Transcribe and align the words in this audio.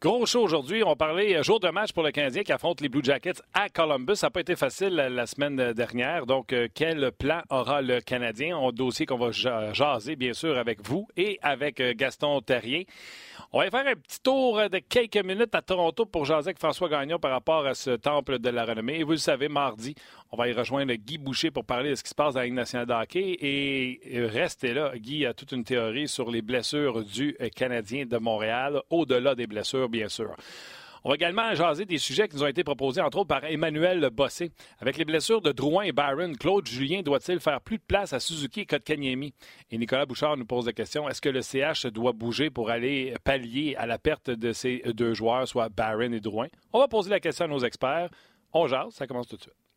Gros 0.00 0.26
show 0.26 0.42
aujourd'hui. 0.42 0.84
On 0.84 0.94
parlait 0.94 1.36
euh, 1.36 1.42
jour 1.42 1.58
de 1.58 1.68
match 1.70 1.90
pour 1.90 2.04
le 2.04 2.12
Canadien 2.12 2.44
qui 2.44 2.52
affronte 2.52 2.80
les 2.80 2.88
Blue 2.88 3.02
Jackets 3.02 3.42
à 3.52 3.68
Columbus. 3.68 4.14
Ça 4.14 4.28
n'a 4.28 4.30
pas 4.30 4.42
été 4.42 4.54
facile 4.54 4.94
la, 4.94 5.26
semaine 5.26 5.72
dernière. 5.72 6.24
Donc, 6.24 6.52
euh, 6.52 6.68
quel 6.72 7.10
plan 7.10 7.42
aura 7.50 7.82
le 7.82 8.00
Canadien? 8.00 8.56
Un 8.56 8.70
dossier 8.70 9.06
qu'on 9.06 9.18
va 9.18 9.32
jaser, 9.32 10.14
bien 10.14 10.34
sûr, 10.34 10.56
avec 10.56 10.86
vous 10.86 11.08
et 11.16 11.40
avec 11.42 11.80
euh, 11.80 11.94
Gaston 11.96 12.40
Terrien. 12.42 12.84
On 13.50 13.58
va 13.58 13.70
faire 13.70 13.88
un 13.88 13.96
petit 13.96 14.20
tour 14.22 14.60
de 14.70 14.78
quelques 14.78 15.24
minutes 15.24 15.54
à 15.56 15.62
Toronto 15.62 16.06
pour 16.06 16.26
jaser 16.26 16.50
avec 16.50 16.58
François 16.58 16.88
Gagnon 16.88 17.18
par 17.18 17.32
rapport 17.32 17.66
à 17.66 17.74
ce 17.74 17.90
temple 17.90 18.38
de 18.38 18.50
la 18.50 18.66
renommée. 18.66 19.00
Et 19.00 19.02
vous 19.02 19.12
le 19.12 19.16
savez, 19.16 19.48
mardi, 19.48 19.96
on 20.30 20.36
va 20.36 20.46
y 20.48 20.52
rejoindre 20.52 20.92
Guy 20.92 21.18
Boucher 21.18 21.50
pour 21.50 21.64
parler 21.64 21.90
de 21.90 21.94
ce 21.96 22.04
qui 22.04 22.10
se 22.10 22.14
passe 22.14 22.34
dans 22.34 22.40
la 22.40 22.46
Ligue 22.46 22.54
nationale 22.54 22.86
de. 22.86 23.36
Et 23.40 24.00
restez 24.26 24.74
là. 24.74 24.92
Guy 24.96 25.24
a 25.26 25.32
toute 25.32 25.50
une 25.52 25.64
théorie 25.64 26.06
sur 26.06 26.30
les 26.30 26.42
blessures 26.42 27.02
du 27.02 27.36
Canadien 27.56 28.04
de 28.04 28.18
Montréal, 28.18 28.82
au-delà 28.90 29.34
des 29.34 29.46
blessures, 29.46 29.87
bien 29.88 30.08
sûr. 30.08 30.34
On 31.04 31.10
va 31.10 31.14
également 31.14 31.54
jaser 31.54 31.84
des 31.84 31.98
sujets 31.98 32.28
qui 32.28 32.36
nous 32.36 32.42
ont 32.42 32.48
été 32.48 32.64
proposés, 32.64 33.00
entre 33.00 33.18
autres, 33.18 33.28
par 33.28 33.44
Emmanuel 33.44 34.10
Bossé. 34.10 34.50
Avec 34.80 34.98
les 34.98 35.04
blessures 35.04 35.40
de 35.40 35.52
Drouin 35.52 35.84
et 35.84 35.92
Byron, 35.92 36.36
Claude 36.36 36.66
Julien 36.66 37.02
doit-il 37.02 37.38
faire 37.38 37.60
plus 37.60 37.78
de 37.78 37.82
place 37.86 38.12
à 38.12 38.20
Suzuki 38.20 38.60
et 38.60 38.66
Kotkaniemi? 38.66 39.32
Et 39.70 39.78
Nicolas 39.78 40.06
Bouchard 40.06 40.36
nous 40.36 40.44
pose 40.44 40.66
la 40.66 40.72
question, 40.72 41.08
est-ce 41.08 41.20
que 41.20 41.28
le 41.28 41.40
CH 41.40 41.86
doit 41.86 42.12
bouger 42.12 42.50
pour 42.50 42.70
aller 42.70 43.14
pallier 43.22 43.76
à 43.76 43.86
la 43.86 43.98
perte 43.98 44.30
de 44.30 44.52
ces 44.52 44.82
deux 44.94 45.14
joueurs, 45.14 45.46
soit 45.46 45.68
Byron 45.68 46.12
et 46.12 46.20
Drouin? 46.20 46.48
On 46.72 46.80
va 46.80 46.88
poser 46.88 47.10
la 47.10 47.20
question 47.20 47.44
à 47.44 47.48
nos 47.48 47.60
experts. 47.60 48.10
On 48.52 48.66
jase, 48.66 48.92
ça 48.92 49.06
commence 49.06 49.28
tout 49.28 49.36
de 49.36 49.42
suite. 49.42 49.67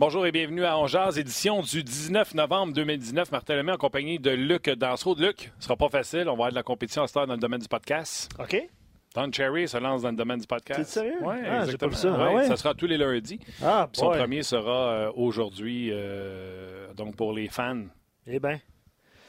Bonjour 0.00 0.24
et 0.24 0.32
bienvenue 0.32 0.64
à 0.64 0.78
Angers, 0.78 1.18
édition 1.18 1.60
du 1.60 1.84
19 1.84 2.32
novembre 2.32 2.72
2019. 2.72 3.32
Martin 3.32 3.56
Lemay 3.56 3.72
en 3.72 3.76
compagnie 3.76 4.18
de 4.18 4.30
Luc 4.30 4.70
Dansereau. 4.70 5.14
Luc, 5.14 5.52
ce 5.58 5.64
sera 5.66 5.76
pas 5.76 5.90
facile. 5.90 6.22
On 6.22 6.24
va 6.24 6.32
avoir 6.32 6.48
de 6.48 6.54
la 6.54 6.62
compétition 6.62 7.02
à 7.02 7.06
ce 7.06 7.12
dans 7.12 7.26
le 7.26 7.36
domaine 7.36 7.60
du 7.60 7.68
podcast. 7.68 8.30
OK. 8.38 8.66
Don 9.14 9.30
Cherry 9.30 9.68
se 9.68 9.76
lance 9.76 10.00
dans 10.00 10.08
le 10.08 10.16
domaine 10.16 10.40
du 10.40 10.46
podcast. 10.46 10.80
C'est 10.84 11.00
sérieux? 11.00 11.18
Oui, 11.20 11.34
ah, 11.46 11.64
exactement. 11.64 11.92
ça. 11.92 12.16
Ah 12.18 12.44
ça 12.46 12.56
sera 12.56 12.72
tous 12.72 12.86
les 12.86 12.96
lundis. 12.96 13.40
Ah, 13.62 13.90
Son 13.92 14.10
premier 14.10 14.42
sera 14.42 14.88
euh, 14.88 15.12
aujourd'hui, 15.16 15.90
euh, 15.92 16.94
donc 16.94 17.14
pour 17.14 17.34
les 17.34 17.48
fans. 17.48 17.84
Eh 18.26 18.40
bien. 18.40 18.58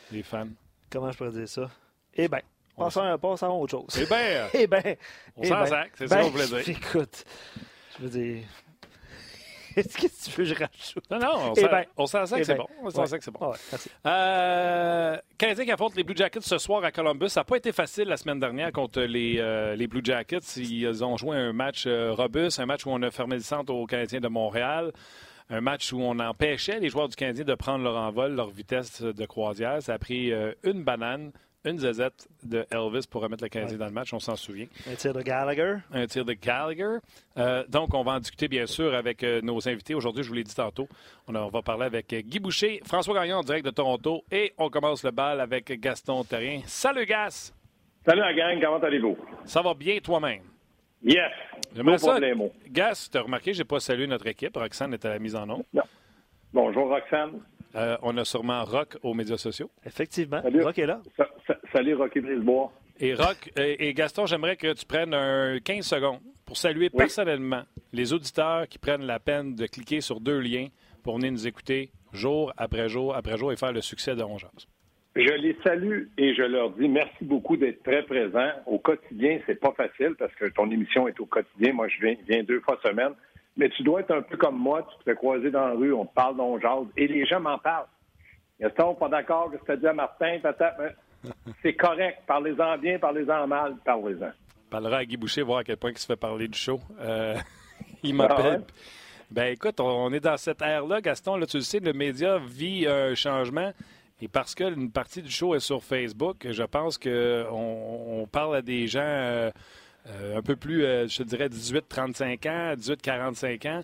Les 0.10 0.24
fans. 0.24 0.48
Comment 0.90 1.12
je 1.12 1.18
pourrais 1.18 1.32
dire 1.32 1.50
ça? 1.50 1.70
Eh 2.14 2.30
bien. 2.30 2.40
Passons, 2.78 3.02
à 3.02 3.50
autre 3.50 3.72
chose. 3.72 4.02
Eh 4.02 4.06
bien. 4.06 4.48
eh 4.54 4.68
bien. 4.68 4.96
On 5.36 5.44
s'en 5.44 5.66
sac, 5.66 5.92
c'est 5.96 6.08
ça 6.08 6.22
qu'on 6.22 6.30
voulait 6.30 6.48
dire. 6.48 6.60
Écoute, 6.70 7.26
je 7.98 8.04
veux 8.06 8.10
dire, 8.10 8.44
Qu'est-ce 9.76 9.98
que 9.98 10.32
tu 10.32 10.38
veux 10.38 10.44
que 10.44 10.44
je 10.44 10.54
rajoute? 10.56 11.10
Non, 11.10 11.20
non, 11.20 11.54
on 11.98 12.06
s'en 12.06 12.26
sait 12.26 12.40
que 12.40 12.44
c'est 12.44 12.56
bon. 12.56 12.68
On 12.84 12.90
s'en 12.90 13.06
sait 13.06 13.18
que 13.18 13.24
c'est 13.24 13.32
bon. 13.32 13.54
Euh, 14.06 15.18
Canadien 15.38 15.66
qui 15.66 15.72
affronte 15.72 15.96
les 15.96 16.04
Blue 16.04 16.16
Jackets 16.16 16.42
ce 16.42 16.58
soir 16.58 16.84
à 16.84 16.92
Columbus. 16.92 17.30
Ça 17.30 17.42
n'a 17.42 17.46
pas 17.46 17.58
été 17.58 17.72
facile 17.72 18.08
la 18.08 18.18
semaine 18.18 18.40
dernière 18.40 18.72
contre 18.72 19.02
les, 19.02 19.38
euh, 19.40 19.76
les 19.76 19.88
Blue 19.88 20.02
Jackets. 20.04 20.58
Ils 20.58 21.04
ont 21.04 21.16
joué 21.16 21.38
un 21.38 21.54
match 21.54 21.86
euh, 21.88 22.12
robuste, 22.12 22.60
un 22.60 22.66
match 22.66 22.86
où 22.86 22.90
on 22.90 23.02
a 23.02 23.12
fermé 23.12 23.36
le 23.36 23.42
centre 23.42 23.74
aux 23.74 23.86
Canadiens 23.86 24.20
de 24.22 24.28
Montréal 24.28 24.92
un 25.54 25.60
match 25.60 25.92
où 25.92 26.00
on 26.00 26.18
empêchait 26.20 26.80
les 26.80 26.88
joueurs 26.88 27.10
du 27.10 27.16
Canadien 27.18 27.44
de 27.44 27.56
prendre 27.56 27.84
leur 27.84 27.98
envol, 27.98 28.34
leur 28.36 28.50
vitesse 28.50 29.02
de 29.02 29.26
croisière. 29.26 29.82
Ça 29.82 29.96
a 29.96 30.00
pris 30.00 30.32
une 30.64 30.86
banane, 30.86 31.34
une 31.66 31.80
zazette 31.80 32.28
de 32.44 32.66
Elvis 32.72 33.08
pour 33.10 33.22
remettre 33.22 33.44
le 33.44 33.50
Canadien 33.50 33.78
dans 33.78 33.86
le 33.86 33.92
match, 33.92 34.14
on 34.14 34.20
s'en 34.20 34.36
souvient. 34.36 34.66
Un 34.90 34.96
tir 34.96 35.14
de 35.14 35.22
Gallagher. 35.22 35.78
Un 35.94 36.08
tir 36.08 36.26
de 36.26 36.34
Gallagher. 36.34 36.98
Euh, 37.38 37.64
donc, 37.68 37.94
on 37.94 38.04
va 38.04 38.14
en 38.14 38.20
discuter, 38.20 38.48
bien 38.48 38.66
sûr, 38.66 38.94
avec 38.94 39.24
euh, 39.24 39.42
nos 39.42 39.68
invités. 39.68 39.94
Aujourd'hui, 39.94 40.24
je 40.24 40.30
vous 40.30 40.36
l'ai 40.36 40.44
dit 40.44 40.56
tantôt, 40.56 40.88
on, 41.28 41.34
va 41.34 41.62
parler 41.62 41.86
avec 41.86 42.12
euh, 42.14 42.22
Guy 42.22 42.40
Boucher, 42.40 42.82
François 42.86 43.14
Gagnon 43.14 43.38
en 43.38 43.44
direct 43.44 43.66
de 43.66 43.72
Toronto 43.72 44.24
et 44.32 44.54
on 44.58 44.70
commence 44.70 45.04
le 45.04 45.12
bal 45.12 45.40
avec 45.40 45.80
Gaston 45.80 46.24
Terrien. 46.24 46.62
Salut, 46.66 47.06
Gas! 47.06 47.54
Salut, 48.04 48.22
la 48.22 48.34
gang, 48.34 48.60
comment 48.60 48.80
allez-vous? 48.80 49.16
Ça 49.46 49.62
va 49.62 49.76
bien 49.76 50.00
toi-même? 50.00 50.42
Yes! 51.04 51.32
J'aimerais 51.76 52.00
ça. 52.00 52.18
Gas, 52.68 53.10
tu 53.12 53.18
as 53.18 53.22
remarqué, 53.22 53.54
j'ai 53.54 53.64
pas 53.64 53.80
salué 53.80 54.08
notre 54.08 54.26
équipe. 54.28 54.58
Roxane 54.58 54.94
est 54.94 55.06
à 55.06 55.10
la 55.10 55.20
mise 55.20 55.36
en 55.36 55.46
nom. 55.46 55.64
Bonjour, 56.52 56.90
Roxane. 56.90 57.40
Euh, 57.76 57.98
on 58.02 58.18
a 58.18 58.26
sûrement 58.26 58.64
Rock 58.66 58.98
aux 59.02 59.14
médias 59.14 59.38
sociaux. 59.38 59.70
Effectivement. 59.86 60.42
Rock 60.44 60.78
est 60.78 60.86
là. 60.86 61.02
Salut, 61.72 61.96
Rocky 61.96 62.20
Brisebois. 62.20 62.72
Et 63.00 63.14
Rock, 63.14 63.52
et, 63.58 63.94
Gaston, 63.94 64.26
j'aimerais 64.26 64.56
que 64.56 64.74
tu 64.74 64.86
prennes 64.86 65.14
un 65.14 65.60
15 65.60 65.86
secondes 65.86 66.20
pour 66.46 66.58
saluer 66.58 66.90
personnellement 66.90 67.64
les 67.94 68.14
auditeurs 68.14 68.68
qui 68.68 68.78
prennent 68.78 69.06
la 69.06 69.20
peine 69.20 69.56
de 69.56 69.66
cliquer 69.66 70.02
sur 70.02 70.20
deux 70.20 70.40
liens 70.40 70.68
pour 71.04 71.16
venir 71.16 71.32
nous 71.32 71.48
écouter 71.48 71.92
jour 72.14 72.54
après 72.58 72.90
jour 72.90 73.16
après 73.16 73.38
jour 73.38 73.52
et 73.52 73.56
faire 73.56 73.72
le 73.72 73.82
succès 73.82 74.16
de 74.16 74.22
Rongeance. 74.22 74.68
Je 75.16 75.34
les 75.34 75.58
salue 75.64 76.08
et 76.18 76.36
je 76.36 76.44
leur 76.44 76.72
dis 76.72 76.88
merci 76.88 77.24
beaucoup 77.24 77.58
d'être 77.58 77.82
très 77.84 78.04
présents. 78.04 78.52
Au 78.66 78.78
quotidien, 78.78 79.40
c'est 79.46 79.60
pas 79.60 79.74
facile 79.74 80.16
parce 80.18 80.34
que 80.36 80.46
ton 80.46 80.70
émission 80.70 81.08
est 81.08 81.20
au 81.20 81.26
quotidien. 81.26 81.74
Moi, 81.74 81.88
je 81.88 82.16
viens 82.28 82.44
deux 82.44 82.60
fois 82.62 82.80
semaine 82.84 83.14
mais 83.58 83.70
tu 83.70 83.84
dois 83.84 84.02
être 84.02 84.12
un 84.12 84.22
peu 84.22 84.38
comme 84.38 84.58
moi, 84.58 84.88
tu 84.90 84.98
te 85.00 85.04
fais 85.04 85.16
croiser 85.16 85.52
dans 85.52 85.68
la 85.68 85.74
rue, 85.74 85.94
on 85.94 86.06
te 86.06 86.14
parle, 86.14 86.40
on 86.40 86.60
jase, 86.60 86.88
et 86.98 87.08
les 87.08 87.26
gens 87.26 87.40
m'en 87.40 87.58
parlent. 87.58 87.88
Gaston, 88.60 88.96
pas 88.96 89.10
d'accord 89.10 89.48
avec 89.48 89.60
ce 89.62 89.66
que 89.66 89.72
tu 89.72 89.72
as 89.72 89.78
dit 89.78 89.88
à 89.88 89.94
Martin, 89.94 90.40
c'est 91.62 91.74
correct, 91.74 92.20
parlez-en 92.28 92.78
bien, 92.78 93.00
parlez-en 93.00 93.48
mal, 93.48 93.76
parlez-en. 93.84 94.32
Parlera 94.70 94.98
à 94.98 95.06
Guy 95.06 95.18
Boucher, 95.18 95.42
voir 95.42 95.60
à 95.60 95.64
quel 95.64 95.78
point 95.78 95.92
il 95.92 95.98
se 95.98 96.06
fait 96.06 96.16
parler 96.16 96.48
du 96.48 96.58
show. 96.58 96.80
Euh, 97.00 97.36
il 98.04 98.16
m'appelle. 98.16 98.64
Ah 98.68 98.74
ben 99.30 99.54
écoute, 99.54 99.80
on 99.80 100.12
est 100.12 100.20
dans 100.20 100.36
cette 100.36 100.62
ère-là, 100.62 101.00
Gaston, 101.00 101.38
là, 101.38 101.46
tu 101.46 101.58
le 101.58 101.64
sais, 101.64 101.80
le 101.80 101.94
média 101.94 102.38
vit 102.38 102.86
un 102.86 103.16
changement. 103.16 103.72
Et 104.22 104.28
parce 104.28 104.54
qu'une 104.54 104.92
partie 104.92 105.22
du 105.22 105.32
show 105.32 105.56
est 105.56 105.60
sur 105.60 105.84
Facebook, 105.84 106.46
je 106.50 106.64
pense 106.64 106.98
qu'on 107.00 108.28
parle 108.32 108.58
à 108.58 108.62
des 108.62 108.86
gens 108.88 109.00
euh, 109.02 109.50
euh, 110.08 110.38
un 110.38 110.42
peu 110.44 110.56
plus, 110.56 110.86
euh, 110.86 111.08
je 111.08 111.24
dirais, 111.24 111.48
18-35 111.48 112.50
ans, 112.50 112.76
18-45 112.76 113.68
ans, 113.68 113.82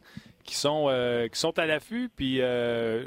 qui 0.48 0.56
sont, 0.56 0.88
euh, 0.90 1.28
qui 1.28 1.40
sont 1.40 1.60
à 1.60 1.68
l'affût. 1.68 2.10
Puis 2.16 2.42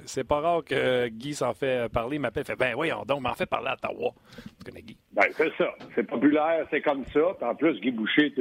c'est 0.04 0.24
pas 0.24 0.40
rare 0.40 0.62
que 0.62 1.08
Guy 1.08 1.34
s'en 1.34 1.54
fait 1.54 1.90
parler. 1.90 2.16
Il 2.16 2.20
m'appelle, 2.20 2.44
fait 2.44 2.56
Ben 2.56 2.74
oui, 2.76 2.92
on 2.92 3.20
m'en 3.20 3.34
fait 3.34 3.46
parler 3.46 3.68
à 3.68 3.72
Ottawa. 3.72 4.12
Tu 4.58 4.64
connais 4.70 4.82
Guy? 4.82 4.96
Ben, 5.12 5.24
c'est 5.32 5.52
ça. 5.58 5.74
C'est 5.96 6.04
populaire, 6.04 6.66
c'est 6.70 6.82
comme 6.82 7.04
ça. 7.06 7.36
en 7.40 7.54
plus, 7.56 7.80
Guy 7.80 7.90
Boucher 7.90 8.26
est 8.36 8.40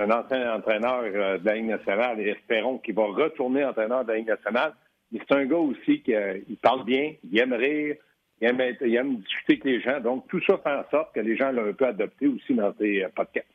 un 0.00 0.10
ancien 0.10 0.54
entraîneur 0.54 1.02
de 1.38 1.44
la 1.44 1.54
Ligue 1.54 1.66
nationale 1.66 2.18
et 2.20 2.30
espérons 2.30 2.78
qu'il 2.78 2.94
va 2.94 3.04
retourner 3.04 3.64
entraîneur 3.64 4.04
de 4.04 4.12
la 4.12 4.18
Ligue 4.18 4.28
nationale. 4.28 4.72
Mais 5.12 5.20
c'est 5.26 5.36
un 5.36 5.44
gars 5.44 5.56
aussi 5.56 6.02
qui 6.02 6.12
il 6.48 6.56
parle 6.56 6.84
bien, 6.84 7.12
il 7.30 7.38
aime 7.38 7.52
rire, 7.52 7.96
il 8.40 8.48
aime, 8.48 8.62
il 8.80 8.94
aime 8.94 9.16
discuter 9.16 9.52
avec 9.52 9.64
les 9.64 9.80
gens. 9.80 10.00
Donc, 10.00 10.28
tout 10.28 10.40
ça 10.46 10.58
fait 10.58 10.70
en 10.70 10.84
sorte 10.90 11.14
que 11.14 11.20
les 11.20 11.36
gens 11.36 11.50
l'ont 11.52 11.68
un 11.68 11.72
peu 11.72 11.86
adopté 11.86 12.26
aussi 12.26 12.54
dans 12.54 12.72
tes 12.72 13.06
podcasts. 13.14 13.46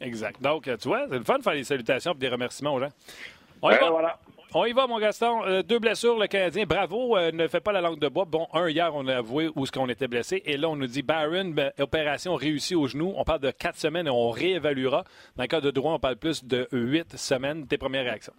Exact. 0.00 0.40
Donc, 0.40 0.64
tu 0.64 0.88
vois, 0.88 1.06
c'est 1.08 1.18
le 1.18 1.24
fun 1.24 1.38
de 1.38 1.42
faire 1.42 1.52
des 1.52 1.64
salutations 1.64 2.12
et 2.12 2.18
des 2.18 2.28
remerciements 2.28 2.74
aux 2.74 2.80
gens. 2.80 2.88
On 3.62 3.70
y 3.70 3.78
va. 3.78 3.90
Voilà. 3.90 4.18
On 4.52 4.64
y 4.64 4.72
va, 4.72 4.88
mon 4.88 4.98
Gaston. 4.98 5.44
Euh, 5.44 5.62
deux 5.62 5.78
blessures, 5.78 6.18
le 6.18 6.26
Canadien. 6.26 6.64
Bravo, 6.66 7.16
euh, 7.16 7.30
ne 7.30 7.46
fait 7.46 7.60
pas 7.60 7.70
la 7.70 7.80
langue 7.80 8.00
de 8.00 8.08
bois. 8.08 8.24
Bon, 8.24 8.48
un, 8.52 8.68
hier, 8.68 8.90
on 8.94 9.06
a 9.06 9.18
avoué 9.18 9.48
où 9.54 9.64
ce 9.64 9.70
qu'on 9.70 9.88
était 9.88 10.08
blessé. 10.08 10.42
Et 10.44 10.56
là, 10.56 10.68
on 10.68 10.74
nous 10.74 10.88
dit, 10.88 11.02
Barron, 11.02 11.50
ben, 11.50 11.70
opération 11.78 12.34
réussie 12.34 12.74
au 12.74 12.88
genou. 12.88 13.12
On 13.16 13.22
parle 13.22 13.40
de 13.40 13.52
quatre 13.52 13.76
semaines 13.76 14.08
et 14.08 14.10
on 14.10 14.30
réévaluera. 14.30 15.04
Dans 15.36 15.44
le 15.44 15.48
cas 15.48 15.60
de 15.60 15.70
droit, 15.70 15.92
on 15.92 16.00
parle 16.00 16.16
plus 16.16 16.44
de 16.44 16.66
huit 16.72 17.16
semaines. 17.16 17.68
Tes 17.68 17.78
premières 17.78 18.04
réactions? 18.04 18.32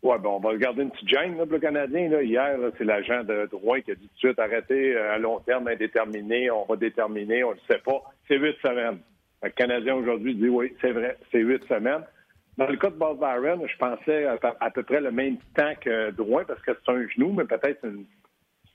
Oui, 0.00 0.16
bon, 0.20 0.36
on 0.36 0.38
va 0.38 0.50
regarder 0.50 0.82
une 0.82 0.90
petite 0.92 1.08
gêne, 1.08 1.36
là, 1.36 1.44
le 1.44 1.58
Canadien. 1.58 2.08
Là. 2.08 2.22
Hier, 2.22 2.56
c'est 2.78 2.84
l'agent 2.84 3.24
de 3.24 3.48
droit 3.50 3.80
qui 3.80 3.90
a 3.90 3.94
dit 3.96 4.02
tout 4.02 4.14
de 4.14 4.18
suite 4.18 4.38
arrêtez 4.38 4.94
euh, 4.94 5.14
à 5.14 5.18
long 5.18 5.40
terme, 5.40 5.66
indéterminé. 5.66 6.52
On 6.52 6.66
va 6.66 6.76
déterminer, 6.76 7.42
on 7.42 7.50
ne 7.50 7.54
le 7.54 7.60
sait 7.68 7.82
pas. 7.84 8.00
C'est 8.28 8.36
huit 8.36 8.56
semaines. 8.62 9.00
Le 9.42 9.50
Canadien 9.50 9.96
aujourd'hui 9.96 10.36
dit 10.36 10.48
oui, 10.48 10.72
c'est 10.80 10.92
vrai, 10.92 11.16
c'est 11.32 11.40
huit 11.40 11.64
semaines. 11.68 12.04
Dans 12.58 12.66
le 12.66 12.76
cas 12.76 12.90
de 12.90 12.96
Bob 12.96 13.20
Byron, 13.20 13.64
je 13.68 13.76
pensais 13.78 14.26
à, 14.26 14.70
peu 14.70 14.82
près 14.82 15.00
le 15.00 15.12
même 15.12 15.36
temps 15.54 15.74
que 15.80 16.10
Drouin 16.10 16.42
parce 16.44 16.60
que 16.62 16.72
c'est 16.74 16.92
un 16.92 17.06
genou, 17.06 17.32
mais 17.32 17.44
peut-être 17.44 17.84
une, 17.84 18.04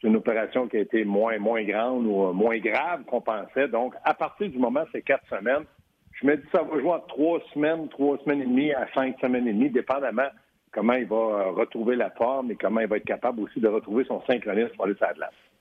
une 0.04 0.16
opération 0.16 0.70
qui 0.70 0.78
a 0.78 0.80
été 0.80 1.04
moins, 1.04 1.38
moins 1.38 1.62
grande 1.66 2.06
ou 2.06 2.32
moins 2.32 2.58
grave 2.60 3.04
qu'on 3.04 3.20
pensait. 3.20 3.68
Donc, 3.68 3.94
à 4.06 4.14
partir 4.14 4.50
du 4.50 4.58
moment, 4.58 4.86
c'est 4.94 5.02
quatre 5.02 5.28
semaines. 5.28 5.66
Je 6.14 6.26
me 6.26 6.38
dis 6.38 6.44
ça 6.54 6.64
va 6.64 6.80
jouer 6.80 6.92
en 6.92 7.00
trois 7.02 7.42
semaines, 7.54 7.90
trois 7.90 8.18
semaines 8.20 8.44
et 8.44 8.46
demie 8.46 8.72
à 8.72 8.88
cinq 8.94 9.20
semaines 9.20 9.50
et 9.50 9.54
demie, 9.54 9.70
dépendamment 9.70 10.30
comment 10.72 10.94
il 10.94 11.06
va 11.06 11.52
retrouver 11.52 11.98
la 11.98 12.10
forme 12.12 12.52
et 12.52 12.56
comment 12.56 12.80
il 12.80 12.88
va 12.88 12.96
être 12.96 13.06
capable 13.06 13.42
aussi 13.42 13.60
de 13.60 13.68
retrouver 13.68 14.06
son 14.06 14.22
synchronisme 14.26 14.74
pour 14.76 14.86
aller 14.86 14.96
sur 14.96 15.08
la 15.08 15.14
glace. 15.14 15.53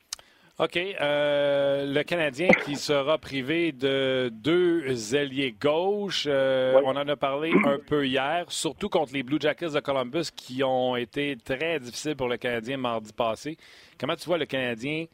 OK. 0.63 0.77
Euh, 0.77 1.93
le 1.93 2.05
Canadien 2.05 2.47
qui 2.65 2.77
sera 2.77 3.19
privé 3.19 3.73
de 3.73 4.31
deux 4.33 5.17
ailiers 5.17 5.53
gauche. 5.61 6.27
Euh, 6.29 6.81
on 6.85 6.91
en 6.91 7.09
a 7.09 7.17
parlé 7.17 7.53
un 7.65 7.79
peu 7.85 8.07
hier, 8.07 8.45
surtout 8.47 8.89
contre 8.89 9.13
les 9.13 9.25
Blue 9.25 9.39
Jackets 9.41 9.71
de 9.75 9.81
Columbus 9.81 10.27
qui 10.33 10.63
ont 10.63 10.95
été 10.95 11.37
très 11.37 11.81
difficiles 11.81 12.15
pour 12.15 12.29
le 12.29 12.37
Canadien 12.37 12.77
mardi 12.77 13.13
passé. 13.13 13.57
Comment 13.99 14.15
tu 14.15 14.27
vois 14.27 14.39
le 14.39 14.47
Canadien 14.47 15.07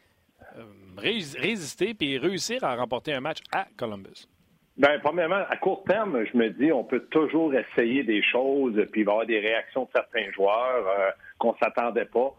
euh, 0.59 0.65
résister 0.99 1.97
et 1.99 2.19
réussir 2.19 2.63
à 2.63 2.77
remporter 2.77 3.15
un 3.15 3.21
match 3.21 3.39
à 3.51 3.69
Columbus? 3.79 4.29
Bien, 4.77 4.99
premièrement, 5.03 5.45
à 5.49 5.57
court 5.57 5.83
terme, 5.85 6.27
je 6.31 6.37
me 6.37 6.51
dis, 6.51 6.71
on 6.73 6.85
peut 6.85 7.07
toujours 7.11 7.55
essayer 7.55 8.03
des 8.05 8.23
choses, 8.23 8.75
puis 8.93 9.01
il 9.01 9.05
va 9.05 9.13
y 9.13 9.15
avoir 9.15 9.27
des 9.27 9.41
réactions 9.41 9.85
de 9.85 9.91
certains 9.95 10.31
joueurs 10.31 11.15
qu'on 11.39 11.53
ne 11.53 11.59
s'attendait 11.59 12.05
pas 12.05 12.35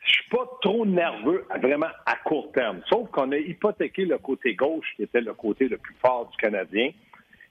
je 0.00 0.12
suis 0.12 0.28
pas 0.30 0.48
trop 0.62 0.86
nerveux 0.86 1.44
vraiment 1.60 1.90
à 2.06 2.16
court 2.16 2.50
terme. 2.52 2.80
Sauf 2.88 3.10
qu'on 3.10 3.32
a 3.32 3.36
hypothéqué 3.36 4.04
le 4.04 4.18
côté 4.18 4.54
gauche, 4.54 4.86
qui 4.96 5.02
était 5.02 5.20
le 5.20 5.34
côté 5.34 5.68
le 5.68 5.76
plus 5.76 5.94
fort 6.00 6.28
du 6.30 6.36
Canadien, 6.36 6.90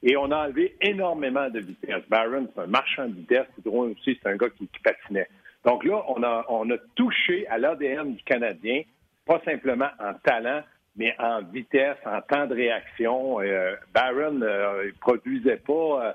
et 0.03 0.15
on 0.15 0.31
a 0.31 0.45
enlevé 0.45 0.75
énormément 0.81 1.49
de 1.49 1.59
vitesse. 1.59 2.03
Barron, 2.09 2.47
c'est 2.53 2.61
un 2.61 2.67
marchand 2.67 3.07
de 3.07 3.15
vitesse. 3.15 3.47
Drouin 3.65 3.89
aussi, 3.89 4.17
c'est 4.21 4.29
un 4.29 4.37
gars 4.37 4.49
qui, 4.49 4.69
patinait. 4.83 5.27
Donc 5.65 5.83
là, 5.83 6.03
on 6.07 6.21
a, 6.23 6.45
on 6.49 6.69
a 6.69 6.77
touché 6.95 7.47
à 7.47 7.57
l'ADN 7.57 8.13
du 8.13 8.23
Canadien, 8.23 8.83
pas 9.25 9.41
simplement 9.43 9.89
en 9.99 10.13
talent, 10.23 10.61
mais 10.95 11.15
en 11.19 11.41
vitesse, 11.41 11.97
en 12.05 12.21
temps 12.21 12.47
de 12.47 12.55
réaction. 12.55 13.41
Euh, 13.41 13.75
Barron 13.93 14.33
ne 14.33 14.45
euh, 14.45 14.91
produisait 14.99 15.57
pas... 15.57 16.05
Euh, 16.05 16.13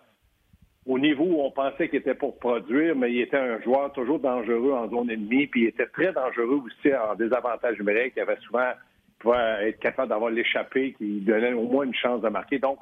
au 0.87 0.99
niveau 0.99 1.25
où 1.25 1.41
on 1.43 1.51
pensait 1.51 1.89
qu'il 1.89 2.01
était 2.01 2.15
pour 2.15 2.39
produire, 2.39 2.97
mais 2.97 3.13
il 3.13 3.21
était 3.21 3.37
un 3.37 3.61
joueur 3.61 3.93
toujours 3.93 4.19
dangereux 4.19 4.73
en 4.73 4.89
zone 4.89 5.11
ennemie, 5.11 5.47
puis 5.47 5.63
il 5.63 5.69
était 5.69 5.87
très 5.87 6.13
dangereux 6.13 6.63
aussi 6.67 6.95
en 6.95 7.15
désavantage 7.15 7.79
numérique. 7.79 8.15
Il 8.17 8.23
avait 8.23 8.39
souvent 8.39 8.73
pouvait 9.23 9.69
être 9.69 9.79
capable 9.79 10.09
d'avoir 10.09 10.31
l'échappée 10.31 10.95
qui 10.99 11.21
donnait 11.21 11.53
au 11.53 11.63
moins 11.63 11.85
une 11.85 11.95
chance 11.95 12.21
de 12.21 12.29
marquer. 12.29 12.59
Donc, 12.59 12.79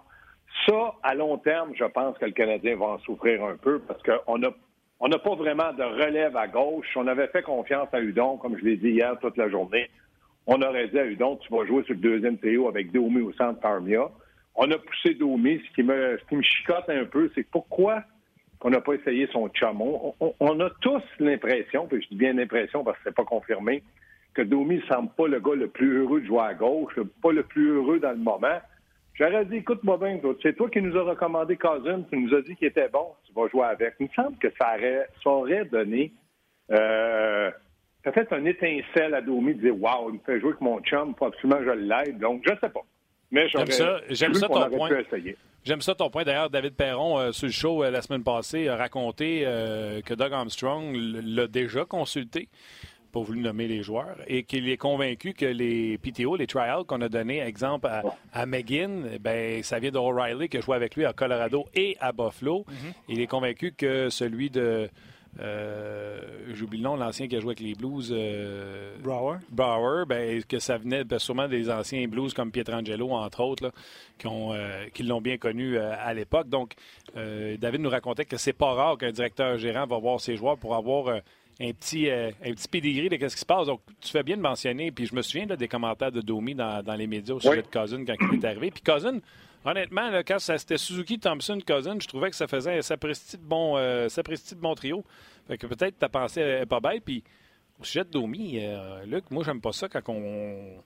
ça, 0.67 0.95
à 1.03 1.15
long 1.15 1.39
terme, 1.39 1.73
je 1.75 1.85
pense 1.85 2.19
que 2.19 2.25
le 2.25 2.33
Canadien 2.33 2.77
va 2.77 2.87
en 2.87 2.99
souffrir 3.01 3.45
un 3.45 3.57
peu 3.57 3.79
parce 3.81 4.03
qu'on 4.03 4.39
n'a 4.39 4.51
on 4.99 5.09
pas 5.09 5.35
vraiment 5.35 5.73
de 5.73 5.83
relève 5.83 6.37
à 6.37 6.47
gauche. 6.47 6.89
On 6.97 7.07
avait 7.07 7.29
fait 7.29 7.43
confiance 7.43 7.89
à 7.93 8.01
Udon, 8.01 8.37
comme 8.37 8.59
je 8.59 8.65
l'ai 8.65 8.77
dit 8.77 8.91
hier 8.91 9.17
toute 9.21 9.37
la 9.37 9.49
journée. 9.49 9.89
On 10.47 10.61
aurait 10.63 10.89
dit 10.89 10.99
à 10.99 11.07
Udon, 11.07 11.37
tu 11.37 11.53
vas 11.55 11.65
jouer 11.67 11.85
sur 11.85 11.95
le 11.95 12.01
deuxième 12.01 12.39
trio 12.39 12.69
avec 12.69 12.91
Domi 12.91 13.21
au 13.21 13.33
centre 13.33 13.65
Armia 13.65 14.11
on 14.61 14.71
a 14.71 14.79
poussé 14.79 15.15
Domi. 15.15 15.61
Ce 15.67 15.75
qui 15.75 15.83
me, 15.83 16.19
ce 16.19 16.29
qui 16.29 16.37
me 16.37 16.43
chicote 16.43 16.89
un 16.89 17.05
peu, 17.07 17.31
c'est 17.35 17.49
pourquoi 17.51 18.05
on 18.61 18.69
n'a 18.69 18.81
pas 18.83 18.93
essayé 18.93 19.27
son 19.33 19.49
chum. 19.49 19.81
On, 19.81 20.61
a 20.61 20.71
tous 20.83 21.03
l'impression, 21.19 21.87
puis 21.87 22.03
je 22.03 22.09
dis 22.09 22.17
bien 22.17 22.35
l'impression 22.35 22.85
parce 22.85 22.99
que 22.99 23.05
c'est 23.07 23.15
pas 23.15 23.25
confirmé, 23.25 23.83
que 24.35 24.43
Domi 24.43 24.77
ne 24.77 24.83
semble 24.83 25.11
pas 25.17 25.29
le 25.29 25.41
gars 25.41 25.55
le 25.55 25.69
plus 25.69 26.01
heureux 26.01 26.21
de 26.21 26.27
jouer 26.27 26.43
à 26.43 26.55
gauche, 26.55 26.93
pas 27.23 27.33
le 27.33 27.43
plus 27.43 27.71
heureux 27.71 28.01
dans 28.01 28.11
le 28.11 28.19
moment. 28.19 28.61
J'aurais 29.15 29.47
dit, 29.47 29.57
écoute-moi 29.57 29.97
bien, 29.97 30.21
c'est 30.43 30.55
toi 30.55 30.69
qui 30.69 30.83
nous 30.83 30.97
as 30.97 31.03
recommandé 31.05 31.57
Cousin, 31.57 32.03
tu 32.11 32.19
nous 32.19 32.35
as 32.35 32.43
dit 32.43 32.55
qu'il 32.55 32.69
était 32.69 32.89
bon, 32.89 33.07
tu 33.25 33.33
vas 33.33 33.49
jouer 33.49 33.65
avec. 33.65 33.95
Il 33.99 34.09
me 34.09 34.13
semble 34.15 34.37
que 34.37 34.49
ça 34.61 34.75
aurait, 34.77 35.09
ça 35.25 35.31
aurait 35.31 35.65
donné 35.65 36.13
euh, 36.71 37.51
peut-être 38.03 38.35
un 38.35 38.45
étincelle 38.45 39.15
à 39.15 39.23
Domi 39.23 39.55
de 39.55 39.61
dire 39.61 39.83
Waouh, 39.83 40.11
il 40.11 40.15
me 40.15 40.19
fait 40.19 40.39
jouer 40.39 40.51
avec 40.51 40.61
mon 40.61 40.81
chum, 40.81 41.15
faut 41.19 41.27
absolument 41.27 41.61
que 41.61 41.65
je 41.65 41.71
l'aide. 41.71 42.19
Donc, 42.19 42.43
je 42.45 42.55
sais 42.61 42.69
pas. 42.69 42.85
J'aime 43.33 43.71
ça, 43.71 44.01
j'aime 44.09 44.35
ça 44.35 44.49
ton 44.49 44.71
point. 44.71 44.91
J'aime 45.65 45.83
ça 45.83 45.95
ton 45.95 46.11
point. 46.11 46.25
D'ailleurs, 46.25 46.51
David 46.51 46.75
Perron, 46.75 47.19
euh, 47.19 47.33
sur 47.33 47.47
le 47.47 47.53
show 47.53 47.85
euh, 47.85 47.91
la 47.91 48.01
semaine 48.01 48.25
passée, 48.25 48.69
a 48.69 48.77
raconté 48.77 49.43
euh, 49.45 50.01
que 50.01 50.15
Doug 50.15 50.33
Armstrong 50.33 50.97
l'a 50.97 51.47
déjà 51.47 51.85
consulté, 51.85 52.49
pour 53.13 53.25
vous 53.25 53.35
nommer 53.35 53.69
les 53.69 53.83
joueurs, 53.83 54.17
et 54.27 54.45
qu'il 54.45 54.69
est 54.69 54.77
convaincu 54.77 55.35
que 55.35 55.45
les 55.45 55.99
PTO, 55.99 56.37
les 56.37 56.47
trials 56.47 56.85
qu'on 56.85 57.01
a 57.03 57.09
donnés, 57.09 57.41
exemple 57.41 57.89
à, 57.89 58.03
à 58.33 58.47
McGinn, 58.47 59.19
ben, 59.21 59.63
ça 59.63 59.79
vient 59.81 59.91
d'O'Reilly 59.91 60.49
qui 60.49 60.57
a 60.57 60.61
joué 60.61 60.77
avec 60.77 60.97
lui 60.97 61.05
à 61.05 61.13
Colorado 61.13 61.67
et 61.75 61.97
à 62.01 62.13
Buffalo. 62.13 62.65
Mm-hmm. 62.69 62.93
Il 63.09 63.21
est 63.21 63.27
convaincu 63.27 63.73
que 63.73 64.09
celui 64.09 64.49
de 64.49 64.89
euh, 65.39 66.21
j'oublie 66.53 66.79
le 66.79 66.85
nom, 66.85 66.97
l'ancien 66.97 67.29
qui 67.29 67.37
a 67.37 67.41
joué 67.41 67.51
avec 67.51 67.61
les 67.61 67.75
Blues. 67.75 68.13
Euh, 68.13 68.97
Brower. 69.03 69.39
Brower, 69.51 70.05
ben, 70.07 70.43
que 70.43 70.59
ça 70.59 70.77
venait 70.77 71.05
ben, 71.05 71.19
sûrement 71.19 71.49
des 71.49 71.71
anciens 71.71 72.07
Blues 72.09 72.35
comme 72.35 72.51
Pietrangelo, 72.51 73.11
entre 73.11 73.41
autres, 73.41 73.73
qui, 74.19 74.27
ont, 74.27 74.53
euh, 74.53 74.87
qui 74.93 75.03
l'ont 75.05 75.21
bien 75.21 75.39
connu 75.39 75.79
à 75.79 76.13
l'époque. 76.15 76.49
Donc, 76.49 76.75
David 77.15 77.81
nous 77.81 77.91
racontait 77.91 78.25
que 78.25 78.37
c'est 78.37 78.53
pas 78.53 78.73
rare 78.73 78.99
qu'un 78.99 79.13
directeur 79.13 79.57
gérant 79.59 79.87
va 79.87 79.99
voir 79.99 80.21
ses 80.21 80.37
joueurs 80.37 80.59
pour 80.59 80.75
avoir 80.75 81.09
un 81.09 81.73
petit, 81.73 82.11
un 82.11 82.33
petit 82.53 82.69
pédigré 82.69 83.09
de 83.09 83.29
ce 83.29 83.35
qui 83.35 83.41
se 83.41 83.47
passe. 83.47 83.67
Donc, 83.67 83.81
tu 84.01 84.11
fais 84.11 84.23
bien 84.23 84.37
de 84.37 84.43
mentionner, 84.43 84.91
puis 84.91 85.07
je 85.07 85.15
me 85.15 85.23
souviens 85.23 85.47
des 85.47 85.69
commentaires 85.69 86.13
de 86.13 86.21
Domi 86.21 86.55
dans, 86.55 86.83
les 86.97 87.07
médias 87.07 87.35
au 87.35 87.41
sujet 87.41 87.63
de 87.63 87.69
Cousin 87.69 88.05
quand 88.05 88.15
il 88.33 88.39
est 88.39 88.45
arrivé. 88.45 88.71
Puis 88.71 88.83
Cousin, 88.83 89.19
Honnêtement, 89.65 90.11
quand 90.27 90.39
c'était 90.39 90.79
Suzuki, 90.79 91.19
Thompson, 91.19 91.59
Cousin, 91.67 91.99
je 92.01 92.09
trouvais 92.09 92.31
que 92.31 92.37
ça 92.37 92.47
faisait 92.47 92.79
un 92.79 92.83
sapristi 92.83 93.37
de 93.37 93.43
bon, 93.43 93.77
euh, 93.77 94.07
de 94.07 94.55
bon 94.55 94.75
trio. 94.75 95.05
Fait 95.47 95.59
que 95.59 95.67
peut-être 95.67 95.99
ta 95.99 96.09
pensée 96.09 96.43
n'est 96.43 96.67
pas 96.67 96.81
bête. 96.81 97.05
Puis 97.05 97.23
au 97.79 97.85
sujet 97.85 98.05
de 98.05 98.11
Domi, 98.11 98.59
euh, 98.59 99.05
Luc, 99.05 99.31
moi, 99.31 99.45
j'aime 99.45 99.61
pas 99.61 99.73
ça 99.73 99.89
quand 99.89 100.01
on, 100.09 100.83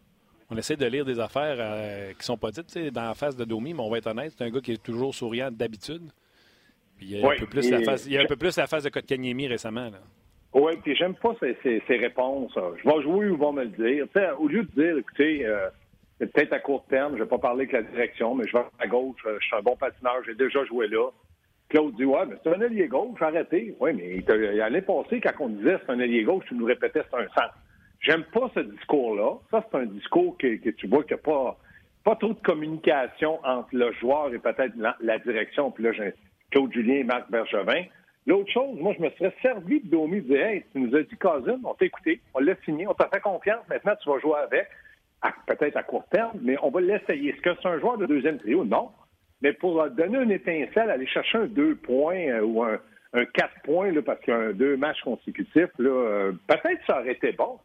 on 0.50 0.56
essaie 0.56 0.76
de 0.76 0.86
lire 0.86 1.04
des 1.04 1.20
affaires 1.20 1.56
euh, 1.58 2.12
qui 2.18 2.24
sont 2.24 2.36
pas 2.36 2.50
dites 2.50 2.76
dans 2.92 3.06
la 3.06 3.14
face 3.14 3.36
de 3.36 3.44
Domi, 3.44 3.74
mais 3.74 3.80
on 3.80 3.90
va 3.90 3.98
être 3.98 4.08
honnête, 4.08 4.32
c'est 4.36 4.44
un 4.44 4.50
gars 4.50 4.60
qui 4.60 4.72
est 4.72 4.82
toujours 4.82 5.14
souriant 5.14 5.50
d'habitude. 5.52 6.10
Puis 6.96 7.06
il 7.06 7.18
y 7.18 7.24
a, 7.24 7.30
un 7.30 7.36
peu 7.36 7.46
plus 7.46 7.70
la 7.70 7.82
face, 7.82 8.06
il 8.06 8.12
y 8.12 8.18
a 8.18 8.22
un 8.22 8.26
peu 8.26 8.36
plus 8.36 8.56
la 8.56 8.66
face 8.66 8.84
de 8.84 8.88
Kotkaniemi 8.88 9.46
récemment. 9.46 9.90
Là. 9.90 9.98
Oui, 10.52 10.72
puis 10.82 10.94
j'aime 10.96 11.14
pas 11.14 11.34
ces, 11.40 11.56
ces, 11.62 11.96
réponses. 11.96 12.52
Je 12.54 12.88
vais 12.88 13.02
jouer 13.02 13.28
ou 13.28 13.36
vont 13.36 13.52
me 13.52 13.64
le 13.64 13.70
dire. 13.70 14.06
au 14.38 14.46
lieu 14.46 14.62
de 14.62 14.80
dire, 14.80 14.98
écoutez, 14.98 15.44
c'est 15.44 15.83
peut-être 16.18 16.52
à 16.52 16.60
court 16.60 16.84
terme, 16.88 17.12
je 17.12 17.18
ne 17.18 17.24
vais 17.24 17.28
pas 17.28 17.38
parler 17.38 17.62
avec 17.62 17.72
la 17.72 17.82
direction, 17.82 18.34
mais 18.34 18.46
je 18.46 18.56
vais 18.56 18.64
à 18.78 18.86
gauche, 18.86 19.20
euh, 19.26 19.36
je 19.40 19.46
suis 19.46 19.56
un 19.56 19.62
bon 19.62 19.76
patineur, 19.76 20.22
j'ai 20.24 20.34
déjà 20.34 20.64
joué 20.64 20.88
là. 20.88 21.10
Claude 21.68 21.94
dit 21.96 22.04
Ouais, 22.04 22.26
mais 22.28 22.36
c'est 22.42 22.54
un 22.54 22.60
allié 22.60 22.86
gauche, 22.86 23.20
arrêtez. 23.20 23.74
Oui, 23.80 23.92
mais 23.92 24.22
l'année 24.52 24.82
passée, 24.82 25.20
quand 25.20 25.32
on 25.40 25.48
disait 25.48 25.78
c'est 25.84 25.92
un 25.92 26.00
allié 26.00 26.22
gauche, 26.22 26.44
tu 26.48 26.54
nous 26.54 26.66
répétais 26.66 27.02
c'est 27.10 27.16
un 27.16 27.28
centre. 27.28 27.58
J'aime 28.00 28.24
pas 28.24 28.50
ce 28.54 28.60
discours-là. 28.60 29.38
Ça, 29.50 29.64
c'est 29.70 29.78
un 29.78 29.86
discours 29.86 30.36
que, 30.36 30.70
tu 30.70 30.86
vois 30.86 31.02
qu'il 31.04 31.16
n'y 31.16 31.20
a 31.20 31.24
pas, 31.24 31.58
pas 32.04 32.16
trop 32.16 32.34
de 32.34 32.40
communication 32.40 33.40
entre 33.44 33.70
le 33.72 33.92
joueur 33.92 34.32
et 34.34 34.38
peut-être 34.38 34.74
la, 34.76 35.18
direction. 35.18 35.70
Puis 35.70 35.84
là, 35.84 35.90
Claude 36.50 36.72
Julien 36.72 36.96
et 36.96 37.04
Marc 37.04 37.30
Bergevin. 37.30 37.84
L'autre 38.26 38.50
chose, 38.52 38.78
moi, 38.78 38.94
je 38.96 39.02
me 39.02 39.10
serais 39.10 39.34
servi 39.42 39.80
de 39.80 39.88
Domi 39.88 40.20
de 40.20 40.28
dire 40.28 40.46
Hey, 40.46 40.64
tu 40.72 40.80
nous 40.80 40.94
as 40.94 41.02
dit 41.02 41.16
Cousin, 41.16 41.58
on 41.64 41.74
t'a 41.74 41.86
écouté, 41.86 42.20
on 42.34 42.40
l'a 42.40 42.54
signé, 42.64 42.86
on 42.86 42.94
t'a 42.94 43.08
fait 43.08 43.20
confiance, 43.20 43.66
maintenant 43.68 43.94
tu 44.02 44.08
vas 44.08 44.18
jouer 44.18 44.38
avec 44.38 44.66
peut-être 45.46 45.76
à 45.76 45.82
court 45.82 46.04
terme, 46.10 46.38
mais 46.42 46.56
on 46.62 46.70
va 46.70 46.80
l'essayer. 46.80 47.30
Est-ce 47.30 47.40
que 47.40 47.50
c'est 47.60 47.68
un 47.68 47.78
joueur 47.78 47.98
de 47.98 48.06
deuxième 48.06 48.38
trio? 48.38 48.64
Non. 48.64 48.90
Mais 49.42 49.52
pour 49.52 49.88
donner 49.90 50.18
une 50.18 50.30
étincelle, 50.30 50.90
aller 50.90 51.06
chercher 51.06 51.38
un 51.38 51.46
deux 51.46 51.74
points 51.76 52.28
euh, 52.28 52.42
ou 52.42 52.62
un, 52.62 52.78
quatre 53.34 53.54
points, 53.62 53.92
là, 53.92 54.02
parce 54.02 54.20
qu'il 54.20 54.32
y 54.32 54.36
a 54.36 54.40
un 54.40 54.52
deux 54.52 54.76
matchs 54.76 55.00
consécutifs, 55.02 55.68
euh, 55.80 56.32
peut-être 56.46 56.80
ça 56.86 57.00
aurait 57.00 57.12
été 57.12 57.32
bon. 57.32 57.58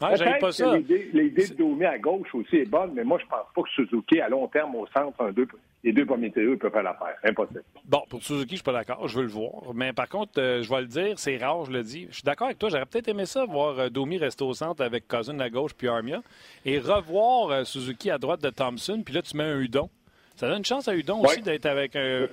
Ah, 0.00 0.14
pas 0.40 0.52
ça. 0.52 0.76
L'idée 0.76 1.46
de 1.48 1.54
Domi 1.54 1.84
à 1.84 1.98
gauche 1.98 2.34
aussi 2.34 2.56
est 2.56 2.68
bonne, 2.68 2.92
mais 2.94 3.04
moi, 3.04 3.18
je 3.22 3.26
pense 3.26 3.46
pas 3.54 3.62
que 3.62 3.68
Suzuki, 3.70 4.20
à 4.20 4.28
long 4.28 4.48
terme, 4.48 4.74
au 4.74 4.86
centre, 4.88 5.20
un 5.20 5.30
deux, 5.30 5.46
les 5.84 5.92
deux 5.92 6.06
premiers 6.06 6.30
théories 6.30 6.56
peuvent 6.56 6.72
faire 6.72 6.82
l'affaire. 6.82 7.14
Impossible. 7.22 7.62
Bon, 7.84 8.02
pour 8.08 8.22
Suzuki, 8.22 8.52
je 8.52 8.56
suis 8.56 8.64
pas 8.64 8.72
d'accord. 8.72 9.06
Je 9.06 9.16
veux 9.16 9.24
le 9.24 9.28
voir. 9.28 9.74
Mais 9.74 9.92
par 9.92 10.08
contre, 10.08 10.40
euh, 10.40 10.62
je 10.62 10.70
vais 10.70 10.80
le 10.80 10.86
dire, 10.86 11.18
c'est 11.18 11.36
rare, 11.36 11.66
je 11.66 11.72
le 11.72 11.82
dis. 11.82 12.06
Je 12.08 12.14
suis 12.14 12.22
d'accord 12.22 12.46
avec 12.46 12.58
toi. 12.58 12.70
J'aurais 12.70 12.86
peut-être 12.86 13.08
aimé 13.08 13.26
ça, 13.26 13.44
voir 13.44 13.78
euh, 13.78 13.88
Domi 13.90 14.16
rester 14.16 14.44
au 14.44 14.54
centre 14.54 14.82
avec 14.82 15.06
Cousin 15.06 15.38
à 15.40 15.50
gauche 15.50 15.74
puis 15.74 15.86
Armia. 15.86 16.22
Et 16.64 16.78
revoir 16.78 17.50
euh, 17.50 17.64
Suzuki 17.64 18.10
à 18.10 18.16
droite 18.16 18.42
de 18.42 18.48
Thompson. 18.48 19.02
Puis 19.04 19.14
là, 19.14 19.20
tu 19.20 19.36
mets 19.36 19.44
un 19.44 19.60
Udon. 19.60 19.90
Ça 20.36 20.48
donne 20.48 20.58
une 20.58 20.64
chance 20.64 20.88
à 20.88 20.96
Udon 20.96 21.22
aussi 21.22 21.42
d'être 21.42 21.66
avec 21.66 21.94
un, 21.94 22.26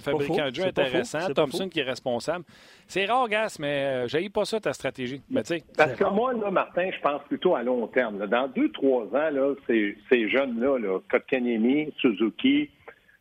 fabricant 0.00 0.50
de 0.50 0.54
jeu 0.56 0.64
intéressant, 0.64 1.32
Thompson 1.32 1.68
qui 1.68 1.78
est 1.78 1.84
responsable. 1.84 2.44
C'est 2.88 3.04
rare, 3.04 3.28
Gas, 3.28 3.58
mais 3.60 4.08
je 4.08 4.28
pas 4.30 4.44
ça, 4.44 4.58
ta 4.58 4.72
stratégie. 4.72 5.22
Mais, 5.30 5.42
Parce 5.76 5.92
que 5.92 6.04
moi, 6.12 6.32
là, 6.32 6.50
Martin, 6.50 6.90
je 6.90 7.00
pense 7.00 7.22
plutôt 7.28 7.54
à 7.54 7.62
long 7.62 7.86
terme. 7.86 8.26
Dans 8.26 8.48
deux, 8.48 8.72
trois 8.72 9.04
ans, 9.04 9.30
là, 9.30 9.54
ces, 9.68 9.96
ces 10.08 10.28
jeunes-là, 10.28 10.78
là, 10.80 10.98
Kotkaniemi, 11.08 11.92
Suzuki, 11.98 12.68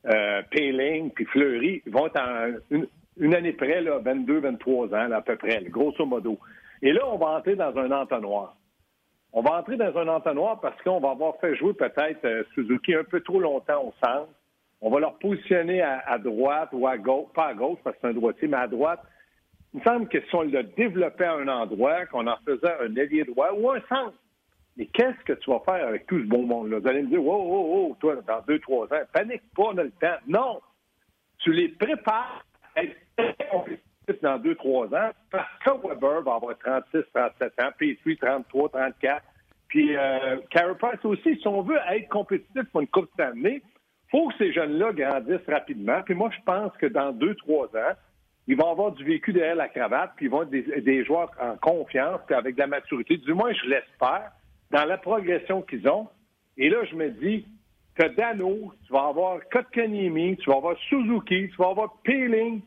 euh, 0.07 0.41
Payling 0.51 1.12
puis 1.12 1.25
Fleury 1.25 1.81
vont 1.88 2.07
être 2.07 2.19
une, 3.17 3.33
année 3.33 3.53
près, 3.53 3.81
là, 3.81 4.00
22, 4.00 4.39
23 4.39 4.93
ans, 4.93 5.12
à 5.12 5.21
peu 5.21 5.35
près, 5.35 5.63
grosso 5.63 6.05
modo. 6.05 6.38
Et 6.81 6.91
là, 6.91 7.01
on 7.07 7.17
va 7.17 7.38
entrer 7.38 7.55
dans 7.55 7.75
un 7.77 7.91
entonnoir. 7.91 8.55
On 9.33 9.41
va 9.41 9.59
entrer 9.59 9.77
dans 9.77 9.97
un 9.97 10.07
entonnoir 10.07 10.62
parce 10.62 10.81
qu'on 10.81 11.00
va 11.00 11.12
avoir 11.12 11.38
fait 11.39 11.55
jouer 11.55 11.74
peut-être 11.74 12.24
euh, 12.25 12.43
Suzuki 12.53 12.93
un 12.93 13.03
peu 13.03 13.19
trop 13.21 13.39
longtemps 13.39 13.83
au 13.83 13.93
centre. 14.03 14.29
On 14.81 14.89
va 14.89 15.00
leur 15.00 15.17
positionner 15.17 15.81
à, 15.81 16.17
droite 16.19 16.69
ou 16.71 16.85
à 16.88 16.97
gauche, 16.97 17.27
pas 17.33 17.47
à 17.47 17.53
gauche 17.53 17.79
parce 17.83 17.95
que 17.95 18.01
c'est 18.01 18.07
un 18.09 18.13
droitier, 18.13 18.47
mais 18.47 18.57
à 18.57 18.67
droite. 18.67 19.01
Il 19.74 19.79
me 19.79 19.83
semble 19.83 20.07
que 20.07 20.21
si 20.21 20.35
on 20.35 20.43
le 20.43 20.63
développait 20.63 21.25
à 21.25 21.33
un 21.33 21.47
endroit, 21.47 22.05
qu'on 22.05 22.27
en 22.27 22.38
faisait 22.45 22.74
un 22.81 22.95
ailier 22.95 23.24
droit 23.24 23.51
ou 23.57 23.71
un 23.71 23.81
centre, 23.89 24.13
mais 24.77 24.88
qu'est-ce 24.88 25.24
que 25.24 25.34
tu 25.34 25.50
vas 25.50 25.60
faire 25.60 25.88
avec 25.88 26.05
tout 26.08 26.20
ce 26.20 26.25
bon 26.25 26.44
monde-là? 26.44 26.79
Vous 26.79 26.88
allez 26.88 27.03
me 27.03 27.10
dire, 27.10 27.24
wow, 27.24 27.44
wow, 27.44 27.88
wow, 27.88 27.98
toi, 28.00 28.15
dans 28.27 28.41
deux, 28.48 28.60
trois 28.60 28.86
ans, 28.86 29.01
panique 29.13 29.44
pas, 29.55 29.63
on 29.63 29.77
a 29.77 29.84
le 29.84 29.91
temps. 29.91 30.17
Non! 30.27 30.62
Tu 31.39 31.53
les 31.53 31.70
prépares 31.70 32.46
à 32.75 32.84
être 32.84 32.96
dans 34.22 34.38
deux, 34.38 34.55
trois 34.55 34.88
ans 34.88 35.12
parce 35.32 35.48
que 35.63 35.88
Weber 35.88 36.22
va 36.22 36.36
avoir 36.36 36.58
36, 36.58 37.03
37 37.13 37.62
ans, 37.62 37.70
puis 37.77 37.98
33, 38.17 38.70
34, 38.70 39.24
Puis 39.67 39.96
euh, 39.96 40.38
aussi, 41.03 41.39
si 41.39 41.48
on 41.48 41.62
veut 41.62 41.79
être 41.89 42.10
compétitif 42.10 42.63
pour 42.72 42.82
une 42.82 42.88
Coupe 42.88 43.10
d'année, 43.17 43.62
il 43.63 44.10
faut 44.12 44.27
que 44.29 44.38
ces 44.38 44.53
jeunes-là 44.53 44.94
grandissent 44.94 45.48
rapidement. 45.48 46.01
Puis 46.03 46.13
moi, 46.13 46.29
je 46.36 46.44
pense 46.46 46.72
que 46.77 46.86
dans 46.86 47.12
deux, 47.12 47.36
trois 47.36 47.67
ans, 47.67 47.94
ils 48.48 48.55
vont 48.55 48.70
avoir 48.70 48.91
du 48.91 49.03
vécu 49.03 49.34
derrière 49.34 49.55
la 49.55 49.67
cravate, 49.67 50.12
puis 50.15 50.27
ils 50.27 50.32
vont 50.32 50.44
être 50.44 50.51
des, 50.51 51.03
joueurs 51.03 51.32
en 51.41 51.58
confiance, 51.58 52.22
puis 52.27 52.36
avec 52.36 52.55
de 52.55 52.60
la 52.60 52.67
maturité. 52.67 53.17
Du 53.17 53.34
moins, 53.34 53.51
je 53.53 53.65
l'espère, 53.67 54.32
dans 54.72 54.86
la 54.86 54.98
progression 54.98 55.62
qu'ils 55.62 55.88
ont. 55.88 56.07
Et 56.57 56.69
là, 56.69 56.84
je 56.86 56.95
me 56.95 57.10
dis, 57.10 57.45
as 58.00 58.10
Dano, 58.10 58.74
tu 58.86 58.93
vas 58.93 59.07
avoir 59.07 59.39
Kotkaniemi, 59.51 60.38
tu 60.38 60.50
vas 60.50 60.57
avoir 60.57 60.77
Suzuki, 60.89 61.50
tu 61.50 61.55
vas 61.57 61.69
avoir 61.69 61.98
Peeling, 62.03 62.62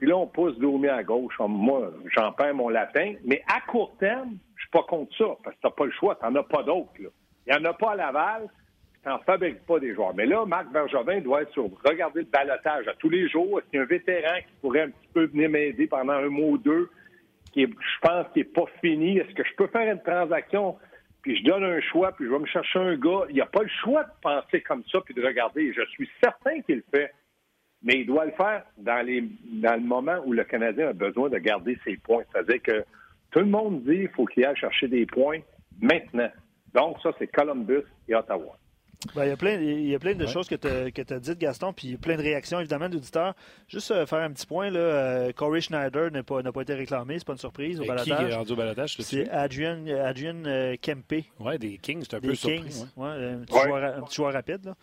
puis 0.00 0.08
là, 0.08 0.16
on 0.16 0.26
pousse 0.26 0.58
Domi 0.58 0.88
à 0.88 1.02
gauche. 1.02 1.34
Moi, 1.38 1.92
j'en 2.16 2.32
perds 2.32 2.54
mon 2.54 2.70
latin. 2.70 3.14
Mais 3.24 3.42
à 3.46 3.60
court 3.70 3.94
terme, 3.98 4.38
je 4.56 4.62
suis 4.62 4.70
pas 4.70 4.82
contre 4.84 5.14
ça, 5.14 5.26
parce 5.44 5.54
que 5.56 5.60
tu 5.60 5.66
n'as 5.66 5.72
pas 5.72 5.84
le 5.84 5.90
choix, 5.92 6.14
tu 6.14 6.24
n'en 6.24 6.34
as 6.36 6.42
pas 6.42 6.62
d'autres. 6.62 6.90
Il 6.98 7.10
n'y 7.50 7.54
en 7.54 7.64
a 7.66 7.74
pas 7.74 7.90
à 7.90 7.96
Laval, 7.96 8.48
tu 9.02 9.08
n'en 9.10 9.18
fabriques 9.18 9.60
pas 9.66 9.78
des 9.78 9.94
joueurs. 9.94 10.14
Mais 10.14 10.24
là, 10.24 10.46
Marc 10.46 10.72
Bergevin 10.72 11.20
doit 11.20 11.42
être 11.42 11.52
sur 11.52 11.68
regarder 11.84 12.20
le 12.20 12.26
balotage 12.26 12.88
à 12.88 12.94
tous 12.94 13.10
les 13.10 13.28
jours. 13.28 13.58
Est-ce 13.58 13.68
qu'il 13.68 13.76
y 13.76 13.80
a 13.80 13.82
un 13.82 13.86
vétéran 13.86 14.38
qui 14.38 14.54
pourrait 14.62 14.82
un 14.82 14.88
petit 14.88 15.08
peu 15.12 15.26
venir 15.26 15.50
m'aider 15.50 15.86
pendant 15.86 16.14
un 16.14 16.28
mois 16.30 16.48
ou 16.48 16.58
deux, 16.58 16.88
qui 17.52 17.66
je 17.66 18.00
pense 18.00 18.26
qu'il 18.32 18.42
n'est 18.42 18.48
pas 18.48 18.66
fini? 18.80 19.18
Est-ce 19.18 19.34
que 19.34 19.44
je 19.44 19.54
peux 19.54 19.66
faire 19.66 19.92
une 19.92 20.00
transaction, 20.00 20.78
puis 21.22 21.36
je 21.36 21.44
donne 21.44 21.64
un 21.64 21.80
choix, 21.80 22.12
puis 22.12 22.26
je 22.26 22.30
vais 22.30 22.38
me 22.38 22.46
chercher 22.46 22.78
un 22.78 22.96
gars? 22.96 23.24
Il 23.28 23.34
n'y 23.34 23.40
a 23.40 23.46
pas 23.46 23.62
le 23.62 23.70
choix 23.82 24.04
de 24.04 24.10
penser 24.22 24.60
comme 24.62 24.82
ça, 24.90 25.00
puis 25.04 25.14
de 25.14 25.24
regarder. 25.24 25.72
Je 25.72 25.84
suis 25.90 26.08
certain 26.22 26.60
qu'il 26.62 26.76
le 26.76 26.84
fait 26.90 27.12
mais 27.82 28.00
il 28.00 28.06
doit 28.06 28.26
le 28.26 28.32
faire 28.32 28.64
dans, 28.76 29.04
les, 29.04 29.24
dans 29.44 29.74
le 29.74 29.86
moment 29.86 30.18
où 30.24 30.32
le 30.32 30.44
Canadien 30.44 30.88
a 30.88 30.92
besoin 30.92 31.30
de 31.30 31.38
garder 31.38 31.78
ses 31.84 31.96
points. 31.96 32.24
C'est-à-dire 32.30 32.62
que 32.62 32.84
tout 33.30 33.38
le 33.38 33.46
monde 33.46 33.82
dit 33.84 34.00
qu'il 34.00 34.08
faut 34.10 34.26
qu'il 34.26 34.44
aille 34.44 34.56
chercher 34.56 34.88
des 34.88 35.06
points 35.06 35.38
maintenant. 35.80 36.30
Donc, 36.74 36.98
ça, 37.02 37.10
c'est 37.18 37.28
Columbus 37.28 37.84
et 38.08 38.14
Ottawa. 38.14 38.58
Ben, 39.14 39.24
il, 39.24 39.28
y 39.28 39.32
a 39.32 39.36
plein, 39.36 39.54
il 39.54 39.88
y 39.88 39.94
a 39.94 39.98
plein 39.98 40.14
de 40.14 40.26
choses 40.26 40.46
que 40.46 40.54
tu 40.54 40.68
as, 40.68 41.20
dites, 41.20 41.38
Gaston, 41.38 41.72
puis 41.72 41.96
plein 41.96 42.16
de 42.16 42.22
réactions, 42.22 42.60
évidemment, 42.60 42.88
d'auditeurs. 42.88 43.34
Juste 43.66 43.90
euh, 43.92 44.04
faire 44.04 44.20
un 44.20 44.30
petit 44.30 44.46
point, 44.46 44.68
là, 44.70 44.78
euh, 44.78 45.32
Corey 45.32 45.62
Schneider 45.62 46.10
n'a 46.10 46.22
pas, 46.22 46.42
pas, 46.42 46.60
été 46.60 46.74
réclamé, 46.74 47.18
c'est 47.18 47.26
pas 47.26 47.32
une 47.32 47.38
surprise 47.38 47.80
au 47.80 47.86
balatage. 47.86 48.18
Qui 48.18 48.32
est 48.32 48.34
rendu 48.34 48.52
au 48.52 48.56
balatage? 48.56 48.96
C'est 49.00 49.28
Adrian, 49.30 49.86
Adrian 49.86 50.44
euh, 50.44 50.76
Kempe. 50.80 51.24
Oui, 51.38 51.58
des 51.58 51.78
Kings, 51.78 52.04
c'est 52.08 52.16
un 52.16 52.20
peu 52.20 52.34
surpris. 52.34 52.84
Ouais. 52.96 53.08
un, 53.08 53.38
petit 53.38 53.58
joueur, 53.58 53.96
un, 53.96 54.02
petit 54.02 54.16
joueur, 54.16 54.32
rapide. 54.34 54.66
Là. 54.66 54.76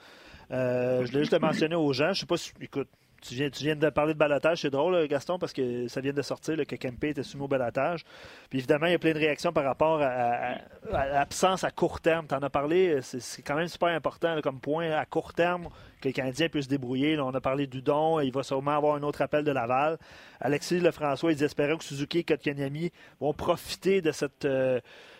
Euh, 0.51 1.05
je 1.05 1.11
l'ai 1.11 1.19
juste 1.19 1.39
mentionné 1.39 1.75
aux 1.75 1.93
gens. 1.93 2.13
Je 2.13 2.21
sais 2.21 2.25
pas 2.25 2.37
si. 2.37 2.51
Écoute, 2.61 2.89
tu 3.21 3.35
viens, 3.35 3.75
de 3.75 3.89
parler 3.89 4.13
de 4.13 4.19
balotage, 4.19 4.61
c'est 4.61 4.69
drôle, 4.69 5.07
Gaston, 5.07 5.39
parce 5.39 5.53
que 5.53 5.87
ça 5.87 6.01
vient 6.01 6.13
de 6.13 6.21
sortir 6.21 6.55
que 6.65 6.75
Kempe 6.75 7.05
était 7.05 7.23
soumis 7.23 7.45
au 7.45 7.47
balotage. 7.47 8.03
Puis 8.49 8.59
évidemment, 8.59 8.85
il 8.87 8.91
y 8.93 8.95
a 8.95 8.99
plein 8.99 9.13
de 9.13 9.19
réactions 9.19 9.51
par 9.51 9.63
rapport 9.63 10.01
à, 10.01 10.55
l'absence 10.91 11.63
à 11.63 11.71
court 11.71 11.99
terme. 11.99 12.27
Tu 12.27 12.35
en 12.35 12.41
as 12.41 12.49
parlé, 12.49 12.99
c'est 13.01 13.41
quand 13.41 13.55
même 13.55 13.67
super 13.67 13.89
important 13.89 14.39
comme 14.41 14.59
point 14.59 14.91
à 14.91 15.05
court 15.05 15.33
terme 15.33 15.69
que 16.01 16.09
le 16.09 16.13
Canadien 16.13 16.47
puisse 16.49 16.65
se 16.65 16.69
débrouiller. 16.69 17.19
on 17.19 17.33
a 17.33 17.41
parlé 17.41 17.67
du 17.67 17.81
don, 17.81 18.19
il 18.19 18.31
va 18.31 18.43
sûrement 18.43 18.71
avoir 18.71 18.95
un 18.95 19.03
autre 19.03 19.21
appel 19.21 19.43
de 19.43 19.51
Laval. 19.51 19.97
Alexis 20.39 20.79
Lefrançois, 20.79 21.31
il 21.31 21.43
espérait 21.43 21.77
que 21.77 21.83
Suzuki 21.83 22.19
et 22.19 22.23
Kotkaniemi 22.23 22.91
vont 23.19 23.33
profiter 23.33 24.01
de 24.01 24.11
cette. 24.11 24.45
Euh, 24.45 24.79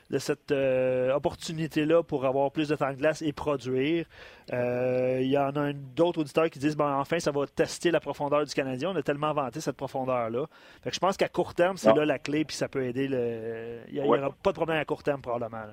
de 0.10 0.18
cette 0.18 0.52
euh, 0.52 1.14
opportunité-là 1.14 2.04
pour 2.04 2.26
avoir 2.26 2.52
plus 2.52 2.70
de 2.70 2.76
temps 2.76 2.92
de 2.92 2.98
glace 2.98 3.22
et 3.22 3.34
produire. 3.34 4.06
Euh, 4.54 5.20
il 5.22 5.30
y 5.30 5.38
en 5.38 5.56
a 5.56 5.74
d'autres 5.74 6.22
auditeurs 6.22 6.50
qui 6.50 6.60
disent 6.60 6.78
ben, 6.78 6.96
enfin, 6.96 7.20
ça 7.20 7.32
va 7.32 7.46
tester 7.48 7.92
la 7.92 8.00
profondeur 8.00 8.46
du 8.46 8.54
Canadien. 8.54 8.92
On 8.92 8.96
a 8.96 9.04
tellement 9.04 9.34
vanté 9.34 9.60
cette 9.60 9.76
profondeur-là. 9.76 10.46
je 10.86 11.00
pense 11.00 11.18
qu'à 11.18 11.30
court 11.30 11.54
terme, 11.54 11.78
c'est 11.78 11.94
là 11.94 12.06
la 12.06 12.20
clé, 12.20 12.46
puis 12.46 12.56
ça 12.56 12.68
peut 12.68 12.84
aider. 12.84 13.08
Le... 13.08 13.80
Il 13.90 14.02
n'y 14.02 14.08
aura 14.08 14.32
pas 14.32 14.52
de 14.52 14.56
problème 14.56 14.78
à 14.78 14.86
court 14.86 15.04
terme, 15.04 15.22
probablement. 15.22 15.66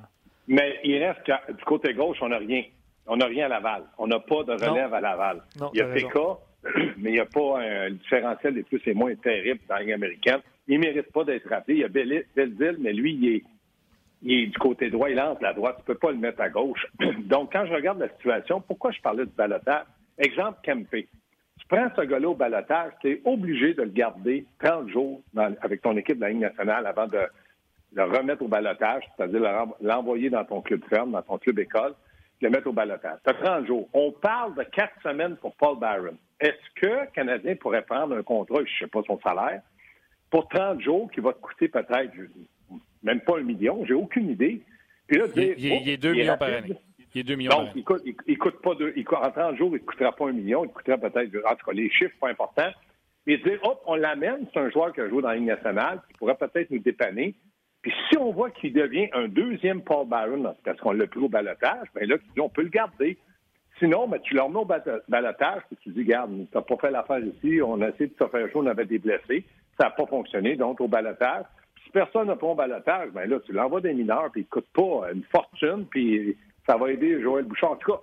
Mais 0.47 0.79
il 0.85 1.03
reste 1.03 1.23
que 1.25 1.53
du 1.53 1.65
côté 1.65 1.95
gauche, 1.95 2.19
on 2.21 2.29
n'a 2.29 2.39
rien. 2.39 2.63
On 3.07 3.17
n'a 3.17 3.27
rien 3.27 3.47
à 3.47 3.49
Laval. 3.49 3.85
On 3.99 4.07
n'a 4.07 4.19
pas 4.19 4.43
de 4.45 4.53
relève 4.53 4.93
à 4.93 5.01
Laval. 5.01 5.43
il 5.73 5.79
y 5.79 5.83
a 5.83 5.87
PK, 5.87 6.19
mais 6.99 7.11
il 7.11 7.13
n'y 7.13 7.21
a 7.21 7.27
pas 7.27 7.61
un 7.61 7.91
différentiel 7.91 8.55
des 8.55 8.63
plus 8.63 8.81
et 8.87 8.95
moins 8.95 9.15
terrible 9.15 9.61
dans 9.69 9.77
la 9.77 9.95
américaine. 9.95 10.41
Il 10.67 10.81
ne 10.81 10.87
mérite 10.87 11.13
pas 11.13 11.25
d'être 11.25 11.49
rappelé. 11.49 11.77
Il 11.77 11.81
y 11.81 11.85
a 11.85 11.89
Belleville, 11.89 12.77
mais 12.81 12.93
lui, 12.93 13.15
il 13.15 13.37
est, 13.37 13.43
il 14.25 14.45
est 14.45 14.47
du 14.47 14.59
côté 14.59 14.91
droit, 14.91 15.11
il 15.11 15.17
lance 15.17 15.41
la 15.41 15.53
droite, 15.53 15.77
tu 15.77 15.83
ne 15.83 15.95
peux 15.95 15.99
pas 15.99 16.11
le 16.11 16.19
mettre 16.19 16.41
à 16.41 16.49
gauche. 16.49 16.87
Donc, 17.25 17.53
quand 17.53 17.67
je 17.67 17.75
regarde 17.75 17.99
la 17.99 18.09
situation, 18.09 18.61
pourquoi 18.61 18.91
je 18.91 19.01
parlais 19.01 19.27
du 19.27 19.33
balotage? 19.33 19.85
Exemple, 20.19 20.59
Kempé. 20.63 21.09
Tu 21.61 21.67
prends 21.69 21.89
ce 21.95 22.03
gars-là 22.03 22.29
au 22.29 22.35
balotage, 22.35 22.93
tu 23.01 23.11
es 23.11 23.21
obligé 23.25 23.75
de 23.75 23.83
le 23.83 23.91
garder 23.91 24.47
30 24.63 24.89
jours 24.89 25.21
avec 25.37 25.83
ton 25.83 25.97
équipe 25.97 26.17
de 26.17 26.23
la 26.23 26.31
Ligue 26.31 26.41
nationale 26.41 26.87
avant 26.87 27.07
de 27.07 27.21
le 27.95 28.03
remettre 28.03 28.43
au 28.43 28.49
balotage, 28.49 29.05
c'est-à-dire 29.17 29.41
l'envoyer 29.81 30.31
dans 30.31 30.45
ton 30.45 30.63
club 30.63 30.83
ferme, 30.89 31.13
dans 31.13 31.23
ton 31.23 31.39
club 31.39 31.59
école, 31.61 31.95
le 32.41 32.51
mettre 32.51 32.67
au 32.69 32.73
balotage. 32.73 33.19
Tu 33.25 33.31
as 33.31 33.35
30 33.35 33.67
jours. 33.67 33.89
On 33.93 34.11
parle 34.11 34.55
de 34.57 34.65
quatre 34.65 34.95
semaines 35.03 35.37
pour 35.37 35.55
Paul 35.55 35.79
Byron. 35.79 36.17
Est-ce 36.41 36.81
que 36.81 37.11
Canadien 37.13 37.55
pourrait 37.57 37.83
prendre 37.83 38.17
un 38.17 38.23
contrat, 38.23 38.59
je 38.59 38.73
ne 38.73 38.79
sais 38.81 38.87
pas 38.87 39.03
son 39.07 39.21
salaire, 39.21 39.63
pour 40.31 40.49
30 40.49 40.81
jours 40.81 41.11
qui 41.11 41.21
va 41.21 41.33
te 41.33 41.41
coûter 41.41 41.69
peut-être, 41.69 42.13
même 43.05 43.21
pas 43.21 43.39
un 43.39 43.43
million, 43.43 43.85
j'ai 43.87 43.95
aucune 43.95 44.31
idée. 44.31 44.63
Puis 45.07 45.19
là, 45.19 45.27
il, 45.37 45.55
il, 45.59 45.89
est 45.91 45.97
2 45.97 46.13
millions 46.13 46.37
par 46.37 46.49
année. 46.49 46.77
Il 47.15 47.21
est 47.21 47.25
2 47.25 47.37
millions 47.37 47.51
Donc, 47.51 47.69
il 47.77 47.85
coûte, 47.85 48.03
il, 48.27 48.39
coûte 48.39 48.61
pas 48.61 48.75
deux, 48.75 48.93
il, 48.97 49.07
en 49.09 49.31
30 49.31 49.57
jours, 49.57 49.69
il 49.71 49.75
ne 49.75 49.79
coûtera 49.87 50.11
pas 50.13 50.29
un 50.29 50.33
million, 50.33 50.65
il 50.65 50.71
coûtera 50.71 50.99
peut-être, 50.99 51.31
en 51.47 51.55
tout 51.55 51.67
cas, 51.67 51.73
les 51.73 51.91
chiffres 51.91 52.17
pas 52.21 52.31
importants. 52.31 52.71
Mais 53.27 53.39
dire, 53.39 53.59
hop, 53.63 53.81
on 53.87 53.95
l'amène, 53.95 54.47
c'est 54.53 54.61
un 54.61 54.71
joueur 54.71 54.93
qui 54.93 55.01
a 55.01 55.09
joué 55.09 55.23
dans 55.23 55.29
la 55.29 55.37
Ligue 55.37 55.47
nationale, 55.47 56.01
qui 56.09 56.19
pourrait 56.19 56.35
peut-être 56.35 56.71
nous 56.71 56.81
dépanner. 56.81 57.35
Puis 57.83 57.93
si 58.09 58.19
on 58.19 58.33
voit 58.33 58.51
qu'il 58.51 58.73
devient 58.73 59.09
un 59.13 59.29
deuxième 59.29 59.83
Paul 59.83 60.09
Byron, 60.09 60.55
parce 60.65 60.81
qu'on 60.81 60.93
l'a 60.93 61.07
pris 61.07 61.21
au 61.21 61.29
balotage, 61.29 61.87
bien 61.95 62.07
là, 62.07 62.17
on 62.39 62.49
peut 62.49 62.63
le 62.63 62.69
garder. 62.69 63.19
Sinon, 63.79 64.09
ben, 64.09 64.19
tu 64.21 64.35
le 64.35 64.43
remets 64.43 64.61
au 64.61 64.65
balotage, 65.09 65.63
puis 65.69 65.77
tu 65.83 65.91
dis, 65.91 66.05
garde, 66.05 66.31
tu 66.31 66.57
n'as 66.57 66.63
pas 66.63 66.77
fait 66.77 66.91
l'affaire 66.91 67.21
ici, 67.21 67.61
on 67.63 67.81
a 67.83 67.89
essayé 67.89 68.07
de 68.07 68.15
se 68.19 68.29
faire 68.29 68.51
chaud, 68.51 68.63
on 68.63 68.67
avait 68.67 68.87
des 68.87 68.99
blessés, 68.99 69.45
ça 69.79 69.85
n'a 69.85 69.91
pas 69.91 70.07
fonctionné, 70.07 70.57
donc 70.57 70.81
au 70.81 70.89
balotage 70.89 71.45
personne 71.95 72.27
n'a 72.27 72.37
pas 72.37 72.51
un 72.51 72.55
balotage, 72.55 73.11
ben 73.13 73.31
là, 73.31 73.39
tu 73.41 73.53
l'envoies 73.53 73.81
des 73.81 73.95
mineurs, 73.95 74.31
puis 74.33 74.43
il 74.43 74.45
ne 74.45 74.49
coûte 74.49 74.67
pas 74.75 75.13
une 75.13 75.23
fortune, 75.33 75.87
puis 75.87 76.37
ça 76.67 76.77
va 76.77 76.91
aider 76.91 77.23
Joël 77.23 77.45
Bouchard. 77.45 77.73
En 77.73 77.77
tout 77.77 77.93
cas, 77.93 78.01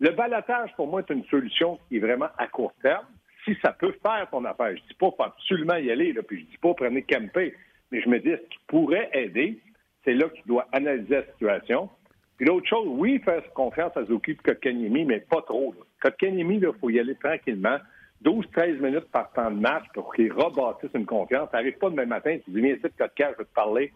le 0.00 0.10
balotage, 0.10 0.70
pour 0.76 0.86
moi, 0.86 1.00
est 1.00 1.12
une 1.12 1.24
solution 1.24 1.78
qui 1.88 1.96
est 1.96 2.00
vraiment 2.00 2.28
à 2.38 2.46
court 2.46 2.72
terme. 2.80 3.04
Si 3.44 3.56
ça 3.62 3.72
peut 3.72 3.94
faire 4.00 4.28
ton 4.30 4.44
affaire, 4.44 4.76
je 4.76 4.82
dis 4.82 4.94
pas 4.98 5.10
faut 5.10 5.24
absolument 5.24 5.74
y 5.74 5.90
aller, 5.90 6.14
puis 6.26 6.40
je 6.40 6.44
dis 6.52 6.58
pas 6.58 6.72
prenez 6.74 7.02
Kempé, 7.02 7.54
mais 7.90 8.00
je 8.00 8.08
me 8.08 8.20
dis 8.20 8.30
ce 8.30 8.48
qui 8.48 8.58
pourrait 8.68 9.10
aider, 9.12 9.58
c'est 10.04 10.14
là 10.14 10.28
que 10.28 10.36
tu 10.36 10.42
dois 10.46 10.66
analyser 10.72 11.16
la 11.16 11.26
situation. 11.32 11.90
Puis 12.36 12.46
l'autre 12.46 12.68
chose, 12.68 12.86
oui, 12.88 13.20
faire 13.24 13.42
confiance 13.54 13.96
à 13.96 14.04
Zuki 14.04 14.32
et 14.32 14.36
Kotkaniemi, 14.36 15.04
mais 15.04 15.20
pas 15.20 15.42
trop. 15.42 15.74
Kotkaniemi, 16.00 16.60
il 16.62 16.70
faut 16.80 16.90
y 16.90 17.00
aller 17.00 17.16
tranquillement. 17.16 17.78
12-13 18.24 18.80
minutes 18.80 19.10
par 19.10 19.30
temps 19.32 19.50
de 19.50 19.58
match 19.58 19.84
pour 19.94 20.14
qu'ils 20.14 20.32
rebâtissent 20.32 20.94
une 20.94 21.06
confiance. 21.06 21.48
Ça 21.50 21.58
n'arrive 21.58 21.78
pas 21.78 21.90
demain 21.90 22.06
matin, 22.06 22.38
tu 22.44 22.50
dis, 22.50 22.60
viens 22.60 22.74
ici, 22.74 22.82
de 22.82 22.90
je 22.98 23.04
vais 23.04 23.34
te 23.34 23.54
parler. 23.54 23.92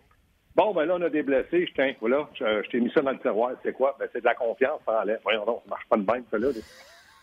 Bon, 0.54 0.73
ben 0.73 0.87
là, 0.87 0.97
on 0.97 1.02
a 1.02 1.11
des 1.11 1.23
blessés, 1.23 1.66
je 1.66 1.75
tiens, 1.75 1.95
voilà, 2.00 2.28
je, 2.35 2.68
t'ai 2.71 2.80
mis 2.80 2.90
ça 2.90 3.02
dans 3.02 3.11
le 3.11 3.18
tiroir, 3.18 3.52
c'est 3.62 3.75
quoi? 3.75 3.95
Ben, 3.99 4.09
c'est 4.12 4.21
de 4.21 4.25
la 4.25 4.35
confiance, 4.35 4.80
ça. 4.87 5.04
Voyons 5.23 5.45
donc, 5.45 5.61
ça 5.64 5.71
marche 5.71 5.87
pas 5.88 5.97
de 5.99 6.11
même, 6.11 6.25
ça, 6.30 6.38
là. 6.38 6.49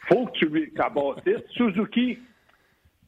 Faut 0.07 0.25
que 0.27 0.31
tu 0.33 0.45
lui 0.45 0.71
bâtisses. 0.71 1.47
Suzuki, 1.51 2.19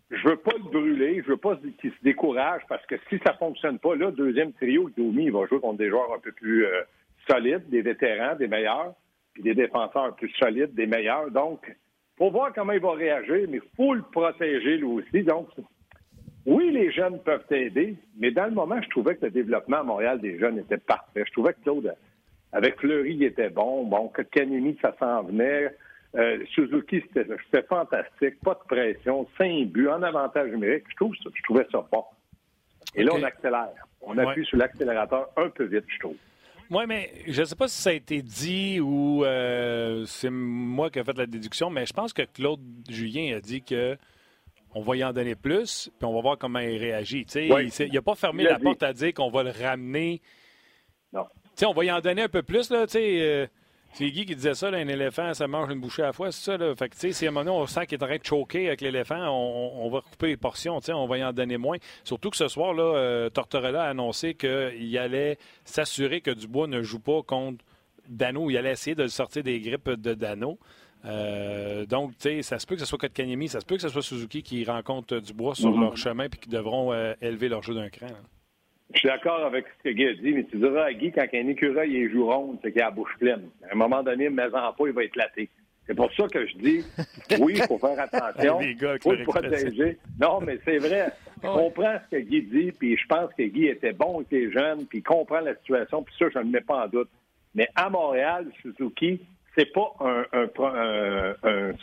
je 0.09 0.27
veux 0.27 0.37
pas 0.37 0.53
le 0.53 0.63
brûler, 0.63 1.21
je 1.23 1.29
veux 1.29 1.37
pas 1.37 1.55
qu'il 1.79 1.91
se 1.91 2.03
décourage, 2.03 2.63
parce 2.67 2.85
que 2.87 2.95
si 3.09 3.19
ça 3.25 3.33
fonctionne 3.33 3.77
pas, 3.77 3.95
là, 3.95 4.11
deuxième 4.11 4.53
trio, 4.53 4.89
Domi, 4.97 5.25
il 5.25 5.31
va 5.31 5.45
jouer 5.45 5.59
contre 5.59 5.77
des 5.77 5.89
joueurs 5.89 6.11
un 6.13 6.19
peu 6.19 6.31
plus 6.31 6.65
euh, 6.65 6.81
solides, 7.29 7.69
des 7.69 7.81
vétérans, 7.81 8.35
des 8.35 8.47
meilleurs, 8.47 8.93
puis 9.33 9.43
des 9.43 9.53
défenseurs 9.53 10.15
plus 10.15 10.31
solides, 10.39 10.73
des 10.73 10.87
meilleurs. 10.87 11.29
Donc, 11.29 11.75
faut 12.17 12.31
voir 12.31 12.53
comment 12.53 12.73
il 12.73 12.79
va 12.79 12.93
réagir, 12.93 13.47
mais 13.49 13.57
il 13.57 13.75
faut 13.75 13.93
le 13.93 14.01
protéger 14.01 14.77
lui 14.77 14.85
aussi. 14.85 15.23
Donc, 15.23 15.49
oui, 16.45 16.71
les 16.71 16.91
jeunes 16.91 17.19
peuvent 17.19 17.45
t'aider, 17.47 17.95
mais 18.17 18.31
dans 18.31 18.45
le 18.45 18.51
moment, 18.51 18.81
je 18.81 18.89
trouvais 18.89 19.15
que 19.15 19.25
le 19.25 19.31
développement 19.31 19.79
à 19.79 19.83
Montréal 19.83 20.21
des 20.21 20.37
jeunes 20.37 20.59
était 20.59 20.77
parfait. 20.77 21.23
Je 21.25 21.31
trouvais 21.31 21.53
que 21.53 21.61
Claude, 21.63 21.95
avec 22.51 22.79
Fleury, 22.79 23.15
il 23.15 23.23
était 23.23 23.49
bon. 23.49 23.83
Bon, 23.85 24.07
que 24.09 24.21
Kanemi, 24.21 24.77
ça 24.81 24.95
s'en 24.99 25.23
venait. 25.23 25.75
Euh, 26.15 26.45
Suzuki, 26.53 27.03
c'était 27.13 27.63
fantastique. 27.63 28.39
Pas 28.41 28.53
de 28.53 28.67
pression. 28.67 29.27
Cinq 29.37 29.67
buts 29.67 29.89
en 29.89 30.01
avantage 30.03 30.51
numérique. 30.51 30.85
Je, 30.89 30.95
trouve 30.95 31.15
je 31.15 31.43
trouvais 31.43 31.67
ça 31.71 31.85
bon. 31.91 32.05
Et 32.95 33.03
là, 33.03 33.11
on 33.13 33.23
accélère. 33.23 33.87
On 34.01 34.17
appuie 34.17 34.45
sur 34.45 34.57
l'accélérateur 34.57 35.29
un 35.35 35.49
peu 35.49 35.65
vite, 35.65 35.83
je 35.87 35.99
trouve. 35.99 36.15
Oui, 36.71 36.83
mais 36.87 37.11
je 37.27 37.41
ne 37.41 37.45
sais 37.45 37.55
pas 37.55 37.67
si 37.67 37.81
ça 37.81 37.91
a 37.91 37.93
été 37.93 38.21
dit 38.21 38.79
ou 38.79 39.23
euh, 39.23 40.05
c'est 40.05 40.29
moi 40.29 40.89
qui 40.89 40.99
ai 40.99 41.03
fait 41.03 41.17
la 41.17 41.25
déduction, 41.25 41.69
mais 41.69 41.85
je 41.85 41.93
pense 41.93 42.13
que 42.13 42.23
Claude 42.23 42.61
Julien 42.89 43.35
a 43.37 43.39
dit 43.39 43.61
que 43.61 43.97
on 44.73 44.81
va 44.81 44.97
y 44.97 45.03
en 45.03 45.13
donner 45.13 45.35
plus, 45.35 45.89
puis 45.97 46.05
on 46.05 46.13
va 46.13 46.21
voir 46.21 46.37
comment 46.37 46.59
il 46.59 46.77
réagit. 46.77 47.25
il 47.35 47.91
n'a 47.93 48.01
pas 48.01 48.15
fermé 48.15 48.43
la 48.43 48.59
porte 48.59 48.83
à 48.83 48.91
dire 48.91 49.13
qu'on 49.13 49.29
va 49.29 49.43
le 49.43 49.51
ramener. 49.51 50.21
Non. 51.13 51.25
on 51.65 51.73
va 51.73 51.85
y 51.85 51.91
en 51.91 52.01
donner 52.01 52.23
un 52.23 52.29
peu 52.29 52.43
plus. 52.43 52.69
Là, 52.69 52.85
euh, 52.95 53.47
c'est 53.97 54.11
Guy 54.11 54.25
qui 54.25 54.35
disait 54.35 54.53
ça, 54.53 54.67
un 54.67 54.87
éléphant, 54.89 55.33
ça 55.33 55.47
mange 55.47 55.71
une 55.71 55.79
bouchée 55.79 56.01
à 56.01 56.07
la 56.07 56.13
fois, 56.13 56.29
c'est 56.29 56.43
ça. 56.43 56.57
Là? 56.57 56.75
Fait 56.75 56.89
que, 56.89 56.95
si 57.13 57.25
à 57.25 57.29
un 57.29 57.31
moment 57.31 57.45
donné, 57.45 57.57
on 57.63 57.65
sent 57.65 57.85
qu'il 57.87 57.97
est 57.97 58.03
en 58.03 58.07
train 58.07 58.17
de 58.17 58.25
choquer 58.25 58.67
avec 58.67 58.81
l'éléphant, 58.81 59.29
on, 59.29 59.89
va 59.89 60.01
couper 60.01 60.27
les 60.27 60.37
portions, 60.37 60.79
on 60.89 61.07
va 61.07 61.17
y 61.17 61.23
en 61.23 61.31
donner 61.31 61.57
moins. 61.57 61.77
Surtout 62.03 62.29
que 62.29 62.35
ce 62.35 62.49
soir, 62.49 62.73
là, 62.73 62.83
euh, 62.83 63.29
Tortorella 63.29 63.83
a 63.83 63.89
annoncé 63.89 64.33
qu'il 64.33 64.97
allait 64.97 65.37
s'assurer 65.63 66.19
que 66.19 66.31
Dubois 66.31 66.67
ne 66.67 66.81
joue 66.81 66.99
pas 66.99 67.21
contre 67.23 67.63
Dano, 68.09 68.49
il 68.49 68.57
allait 68.57 68.73
essayer 68.73 68.95
de 68.95 69.03
le 69.03 69.09
sortir 69.09 69.43
des 69.43 69.61
grippes 69.61 69.89
de 69.89 70.13
Dano. 70.13 70.59
Euh, 71.05 71.85
donc, 71.85 72.11
tu 72.17 72.29
sais, 72.29 72.41
ça 72.41 72.59
se 72.59 72.65
peut 72.65 72.75
que 72.75 72.81
ce 72.81 72.87
soit 72.87 72.97
Kotkaniemi, 72.97 73.47
ça 73.47 73.61
se 73.61 73.65
peut 73.65 73.75
que 73.75 73.81
ce 73.81 73.89
soit 73.89 74.01
Suzuki 74.01 74.43
qui 74.43 74.65
rencontre 74.65 75.19
du 75.19 75.33
bois 75.33 75.55
sur 75.55 75.71
mm-hmm. 75.71 75.81
leur 75.81 75.97
chemin 75.97 76.25
et 76.25 76.29
qui 76.29 76.49
devront 76.49 76.91
euh, 76.91 77.13
élever 77.21 77.47
leur 77.47 77.63
jeu 77.63 77.73
d'un 77.73 77.89
cran. 77.89 78.07
Je 78.93 78.99
suis 78.99 79.07
d'accord 79.07 79.43
avec 79.45 79.65
ce 79.77 79.89
que 79.89 79.93
Guy 79.93 80.05
a 80.05 80.13
dit, 80.13 80.31
mais 80.33 80.43
tu 80.43 80.57
diras 80.57 80.85
à 80.85 80.93
Guy, 80.93 81.11
quand 81.11 81.25
un 81.33 81.47
écureuil 81.47 81.97
est 81.97 82.09
joue 82.09 82.25
ronde, 82.25 82.59
c'est 82.61 82.71
qu'il 82.71 82.81
a 82.81 82.85
la 82.85 82.91
bouche 82.91 83.15
pleine. 83.19 83.49
À 83.69 83.73
un 83.73 83.75
moment 83.75 84.03
donné, 84.03 84.29
mais 84.29 84.45
en 84.45 84.73
pas, 84.73 84.87
il 84.87 84.93
va 84.93 85.03
éclater. 85.03 85.49
C'est 85.87 85.95
pour 85.95 86.11
ça 86.13 86.27
que 86.27 86.47
je 86.47 86.57
dis, 86.57 86.83
oui, 87.39 87.53
il 87.57 87.63
faut 87.63 87.77
faire 87.77 87.99
attention, 87.99 88.59
il 88.61 88.77
faut 89.01 89.13
le 89.13 89.23
protéger. 89.23 89.97
Non, 90.19 90.39
mais 90.41 90.59
c'est 90.65 90.77
vrai. 90.77 91.11
Je 91.43 91.47
comprends 91.47 91.97
ce 92.05 92.15
que 92.15 92.21
Guy 92.21 92.41
dit, 92.43 92.71
puis 92.71 92.97
je 92.97 93.05
pense 93.07 93.31
que 93.37 93.43
Guy 93.43 93.67
était 93.67 93.93
bon, 93.93 94.21
il 94.21 94.35
était 94.35 94.51
jeune, 94.51 94.87
puis 94.87 94.99
il 94.99 95.03
comprend 95.03 95.41
la 95.41 95.53
situation, 95.55 96.01
puis 96.01 96.15
ça, 96.17 96.25
je 96.33 96.39
ne 96.39 96.45
le 96.45 96.49
mets 96.49 96.61
pas 96.61 96.85
en 96.85 96.87
doute. 96.87 97.09
Mais 97.53 97.67
à 97.75 97.89
Montréal, 97.89 98.47
Suzuki, 98.61 99.21
c'est 99.55 99.71
pas 99.71 99.93
un, 99.99 100.25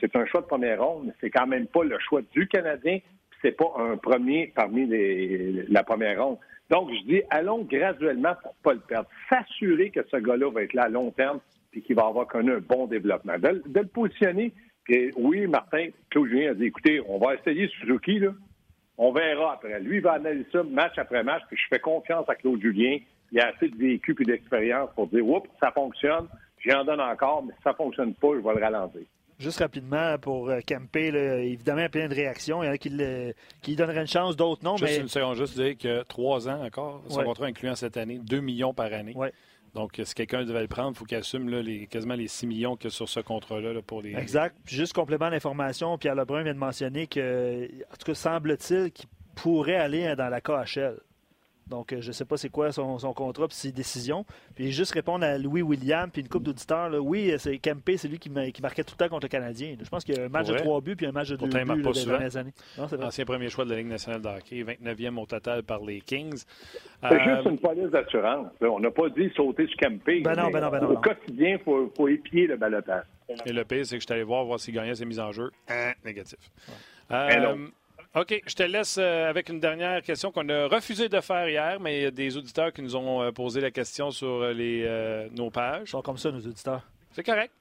c'est 0.01 0.17
un 0.17 0.27
choix 0.27 0.41
de 0.41 0.47
première 0.47 0.83
ronde, 0.83 1.05
mais 1.07 1.13
c'est 1.21 1.31
quand 1.31 1.47
même 1.47 1.67
pas 1.67 1.85
le 1.85 1.97
choix 2.01 2.23
du 2.33 2.49
Canadien, 2.49 2.99
c'est 3.43 3.57
pas 3.57 3.73
un 3.77 3.97
premier 3.97 4.53
parmi 4.55 4.87
la 5.69 5.83
première 5.83 6.25
ronde. 6.25 6.39
Donc, 6.71 6.91
je 6.91 7.05
dis, 7.07 7.23
allons 7.29 7.63
graduellement 7.65 8.35
pour 8.43 8.55
pas 8.63 8.73
le 8.73 8.81
perdre. 8.81 9.09
S'assurer 9.29 9.91
que 9.91 10.01
ce 10.11 10.17
gars-là 10.17 10.51
va 10.51 10.63
être 10.63 10.73
là 10.73 10.85
à 10.85 10.89
long 10.89 11.11
terme, 11.11 11.41
et 11.75 11.81
qu'il 11.81 11.97
va 11.97 12.07
avoir 12.07 12.27
connu 12.27 12.53
un 12.53 12.61
bon 12.61 12.87
développement. 12.87 13.39
De, 13.39 13.63
le 13.75 13.87
positionner, 13.87 14.53
puis 14.85 15.11
oui, 15.17 15.47
Martin, 15.47 15.89
Claude 16.11 16.29
Julien 16.29 16.51
a 16.51 16.55
dit, 16.55 16.67
écoutez, 16.67 17.01
on 17.09 17.19
va 17.19 17.35
essayer 17.35 17.69
Suzuki, 17.69 18.19
là. 18.19 18.31
On 18.99 19.11
verra 19.13 19.55
après. 19.55 19.81
Lui, 19.81 19.97
il 19.97 20.03
va 20.03 20.13
analyser 20.13 20.47
ça 20.53 20.63
match 20.63 20.99
après 20.99 21.25
match, 21.25 21.43
puis 21.49 21.57
je 21.57 21.67
fais 21.69 21.81
confiance 21.81 22.29
à 22.29 22.35
Claude 22.35 22.61
Julien. 22.61 22.99
Il 23.33 23.41
a 23.41 23.49
assez 23.49 23.69
de 23.69 23.77
vécu 23.77 24.15
et 24.21 24.25
d'expérience 24.25 24.91
pour 24.95 25.07
dire, 25.07 25.27
oups, 25.27 25.49
ça 25.61 25.71
fonctionne, 25.73 26.29
j'en 26.59 26.85
donne 26.85 27.01
encore, 27.01 27.43
mais 27.43 27.53
si 27.55 27.63
ça 27.63 27.71
ne 27.71 27.77
fonctionne 27.77 28.15
pas, 28.15 28.29
je 28.35 28.41
vais 28.41 28.55
le 28.55 28.61
ralentir. 28.61 29.03
Juste 29.43 29.59
rapidement 29.59 30.17
pour 30.19 30.49
euh, 30.49 30.61
Campé, 30.67 31.09
évidemment, 31.09 31.81
il 31.81 31.83
y 31.83 31.87
a 31.87 31.89
plein 31.89 32.09
de 32.09 32.15
réactions. 32.15 32.63
Il 32.63 32.67
y 32.67 32.69
en 32.69 32.73
a 32.73 32.79
qui, 32.79 32.89
le, 32.91 33.35
qui 33.61 33.77
donneraient 33.77 34.03
une 34.03 34.07
chance, 34.07 34.37
d'autres 34.37 34.65
non. 34.65 34.77
Juste 34.77 34.93
mais... 34.93 35.01
une 35.01 35.09
seconde, 35.09 35.37
juste 35.37 35.59
dire 35.59 35.77
que 35.77 36.03
trois 36.05 36.49
ans 36.49 36.65
encore, 36.65 37.03
son 37.09 37.25
contrat 37.25 37.47
incluant 37.47 37.75
cette 37.75 37.97
année, 37.97 38.19
2 38.19 38.41
millions 38.41 38.73
par 38.73 38.93
année. 38.93 39.15
Ouais. 39.15 39.33
Donc, 39.75 40.01
si 40.05 40.15
quelqu'un 40.15 40.45
devait 40.45 40.61
le 40.61 40.69
prendre, 40.69 40.91
il 40.91 40.99
faut 40.99 41.05
qu'il 41.07 41.17
assume 41.17 41.49
les, 41.49 41.87
quasiment 41.87 42.15
les 42.15 42.29
6 42.29 42.47
millions 42.47 42.77
qu'il 42.77 42.91
y 42.91 42.93
a 42.93 42.95
sur 42.95 43.09
ce 43.09 43.21
contrat-là 43.21 43.81
pour 43.83 44.03
les. 44.03 44.15
Exact. 44.15 44.55
Puis 44.65 44.77
juste 44.77 44.93
complément 44.93 45.31
d'information, 45.31 45.97
Pierre 45.99 46.15
Lebrun 46.15 46.43
vient 46.43 46.55
de 46.55 46.59
mentionner 46.59 47.07
que, 47.07 47.65
en 47.65 47.97
tout 47.99 48.07
cas, 48.07 48.15
semble-t-il 48.15 48.93
qu'il 48.93 49.09
pourrait 49.35 49.77
aller 49.77 50.15
dans 50.15 50.29
la 50.29 50.41
KHL. 50.41 51.01
Donc, 51.67 51.93
euh, 51.93 52.01
je 52.01 52.09
ne 52.09 52.13
sais 52.13 52.25
pas 52.25 52.37
c'est 52.37 52.49
quoi 52.49 52.73
son, 52.73 52.99
contrat 53.15 53.49
puis 53.49 53.57
ses 53.57 53.73
décisions. 53.73 54.25
Puis 54.55 54.73
juste 54.73 54.93
répondre 54.93 55.25
à 55.25 55.39
Louis 55.39 55.63
William 55.63 56.11
puis 56.11 56.23
une 56.23 56.29
coupe 56.29 56.43
d'auditeurs. 56.43 56.91
Oui, 57.01 57.33
c'est 57.39 57.59
Kempe, 57.59 57.91
c'est 57.97 58.09
lui 58.09 58.19
qui, 58.19 58.31
marquait 58.31 58.85
tout 58.85 58.95
le 58.99 59.05
temps 59.05 59.09
contre 59.09 59.27
le 59.27 59.31
Canadien. 59.31 59.77
Je 59.81 59.89
pense 59.89 60.05
qu'il 60.05 60.17
y 60.17 60.21
a 60.21 60.25
un 60.25 60.29
match 60.29 60.49
de 60.49 60.55
trois 60.55 60.81
buts 60.81 60.97
puis 60.97 61.07
un 61.07 61.13
match 61.13 61.31
de 61.31 61.37
deux 61.37 61.47
buts 61.47 61.83
les 61.95 62.05
dernières 62.05 62.37
années. 62.37 62.55
Ancien 62.79 63.25
premier 63.25 63.49
choix 63.49 63.65
de 63.65 63.71
la 63.71 63.77
Ligue 63.77 63.89
nationale 63.89 64.23
de 64.23 64.29
hockey, 64.29 64.65
29e 64.65 65.19
au 65.19 65.27
total 65.27 65.63
par 65.63 65.83
les 65.85 66.01
Kings. 66.01 66.45
C'est 67.03 67.19
juste 67.19 67.47
euh, 67.47 67.51
une 67.51 67.59
police 67.59 67.91
d'assurance. 67.91 68.49
On 68.61 68.81
n'a 68.81 68.91
pas 68.91 69.09
dit 69.09 69.31
sauter 69.35 69.67
sur 69.67 69.77
Kempe. 69.79 70.05
Ben 70.05 70.35
non, 70.35 70.51
ben 70.51 70.61
non, 70.61 70.71
ben 70.71 70.81
non, 70.81 70.91
Au 70.91 70.97
quotidien, 70.99 71.57
il 71.59 71.59
faut, 71.59 71.91
faut, 71.97 72.09
épier 72.09 72.47
le 72.47 72.57
balotage. 72.57 73.05
Et 73.47 73.53
le 73.53 73.65
pire, 73.65 73.85
c'est 73.85 73.97
que 73.97 74.03
je 74.03 74.07
suis 74.07 74.13
allé 74.13 74.23
voir, 74.23 74.45
voir 74.45 74.61
s'il 74.61 74.75
gagnait 74.75 74.95
ses 74.95 75.05
mises 75.05 75.21
en 75.21 75.33
jeu. 75.33 75.51
Hein, 75.69 75.93
négatif. 76.05 76.39
Euh, 77.11 77.57
OK, 78.15 78.43
je 78.47 78.55
te 78.55 78.63
laisse 78.63 78.99
euh, 78.99 79.31
avec 79.31 79.49
une 79.49 79.59
dernière 79.59 80.03
question 80.03 80.31
qu'on 80.33 80.47
a 80.51 80.67
refusé 80.67 81.09
de 81.09 81.19
faire 81.23 81.49
hier, 81.49 81.81
mais 81.81 81.99
il 81.99 82.03
y 82.03 82.07
a 82.07 82.11
des 82.11 82.37
auditeurs 82.37 82.71
qui 82.71 82.83
nous 82.83 82.95
ont 82.95 83.23
euh, 83.23 83.33
posé 83.33 83.63
la 83.63 83.71
question 83.71 84.11
sur 84.11 84.43
euh, 84.43 84.53
les, 84.53 85.29
nos 85.35 85.51
pages. 85.51 85.85
Ils 85.87 85.91
sont 85.91 86.03
comme 86.03 86.19
ça, 86.19 86.31
nos 86.31 86.41
auditeurs. 86.41 86.87
C'est 87.13 87.23
correct. 87.23 87.53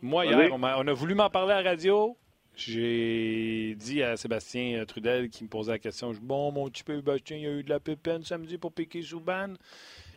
Moi, 0.00 0.24
hier, 0.24 0.50
on 0.50 0.62
a, 0.62 0.92
voulu 0.94 1.14
m'en 1.14 1.28
parler 1.28 1.52
à 1.52 1.62
la 1.62 1.70
radio. 1.70 2.16
J'ai 2.56 3.74
dit 3.76 4.02
à 4.02 4.16
Sébastien 4.16 4.82
Trudel 4.86 5.28
qui 5.28 5.44
me 5.44 5.48
posait 5.48 5.72
la 5.72 5.78
question, 5.78 6.12
bon, 6.22 6.52
mon 6.52 6.68
petit 6.70 6.84
Sébastien, 6.86 7.36
il 7.36 7.42
y 7.42 7.46
a 7.46 7.50
eu 7.50 7.62
de 7.62 7.68
la 7.68 7.78
pépine 7.78 8.22
samedi 8.22 8.56
pour 8.56 8.72
piquer 8.72 9.02
Souban. 9.02 9.54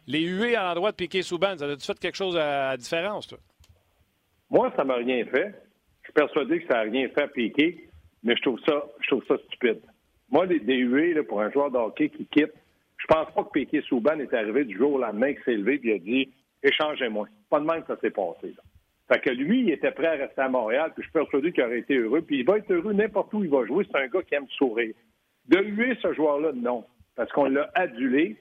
Les 0.07 0.21
huées 0.21 0.55
à 0.55 0.63
l'endroit 0.63 0.91
de 0.91 0.95
piquer 0.95 1.21
Souban, 1.21 1.57
ça 1.57 1.65
a-tu 1.65 1.85
fait 1.85 1.99
quelque 1.99 2.15
chose 2.15 2.37
à, 2.37 2.77
différence, 2.77 3.27
toi? 3.27 3.39
Moi, 4.49 4.71
ça 4.77 4.85
m'a 4.85 4.95
rien 4.95 5.25
fait. 5.25 5.53
Je 6.01 6.05
suis 6.05 6.13
persuadé 6.13 6.61
que 6.61 6.67
ça 6.67 6.85
n'a 6.85 6.91
rien 6.91 7.09
fait 7.09 7.23
à 7.23 7.27
piquer 7.27 7.90
mais 8.23 8.35
je 8.35 8.41
trouve 8.41 8.59
ça, 8.67 8.85
je 9.01 9.07
trouve 9.07 9.23
ça 9.27 9.37
stupide. 9.47 9.81
Moi, 10.29 10.45
les, 10.45 10.77
huées 10.77 11.21
pour 11.23 11.41
un 11.41 11.51
joueur 11.51 11.71
de 11.71 11.77
hockey 11.77 12.09
qui 12.09 12.25
quitte, 12.25 12.53
je 12.97 13.07
pense 13.07 13.33
pas 13.33 13.43
que 13.43 13.49
Piquet 13.51 13.81
Souban 13.81 14.19
est 14.19 14.33
arrivé 14.33 14.63
du 14.63 14.77
jour 14.77 14.93
au 14.93 14.99
lendemain, 14.99 15.33
qu'il 15.33 15.43
s'est 15.43 15.55
levé 15.55 15.81
et 15.83 15.93
a 15.95 15.97
dit 15.99 16.31
échangez-moi. 16.63 17.27
Pas 17.49 17.59
de 17.59 17.65
même 17.65 17.81
que 17.81 17.87
ça 17.87 17.99
s'est 17.99 18.11
passé. 18.11 18.53
Là. 18.55 18.63
Fait 19.11 19.19
que 19.19 19.29
lui, 19.31 19.61
il 19.61 19.71
était 19.71 19.91
prêt 19.91 20.07
à 20.07 20.11
rester 20.11 20.41
à 20.41 20.47
Montréal, 20.47 20.91
puis 20.95 21.03
je 21.03 21.09
suis 21.09 21.11
persuadé 21.11 21.51
qu'il 21.51 21.63
aurait 21.63 21.79
été 21.79 21.97
heureux. 21.97 22.21
Puis 22.21 22.39
il 22.39 22.45
va 22.45 22.57
être 22.57 22.71
heureux 22.71 22.93
n'importe 22.93 23.33
où 23.33 23.43
il 23.43 23.49
va 23.49 23.65
jouer. 23.65 23.85
C'est 23.91 23.97
un 23.97 24.07
gars 24.07 24.21
qui 24.23 24.35
aime 24.35 24.47
sourire. 24.51 24.93
De 25.47 25.59
huer 25.59 25.97
ce 26.01 26.13
joueur-là, 26.13 26.51
non. 26.53 26.85
Parce 27.15 27.29
qu'on 27.33 27.45
l'a 27.45 27.69
adulé, 27.75 28.37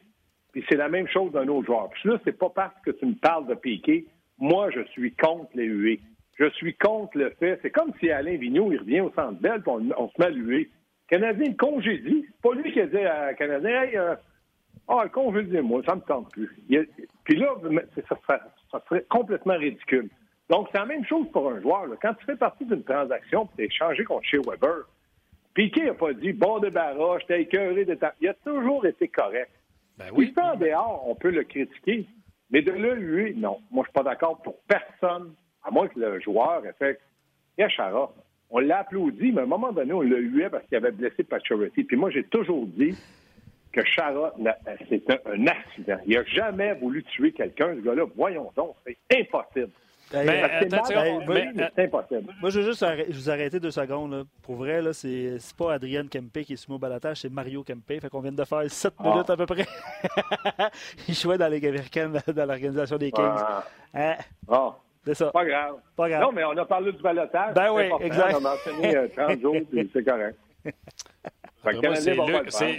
puis 0.53 0.65
c'est 0.69 0.77
la 0.77 0.89
même 0.89 1.09
chose 1.09 1.33
d'un 1.33 1.49
autre 1.49 1.67
joueur. 1.67 1.91
Puis 1.91 2.09
là, 2.09 2.21
c'est 2.25 2.39
pas 2.39 2.51
parce 2.51 2.81
que 2.85 2.93
tu 2.93 3.07
me 3.07 3.15
parles 3.15 3.49
de 3.49 3.55
Piquet. 3.55 4.05
Moi, 4.39 4.71
je 4.71 4.83
suis 4.93 5.13
contre 5.13 5.51
les 5.55 5.67
huées. 5.67 6.01
Je 6.39 6.49
suis 6.51 6.75
contre 6.75 7.19
le 7.19 7.31
fait. 7.39 7.59
C'est 7.63 7.71
comme 7.71 7.93
si 8.01 8.11
Alain 8.11 8.37
Vigneault, 8.37 8.73
il 8.73 8.79
revient 8.79 9.01
au 9.01 9.13
centre 9.13 9.41
belle, 9.41 9.63
puis 9.63 9.73
on, 9.97 10.09
se 10.09 10.15
met 10.19 10.27
à. 10.27 10.67
Canadien 11.09 11.51
le 11.51 11.57
congédie. 11.57 12.25
C'est 12.27 12.41
pas 12.41 12.55
lui 12.55 12.73
qui 12.73 12.81
a 12.81 12.87
dit 12.87 12.99
à 12.99 13.35
Canadien, 13.35 13.83
hey, 13.83 13.97
euh, 13.97 14.15
ah, 14.89 15.09
congédie, 15.09 15.59
moi, 15.59 15.83
ça 15.87 15.95
me 15.95 16.01
tente 16.01 16.31
plus. 16.33 16.51
puis 17.25 17.37
là, 17.37 17.55
ça 18.09 18.81
serait, 18.87 19.05
complètement 19.09 19.57
ridicule. 19.57 20.09
Donc, 20.49 20.69
c'est 20.73 20.79
la 20.79 20.87
même 20.87 21.05
chose 21.05 21.31
pour 21.33 21.51
un 21.51 21.61
joueur. 21.61 21.87
Quand 22.03 22.15
tu 22.15 22.25
fais 22.25 22.37
partie 22.37 22.65
d'une 22.65 22.83
transaction, 22.83 23.49
tu 23.57 23.63
es 23.63 23.67
échangé 23.67 24.05
contre 24.05 24.25
chez 24.25 24.39
Weber, 24.39 24.87
Piquet 25.55 25.85
n'a 25.85 25.95
pas 25.95 26.13
dit 26.13 26.33
bon 26.33 26.59
débarras, 26.59 27.19
t'ai 27.27 27.43
écœuré 27.43 27.85
de 27.85 27.95
ta. 27.95 28.15
Il 28.21 28.29
a 28.29 28.35
toujours 28.35 28.87
été 28.87 29.09
correct. 29.09 29.51
Ben 29.99 30.07
oui. 30.13 30.33
Puis 30.35 30.45
en 30.45 30.57
dehors, 30.57 31.05
on 31.07 31.15
peut 31.15 31.31
le 31.31 31.45
critiquer. 31.45 32.07
Mais 32.51 32.63
de 32.63 32.73
le 32.73 32.95
lui, 32.95 33.35
non. 33.37 33.61
Moi, 33.71 33.85
je 33.85 33.91
suis 33.91 33.93
pas 33.93 34.09
d'accord 34.09 34.43
pour 34.43 34.57
personne 34.63 35.35
à 35.65 35.71
moins 35.71 35.89
que 35.89 35.99
le 35.99 36.21
joueur 36.21 36.65
ait 36.67 36.75
fait 36.79 37.01
Chara. 37.69 38.13
On 38.51 38.59
l'a 38.59 38.81
applaudi, 38.81 39.33
mais 39.33 39.41
à 39.41 39.45
un 39.45 39.47
moment 39.47 39.73
donné, 39.73 39.93
on 39.93 40.01
l'a 40.01 40.19
hué 40.19 40.49
parce 40.51 40.67
qu'il 40.67 40.77
avait 40.77 40.91
blessé 40.91 41.23
Pacioretty. 41.23 41.85
Puis 41.85 41.97
moi, 41.97 42.11
j'ai 42.11 42.25
toujours 42.25 42.67
dit 42.67 42.97
que 43.73 43.85
Chara, 43.85 44.35
c'est 44.89 45.11
un, 45.11 45.47
accident. 45.47 45.99
Il 46.07 46.17
n'a 46.17 46.25
jamais 46.25 46.75
voulu 46.75 47.05
tuer 47.05 47.33
quelqu'un, 47.33 47.75
ce 47.77 47.81
gars-là. 47.81 48.05
Voyons 48.17 48.51
donc, 48.57 48.75
c'est 48.85 48.99
impossible. 49.21 49.71
Mais, 50.13 50.61
c'est 51.77 51.85
impossible. 51.85 52.35
Moi, 52.41 52.51
je 52.51 52.59
veux 52.59 52.67
juste 52.67 52.85
vous 53.11 53.31
arrêter 53.31 53.61
deux 53.61 53.71
secondes. 53.71 54.27
Pour 54.43 54.57
vrai, 54.57 54.83
là, 54.83 54.93
c'est, 54.93 55.39
pas 55.57 55.75
Adrien 55.75 56.05
Kempe 56.09 56.41
qui 56.41 56.55
est 56.55 56.57
sur 56.57 56.73
au 56.73 56.79
balatage, 56.79 57.19
c'est 57.19 57.33
Mario 57.33 57.63
Kempe. 57.63 58.01
Fait 58.01 58.09
qu'on 58.11 58.21
vient 58.21 58.33
de 58.33 58.45
faire 58.45 58.69
7 58.69 58.93
ah. 58.99 59.03
minutes 59.09 59.31
à 59.31 59.37
peu 59.37 59.47
près. 59.47 59.67
Il 61.09 61.15
jouait 61.15 61.39
dans 61.39 61.45
la 61.45 61.55
Ligue 61.55 61.67
américaine, 61.67 62.21
dans 62.27 62.47
l'organisation 62.47 62.97
des 62.97 63.13
Kings. 63.13 63.25
Ah. 63.25 63.65
Hein? 63.95 64.17
Ah. 64.49 64.77
C'est 65.05 65.15
ça. 65.15 65.31
Pas 65.31 65.45
grave. 65.45 65.77
Pas 65.97 66.09
grave. 66.09 66.23
Non, 66.23 66.33
mais 66.33 66.45
on 66.45 66.57
a 66.57 66.65
parlé 66.65 66.93
du 66.93 67.03
balotage. 67.03 67.55
Ben 67.55 67.73
oui, 67.73 67.85
exact. 68.01 68.35
On 68.35 68.39
a 68.39 68.41
mentionné 68.41 69.09
30 69.17 69.31
euh, 69.31 69.41
jours, 69.41 69.57
c'est 69.93 70.05
correct. 70.05 70.39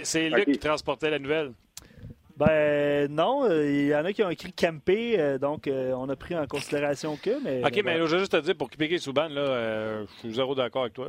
C'est 0.02 0.28
Luc, 0.28 0.44
qui 0.44 0.58
transportait 0.58 1.10
la 1.10 1.18
nouvelle. 1.18 1.52
Ben 2.36 3.10
non, 3.10 3.44
euh, 3.44 3.70
il 3.70 3.86
y 3.88 3.94
en 3.94 4.04
a 4.04 4.12
qui 4.12 4.22
ont 4.22 4.30
écrit 4.30 4.52
camper, 4.52 5.18
euh, 5.18 5.38
donc 5.38 5.66
euh, 5.66 5.92
on 5.92 6.08
a 6.08 6.16
pris 6.16 6.34
en 6.34 6.46
considération 6.46 7.16
que. 7.16 7.42
Mais, 7.42 7.62
OK, 7.64 7.82
mais 7.84 7.98
je 7.98 8.02
veux 8.02 8.18
juste 8.18 8.32
te 8.32 8.40
dire, 8.40 8.56
pour 8.56 8.70
piquer 8.70 8.98
Souban, 8.98 9.28
là, 9.28 10.02
je 10.02 10.18
suis 10.20 10.34
zéro 10.34 10.54
d'accord 10.54 10.82
avec 10.82 10.94
toi. 10.94 11.08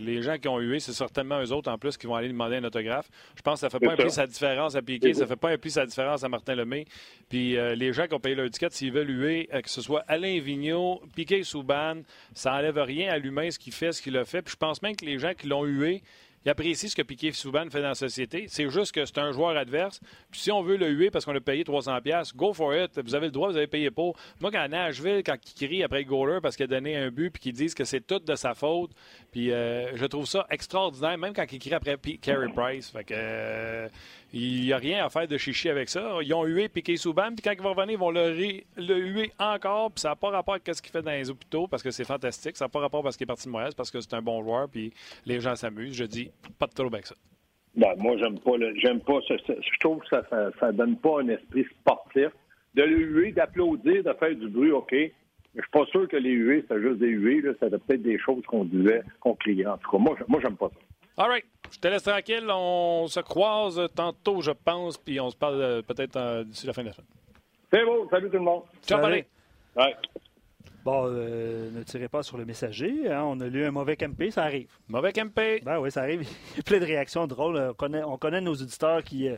les 0.00 0.22
gens 0.22 0.38
qui 0.38 0.48
ont 0.48 0.60
eu, 0.60 0.78
c'est 0.78 0.92
certainement 0.92 1.40
eux 1.40 1.52
autres 1.52 1.70
en 1.70 1.78
plus 1.78 1.96
qui 1.96 2.06
vont 2.06 2.14
aller 2.14 2.28
demander 2.28 2.56
un 2.56 2.64
autographe. 2.64 3.08
Je 3.36 3.42
pense 3.42 3.54
que 3.54 3.60
ça 3.60 3.66
ne 3.66 3.70
fait 3.70 3.84
pas 3.84 3.92
un 3.92 3.96
prix 3.96 4.10
sa 4.10 4.26
différence 4.26 4.76
à 4.76 4.82
piquer, 4.82 5.12
ça 5.14 5.22
ne 5.22 5.26
fait 5.26 5.36
pas 5.36 5.50
un 5.50 5.58
prix 5.58 5.72
sa 5.72 5.86
différence 5.86 6.22
à 6.22 6.28
Martin 6.28 6.54
Lemay. 6.54 6.84
Puis 7.28 7.56
les 7.76 7.92
gens 7.92 8.06
qui 8.06 8.14
ont 8.14 8.20
payé 8.20 8.34
leur 8.34 8.48
ticket, 8.50 8.70
s'ils 8.70 8.92
veulent 8.92 9.10
huer, 9.10 9.48
que 9.62 9.70
ce 9.70 9.82
soit 9.82 10.04
Alain 10.06 10.38
Vigneault, 10.40 11.02
piquer 11.16 11.42
Souban, 11.42 12.02
ça 12.34 12.52
n'enlève 12.52 12.78
rien 12.78 13.12
à 13.12 13.18
l'humain, 13.18 13.50
ce 13.50 13.58
qu'il 13.58 13.72
fait, 13.72 13.92
ce 13.92 14.00
qu'il 14.00 14.16
a 14.16 14.24
fait. 14.24 14.42
Puis 14.42 14.52
je 14.52 14.56
pense 14.56 14.82
même 14.82 14.94
que 14.94 15.04
les 15.04 15.18
gens 15.18 15.32
qui 15.34 15.48
l'ont 15.48 15.64
hué, 15.64 16.02
il 16.44 16.50
apprécie 16.50 16.88
ce 16.88 16.96
que 16.96 17.02
Piquet 17.02 17.32
Souban 17.32 17.68
fait 17.70 17.82
dans 17.82 17.88
la 17.88 17.94
société. 17.94 18.46
C'est 18.48 18.68
juste 18.70 18.92
que 18.92 19.04
c'est 19.04 19.18
un 19.18 19.30
joueur 19.32 19.56
adverse. 19.56 20.00
Puis 20.30 20.40
si 20.40 20.50
on 20.50 20.62
veut 20.62 20.76
le 20.76 20.88
huer 20.88 21.10
parce 21.10 21.24
qu'on 21.24 21.36
a 21.36 21.40
payé 21.40 21.64
300$, 21.64 22.34
go 22.34 22.54
for 22.54 22.74
it. 22.74 22.98
Vous 22.98 23.14
avez 23.14 23.26
le 23.26 23.32
droit, 23.32 23.50
vous 23.50 23.56
avez 23.56 23.66
payé 23.66 23.90
pour. 23.90 24.16
Moi, 24.40 24.50
quand 24.50 24.66
Nashville, 24.68 25.22
quand 25.24 25.36
il 25.44 25.66
crie 25.66 25.82
après 25.82 26.02
le 26.02 26.40
parce 26.40 26.56
qu'il 26.56 26.64
a 26.64 26.68
donné 26.68 26.96
un 26.96 27.10
but 27.10 27.30
puis 27.30 27.42
qu'ils 27.42 27.52
disent 27.52 27.74
que 27.74 27.84
c'est 27.84 28.06
tout 28.06 28.18
de 28.18 28.34
sa 28.36 28.54
faute, 28.54 28.90
puis 29.30 29.52
euh, 29.52 29.94
je 29.96 30.06
trouve 30.06 30.26
ça 30.26 30.46
extraordinaire, 30.50 31.18
même 31.18 31.34
quand 31.34 31.44
il 31.50 31.58
crie 31.58 31.74
après 31.74 31.96
Carey 31.96 32.48
Price. 32.54 32.90
Fait 32.90 33.04
que. 33.04 33.14
Euh, 33.16 33.88
il 34.32 34.62
n'y 34.62 34.72
a 34.72 34.76
rien 34.76 35.04
à 35.04 35.08
faire 35.08 35.26
de 35.26 35.36
chichi 35.36 35.68
avec 35.68 35.88
ça. 35.88 36.18
Ils 36.22 36.32
ont 36.34 36.44
hué 36.44 36.68
Piqué 36.68 36.96
Souban, 36.96 37.30
puis 37.34 37.42
quand 37.42 37.52
il 37.52 37.60
va 37.60 37.70
revenir, 37.70 37.92
ils 37.92 37.98
vont 37.98 38.10
le, 38.10 38.32
le 38.76 38.98
huer 38.98 39.32
encore, 39.38 39.90
puis 39.90 40.00
ça 40.02 40.10
n'a 40.10 40.16
pas 40.16 40.30
rapport 40.30 40.54
avec 40.54 40.74
ce 40.74 40.80
qu'il 40.80 40.92
fait 40.92 41.02
dans 41.02 41.10
les 41.10 41.30
hôpitaux, 41.30 41.66
parce 41.66 41.82
que 41.82 41.90
c'est 41.90 42.04
fantastique. 42.04 42.56
Ça 42.56 42.66
n'a 42.66 42.68
pas 42.68 42.80
rapport 42.80 43.02
parce 43.02 43.16
qu'il 43.16 43.24
est 43.24 43.26
parti 43.26 43.46
de 43.46 43.52
Montréal, 43.52 43.72
parce 43.76 43.90
que 43.90 44.00
c'est 44.00 44.14
un 44.14 44.22
bon 44.22 44.42
joueur, 44.42 44.68
puis 44.68 44.92
les 45.26 45.40
gens 45.40 45.56
s'amusent. 45.56 45.96
Je 45.96 46.04
dis, 46.04 46.30
pas 46.58 46.66
de 46.66 46.72
trouble 46.72 46.94
avec 46.94 47.06
ça. 47.06 47.16
Ben, 47.74 47.94
moi, 47.98 48.16
j'aime 48.18 48.38
pas, 48.38 48.52
j'aime 48.76 49.00
pas, 49.00 49.20
je 49.28 49.78
trouve 49.78 50.00
que 50.00 50.08
ça, 50.08 50.22
ça, 50.58 50.72
donne 50.72 50.96
pas 50.96 51.20
un 51.20 51.28
esprit 51.28 51.64
sportif. 51.80 52.28
De 52.74 52.82
le 52.82 52.98
huer, 52.98 53.32
d'applaudir, 53.32 54.04
de 54.04 54.12
faire 54.12 54.34
du 54.36 54.48
bruit, 54.48 54.70
OK, 54.70 54.92
Je 54.92 55.60
suis 55.60 55.70
pas 55.72 55.84
sûr 55.86 56.06
que 56.08 56.16
les 56.16 56.30
UV, 56.30 56.64
c'est 56.68 56.80
juste 56.80 56.98
des 56.98 57.08
UV. 57.08 57.42
C'était 57.60 57.78
peut-être 57.78 58.02
des 58.02 58.18
choses 58.18 58.44
qu'on 58.46 58.64
disait, 58.64 59.02
qu'on 59.18 59.34
criait. 59.34 59.66
En 59.66 59.76
tout 59.76 59.90
cas, 59.90 59.98
moi, 59.98 60.16
moi 60.28 60.40
j'aime 60.40 60.56
pas 60.56 60.68
ça. 60.68 61.22
All 61.24 61.28
right. 61.28 61.44
Je 61.70 61.78
te 61.78 61.88
laisse 61.88 62.02
tranquille. 62.02 62.46
On 62.50 63.06
se 63.08 63.20
croise 63.20 63.80
tantôt, 63.94 64.40
je 64.42 64.50
pense, 64.50 64.98
puis 64.98 65.20
on 65.20 65.30
se 65.30 65.36
parle 65.36 65.60
euh, 65.60 65.82
peut-être 65.82 66.16
euh, 66.16 66.44
d'ici 66.44 66.66
la 66.66 66.72
fin 66.72 66.82
de 66.82 66.88
la 66.88 66.92
semaine. 66.92 67.08
C'est 67.72 67.84
bon. 67.84 68.08
Salut 68.10 68.28
tout 68.28 68.36
le 68.36 68.42
monde. 68.42 68.62
Ciao, 68.86 69.00
Salut. 69.00 69.24
Ouais. 69.76 69.96
Bon, 70.84 71.04
euh, 71.06 71.70
ne 71.70 71.82
tirez 71.82 72.08
pas 72.08 72.22
sur 72.22 72.38
le 72.38 72.44
messager. 72.44 73.10
Hein. 73.10 73.22
On 73.24 73.38
a 73.40 73.46
lu 73.46 73.64
un 73.64 73.70
mauvais 73.70 73.96
campé, 73.96 74.30
ça 74.30 74.44
arrive. 74.44 74.70
Mauvais 74.88 75.12
campé. 75.12 75.60
Ben 75.64 75.78
oui, 75.78 75.90
ça 75.90 76.02
arrive. 76.02 76.22
Il 76.54 76.56
y 76.56 76.60
a 76.60 76.62
plein 76.62 76.80
de 76.80 76.86
réactions 76.86 77.26
drôles. 77.26 77.56
On 77.56 77.74
connaît, 77.74 78.02
on 78.02 78.16
connaît 78.16 78.40
nos 78.40 78.54
auditeurs 78.54 79.04
qui. 79.04 79.28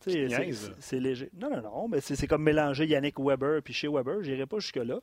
c'est 0.00 1.00
léger. 1.00 1.30
Non, 1.38 1.50
non, 1.50 1.62
non. 1.62 1.88
Mais 1.88 2.00
c'est 2.00 2.26
comme 2.26 2.42
mélanger 2.42 2.86
Yannick 2.86 3.18
Weber 3.18 3.62
puis 3.62 3.74
chez 3.74 3.88
Weber. 3.88 4.22
J'irai 4.22 4.46
pas 4.46 4.58
jusque-là. 4.60 5.00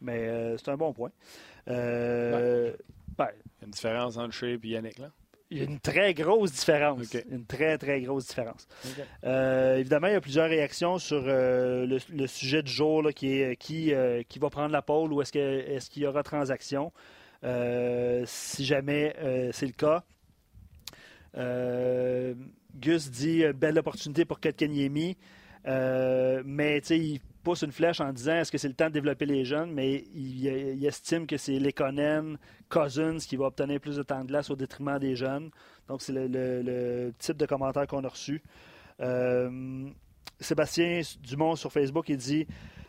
Mais 0.00 0.28
euh, 0.28 0.56
c'est 0.56 0.70
un 0.70 0.76
bon 0.76 0.92
point. 0.92 1.10
Euh, 1.68 2.72
ben. 3.18 3.28
Il 3.32 3.60
y 3.60 3.64
a 3.64 3.66
une 3.66 3.70
différence 3.70 4.16
entre 4.16 4.32
chez 4.32 4.54
et 4.54 4.66
Yannick, 4.68 4.98
là? 4.98 5.10
Il 5.50 5.58
y 5.58 5.60
a 5.62 5.64
une 5.64 5.80
très 5.80 6.14
grosse 6.14 6.52
différence. 6.52 7.12
Une 7.30 7.44
très, 7.44 7.76
très 7.76 8.00
grosse 8.02 8.28
différence. 8.28 8.68
Euh, 9.24 9.78
évidemment, 9.78 10.06
il 10.06 10.12
y 10.12 10.16
a 10.16 10.20
plusieurs 10.20 10.48
réactions 10.48 10.98
sur 10.98 11.22
le, 11.24 11.98
sujet 12.26 12.62
du 12.62 12.70
jour 12.70 13.08
qui 13.14 13.40
est 13.40 13.56
qui, 13.56 13.92
qui 14.28 14.38
va 14.38 14.50
prendre 14.50 14.72
la 14.72 14.82
pôle 14.82 15.12
ou 15.12 15.22
est-ce 15.22 15.32
qu'il 15.32 15.42
est 15.42 15.96
y 15.96 16.06
aura 16.06 16.22
transaction. 16.22 16.92
si 17.42 18.64
jamais 18.64 19.16
c'est 19.52 19.66
le 19.66 19.72
cas. 19.72 20.04
Gus 22.76 23.10
dit 23.10 23.42
belle 23.52 23.78
opportunité 23.78 24.24
pour 24.24 24.38
Kotkaniemi. 24.38 25.16
mais 25.66 26.78
il 26.78 27.20
pousse 27.42 27.62
une 27.62 27.72
flèche 27.72 28.00
en 28.00 28.12
disant 28.12 28.36
est-ce 28.36 28.52
que 28.52 28.58
c'est 28.58 28.68
le 28.68 28.74
temps 28.74 28.88
de 28.88 28.94
développer 28.94 29.26
les 29.26 29.44
jeunes, 29.44 29.72
mais 29.72 30.04
il, 30.14 30.84
estime 30.84 31.26
que 31.26 31.36
c'est 31.36 31.58
Lekonen, 31.58 32.38
Cousins 32.70 33.18
qui 33.18 33.36
va 33.36 33.46
obtenir 33.46 33.80
plus 33.80 33.96
de 33.96 34.02
temps 34.02 34.22
de 34.22 34.28
glace 34.28 34.48
au 34.50 34.56
détriment 34.56 34.98
des 34.98 35.16
jeunes. 35.16 35.50
Donc, 35.88 36.00
c'est 36.00 36.12
le, 36.12 37.12
type 37.18 37.36
de 37.36 37.46
commentaire 37.46 37.86
qu'on 37.86 38.04
a 38.04 38.08
reçu. 38.08 38.42
Euh, 39.00 39.88
Sébastien 40.38 41.02
Dumont 41.22 41.56
sur 41.56 41.72
Facebook, 41.72 42.08
il 42.08 42.16
dit 42.16 42.46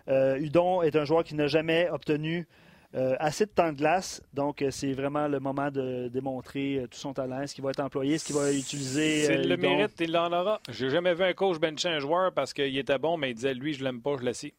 euh, 0.08 0.38
Udon 0.38 0.82
est 0.82 0.96
un 0.96 1.06
joueur 1.06 1.24
qui 1.24 1.36
n'a 1.36 1.48
jamais 1.48 1.89
obtenu 1.89 2.48
euh, 2.94 3.15
assez 3.20 3.46
de 3.46 3.52
temps 3.52 3.72
de 3.72 3.78
glace, 3.78 4.22
donc 4.34 4.65
c'est 4.70 4.91
vraiment 4.91 5.30
le 5.30 5.39
moment 5.39 5.72
de 5.72 6.10
démontrer 6.10 6.86
tout 6.91 6.98
son 6.98 7.13
talent. 7.13 7.41
Est-ce 7.41 7.56
qu'il 7.56 7.63
va 7.63 7.70
être 7.70 7.80
employé? 7.80 8.15
Est-ce 8.15 8.26
qu'il 8.26 8.36
va 8.36 8.52
utiliser. 8.52 9.26
C'est 9.26 9.38
le 9.38 9.58
mérite, 9.58 9.94
il 10.00 10.15
en 10.17 10.32
aura. 10.32 10.60
J'ai 10.70 10.89
jamais 10.89 11.13
vu 11.13 11.24
un 11.24 11.34
coach 11.34 11.58
bencher 11.60 11.89
un 11.89 12.00
joueur 12.00 12.34
parce 12.34 12.54
qu'il 12.54 12.78
était 12.78 13.00
bon, 13.00 13.17
mais 13.17 13.32
il 13.32 13.36
disait 13.36 13.54
lui, 13.54 13.74
je 13.74 13.84
l'aime 13.84 14.02
pas, 14.02 14.17
je 14.20 14.26
l'assis. 14.26 14.54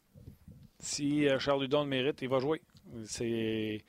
Si 0.79 1.27
Charles 1.39 1.65
Udon 1.65 1.83
le 1.83 1.89
mérite, 1.89 2.21
il 2.21 2.29
va 2.29 2.39
jouer. 2.39 2.61
C'est 3.05 3.83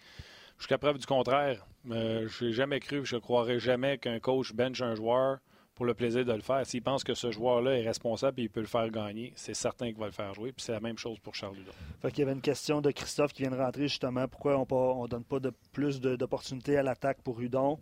jusqu'à 0.59 0.79
preuve 0.79 0.99
du 0.99 1.07
contraire. 1.07 1.67
je 1.87 2.45
n'ai 2.45 2.53
jamais 2.53 2.81
cru, 2.81 3.05
je 3.05 3.17
ne 3.17 3.21
croirais 3.21 3.59
jamais 3.59 3.99
qu'un 3.99 4.19
coach 4.21 4.53
bench 4.53 4.81
un 4.81 4.95
joueur 4.95 5.39
pour 5.75 5.87
le 5.87 5.95
plaisir 5.95 6.25
de 6.25 6.33
le 6.33 6.41
faire. 6.41 6.65
S'il 6.65 6.83
pense 6.83 7.03
que 7.03 7.15
ce 7.15 7.31
joueur-là 7.31 7.79
est 7.79 7.87
responsable 7.87 8.41
et 8.41 8.45
il 8.45 8.51
peut 8.51 8.61
le 8.61 8.67
faire 8.67 8.89
gagner, 8.91 9.33
c'est 9.35 9.55
certain 9.55 9.87
qu'il 9.87 9.99
va 9.99 10.07
le 10.07 10.13
faire 10.13 10.33
jouer. 10.35 10.53
Puis 10.53 10.65
c'est 10.65 10.73
la 10.73 10.81
même 10.81 10.99
chose 10.99 11.19
pour 11.19 11.35
Charles 11.35 11.57
Ludon. 11.57 11.73
Fait 12.01 12.11
qu'il 12.11 12.21
y 12.21 12.23
avait 12.23 12.33
une 12.33 12.41
question 12.41 12.81
de 12.81 12.91
Christophe 12.91 13.33
qui 13.33 13.43
vient 13.43 13.51
de 13.51 13.57
rentrer 13.57 13.89
justement. 13.89 14.29
Pourquoi 14.29 14.57
on 14.57 15.03
ne 15.03 15.09
donne 15.09 15.25
pas 15.25 15.41
de 15.41 15.53
plus 15.73 16.01
d'opportunités 16.01 16.77
à 16.77 16.83
l'attaque 16.83 17.23
pour 17.23 17.41
Hudon? 17.41 17.79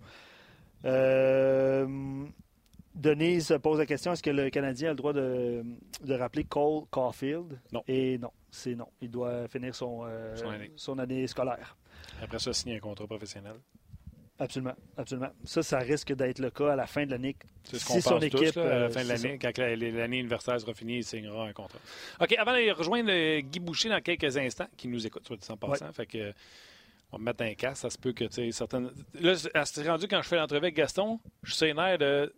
Euh, 0.84 2.24
Denise 2.94 3.56
pose 3.62 3.78
la 3.78 3.86
question 3.86 4.12
est-ce 4.12 4.22
que 4.22 4.30
le 4.30 4.50
Canadien 4.50 4.88
a 4.88 4.92
le 4.92 4.96
droit 4.96 5.12
de, 5.12 5.64
rappeler 6.08 6.44
Cole 6.44 6.84
Caulfield? 6.90 7.60
Non. 7.72 7.82
Et 7.88 8.18
non, 8.18 8.30
c'est 8.50 8.74
non. 8.74 8.88
Il 9.00 9.10
doit 9.10 9.48
finir 9.48 9.74
son, 9.74 10.04
euh, 10.04 10.34
son 10.76 10.98
année 10.98 11.26
scolaire. 11.26 11.76
Après 12.22 12.38
ça, 12.38 12.52
signer 12.52 12.76
un 12.76 12.80
contrat 12.80 13.06
professionnel. 13.06 13.56
Absolument, 14.38 14.74
absolument. 14.96 15.30
Ça, 15.44 15.62
ça 15.62 15.78
risque 15.78 16.12
d'être 16.14 16.38
le 16.40 16.50
cas 16.50 16.72
à 16.72 16.76
la 16.76 16.86
fin 16.86 17.06
de 17.06 17.10
l'année. 17.10 17.36
C'est 17.64 17.78
ce 17.78 17.86
qu'on 17.86 18.00
si 18.00 18.08
pense 18.08 18.22
équipe, 18.22 18.56
à 18.56 18.64
la 18.64 18.70
euh, 18.70 18.90
fin 18.90 19.04
de 19.04 19.08
l'année. 19.08 19.38
Quand 19.38 19.56
l'année 19.56 20.18
universitaire 20.18 20.60
sera 20.60 20.74
finie, 20.74 20.98
il 20.98 21.04
signera 21.04 21.46
un 21.46 21.52
contrat. 21.52 21.78
OK, 22.20 22.34
avant 22.36 22.52
de 22.52 22.72
rejoindre 22.72 23.40
Guy 23.40 23.60
Boucher 23.60 23.88
dans 23.88 24.00
quelques 24.00 24.36
instants, 24.36 24.68
qui 24.76 24.88
nous 24.88 25.06
écoute, 25.06 25.26
soit 25.26 25.36
100%, 25.36 25.92
fait 25.92 26.06
que 26.06 26.32
on 27.12 27.18
va 27.18 27.24
mettre 27.24 27.44
un 27.44 27.54
casque. 27.54 27.82
Ça 27.82 27.90
se 27.90 27.98
peut 27.98 28.12
que, 28.12 28.24
tu 28.24 28.32
sais, 28.32 28.52
certaines... 28.52 28.90
Là, 29.20 29.34
c'est 29.36 29.88
rendu 29.88 30.08
quand 30.08 30.22
je 30.22 30.28
fais 30.28 30.36
l'entrevue 30.36 30.64
avec 30.64 30.74
Gaston, 30.74 31.20
je 31.42 31.54
suis 31.54 31.74
nerf 31.74 31.98
de... 31.98 32.34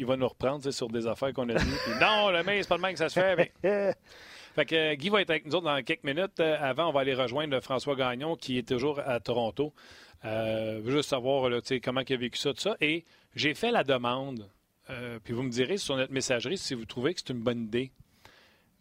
Il 0.00 0.06
va 0.06 0.16
nous 0.16 0.28
reprendre 0.28 0.70
sur 0.70 0.88
des 0.88 1.06
affaires 1.06 1.32
qu'on 1.32 1.48
a 1.48 1.54
dit. 1.54 1.64
non, 2.00 2.30
le 2.30 2.42
mais 2.44 2.62
c'est 2.62 2.68
pas 2.68 2.76
le 2.76 2.82
même 2.82 2.92
que 2.92 2.98
ça 2.98 3.08
se 3.08 3.18
fait. 3.18 3.52
Fait 4.54 4.64
que 4.64 4.94
Guy 4.94 5.08
va 5.08 5.20
être 5.20 5.30
avec 5.30 5.46
nous 5.46 5.54
autres 5.54 5.66
dans 5.66 5.82
quelques 5.82 6.04
minutes. 6.04 6.40
Euh, 6.40 6.56
avant, 6.60 6.88
on 6.88 6.92
va 6.92 7.00
aller 7.00 7.14
rejoindre 7.14 7.60
François 7.60 7.94
Gagnon, 7.94 8.36
qui 8.36 8.58
est 8.58 8.68
toujours 8.68 9.00
à 9.00 9.20
Toronto. 9.20 9.72
Euh, 10.24 10.82
juste 10.90 11.10
savoir 11.10 11.50
comment 11.82 12.00
il 12.00 12.12
a 12.12 12.16
vécu 12.16 12.38
ça, 12.38 12.52
tout 12.52 12.60
ça. 12.60 12.76
Et 12.80 13.04
j'ai 13.34 13.54
fait 13.54 13.70
la 13.70 13.84
demande, 13.84 14.50
euh, 14.90 15.18
puis 15.22 15.32
vous 15.32 15.42
me 15.42 15.50
direz 15.50 15.76
sur 15.76 15.96
notre 15.96 16.12
messagerie 16.12 16.58
si 16.58 16.74
vous 16.74 16.84
trouvez 16.84 17.14
que 17.14 17.20
c'est 17.20 17.32
une 17.32 17.42
bonne 17.42 17.64
idée. 17.64 17.92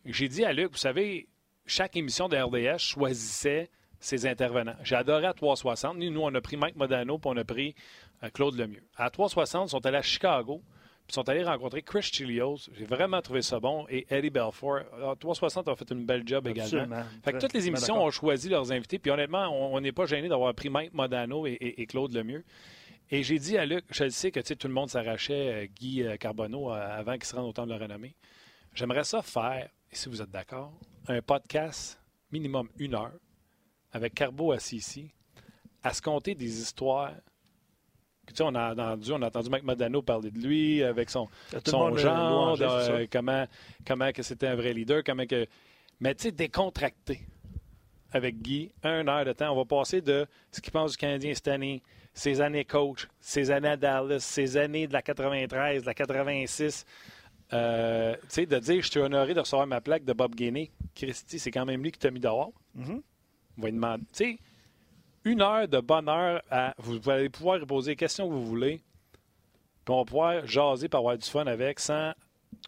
J'ai 0.05 0.29
dit 0.29 0.45
à 0.45 0.53
Luc, 0.53 0.71
vous 0.71 0.77
savez, 0.77 1.27
chaque 1.65 1.95
émission 1.95 2.29
de 2.29 2.37
RDS 2.37 2.79
choisissait 2.79 3.69
ses 3.99 4.25
intervenants. 4.25 4.75
J'ai 4.83 4.95
adoré 4.95 5.25
à 5.25 5.33
360. 5.33 5.97
Nous, 5.97 6.21
on 6.21 6.33
a 6.33 6.41
pris 6.41 6.55
Mike 6.55 6.75
Modano, 6.75 7.17
puis 7.17 7.29
on 7.33 7.37
a 7.37 7.43
pris 7.43 7.75
euh, 8.23 8.29
Claude 8.29 8.55
Lemieux. 8.55 8.83
À 8.95 9.09
360, 9.09 9.67
ils 9.67 9.71
sont 9.71 9.85
allés 9.85 9.97
à 9.97 10.01
Chicago, 10.01 10.61
sont 11.09 11.27
allés 11.29 11.43
rencontrer 11.43 11.81
Chris 11.81 12.03
Chilios. 12.03 12.69
J'ai 12.73 12.85
vraiment 12.85 13.21
trouvé 13.21 13.41
ça 13.41 13.59
bon. 13.59 13.85
Et 13.89 14.05
Eddie 14.09 14.29
Belfort. 14.29 14.81
Alors, 14.93 15.17
360 15.17 15.67
a 15.67 15.75
fait 15.75 15.89
une 15.91 16.05
belle 16.05 16.23
job 16.25 16.47
également. 16.47 17.03
Fait 17.23 17.33
que 17.33 17.39
toutes 17.39 17.53
les 17.53 17.67
émissions 17.67 18.03
ont 18.03 18.11
choisi 18.11 18.49
leurs 18.49 18.71
invités. 18.71 18.99
Puis 18.99 19.11
honnêtement, 19.11 19.47
on 19.49 19.79
n'est 19.79 19.91
pas 19.91 20.05
gêné 20.05 20.27
d'avoir 20.27 20.53
pris 20.53 20.69
Mike 20.69 20.93
Modano 20.93 21.45
et, 21.45 21.85
Claude 21.87 22.13
Lemieux. 22.13 22.43
Et 23.09 23.23
j'ai 23.23 23.39
dit 23.39 23.57
à 23.57 23.65
Luc, 23.65 23.85
je 23.89 24.09
sais 24.09 24.31
que 24.31 24.41
tout 24.41 24.67
le 24.67 24.73
monde 24.73 24.89
s'arrachait 24.89 25.63
euh, 25.63 25.67
Guy 25.73 26.03
euh, 26.03 26.17
Carbonneau 26.17 26.73
euh, 26.73 26.99
avant 26.99 27.13
qu'il 27.13 27.23
se 27.23 27.33
rende 27.33 27.47
au 27.47 27.53
temps 27.53 27.65
de 27.65 27.71
la 27.71 27.77
renommée. 27.77 28.15
J'aimerais 28.73 29.05
ça 29.05 29.21
faire, 29.21 29.69
et 29.89 29.95
si 29.95 30.09
vous 30.09 30.21
êtes 30.21 30.29
d'accord, 30.29 30.73
un 31.07 31.21
podcast 31.21 32.01
minimum 32.33 32.67
une 32.77 32.95
heure 32.95 33.13
avec 33.93 34.13
Carbo 34.13 34.51
assis 34.51 34.75
ici, 34.75 35.11
à 35.83 35.93
se 35.93 36.01
compter 36.01 36.35
des 36.35 36.61
histoires 36.61 37.13
on 38.41 38.55
a 38.55 38.73
entendu, 38.73 39.11
on 39.11 39.21
a 39.21 39.27
entendu 39.27 39.49
Mike 39.49 39.63
Modano 39.63 40.01
parler 40.01 40.31
de 40.31 40.39
lui 40.39 40.83
avec 40.83 41.09
son, 41.09 41.27
son 41.65 41.95
genre, 41.97 42.57
comment, 43.11 43.45
comment 43.85 44.11
que 44.11 44.23
c'était 44.23 44.47
un 44.47 44.55
vrai 44.55 44.73
leader, 44.73 45.03
comment 45.03 45.25
que. 45.25 45.45
Mais 45.99 46.13
tu 46.13 46.23
sais, 46.23 46.31
décontracté 46.31 47.21
avec 48.11 48.41
Guy, 48.41 48.71
un 48.83 49.07
heure 49.07 49.25
de 49.25 49.33
temps. 49.33 49.51
On 49.51 49.55
va 49.55 49.65
passer 49.65 50.01
de 50.01 50.25
ce 50.51 50.61
qu'il 50.61 50.71
pense 50.71 50.91
du 50.91 50.97
Canadien 50.97 51.33
cette 51.33 51.47
année, 51.47 51.81
ses 52.13 52.41
années 52.41 52.65
coach, 52.65 53.07
ses 53.19 53.51
années 53.51 53.69
à 53.69 53.77
Dallas, 53.77 54.19
ses 54.19 54.57
années 54.57 54.87
de 54.87 54.93
la 54.93 55.01
93, 55.01 55.81
de 55.81 55.85
la 55.85 55.93
86. 55.93 56.85
Euh, 57.53 58.15
tu 58.15 58.21
sais, 58.27 58.45
de 58.45 58.59
dire 58.59 58.81
je 58.81 58.91
suis 58.91 58.99
honoré 58.99 59.33
de 59.33 59.39
recevoir 59.39 59.67
ma 59.67 59.81
plaque 59.81 60.03
de 60.03 60.13
Bob 60.13 60.35
Gainey. 60.35 60.71
Christy, 60.95 61.39
c'est 61.39 61.51
quand 61.51 61.65
même 61.65 61.81
lui 61.81 61.91
qui 61.91 61.99
t'a 61.99 62.11
mis 62.11 62.19
dehors. 62.19 62.51
Mm-hmm. 62.77 63.01
On 63.57 63.61
va 63.61 63.67
lui 63.67 63.73
demander. 63.73 64.03
Tu 64.13 64.25
sais, 64.25 64.39
une 65.27 65.41
heure 65.41 65.67
de 65.67 65.79
bonheur 65.79 66.41
à. 66.49 66.73
Vous 66.77 67.09
allez 67.09 67.29
pouvoir 67.29 67.59
poser 67.65 67.91
les 67.91 67.95
questions 67.95 68.27
que 68.27 68.33
vous 68.33 68.45
voulez. 68.45 68.81
Puis 69.85 69.93
on 69.93 69.99
va 69.99 70.05
pouvoir 70.05 70.47
jaser 70.47 70.87
pour 70.89 70.99
avoir 70.99 71.17
du 71.17 71.27
fun 71.27 71.45
avec 71.47 71.79
sans 71.79 72.13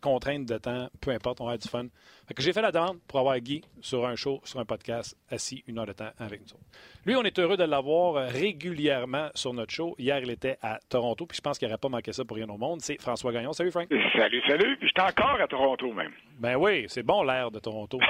contrainte 0.02 0.46
de 0.46 0.58
temps, 0.58 0.90
peu 1.02 1.12
importe, 1.12 1.42
on 1.42 1.46
va 1.46 1.52
avoir 1.52 1.60
du 1.60 1.68
fun. 1.68 1.88
que 2.34 2.42
j'ai 2.42 2.54
fait 2.54 2.62
la 2.62 2.72
demande 2.72 3.00
pour 3.08 3.20
avoir 3.20 3.38
Guy 3.40 3.62
sur 3.82 4.06
un 4.06 4.16
show, 4.16 4.40
sur 4.44 4.60
un 4.60 4.66
podcast, 4.66 5.18
assis 5.30 5.64
une 5.68 5.80
heure 5.80 5.86
de 5.86 5.94
temps 5.94 6.12
avec 6.20 6.42
nous 6.42 6.60
Lui, 7.06 7.16
on 7.16 7.24
est 7.24 7.38
heureux 7.40 7.58
de 7.58 7.64
l'avoir 7.64 8.30
régulièrement 8.30 9.30
sur 9.34 9.54
notre 9.54 9.74
show. 9.74 9.96
Hier, 9.98 10.20
il 10.20 10.30
était 10.30 10.58
à 10.62 10.80
Toronto, 10.90 11.26
puis 11.26 11.36
je 11.36 11.42
pense 11.42 11.58
qu'il 11.58 11.68
n'aurait 11.68 11.80
pas 11.80 11.90
manqué 11.90 12.14
ça 12.14 12.24
pour 12.24 12.38
rien 12.38 12.48
au 12.50 12.58
monde. 12.58 12.82
C'est 12.82 13.02
François 13.02 13.32
Gagnon. 13.32 13.54
Salut, 13.54 13.72
Frank. 13.72 13.88
Salut, 14.16 14.42
salut. 14.48 14.78
Puis 14.78 14.88
j'étais 14.88 15.02
encore 15.02 15.40
à 15.40 15.48
Toronto, 15.48 15.92
même. 15.94 16.12
Ben 16.40 16.56
oui, 16.56 16.86
c'est 16.88 17.04
bon 17.04 17.24
l'air 17.24 17.52
de 17.52 17.60
Toronto. 17.60 18.00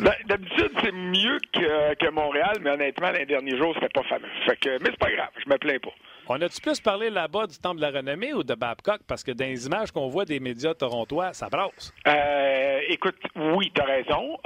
Ben, 0.00 0.14
d'habitude, 0.26 0.70
c'est 0.82 0.92
mieux 0.92 1.38
que, 1.52 1.94
que, 1.94 2.10
Montréal, 2.10 2.58
mais 2.62 2.70
honnêtement, 2.70 3.10
les 3.10 3.26
derniers 3.26 3.56
jours, 3.56 3.74
c'était 3.74 3.88
pas 3.88 4.02
fameux. 4.04 4.28
Fait 4.46 4.56
que, 4.56 4.70
mais 4.82 4.90
c'est 4.90 4.98
pas 4.98 5.10
grave, 5.10 5.30
je 5.44 5.50
me 5.50 5.58
plains 5.58 5.78
pas. 5.78 5.92
On 6.32 6.40
a-tu 6.42 6.60
plus 6.60 6.78
parlé 6.78 7.10
là-bas 7.10 7.48
du 7.48 7.58
Temple 7.58 7.78
de 7.78 7.80
la 7.80 7.90
Renommée 7.90 8.32
ou 8.32 8.44
de 8.44 8.54
Babcock? 8.54 9.00
Parce 9.08 9.24
que 9.24 9.32
dans 9.32 9.46
les 9.46 9.66
images 9.66 9.90
qu'on 9.90 10.06
voit 10.06 10.24
des 10.24 10.38
médias 10.38 10.74
torontois, 10.74 11.32
ça 11.32 11.48
brasse. 11.48 11.92
Euh, 12.06 12.78
écoute, 12.88 13.16
oui, 13.34 13.72
tu 13.74 13.80
as 13.80 13.84
raison. 13.84 14.38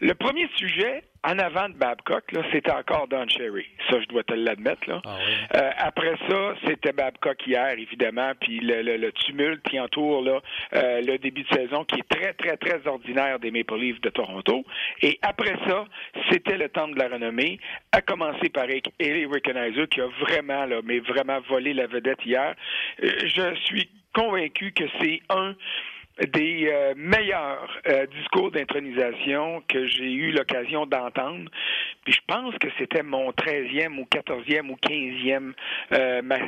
Le 0.00 0.12
premier 0.12 0.46
sujet, 0.56 1.02
en 1.24 1.38
avant 1.38 1.68
de 1.68 1.74
Babcock, 1.74 2.24
c'était 2.52 2.72
encore 2.72 3.06
Don 3.08 3.28
Cherry. 3.28 3.66
Ça, 3.88 4.00
je 4.00 4.06
dois 4.06 4.24
te 4.24 4.34
l'admettre. 4.34 4.88
Là. 4.88 5.00
Ah 5.04 5.16
euh, 5.56 5.70
après 5.78 6.16
ça, 6.28 6.54
c'était 6.66 6.92
Babcock 6.92 7.46
hier, 7.46 7.78
évidemment, 7.78 8.32
puis 8.40 8.60
le, 8.60 9.10
tumulte 9.12 9.62
qui 9.68 9.78
entoure 9.78 10.22
là, 10.22 10.40
euh, 10.74 11.00
le 11.00 11.18
début 11.18 11.42
de 11.42 11.54
saison, 11.54 11.84
qui 11.84 12.00
est 12.00 12.08
très, 12.08 12.32
très, 12.32 12.56
très 12.56 12.86
ordinaire 12.86 13.38
des 13.38 13.50
Maple 13.50 13.76
Leafs 13.76 14.00
de 14.00 14.10
Toronto. 14.10 14.64
Et 15.00 15.18
après 15.22 15.54
ça, 15.66 15.84
c'était 16.30 16.56
le 16.56 16.68
temps 16.68 16.88
de 16.88 16.98
la 16.98 17.08
renommée, 17.08 17.60
à 17.92 18.00
commencer 18.00 18.48
par 18.48 18.64
Eli 18.64 19.26
Rickenizer, 19.26 19.88
qui 19.88 20.00
a 20.00 20.08
vraiment, 20.20 20.66
là, 20.66 20.80
mais 20.84 20.98
vraiment 20.98 21.40
volé 21.48 21.72
la 21.72 21.86
vedette 21.86 22.24
hier. 22.24 22.54
Euh, 23.02 23.10
je 23.26 23.54
suis 23.64 23.88
convaincu 24.12 24.72
que 24.72 24.84
c'est 25.00 25.20
un 25.30 25.54
des 26.20 26.68
euh, 26.68 26.94
meilleurs 26.96 27.68
euh, 27.88 28.06
discours 28.06 28.50
d'intronisation 28.50 29.62
que 29.68 29.86
j'ai 29.86 30.12
eu 30.12 30.32
l'occasion 30.32 30.86
d'entendre. 30.86 31.50
Puis 32.04 32.14
je 32.14 32.20
pense 32.26 32.54
que 32.58 32.68
c'était 32.78 33.02
mon 33.02 33.30
13e 33.30 33.98
ou 33.98 34.04
14e 34.04 34.68
ou 34.68 34.76
15e, 34.76 35.52
euh, 35.92 36.22
ma, 36.22 36.38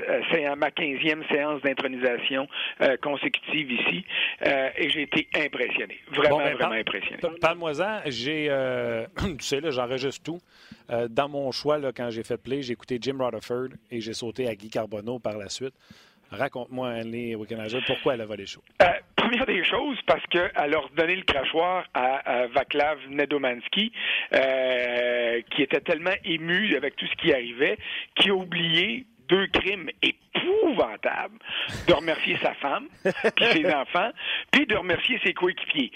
ma 0.56 0.68
15e 0.68 1.28
séance 1.28 1.62
d'intronisation 1.62 2.48
consécutive 3.02 3.70
ici. 3.70 4.04
et 4.42 4.88
j'ai 4.90 5.02
été 5.02 5.28
impressionné. 5.36 6.00
Vraiment, 6.10 6.38
ben, 6.38 6.54
vraiment 6.54 6.74
impressionné. 6.74 7.20
Parle-moi-en. 7.40 8.00
J'ai, 8.06 8.48
tu 9.16 9.44
sais, 9.44 9.60
là, 9.60 9.70
j'enregistre 9.70 10.22
tout. 10.24 10.40
dans 11.08 11.28
mon 11.28 11.52
choix, 11.52 11.78
là, 11.78 11.92
quand 11.92 12.10
j'ai 12.10 12.24
fait 12.24 12.36
play, 12.36 12.62
j'ai 12.62 12.72
écouté 12.72 12.98
Jim 13.00 13.16
Rutherford 13.20 13.68
et 13.90 14.00
j'ai 14.00 14.14
sauté 14.14 14.48
à 14.48 14.54
Guy 14.56 14.70
Carbonneau 14.70 15.20
par 15.20 15.38
la 15.38 15.48
suite. 15.48 15.74
Raconte-moi, 16.30 16.88
Annie 16.90 17.34
Wickenheiser, 17.34 17.80
pourquoi 17.86 18.14
elle 18.14 18.22
a 18.22 18.26
volé 18.26 18.46
chaud? 18.46 18.62
Euh, 18.82 18.86
première 19.24 19.46
des 19.46 19.64
choses, 19.64 19.98
parce 20.06 20.24
qu'elle 20.26 20.74
a 20.74 20.78
redonné 20.78 21.16
le 21.16 21.22
crachoir 21.22 21.84
à, 21.94 22.46
Vaclav 22.48 22.98
Nedomansky, 23.08 23.92
euh, 24.34 25.40
qui 25.50 25.62
était 25.62 25.80
tellement 25.80 26.14
ému 26.24 26.76
avec 26.76 26.96
tout 26.96 27.06
ce 27.06 27.14
qui 27.16 27.32
arrivait, 27.32 27.78
qui 28.16 28.30
a 28.30 28.34
oublié 28.34 29.06
deux 29.28 29.46
crimes 29.48 29.88
épouvantable 30.02 31.38
de 31.86 31.92
remercier 31.92 32.36
sa 32.42 32.54
femme, 32.54 32.88
puis 33.36 33.46
ses 33.52 33.66
enfants, 33.74 34.10
puis 34.50 34.66
de 34.66 34.76
remercier 34.76 35.20
ses 35.24 35.32
coéquipiers. 35.32 35.90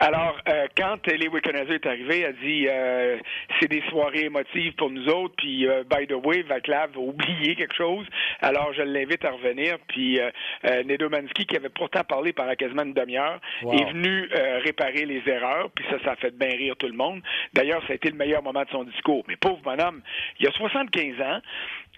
Alors, 0.00 0.36
euh, 0.48 0.66
quand 0.76 1.06
les 1.06 1.28
Wickenheiser 1.28 1.74
est 1.74 1.86
arrivé, 1.86 2.20
elle 2.20 2.26
a 2.26 2.32
dit 2.32 2.66
euh, 2.68 3.18
c'est 3.60 3.68
des 3.68 3.82
soirées 3.88 4.24
émotives 4.24 4.74
pour 4.74 4.90
nous 4.90 5.08
autres, 5.08 5.34
puis 5.36 5.66
euh, 5.66 5.84
by 5.84 6.06
the 6.06 6.14
way, 6.24 6.42
Vaclav 6.42 6.90
a 6.94 6.98
oublié 6.98 7.54
quelque 7.54 7.76
chose, 7.76 8.06
alors 8.40 8.72
je 8.74 8.82
l'invite 8.82 9.24
à 9.24 9.30
revenir, 9.30 9.78
puis 9.88 10.18
Nedomansky, 10.64 11.46
qui 11.46 11.56
avait 11.56 11.68
pourtant 11.68 12.04
parlé 12.04 12.32
pendant 12.32 12.54
quasiment 12.54 12.82
une 12.82 12.92
demi-heure, 12.92 13.40
est 13.62 13.92
venu 13.92 14.28
réparer 14.64 15.06
les 15.06 15.22
erreurs, 15.26 15.70
puis 15.74 15.84
ça, 15.90 15.96
ça 16.04 16.12
a 16.12 16.16
fait 16.16 16.36
bien 16.36 16.48
rire 16.48 16.76
tout 16.76 16.86
le 16.86 16.94
monde. 16.94 17.22
D'ailleurs, 17.52 17.80
ça 17.86 17.92
a 17.92 17.96
été 17.96 18.10
le 18.10 18.16
meilleur 18.16 18.42
moment 18.42 18.62
de 18.62 18.70
son 18.70 18.84
discours. 18.84 19.24
Mais 19.28 19.36
pauvre 19.36 19.60
bonhomme, 19.62 20.02
il 20.40 20.46
a 20.46 20.52
75 20.52 21.20
ans, 21.20 21.40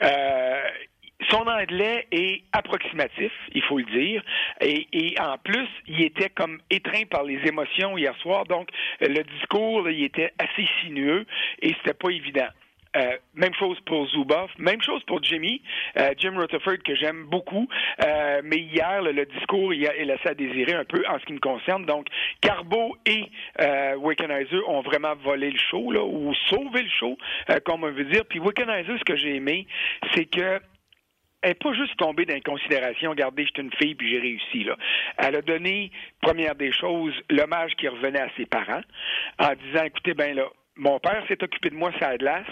euh, 0.02 0.62
son 1.30 1.46
anglais 1.46 2.06
est 2.12 2.42
approximatif, 2.52 3.32
il 3.52 3.62
faut 3.62 3.78
le 3.78 3.84
dire, 3.84 4.22
et, 4.60 4.86
et, 4.92 5.20
en 5.20 5.38
plus, 5.38 5.68
il 5.86 6.02
était 6.02 6.28
comme 6.28 6.60
étreint 6.70 7.04
par 7.10 7.24
les 7.24 7.38
émotions 7.46 7.96
hier 7.96 8.14
soir, 8.18 8.44
donc 8.44 8.68
le 9.00 9.22
discours, 9.22 9.88
il 9.88 10.04
était 10.04 10.32
assez 10.38 10.68
sinueux 10.82 11.24
et 11.62 11.74
c'était 11.78 11.94
pas 11.94 12.10
évident. 12.10 12.48
Euh, 12.96 13.16
même 13.34 13.54
chose 13.54 13.78
pour 13.84 14.06
Zuboff, 14.08 14.50
même 14.58 14.80
chose 14.80 15.02
pour 15.04 15.22
Jimmy, 15.22 15.60
euh, 15.98 16.14
Jim 16.16 16.34
Rutherford 16.36 16.78
que 16.84 16.94
j'aime 16.94 17.24
beaucoup, 17.26 17.68
euh, 18.02 18.40
mais 18.42 18.56
hier 18.56 19.02
le, 19.02 19.26
discours 19.26 19.74
il, 19.74 19.86
a, 19.86 20.16
à 20.24 20.34
désirer 20.34 20.72
un 20.72 20.84
peu 20.84 21.04
en 21.08 21.18
ce 21.18 21.24
qui 21.26 21.34
me 21.34 21.38
concerne. 21.38 21.84
Donc 21.84 22.06
Carbo 22.40 22.96
et 23.04 23.24
euh, 23.60 23.96
ont 24.66 24.80
vraiment 24.80 25.14
volé 25.16 25.50
le 25.50 25.58
show 25.58 25.92
là, 25.92 26.02
ou 26.02 26.32
sauvé 26.48 26.82
le 26.82 26.88
show, 26.88 27.18
comme 27.64 27.84
on 27.84 27.90
veut 27.90 28.04
dire. 28.04 28.24
Puis 28.24 28.40
Wickenheiser, 28.40 28.98
ce 28.98 29.04
que 29.04 29.16
j'ai 29.16 29.36
aimé, 29.36 29.66
c'est 30.14 30.24
que 30.24 30.60
elle 31.42 31.50
n'est 31.50 31.54
pas 31.54 31.74
juste 31.74 31.96
tombée 31.98 32.24
dans 32.24 32.40
considération, 32.40 33.10
regardez, 33.10 33.44
je 33.44 33.50
suis 33.54 33.62
une 33.62 33.72
fille 33.74 33.94
puis 33.94 34.10
j'ai 34.10 34.18
réussi. 34.18 34.64
Là. 34.64 34.76
Elle 35.18 35.36
a 35.36 35.42
donné, 35.42 35.92
première 36.20 36.54
des 36.54 36.72
choses, 36.72 37.14
l'hommage 37.30 37.72
qui 37.76 37.86
revenait 37.86 38.20
à 38.20 38.28
ses 38.36 38.46
parents 38.46 38.80
en 39.38 39.52
disant, 39.54 39.84
écoutez, 39.84 40.14
ben 40.14 40.34
là, 40.34 40.48
mon 40.76 40.98
père 40.98 41.24
s'est 41.26 41.42
occupé 41.42 41.70
de 41.70 41.74
moi 41.74 41.90
sur 41.92 42.06
la 42.06 42.18
glace, 42.18 42.46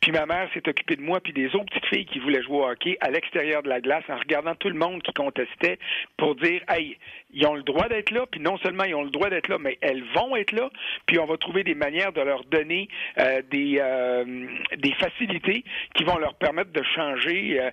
puis 0.00 0.10
ma 0.12 0.26
mère 0.26 0.48
s'est 0.52 0.68
occupée 0.68 0.96
de 0.96 1.02
moi, 1.02 1.20
puis 1.20 1.32
des 1.32 1.46
autres 1.54 1.66
petites 1.66 1.86
filles 1.86 2.06
qui 2.06 2.18
voulaient 2.18 2.42
jouer 2.42 2.56
au 2.56 2.66
hockey 2.68 2.96
à 3.00 3.10
l'extérieur 3.10 3.62
de 3.62 3.68
la 3.68 3.80
glace 3.80 4.04
en 4.08 4.16
regardant 4.16 4.54
tout 4.54 4.68
le 4.68 4.74
monde 4.74 5.02
qui 5.02 5.12
contestait 5.12 5.78
pour 6.16 6.34
dire 6.34 6.62
Hey, 6.68 6.96
ils 7.32 7.46
ont 7.46 7.54
le 7.54 7.62
droit 7.62 7.88
d'être 7.88 8.10
là, 8.10 8.26
puis 8.30 8.40
non 8.40 8.58
seulement 8.58 8.84
ils 8.84 8.94
ont 8.94 9.04
le 9.04 9.10
droit 9.10 9.30
d'être 9.30 9.48
là, 9.48 9.58
mais 9.58 9.78
elles 9.80 10.02
vont 10.14 10.34
être 10.36 10.52
là, 10.52 10.70
puis 11.06 11.18
on 11.18 11.24
va 11.24 11.36
trouver 11.36 11.62
des 11.62 11.74
manières 11.74 12.12
de 12.12 12.20
leur 12.20 12.44
donner 12.44 12.88
euh, 13.18 13.42
des, 13.50 13.78
euh, 13.80 14.46
des 14.76 14.92
facilités 14.94 15.64
qui 15.94 16.04
vont 16.04 16.18
leur 16.18 16.34
permettre 16.34 16.72
de 16.72 16.82
changer 16.82 17.60
euh, 17.60 17.70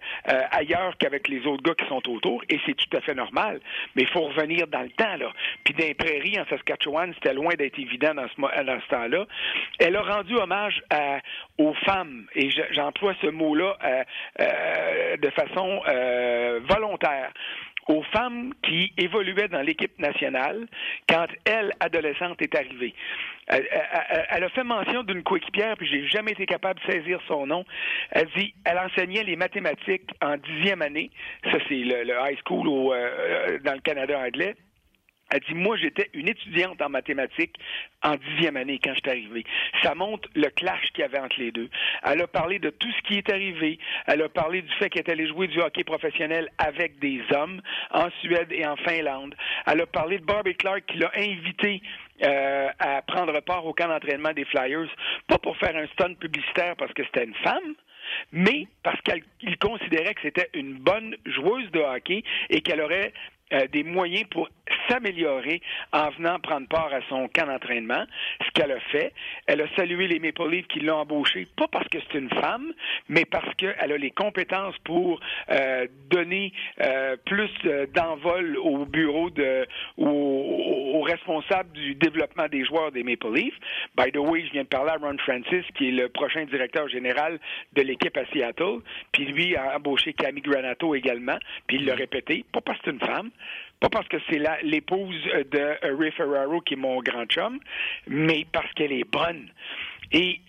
ailleurs 0.51 0.97
qu'avec 0.97 1.27
les 1.27 1.45
autres 1.47 1.63
gars 1.63 1.75
qui 1.75 1.87
sont 1.87 2.07
autour, 2.09 2.43
et 2.49 2.59
c'est 2.65 2.75
tout 2.75 2.97
à 2.97 3.01
fait 3.01 3.15
normal. 3.15 3.59
Mais 3.95 4.03
il 4.03 4.09
faut 4.09 4.21
revenir 4.21 4.67
dans 4.67 4.81
le 4.81 4.89
temps, 4.89 5.15
là. 5.17 5.31
Puis 5.63 5.73
dans 5.73 5.85
les 5.85 5.93
prairies 5.93 6.39
en 6.39 6.45
Saskatchewan, 6.45 7.13
c'était 7.15 7.33
loin 7.33 7.53
d'être 7.55 7.79
évident 7.79 8.13
dans 8.13 8.27
ce, 8.27 8.63
dans 8.63 8.81
ce 8.81 8.87
temps-là 8.89 9.25
a 9.95 10.01
rendu 10.01 10.35
hommage 10.35 10.81
aux 11.57 11.73
femmes, 11.85 12.25
et 12.35 12.49
j'emploie 12.71 13.13
ce 13.21 13.27
mot-là 13.27 13.77
euh, 13.83 14.03
euh, 14.41 15.17
de 15.17 15.29
façon 15.31 15.81
euh, 15.87 16.59
volontaire 16.69 17.31
aux 17.87 18.01
femmes 18.03 18.51
qui 18.63 18.91
évoluaient 18.97 19.47
dans 19.47 19.61
l'équipe 19.61 19.97
nationale 19.99 20.65
quand 21.07 21.27
elle, 21.45 21.71
adolescente, 21.79 22.41
est 22.41 22.55
arrivée. 22.55 22.95
Elle, 23.47 24.43
a 24.43 24.49
fait 24.49 24.63
mention 24.63 25.03
d'une 25.03 25.21
coéquipière, 25.21 25.77
puis 25.77 25.85
j'ai 25.85 26.07
jamais 26.07 26.31
été 26.31 26.47
capable 26.47 26.79
de 26.79 26.91
saisir 26.91 27.19
son 27.27 27.45
nom. 27.45 27.63
Elle 28.09 28.27
dit, 28.35 28.55
elle 28.63 28.79
enseignait 28.79 29.23
les 29.23 29.35
mathématiques 29.35 30.09
en 30.19 30.35
dixième 30.37 30.81
année. 30.81 31.11
Ça, 31.43 31.59
c'est 31.69 31.75
le, 31.75 32.15
high 32.23 32.39
school 32.43 32.65
dans 33.63 33.73
le 33.73 33.81
Canada 33.81 34.17
anglais. 34.17 34.55
Elle 35.31 35.39
dit, 35.41 35.55
moi, 35.55 35.75
j'étais 35.77 36.09
une 36.13 36.27
étudiante 36.27 36.81
en 36.81 36.89
mathématiques 36.89 37.55
en 38.03 38.15
dixième 38.15 38.57
année 38.57 38.79
quand 38.83 38.93
je 38.93 38.99
suis 38.99 39.09
arrivé. 39.09 39.43
Ça 39.81 39.95
montre 39.95 40.29
le 40.35 40.49
clash 40.49 40.83
qu'il 40.93 41.01
y 41.01 41.03
avait 41.03 41.19
entre 41.19 41.39
les 41.39 41.51
deux. 41.51 41.69
Elle 42.03 42.21
a 42.21 42.27
parlé 42.27 42.59
de 42.59 42.69
tout 42.69 42.91
ce 42.91 43.01
qui 43.07 43.17
est 43.17 43.29
arrivé. 43.29 43.79
Elle 44.05 44.21
a 44.21 44.29
parlé 44.29 44.61
du 44.61 44.71
fait 44.73 44.89
qu'elle 44.89 45.03
est 45.07 45.11
allée 45.11 45.27
jouer 45.27 45.47
du 45.47 45.59
hockey 45.59 45.83
professionnel 45.83 46.49
avec 46.59 46.99
des 46.99 47.21
hommes 47.35 47.61
en 47.91 48.09
Suède 48.21 48.51
et 48.51 48.65
en 48.65 48.75
Finlande. 48.77 49.35
Elle 49.65 49.81
a 49.81 49.85
parlé 49.87 50.19
de 50.19 50.25
Barbie 50.25 50.55
Clark 50.55 50.83
qui 50.85 50.97
l'a 50.99 51.11
invité 51.17 51.81
euh, 52.23 52.69
à 52.79 53.01
prendre 53.01 53.37
part 53.41 53.65
au 53.65 53.73
camp 53.73 53.87
d'entraînement 53.87 54.31
des 54.31 54.45
Flyers, 54.45 54.87
pas 55.27 55.37
pour 55.37 55.57
faire 55.57 55.75
un 55.75 55.87
stun 55.87 56.13
publicitaire 56.13 56.75
parce 56.77 56.93
que 56.93 57.03
c'était 57.03 57.25
une 57.25 57.35
femme, 57.35 57.75
mais 58.31 58.67
parce 58.83 58.99
qu'il 59.01 59.57
considérait 59.57 60.13
que 60.13 60.21
c'était 60.21 60.49
une 60.53 60.75
bonne 60.75 61.17
joueuse 61.25 61.69
de 61.71 61.79
hockey 61.79 62.23
et 62.49 62.61
qu'elle 62.61 62.79
aurait 62.79 63.11
euh, 63.53 63.67
des 63.71 63.83
moyens 63.83 64.25
pour 64.31 64.49
s'améliorer 64.89 65.61
en 65.93 66.09
venant 66.09 66.39
prendre 66.39 66.67
part 66.67 66.91
à 66.91 67.01
son 67.09 67.27
camp 67.27 67.45
d'entraînement, 67.45 68.03
ce 68.43 68.51
qu'elle 68.51 68.71
a 68.71 68.79
fait. 68.79 69.13
Elle 69.45 69.61
a 69.61 69.67
salué 69.75 70.07
les 70.07 70.19
Maple 70.19 70.49
Leafs 70.49 70.67
qui 70.67 70.79
l'ont 70.79 70.97
embauchée, 70.97 71.47
pas 71.55 71.67
parce 71.67 71.87
que 71.89 71.99
c'est 71.99 72.17
une 72.17 72.29
femme, 72.29 72.73
mais 73.07 73.25
parce 73.25 73.53
qu'elle 73.55 73.91
a 73.91 73.97
les 73.97 74.11
compétences 74.11 74.75
pour 74.83 75.19
euh, 75.51 75.87
donner 76.09 76.53
euh, 76.81 77.17
plus 77.25 77.51
d'envol 77.93 78.57
au 78.57 78.85
bureau 78.85 79.29
de, 79.29 79.67
aux, 79.97 81.01
responsables 81.01 81.71
du 81.73 81.93
développement 81.93 82.47
des 82.47 82.65
joueurs 82.65 82.91
des 82.91 83.03
Maple 83.03 83.31
Leafs. 83.31 83.59
By 83.95 84.11
the 84.11 84.17
way, 84.17 84.43
je 84.47 84.51
viens 84.53 84.63
de 84.63 84.67
parler 84.67 84.91
à 84.91 84.97
Ron 84.97 85.17
Francis, 85.19 85.65
qui 85.75 85.89
est 85.89 85.91
le 85.91 86.09
prochain 86.09 86.45
directeur 86.45 86.87
général 86.89 87.39
de 87.73 87.81
l'équipe 87.83 88.17
à 88.17 88.25
Seattle, 88.33 88.79
puis 89.11 89.25
lui 89.25 89.55
a 89.55 89.75
embauché 89.75 90.13
Camille 90.13 90.41
Granato 90.41 90.95
également, 90.95 91.37
puis 91.67 91.77
il 91.77 91.85
l'a 91.85 91.93
répété, 91.93 92.43
pas 92.51 92.61
parce 92.61 92.79
que 92.79 92.85
c'est 92.85 92.91
une 92.91 92.99
femme, 92.99 93.29
pas 93.79 93.89
parce 93.89 94.07
que 94.07 94.17
c'est 94.29 94.41
l'épouse 94.63 95.21
de 95.23 95.97
Ray 95.97 96.11
Ferraro 96.11 96.61
qui 96.61 96.73
est 96.73 96.77
mon 96.77 97.01
grand 97.01 97.25
chum, 97.25 97.59
mais 98.07 98.45
parce 98.51 98.71
qu'elle 98.73 98.93
est 98.93 99.09
bonne. 99.09 99.49
Et 100.11 100.39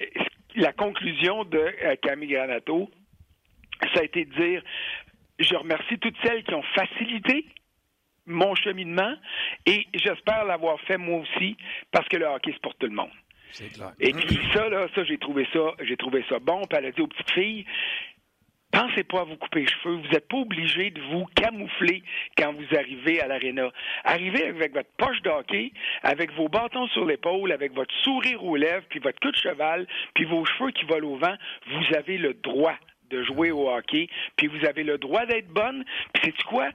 la 0.55 0.72
conclusion 0.72 1.44
de 1.44 1.59
euh, 1.59 1.96
Camille 2.03 2.29
Granato, 2.29 2.90
ça 3.94 4.01
a 4.01 4.05
été 4.05 4.25
de 4.25 4.35
dire 4.35 4.62
je 5.38 5.55
remercie 5.55 5.99
toutes 5.99 6.16
celles 6.25 6.44
qui 6.44 6.55
ont 6.55 6.64
facilité 6.75 7.44
mon 8.25 8.55
cheminement 8.55 9.14
et 9.66 9.87
j'espère 9.94 10.44
l'avoir 10.44 10.81
fait 10.81 10.96
moi 10.96 11.20
aussi 11.20 11.57
parce 11.92 12.09
que 12.09 12.16
le 12.16 12.27
hockey 12.27 12.53
c'est 12.53 12.62
pour 12.62 12.75
tout 12.77 12.87
le 12.87 12.94
monde. 12.94 13.11
Et 14.01 14.12
puis 14.12 14.38
ça, 14.53 14.68
là, 14.68 14.87
ça, 14.94 15.05
j'ai 15.05 15.18
trouvé 15.18 15.46
ça, 15.53 15.72
j'ai 15.81 15.96
trouvé 15.96 16.25
ça 16.29 16.38
bon. 16.38 16.62
Puis 16.68 16.79
elle 16.79 16.87
a 16.87 16.90
dit 16.90 17.01
aux 17.01 17.07
petites 17.07 17.31
filles, 17.31 17.64
Pensez 18.76 19.04
pas 19.04 19.20
à 19.20 19.24
vous 19.24 19.36
couper 19.36 19.60
les 19.60 19.68
cheveux. 19.68 19.94
Vous 19.94 20.08
n'êtes 20.08 20.28
pas 20.28 20.36
obligé 20.36 20.90
de 20.90 21.00
vous 21.00 21.24
camoufler 21.34 22.02
quand 22.36 22.52
vous 22.52 22.76
arrivez 22.76 23.22
à 23.22 23.26
l'aréna. 23.26 23.70
Arrivez 24.04 24.48
avec 24.48 24.74
votre 24.74 24.90
poche 24.98 25.22
d'hockey, 25.22 25.72
avec 26.02 26.30
vos 26.34 26.48
bâtons 26.48 26.86
sur 26.88 27.06
l'épaule, 27.06 27.52
avec 27.52 27.72
votre 27.72 27.94
sourire 28.02 28.44
aux 28.44 28.54
lèvres, 28.54 28.84
puis 28.90 28.98
votre 28.98 29.18
queue 29.18 29.32
de 29.32 29.36
cheval, 29.36 29.86
puis 30.12 30.26
vos 30.26 30.44
cheveux 30.44 30.72
qui 30.72 30.84
volent 30.84 31.08
au 31.08 31.16
vent. 31.16 31.34
Vous 31.68 31.96
avez 31.96 32.18
le 32.18 32.34
droit 32.34 32.74
de 33.08 33.22
jouer 33.22 33.50
au 33.50 33.70
hockey, 33.70 34.10
puis 34.36 34.46
vous 34.48 34.62
avez 34.66 34.82
le 34.82 34.98
droit 34.98 35.24
d'être 35.24 35.48
bonne. 35.48 35.82
Puis 36.12 36.34
c'est 36.36 36.44
quoi? 36.44 36.68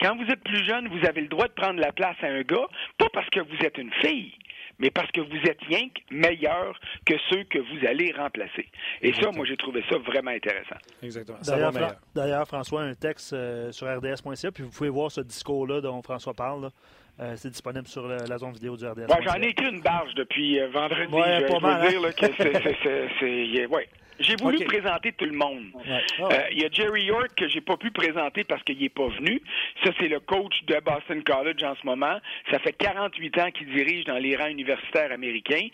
Quand 0.00 0.16
vous 0.16 0.30
êtes 0.30 0.42
plus 0.42 0.64
jeune, 0.64 0.88
vous 0.88 1.06
avez 1.06 1.20
le 1.20 1.28
droit 1.28 1.46
de 1.46 1.52
prendre 1.52 1.80
la 1.80 1.92
place 1.92 2.16
à 2.22 2.26
un 2.26 2.42
gars, 2.42 2.66
pas 2.98 3.08
parce 3.12 3.28
que 3.30 3.40
vous 3.40 3.64
êtes 3.64 3.78
une 3.78 3.92
fille, 4.04 4.32
mais 4.78 4.90
parce 4.90 5.10
que 5.12 5.20
vous 5.20 5.48
êtes 5.48 5.60
rien 5.68 5.88
que 5.88 6.14
meilleur 6.14 6.78
que 7.06 7.14
ceux 7.30 7.44
que 7.44 7.58
vous 7.58 7.86
allez 7.86 8.12
remplacer. 8.12 8.68
Et 9.00 9.12
ça, 9.12 9.30
moi, 9.30 9.44
j'ai 9.46 9.56
trouvé 9.56 9.84
ça 9.88 9.98
vraiment 9.98 10.32
intéressant. 10.32 10.76
Exactement. 11.02 11.38
D'ailleurs, 12.14 12.46
François, 12.46 12.82
un 12.82 12.94
texte 12.94 13.32
euh, 13.32 13.70
sur 13.72 13.86
rds.ca, 13.86 14.50
puis 14.50 14.64
vous 14.64 14.70
pouvez 14.70 14.90
voir 14.90 15.10
ce 15.10 15.20
discours-là 15.20 15.80
dont 15.80 16.02
François 16.02 16.34
parle. 16.34 16.70
Euh, 17.20 17.34
c'est 17.36 17.50
disponible 17.50 17.86
sur 17.86 18.08
la, 18.08 18.38
zone 18.38 18.54
vidéo 18.54 18.76
du 18.76 18.86
RDS. 18.86 19.06
J'en 19.22 19.40
ai 19.40 19.48
écrit 19.48 19.68
une 19.68 19.82
barge 19.82 20.14
depuis 20.14 20.58
euh, 20.58 20.68
vendredi. 20.68 21.12
je, 21.12 21.52
pas 21.52 21.60
mal, 21.60 21.88
dire 21.88 22.00
hein? 22.04 22.12
que 22.12 23.08
c'est... 23.20 23.66
Ouais. 23.66 23.88
J'ai 24.20 24.36
voulu 24.36 24.64
présenter 24.64 25.12
tout 25.12 25.24
le 25.24 25.32
monde. 25.32 25.64
Ah 25.86 25.98
euh, 26.20 26.42
il 26.52 26.62
y 26.62 26.64
a 26.64 26.68
Jerry 26.70 27.04
York 27.04 27.30
que 27.36 27.48
j'ai 27.48 27.60
pas 27.60 27.76
pu 27.76 27.90
présenter 27.90 28.44
parce 28.44 28.62
qu'il 28.62 28.78
n'est 28.78 28.88
pas 28.88 29.08
venu. 29.08 29.42
Ça, 29.84 29.90
c'est 29.98 30.08
le 30.08 30.20
coach 30.20 30.62
de 30.64 30.78
Boston 30.80 31.22
College 31.24 31.62
en 31.64 31.74
ce 31.76 31.86
moment. 31.86 32.18
Ça 32.50 32.58
fait 32.58 32.72
48 32.72 33.38
ans 33.38 33.50
qu'il 33.50 33.72
dirige 33.72 34.04
dans 34.04 34.18
les 34.18 34.36
rangs 34.36 34.48
universitaires 34.48 35.12
américains. 35.12 35.68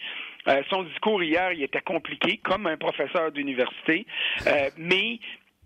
Euh, 0.49 0.63
son 0.71 0.85
discours 0.85 1.23
hier, 1.23 1.53
il 1.53 1.63
était 1.63 1.81
compliqué, 1.81 2.39
comme 2.39 2.67
un 2.67 2.77
professeur 2.77 3.33
d'université, 3.33 4.07
euh, 4.47 4.71
mais 4.79 5.19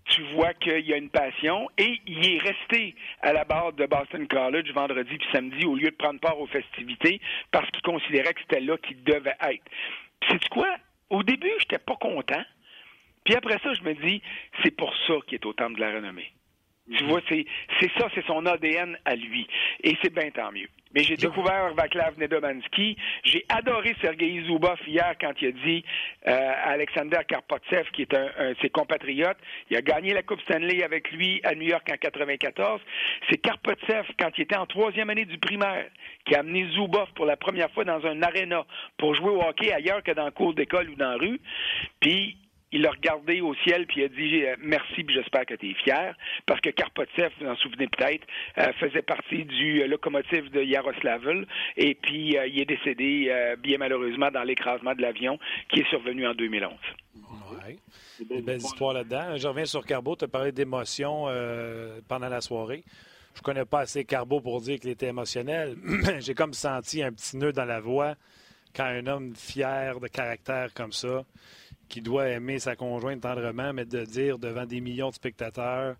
tu 0.09 0.21
vois 0.33 0.53
qu'il 0.53 0.85
y 0.85 0.93
a 0.93 0.97
une 0.97 1.09
passion 1.09 1.69
et 1.77 1.99
il 2.05 2.35
est 2.35 2.39
resté 2.39 2.95
à 3.21 3.31
la 3.31 3.45
barre 3.45 3.73
de 3.73 3.85
Boston 3.85 4.27
College 4.27 4.71
vendredi 4.73 5.17
puis 5.17 5.27
samedi 5.31 5.65
au 5.65 5.75
lieu 5.75 5.89
de 5.89 5.95
prendre 5.95 6.19
part 6.19 6.39
aux 6.39 6.47
festivités 6.47 7.21
parce 7.51 7.69
qu'il 7.71 7.81
considérait 7.81 8.33
que 8.33 8.41
c'était 8.41 8.59
là 8.59 8.77
qu'il 8.77 9.01
devait 9.03 9.35
être. 9.41 9.63
C'est 10.29 10.49
quoi? 10.49 10.75
Au 11.09 11.23
début, 11.23 11.51
j'étais 11.59 11.79
pas 11.79 11.95
content. 11.95 12.43
Puis 13.23 13.35
après 13.35 13.59
ça, 13.63 13.73
je 13.73 13.81
me 13.83 13.93
dis, 13.93 14.21
c'est 14.63 14.75
pour 14.75 14.93
ça 15.07 15.13
qu'il 15.27 15.35
est 15.35 15.45
au 15.45 15.53
temple 15.53 15.75
de 15.75 15.81
la 15.81 15.93
renommée. 15.93 16.31
Tu 16.91 17.03
mhm. 17.03 17.09
vois, 17.09 17.21
c'est 17.29 17.45
ça, 17.97 18.09
c'est 18.13 18.25
son 18.25 18.45
ADN 18.45 18.97
à 19.05 19.15
lui. 19.15 19.47
Et 19.83 19.95
c'est 20.01 20.13
bien 20.13 20.29
tant 20.31 20.51
mieux. 20.51 20.67
Mais 20.93 21.03
j'ai 21.03 21.15
découvert 21.15 21.73
Vaclav 21.73 22.19
Nedomansky. 22.19 22.97
J'ai 23.23 23.45
adoré 23.49 23.95
Sergei 24.01 24.43
Zubov 24.45 24.77
hier 24.85 25.15
quand 25.19 25.31
il 25.41 25.47
a 25.47 25.51
dit 25.51 25.83
euh, 26.27 26.51
Alexander 26.65 27.19
Karpotsev, 27.27 27.89
qui 27.93 28.03
est 28.03 28.13
un, 28.13 28.51
de 28.51 28.55
ses 28.61 28.69
compatriotes, 28.69 29.37
il 29.71 29.77
a 29.77 29.81
gagné 29.81 30.13
la 30.13 30.21
Coupe 30.21 30.41
Stanley 30.41 30.83
avec 30.83 31.09
lui 31.11 31.41
à 31.45 31.55
New 31.55 31.67
York 31.67 31.87
en 31.91 31.97
94. 31.97 32.81
C'est 33.29 33.37
Karpotsev, 33.37 34.05
quand 34.19 34.29
il 34.37 34.41
était 34.41 34.57
en 34.57 34.67
troisième 34.67 35.09
année 35.09 35.25
du 35.25 35.39
primaire, 35.39 35.87
qui 36.25 36.35
a 36.35 36.39
amené 36.39 36.67
Zubov 36.73 37.07
pour 37.15 37.25
la 37.25 37.37
première 37.37 37.71
fois 37.71 37.85
dans 37.85 38.05
un 38.05 38.21
aréna 38.21 38.65
pour 38.97 39.15
jouer 39.15 39.31
au 39.31 39.41
hockey 39.41 39.71
ailleurs 39.73 40.03
que 40.03 40.11
dans 40.11 40.25
le 40.25 40.31
cours 40.31 40.53
d'école 40.53 40.89
ou 40.89 40.95
dans 40.95 41.11
la 41.11 41.17
rue. 41.17 41.39
Puis 42.01 42.37
il 42.73 42.85
a 42.87 42.91
regardé 42.91 43.39
au 43.39 43.53
ciel 43.63 43.85
puis 43.87 44.01
il 44.01 44.05
a 44.05 44.07
dit 44.09 44.43
euh, 44.43 44.55
merci 44.59 45.03
puis 45.03 45.15
j'espère 45.15 45.45
que 45.45 45.53
tu 45.53 45.69
es 45.69 45.73
fier 45.75 46.15
parce 46.45 46.59
que 46.59 46.71
Karpotsev, 46.71 47.29
vous 47.39 47.47
en 47.47 47.55
souvenez 47.57 47.87
peut-être, 47.87 48.25
euh, 48.57 48.73
faisait 48.79 49.03
partie 49.03 49.45
du 49.45 49.81
euh, 49.81 49.87
locomotive 49.87 50.49
de 50.49 50.61
Yaroslavl 50.61 51.45
et 51.77 51.95
puis 51.95 52.35
il 52.35 52.61
est 52.61 52.65
décédé 52.65 53.31
bien 53.59 53.77
malheureusement 53.77 54.31
dans 54.31 54.43
l'écrasement 54.43 54.95
de 54.95 55.01
l'avion 55.01 55.37
qui 55.69 55.81
est 55.81 55.89
survenu 55.89 56.27
en 56.27 56.33
2011. 56.33 56.71
Oui. 57.15 57.79
Des 58.27 58.41
belles 58.41 58.57
histoires 58.57 58.93
là-dedans. 58.93 59.37
Je 59.37 59.47
reviens 59.47 59.65
sur 59.65 59.85
Carbo. 59.85 60.15
Tu 60.15 60.25
as 60.25 60.27
parlé 60.27 60.51
d'émotion 60.51 61.27
pendant 62.07 62.29
la 62.29 62.41
soirée. 62.41 62.83
Je 63.35 63.41
connais 63.41 63.65
pas 63.65 63.81
assez 63.81 64.03
Carbo 64.05 64.41
pour 64.41 64.61
dire 64.61 64.79
qu'il 64.79 64.89
était 64.89 65.07
émotionnel. 65.07 65.75
J'ai 66.19 66.33
comme 66.33 66.53
senti 66.53 67.03
un 67.03 67.11
petit 67.11 67.37
nœud 67.37 67.53
dans 67.53 67.65
la 67.65 67.79
voix 67.79 68.15
quand 68.75 68.85
un 68.85 69.05
homme 69.07 69.35
fier 69.35 69.99
de 69.99 70.07
caractère 70.07 70.73
comme 70.73 70.91
ça 70.91 71.23
qui 71.93 72.01
doit 72.01 72.27
aimer 72.27 72.57
sa 72.57 72.75
conjointe 72.75 73.21
tendrement, 73.21 73.71
mais 73.71 73.85
de 73.85 74.03
dire 74.03 74.39
devant 74.39 74.65
des 74.65 74.81
millions 74.81 75.11
de 75.11 75.13
spectateurs, 75.13 75.95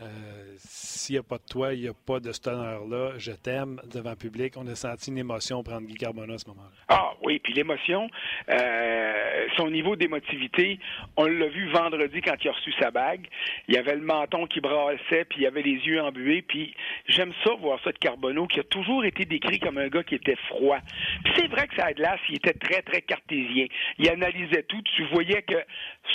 euh, 0.00 0.54
s'il 0.58 1.14
n'y 1.14 1.18
a 1.20 1.22
pas 1.22 1.38
de 1.38 1.44
toi, 1.48 1.72
il 1.72 1.82
n'y 1.82 1.88
a 1.88 1.94
pas 1.94 2.18
de 2.18 2.32
ce 2.32 2.48
honneur-là, 2.48 3.12
je 3.18 3.30
t'aime 3.30 3.80
devant 3.92 4.10
le 4.10 4.16
public. 4.16 4.54
On 4.56 4.66
a 4.66 4.74
senti 4.74 5.10
une 5.10 5.18
émotion 5.18 5.62
prendre 5.62 5.86
Guy 5.86 5.94
Carbona 5.94 6.34
à 6.34 6.38
ce 6.38 6.48
moment-là. 6.48 6.70
Ah 6.88 7.12
oui, 7.22 7.38
puis 7.38 7.52
l'émotion, 7.52 8.10
euh, 8.48 9.46
son 9.56 9.70
niveau 9.70 9.94
d'émotivité, 9.94 10.80
on 11.16 11.26
l'a 11.26 11.46
vu 11.46 11.70
vendredi 11.70 12.20
quand 12.22 12.34
il 12.42 12.48
a 12.48 12.52
reçu 12.52 12.72
sa 12.80 12.90
bague. 12.90 13.28
Il 13.68 13.74
y 13.74 13.78
avait 13.78 13.94
le 13.94 14.00
menton 14.00 14.46
qui 14.46 14.60
brassait, 14.60 15.24
puis 15.26 15.38
il 15.38 15.42
y 15.42 15.46
avait 15.46 15.62
les 15.62 15.78
yeux 15.86 16.02
embués. 16.02 16.42
Puis 16.42 16.74
j'aime 17.06 17.32
ça, 17.44 17.54
voir 17.54 17.78
ça 17.84 17.92
de 17.92 17.98
Carbonneau, 17.98 18.48
qui 18.48 18.58
a 18.58 18.64
toujours 18.64 19.04
été 19.04 19.24
décrit 19.24 19.60
comme 19.60 19.78
un 19.78 19.88
gars 19.88 20.02
qui 20.02 20.16
était 20.16 20.36
froid. 20.48 20.78
Puis 21.24 21.34
c'est 21.36 21.46
vrai 21.46 21.68
que 21.68 21.76
ça 21.76 21.86
a 21.86 21.94
de 21.94 22.02
l'as, 22.02 22.18
il 22.28 22.36
était 22.36 22.54
très, 22.54 22.82
très 22.82 23.00
cartésien. 23.00 23.66
Il 23.98 24.08
analysait 24.08 24.64
tout. 24.64 24.82
Tu 24.96 25.04
voyais 25.12 25.42
que, 25.42 25.56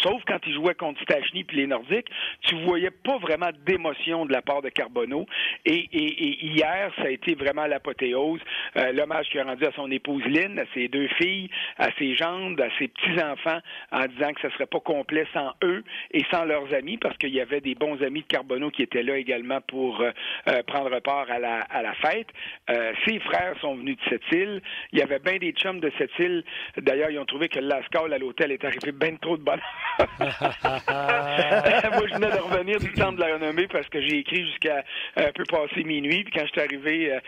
sauf 0.01 0.21
quand 0.27 0.39
il 0.47 0.53
jouait 0.53 0.75
contre 0.75 1.01
Stachny 1.01 1.43
puis 1.43 1.57
les 1.57 1.67
Nordiques, 1.67 2.09
tu 2.41 2.55
voyais 2.63 2.91
pas 2.91 3.17
vraiment 3.17 3.49
d'émotion 3.65 4.25
de 4.25 4.33
la 4.33 4.41
part 4.41 4.61
de 4.61 4.69
Carbonneau. 4.69 5.25
Et, 5.65 5.87
hier, 5.91 6.91
ça 6.97 7.03
a 7.03 7.09
été 7.09 7.35
vraiment 7.35 7.65
l'apothéose. 7.65 8.41
Euh, 8.77 8.91
l'hommage 8.91 9.29
qu'il 9.29 9.39
a 9.39 9.43
rendu 9.43 9.65
à 9.65 9.71
son 9.73 9.89
épouse 9.91 10.23
Lynn, 10.25 10.59
à 10.59 10.65
ses 10.73 10.87
deux 10.87 11.07
filles, 11.19 11.49
à 11.77 11.89
ses 11.97 12.15
gendres, 12.15 12.61
à 12.63 12.69
ses 12.77 12.87
petits-enfants, 12.87 13.59
en 13.91 14.05
disant 14.07 14.33
que 14.33 14.41
ce 14.41 14.49
serait 14.49 14.65
pas 14.65 14.79
complet 14.79 15.25
sans 15.33 15.53
eux 15.63 15.83
et 16.11 16.23
sans 16.31 16.45
leurs 16.45 16.73
amis, 16.73 16.97
parce 16.97 17.17
qu'il 17.17 17.33
y 17.33 17.41
avait 17.41 17.61
des 17.61 17.75
bons 17.75 18.01
amis 18.01 18.21
de 18.21 18.27
Carbonneau 18.27 18.71
qui 18.71 18.83
étaient 18.83 19.03
là 19.03 19.17
également 19.17 19.61
pour 19.61 20.01
euh, 20.01 20.11
euh, 20.47 20.63
prendre 20.63 20.99
part 20.99 21.29
à 21.29 21.39
la, 21.39 21.61
à 21.61 21.81
la 21.81 21.93
fête. 21.95 22.27
Euh, 22.69 22.93
ses 23.05 23.19
frères 23.19 23.55
sont 23.61 23.75
venus 23.75 23.97
de 23.97 24.09
cette 24.09 24.31
île. 24.31 24.61
Il 24.91 24.99
y 24.99 25.01
avait 25.01 25.19
bien 25.19 25.37
des 25.37 25.51
chums 25.51 25.79
de 25.79 25.91
cette 25.97 26.17
île. 26.19 26.43
D'ailleurs, 26.77 27.09
ils 27.09 27.19
ont 27.19 27.25
trouvé 27.25 27.49
que 27.49 27.59
l'ascale 27.59 28.13
à 28.13 28.17
l'hôtel 28.17 28.51
est 28.51 28.63
arrivé 28.63 28.91
bien 28.91 29.15
trop 29.17 29.37
de 29.37 29.43
bonheur. 29.43 29.59
Moi, 30.19 32.07
je 32.07 32.13
venais 32.13 32.31
de 32.31 32.41
revenir 32.41 32.79
du 32.79 32.91
temps 32.93 33.11
de 33.11 33.19
la 33.19 33.33
renommée 33.33 33.67
parce 33.67 33.87
que 33.89 34.01
j'ai 34.01 34.19
écrit 34.19 34.45
jusqu'à 34.45 34.83
un 35.15 35.31
peu 35.33 35.43
passer 35.45 35.83
minuit. 35.83 36.23
Puis 36.23 36.33
quand 36.33 36.45
je 36.45 36.51
suis 36.51 36.61
arrivé 36.61 37.19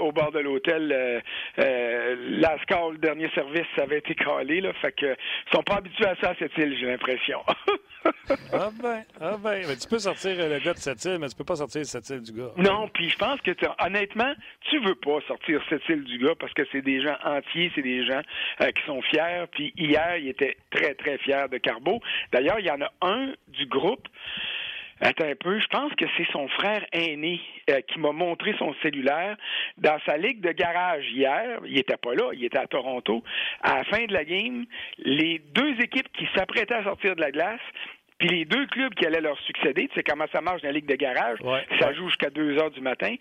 au 0.00 0.12
bord 0.12 0.32
de 0.32 0.40
l'hôtel, 0.40 1.22
l'ascale 1.56 2.98
dernier 2.98 3.30
service, 3.34 3.66
ça 3.76 3.82
avait 3.82 3.98
été 3.98 4.14
calé, 4.14 4.60
là. 4.60 4.72
Fait 4.80 4.92
que, 4.92 5.06
ils 5.06 5.54
sont 5.54 5.62
pas 5.62 5.76
habitués 5.76 6.06
à 6.06 6.16
ça, 6.16 6.34
cette 6.38 6.56
île, 6.58 6.76
j'ai 6.78 6.86
l'impression. 6.86 7.40
ah 8.52 8.70
ben, 8.82 9.04
ah 9.20 9.36
ben. 9.42 9.64
Mais 9.68 9.76
tu 9.76 9.88
peux 9.88 9.98
sortir 9.98 10.36
le 10.36 10.58
gars 10.58 10.72
de 10.72 10.78
cette 10.78 11.04
île, 11.04 11.18
mais 11.20 11.28
tu 11.28 11.36
peux 11.36 11.44
pas 11.44 11.56
sortir 11.56 11.84
cette 11.84 12.08
île 12.10 12.22
du 12.22 12.32
gars. 12.32 12.50
Non, 12.56 12.88
puis 12.88 13.08
je 13.08 13.16
pense 13.16 13.40
que, 13.40 13.50
honnêtement, 13.84 14.32
tu 14.68 14.78
veux 14.80 14.94
pas 14.94 15.20
sortir 15.26 15.60
cette 15.68 15.86
île 15.88 16.04
du 16.04 16.18
gars 16.18 16.34
parce 16.38 16.52
que 16.54 16.62
c'est 16.72 16.82
des 16.82 17.02
gens 17.02 17.16
entiers, 17.24 17.70
c'est 17.74 17.82
des 17.82 18.06
gens 18.06 18.22
euh, 18.62 18.70
qui 18.70 18.82
sont 18.86 19.02
fiers. 19.02 19.44
Puis 19.52 19.72
hier, 19.76 20.16
il 20.16 20.28
était 20.28 20.56
très, 20.70 20.94
très 20.94 21.18
fier 21.18 21.48
de 21.48 21.58
D'ailleurs, 22.32 22.58
il 22.58 22.66
y 22.66 22.70
en 22.70 22.80
a 22.80 22.90
un 23.02 23.32
du 23.48 23.66
groupe 23.66 24.06
Attends 25.02 25.24
un 25.24 25.34
peu, 25.34 25.58
je 25.58 25.66
pense 25.68 25.94
que 25.94 26.04
c'est 26.16 26.30
son 26.30 26.46
frère 26.48 26.84
aîné 26.92 27.40
euh, 27.70 27.80
qui 27.88 27.98
m'a 27.98 28.12
montré 28.12 28.54
son 28.58 28.74
cellulaire 28.82 29.34
dans 29.78 29.98
sa 30.04 30.18
ligue 30.18 30.42
de 30.42 30.52
garage 30.52 31.06
hier. 31.10 31.58
Il 31.64 31.78
était 31.78 31.96
pas 31.96 32.14
là, 32.14 32.30
il 32.34 32.44
était 32.44 32.58
à 32.58 32.66
Toronto. 32.66 33.24
À 33.62 33.78
la 33.78 33.84
fin 33.84 34.04
de 34.04 34.12
la 34.12 34.24
game, 34.24 34.66
les 34.98 35.38
deux 35.54 35.80
équipes 35.80 36.12
qui 36.12 36.28
s'apprêtaient 36.36 36.74
à 36.74 36.84
sortir 36.84 37.16
de 37.16 37.22
la 37.22 37.30
glace 37.30 37.60
puis 38.20 38.28
les 38.28 38.44
deux 38.44 38.66
clubs 38.66 38.94
qui 38.94 39.06
allaient 39.06 39.20
leur 39.20 39.38
succéder, 39.40 39.88
tu 39.88 39.94
sais 39.94 40.02
comment 40.04 40.26
ça 40.32 40.40
marche 40.40 40.62
dans 40.62 40.68
la 40.68 40.74
Ligue 40.74 40.86
de 40.86 40.94
garage, 40.94 41.38
ça 41.80 41.92
joue 41.94 42.06
jusqu'à 42.06 42.30
2 42.30 42.58
heures 42.58 42.70
du 42.70 42.80
matin, 42.80 43.14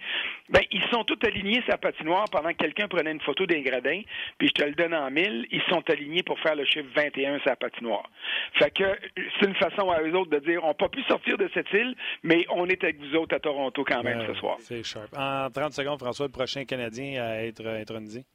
ben 0.49 0.61
ils 0.71 0.83
sont 0.91 1.03
tous 1.03 1.17
alignés 1.25 1.63
sa 1.67 1.77
patinoire 1.77 2.25
pendant 2.31 2.49
que 2.49 2.57
quelqu'un 2.57 2.87
prenait 2.87 3.11
une 3.11 3.21
photo 3.21 3.45
d'un 3.45 3.61
gradin, 3.61 4.01
puis 4.37 4.49
je 4.49 4.53
te 4.53 4.63
le 4.63 4.73
donne 4.73 4.93
en 4.93 5.09
mille, 5.09 5.47
ils 5.51 5.63
sont 5.69 5.89
alignés 5.89 6.21
pour 6.21 6.39
faire 6.39 6.55
le 6.55 6.65
chiffre 6.65 6.87
21 6.95 7.39
sa 7.45 7.55
patinoire. 7.55 8.09
Fait 8.59 8.71
que 8.71 8.83
c'est 9.15 9.47
une 9.47 9.55
façon 9.55 9.89
à 9.89 10.01
eux 10.01 10.13
autres 10.15 10.31
de 10.31 10.39
dire, 10.39 10.63
on 10.63 10.67
n'a 10.67 10.73
pas 10.73 10.89
pu 10.89 11.01
sortir 11.03 11.37
de 11.37 11.49
cette 11.53 11.71
île, 11.73 11.95
mais 12.23 12.45
on 12.49 12.67
est 12.67 12.83
avec 12.83 12.99
vous 12.99 13.15
autres 13.15 13.35
à 13.35 13.39
Toronto 13.39 13.83
quand 13.83 14.03
même 14.03 14.25
ce 14.27 14.33
soir. 14.35 14.57
C'est 14.59 14.83
sharp. 14.83 15.09
En 15.17 15.49
30 15.49 15.71
secondes, 15.73 15.99
François, 15.99 16.25
le 16.25 16.31
prochain 16.31 16.65
Canadien 16.65 17.23
à 17.23 17.43
être 17.43 17.65
intronisé? 17.65 18.25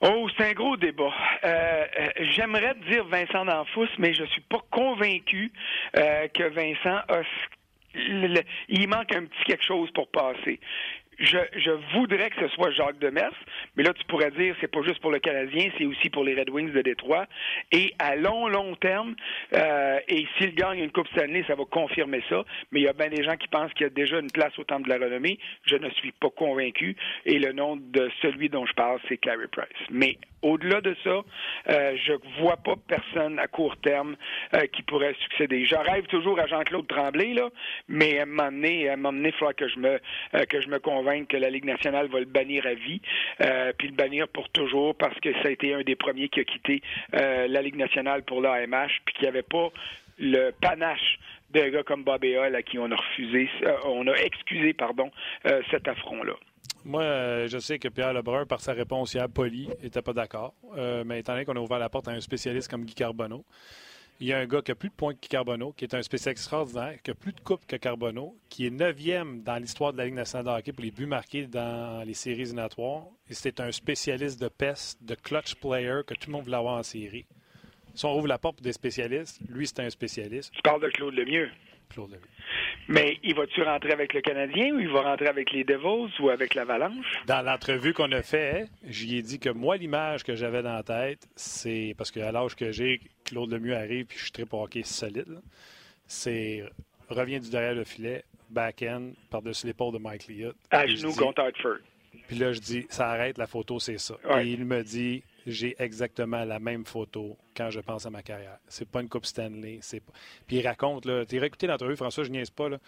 Oh, 0.00 0.28
c'est 0.36 0.50
un 0.50 0.52
gros 0.52 0.76
débat. 0.76 1.12
Euh, 1.44 1.86
euh, 1.98 2.08
j'aimerais 2.30 2.74
dire 2.88 3.04
Vincent 3.06 3.44
D'Anfous, 3.44 3.88
mais 3.98 4.12
je 4.12 4.24
suis 4.24 4.42
pas 4.42 4.60
convaincu 4.70 5.52
euh, 5.96 6.28
que 6.28 6.44
Vincent 6.44 7.00
a 7.08 7.22
il 8.68 8.88
manque 8.88 9.14
un 9.14 9.24
petit 9.26 9.44
quelque 9.44 9.64
chose 9.64 9.88
pour 9.92 10.08
passer 10.08 10.58
je, 11.18 11.38
je, 11.56 11.70
voudrais 11.94 12.30
que 12.30 12.40
ce 12.40 12.48
soit 12.54 12.70
Jacques 12.72 12.98
Demers, 12.98 13.34
mais 13.76 13.82
là, 13.82 13.92
tu 13.92 14.04
pourrais 14.06 14.30
dire 14.30 14.54
c'est 14.60 14.70
pas 14.70 14.82
juste 14.82 15.00
pour 15.00 15.10
le 15.10 15.18
Canadien, 15.18 15.70
c'est 15.78 15.86
aussi 15.86 16.10
pour 16.10 16.24
les 16.24 16.34
Red 16.34 16.50
Wings 16.50 16.72
de 16.72 16.82
Détroit. 16.82 17.26
Et 17.72 17.94
à 17.98 18.16
long, 18.16 18.48
long 18.48 18.74
terme, 18.76 19.14
euh, 19.54 19.98
et 20.08 20.26
s'il 20.38 20.54
gagne 20.54 20.78
une 20.78 20.90
Coupe 20.90 21.08
Stanley, 21.08 21.44
ça 21.46 21.54
va 21.54 21.64
confirmer 21.64 22.22
ça, 22.28 22.44
mais 22.72 22.80
il 22.80 22.84
y 22.84 22.88
a 22.88 22.92
bien 22.92 23.08
des 23.08 23.22
gens 23.22 23.36
qui 23.36 23.48
pensent 23.48 23.72
qu'il 23.74 23.84
y 23.84 23.86
a 23.86 23.90
déjà 23.90 24.18
une 24.18 24.30
place 24.30 24.56
au 24.58 24.64
Temple 24.64 24.88
de 24.88 24.94
la 24.94 25.04
Renommée. 25.04 25.38
Je 25.64 25.76
ne 25.76 25.90
suis 25.90 26.12
pas 26.12 26.30
convaincu. 26.30 26.96
Et 27.24 27.38
le 27.38 27.52
nom 27.52 27.76
de 27.76 28.10
celui 28.22 28.48
dont 28.48 28.66
je 28.66 28.72
parle, 28.74 29.00
c'est 29.08 29.16
Carey 29.16 29.46
Price. 29.50 29.66
Mais 29.90 30.16
au-delà 30.44 30.80
de 30.80 30.94
ça, 31.02 31.22
euh, 31.70 31.96
je 32.04 32.12
vois 32.40 32.56
pas 32.56 32.74
personne 32.86 33.38
à 33.38 33.46
court 33.46 33.76
terme 33.78 34.16
euh, 34.54 34.66
qui 34.72 34.82
pourrait 34.82 35.16
succéder. 35.20 35.64
Je 35.64 35.76
rêve 35.76 36.06
toujours 36.06 36.38
à 36.38 36.46
Jean-Claude 36.46 36.86
Tremblay, 36.86 37.34
là, 37.34 37.48
mais 37.88 38.20
à 38.20 38.26
donné, 38.26 38.88
à 38.88 38.96
il 38.96 39.32
faudra 39.32 39.54
que 39.54 39.68
je 39.68 39.78
me, 39.78 40.00
euh, 40.34 40.44
que 40.46 40.60
je 40.60 40.68
me 40.68 40.78
convainque 40.78 41.28
que 41.28 41.36
la 41.36 41.50
Ligue 41.50 41.64
nationale 41.64 42.08
va 42.08 42.20
le 42.20 42.26
bannir 42.26 42.66
à 42.66 42.74
vie, 42.74 43.00
euh, 43.40 43.72
puis 43.76 43.88
le 43.88 43.94
bannir 43.94 44.28
pour 44.28 44.48
toujours 44.50 44.94
parce 44.94 45.18
que 45.20 45.32
ça 45.42 45.48
a 45.48 45.50
été 45.50 45.74
un 45.74 45.82
des 45.82 45.96
premiers 45.96 46.28
qui 46.28 46.40
a 46.40 46.44
quitté 46.44 46.82
euh, 47.14 47.46
la 47.48 47.62
Ligue 47.62 47.76
nationale 47.76 48.22
pour 48.22 48.40
l'AMH, 48.40 49.00
puis 49.04 49.14
qu'il 49.14 49.22
n'y 49.22 49.28
avait 49.28 49.42
pas 49.42 49.70
le 50.18 50.50
panache 50.60 51.18
d'un 51.50 51.70
gars 51.70 51.82
comme 51.82 52.04
Bob 52.04 52.24
Hall 52.24 52.54
à 52.54 52.62
qui 52.62 52.78
on 52.78 52.90
a 52.90 52.96
refusé, 52.96 53.48
euh, 53.62 53.76
on 53.86 54.06
a 54.06 54.14
excusé, 54.14 54.72
pardon, 54.72 55.10
cet 55.70 55.88
affront-là. 55.88 56.34
Moi, 56.84 57.46
je 57.46 57.58
sais 57.58 57.78
que 57.78 57.88
Pierre 57.88 58.12
Lebrun, 58.12 58.44
par 58.44 58.60
sa 58.60 58.72
réponse 58.72 59.14
hier 59.14 59.28
poli, 59.28 59.68
n'était 59.82 60.02
pas 60.02 60.12
d'accord. 60.12 60.54
mais 61.06 61.20
étant 61.20 61.32
donné 61.32 61.44
qu'on 61.44 61.56
a 61.56 61.60
ouvert 61.60 61.78
la 61.78 61.88
porte 61.88 62.08
à 62.08 62.10
un 62.10 62.20
spécialiste 62.20 62.68
comme 62.70 62.84
Guy 62.84 62.94
Carbonneau, 62.94 63.44
il 64.20 64.28
y 64.28 64.32
a 64.32 64.38
un 64.38 64.46
gars 64.46 64.62
qui 64.62 64.70
a 64.70 64.74
plus 64.74 64.90
de 64.90 64.94
points 64.94 65.14
que 65.14 65.26
Carbonneau, 65.26 65.72
qui 65.72 65.84
est 65.84 65.94
un 65.94 66.02
spécialiste 66.02 66.40
extraordinaire, 66.42 67.02
qui 67.02 67.10
a 67.10 67.14
plus 67.14 67.32
de 67.32 67.40
coupes 67.40 67.66
que 67.66 67.76
Carbonneau, 67.76 68.36
qui 68.48 68.66
est 68.66 68.70
neuvième 68.70 69.42
dans 69.42 69.56
l'histoire 69.56 69.92
de 69.92 69.98
la 69.98 70.04
Ligue 70.04 70.14
nationale 70.14 70.46
de 70.46 70.50
hockey 70.50 70.72
pour 70.72 70.84
les 70.84 70.92
buts 70.92 71.06
marqués 71.06 71.46
dans 71.46 72.06
les 72.06 72.14
séries 72.14 72.42
éliminatoires. 72.42 73.06
Et 73.28 73.34
c'est 73.34 73.58
un 73.60 73.72
spécialiste 73.72 74.40
de 74.40 74.48
peste, 74.48 75.02
de 75.02 75.14
clutch 75.14 75.56
player, 75.56 76.02
que 76.06 76.14
tout 76.14 76.28
le 76.28 76.32
monde 76.32 76.44
voulait 76.44 76.56
avoir 76.56 76.78
en 76.78 76.82
série. 76.82 77.26
Si 77.94 78.04
on 78.04 78.16
ouvre 78.16 78.28
la 78.28 78.38
porte 78.38 78.56
pour 78.56 78.64
des 78.64 78.72
spécialistes, 78.72 79.40
lui, 79.48 79.66
c'est 79.66 79.80
un 79.80 79.90
spécialiste. 79.90 80.52
Tu 80.52 80.62
parles 80.62 80.82
de 80.82 80.88
Claude 80.88 81.14
Lemieux. 81.14 81.50
Claude 81.90 82.10
Lemieux. 82.10 82.22
Mais 82.88 83.18
il 83.22 83.34
va-tu 83.34 83.62
rentrer 83.62 83.92
avec 83.92 84.12
le 84.12 84.20
Canadien 84.20 84.74
ou 84.74 84.80
il 84.80 84.88
va 84.88 85.02
rentrer 85.02 85.28
avec 85.28 85.52
les 85.52 85.64
Devils 85.64 86.12
ou 86.20 86.28
avec 86.28 86.54
l'Avalanche? 86.54 87.06
Dans 87.26 87.42
l'entrevue 87.42 87.94
qu'on 87.94 88.12
a 88.12 88.22
fait, 88.22 88.68
j'y 88.86 89.16
ai 89.16 89.22
dit 89.22 89.38
que 89.38 89.50
moi, 89.50 89.76
l'image 89.76 90.22
que 90.22 90.34
j'avais 90.34 90.62
dans 90.62 90.74
la 90.74 90.82
tête, 90.82 91.26
c'est 91.36 91.94
parce 91.96 92.10
qu'à 92.10 92.30
l'âge 92.30 92.54
que 92.54 92.72
j'ai, 92.72 93.00
Claude 93.24 93.52
Lemieux 93.52 93.76
arrive 93.76 94.06
puis 94.06 94.18
je 94.18 94.24
suis 94.24 94.32
très 94.32 94.44
hockey 94.50 94.82
solide. 94.82 95.40
C'est 96.06 96.64
revient 97.08 97.40
du 97.40 97.50
derrière 97.50 97.74
le 97.74 97.84
filet, 97.84 98.24
back-end, 98.50 99.12
par-dessus 99.30 99.66
l'épaule 99.66 99.92
de 99.92 99.98
Mike 99.98 100.28
Liott. 100.28 100.56
À 100.70 100.86
genoux 100.86 101.14
contre 101.14 101.42
Hartford. 101.42 101.78
Puis 102.28 102.36
là, 102.36 102.52
je 102.52 102.60
dis, 102.60 102.86
ça 102.88 103.08
arrête, 103.08 103.38
la 103.38 103.46
photo, 103.46 103.78
c'est 103.78 103.98
ça. 103.98 104.14
Ouais. 104.24 104.46
Et 104.46 104.52
il 104.52 104.64
me 104.64 104.82
dit, 104.82 105.22
j'ai 105.46 105.74
exactement 105.78 106.44
la 106.44 106.58
même 106.58 106.84
photo 106.84 107.36
quand 107.56 107.70
je 107.70 107.80
pense 107.80 108.06
à 108.06 108.10
ma 108.10 108.22
carrière. 108.22 108.58
C'est 108.68 108.88
pas 108.88 109.00
une 109.00 109.08
Coupe 109.08 109.26
Stanley. 109.26 109.78
C'est 109.82 110.00
pas... 110.00 110.12
Puis 110.46 110.56
il 110.56 110.66
raconte, 110.66 111.04
là, 111.04 111.24
tu 111.26 111.42
écouté 111.42 111.66
l'entrevue, 111.66 111.96
François, 111.96 112.24
je 112.24 112.30
niaise 112.30 112.50
pas, 112.50 112.68
là. 112.68 112.78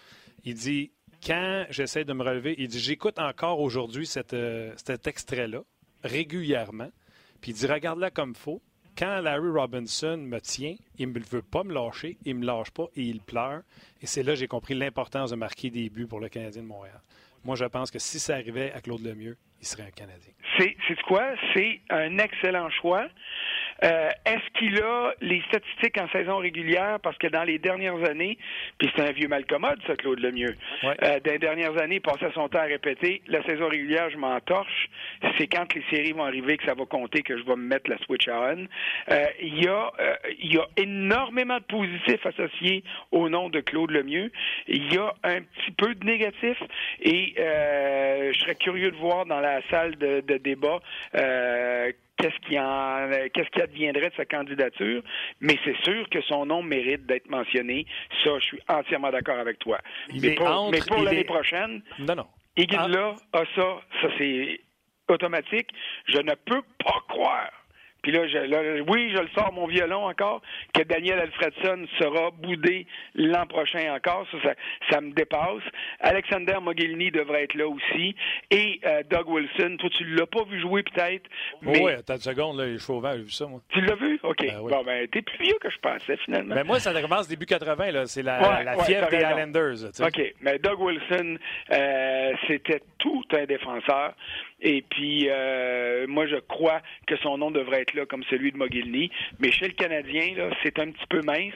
Il 0.43 0.55
dit, 0.55 0.91
quand 1.25 1.65
j'essaie 1.69 2.05
de 2.05 2.13
me 2.13 2.23
relever, 2.23 2.55
il 2.57 2.67
dit, 2.67 2.79
j'écoute 2.79 3.19
encore 3.19 3.59
aujourd'hui 3.59 4.09
euh, 4.33 4.73
cet 4.77 5.07
extrait-là, 5.07 5.63
régulièrement. 6.03 6.91
Puis 7.41 7.51
il 7.51 7.53
dit, 7.55 7.67
regarde-la 7.67 8.11
comme 8.11 8.35
faux. 8.35 8.61
Quand 8.97 9.21
Larry 9.21 9.49
Robinson 9.49 10.17
me 10.17 10.39
tient, 10.39 10.75
il 10.97 11.11
ne 11.11 11.19
veut 11.19 11.43
pas 11.43 11.63
me 11.63 11.71
lâcher, 11.71 12.17
il 12.25 12.35
me 12.35 12.45
lâche 12.45 12.71
pas 12.71 12.87
et 12.95 13.03
il 13.03 13.21
pleure. 13.21 13.61
Et 14.01 14.07
c'est 14.07 14.23
là 14.23 14.33
que 14.33 14.39
j'ai 14.39 14.47
compris 14.47 14.73
l'importance 14.73 15.29
de 15.29 15.35
marquer 15.35 15.69
des 15.69 15.89
buts 15.89 16.07
pour 16.07 16.19
le 16.19 16.29
Canadien 16.29 16.63
de 16.63 16.67
Montréal. 16.67 16.99
Moi, 17.43 17.55
je 17.55 17.65
pense 17.65 17.91
que 17.91 17.99
si 17.99 18.19
ça 18.19 18.33
arrivait 18.33 18.71
à 18.71 18.81
Claude 18.81 19.03
Lemieux, 19.03 19.37
il 19.61 19.67
serait 19.67 19.83
un 19.83 19.91
Canadien. 19.91 20.33
C'est 20.57 21.01
quoi? 21.03 21.31
C'est 21.53 21.81
un 21.89 22.17
excellent 22.17 22.69
choix. 22.69 23.07
Euh, 23.83 24.09
Est-ce 24.25 24.59
qu'il 24.59 24.81
a 24.81 25.13
les 25.21 25.41
statistiques 25.49 25.97
en 25.99 26.09
saison 26.09 26.37
régulière? 26.37 26.99
Parce 27.01 27.17
que 27.17 27.27
dans 27.27 27.43
les 27.43 27.59
dernières 27.59 28.03
années, 28.09 28.37
puis 28.77 28.89
c'est 28.95 29.07
un 29.07 29.11
vieux 29.11 29.27
malcommode, 29.27 29.79
ça, 29.85 29.95
Claude 29.95 30.19
Lemieux. 30.19 30.55
Ouais. 30.83 30.95
Euh, 31.03 31.19
dans 31.19 31.31
les 31.31 31.39
dernières 31.39 31.81
années, 31.81 31.95
il 31.95 32.01
passait 32.01 32.31
son 32.33 32.49
temps 32.49 32.59
à 32.59 32.63
répéter 32.63 33.21
la 33.27 33.43
saison 33.43 33.67
régulière, 33.67 34.09
je 34.09 34.17
m'en 34.17 34.39
torche. 34.41 34.89
C'est 35.37 35.47
quand 35.47 35.73
les 35.73 35.83
séries 35.89 36.11
vont 36.13 36.25
arriver 36.25 36.57
que 36.57 36.65
ça 36.65 36.73
va 36.73 36.85
compter 36.85 37.21
que 37.21 37.37
je 37.37 37.43
vais 37.43 37.55
me 37.55 37.67
mettre 37.67 37.89
la 37.89 37.97
switch 37.99 38.27
on. 38.27 38.67
Euh, 39.11 39.25
il, 39.41 39.63
y 39.63 39.67
a, 39.67 39.91
euh, 39.99 40.15
il 40.39 40.53
y 40.53 40.57
a 40.57 40.67
énormément 40.77 41.57
de 41.57 41.63
positifs 41.63 42.25
associés 42.25 42.83
au 43.11 43.29
nom 43.29 43.49
de 43.49 43.59
Claude 43.59 43.91
Lemieux. 43.91 44.31
Il 44.67 44.93
y 44.93 44.97
a 44.97 45.13
un 45.23 45.41
petit 45.41 45.71
peu 45.77 45.93
de 45.95 46.05
négatifs 46.05 46.61
et 47.01 47.33
euh, 47.39 48.31
je 48.33 48.39
serais 48.39 48.55
curieux 48.55 48.91
de 48.91 48.97
voir 48.97 49.25
dans 49.25 49.39
la 49.39 49.61
salle 49.69 49.95
de, 49.97 50.21
de 50.21 50.37
débat 50.37 50.79
euh, 51.15 51.91
qu'est-ce 52.17 52.37
qui 52.47 52.59
en 52.59 53.09
qu'est-ce 53.33 53.49
qui 53.49 53.61
adviendrait 53.61 54.09
de 54.09 54.15
sa 54.15 54.25
candidature, 54.25 55.01
mais 55.39 55.57
c'est 55.63 55.77
sûr 55.83 56.09
que 56.09 56.21
son 56.21 56.45
nom 56.45 56.61
mérite 56.63 57.05
d'être 57.05 57.29
mentionné. 57.29 57.85
Ça, 58.23 58.31
je 58.39 58.43
suis 58.45 58.59
entièrement 58.67 59.11
d'accord 59.11 59.39
avec 59.39 59.59
toi. 59.59 59.79
Il 60.13 60.21
mais 60.21 60.35
pour, 60.35 60.47
entre- 60.47 60.71
mais 60.71 60.79
pour 60.87 61.03
l'année 61.03 61.19
est- 61.21 61.23
prochaine, 61.23 61.81
Non, 61.99 62.15
non. 62.15 62.27
Iguodala 62.57 63.15
a 63.33 63.43
ça, 63.55 63.79
ça 64.01 64.07
c'est 64.17 64.59
automatique. 65.07 65.69
Je 66.07 66.17
ne 66.17 66.33
peux 66.33 66.61
pas 66.83 66.99
croire. 67.07 67.51
Puis 68.01 68.11
là, 68.11 68.27
je, 68.27 68.37
là, 68.37 68.83
oui, 68.87 69.11
je 69.15 69.21
le 69.21 69.27
sors 69.37 69.51
mon 69.53 69.67
violon 69.67 70.05
encore, 70.05 70.41
que 70.73 70.83
Daniel 70.83 71.19
Alfredson 71.19 71.85
sera 71.99 72.31
boudé 72.31 72.85
l'an 73.15 73.45
prochain 73.47 73.93
encore. 73.93 74.25
Ça, 74.31 74.37
ça, 74.43 74.53
ça 74.91 75.01
me 75.01 75.11
dépasse. 75.11 75.63
Alexander 75.99 76.57
Mogilny 76.61 77.11
devrait 77.11 77.43
être 77.43 77.55
là 77.55 77.67
aussi. 77.67 78.15
Et 78.51 78.79
euh, 78.85 79.03
Doug 79.09 79.27
Wilson, 79.29 79.77
toi, 79.79 79.89
tu 79.89 80.05
l'as 80.05 80.25
pas 80.27 80.43
vu 80.43 80.59
jouer 80.59 80.83
peut-être, 80.83 81.25
Oh, 81.53 81.57
mais 81.61 81.81
ouais, 81.81 81.93
attends 81.95 82.15
une 82.15 82.19
seconde, 82.21 82.57
là, 82.59 82.67
il 82.67 82.75
est 82.75 82.79
chauvin, 82.79 83.13
j'ai 83.17 83.23
vu 83.23 83.31
ça, 83.31 83.45
moi. 83.47 83.61
tu 83.69 83.81
l'as 83.81 83.95
vu? 83.95 84.19
OK. 84.23 84.37
Ben 84.41 84.59
oui. 84.61 84.71
Bon, 84.71 84.83
ben, 84.83 85.07
t'es 85.07 85.21
plus 85.21 85.43
vieux 85.43 85.57
que 85.61 85.69
je 85.69 85.77
pensais, 85.79 86.17
finalement. 86.17 86.55
Mais 86.55 86.63
moi, 86.63 86.79
ça 86.79 86.99
commence 87.01 87.27
début 87.27 87.45
80, 87.45 87.91
là. 87.91 88.05
C'est 88.05 88.23
la, 88.23 88.39
Ouais, 88.41 88.63
la 88.63 88.77
ouais, 88.77 88.85
fièvre 88.85 89.09
des 89.09 89.19
sais. 89.93 90.03
OK. 90.05 90.33
Mais 90.41 90.59
Doug 90.59 90.79
Wilson, 90.79 91.37
euh, 91.71 92.31
c'était 92.47 92.81
tout 92.97 93.23
un 93.33 93.45
défenseur. 93.45 94.13
Et 94.61 94.83
puis, 94.89 95.27
euh, 95.29 96.06
moi, 96.17 96.25
je 96.25 96.37
crois 96.37 96.81
que 97.05 97.15
son 97.17 97.37
nom 97.37 97.51
devrait 97.51 97.81
être 97.81 97.93
là 97.93 98.07
comme 98.07 98.23
celui 98.23 98.51
de 98.51 98.57
Mogilny. 98.57 99.11
Mais 99.37 99.51
chez 99.51 99.67
le 99.67 99.73
Canadien, 99.73 100.33
là, 100.35 100.49
c'est 100.63 100.79
un 100.79 100.89
petit 100.91 101.05
peu 101.07 101.21
mince. 101.21 101.53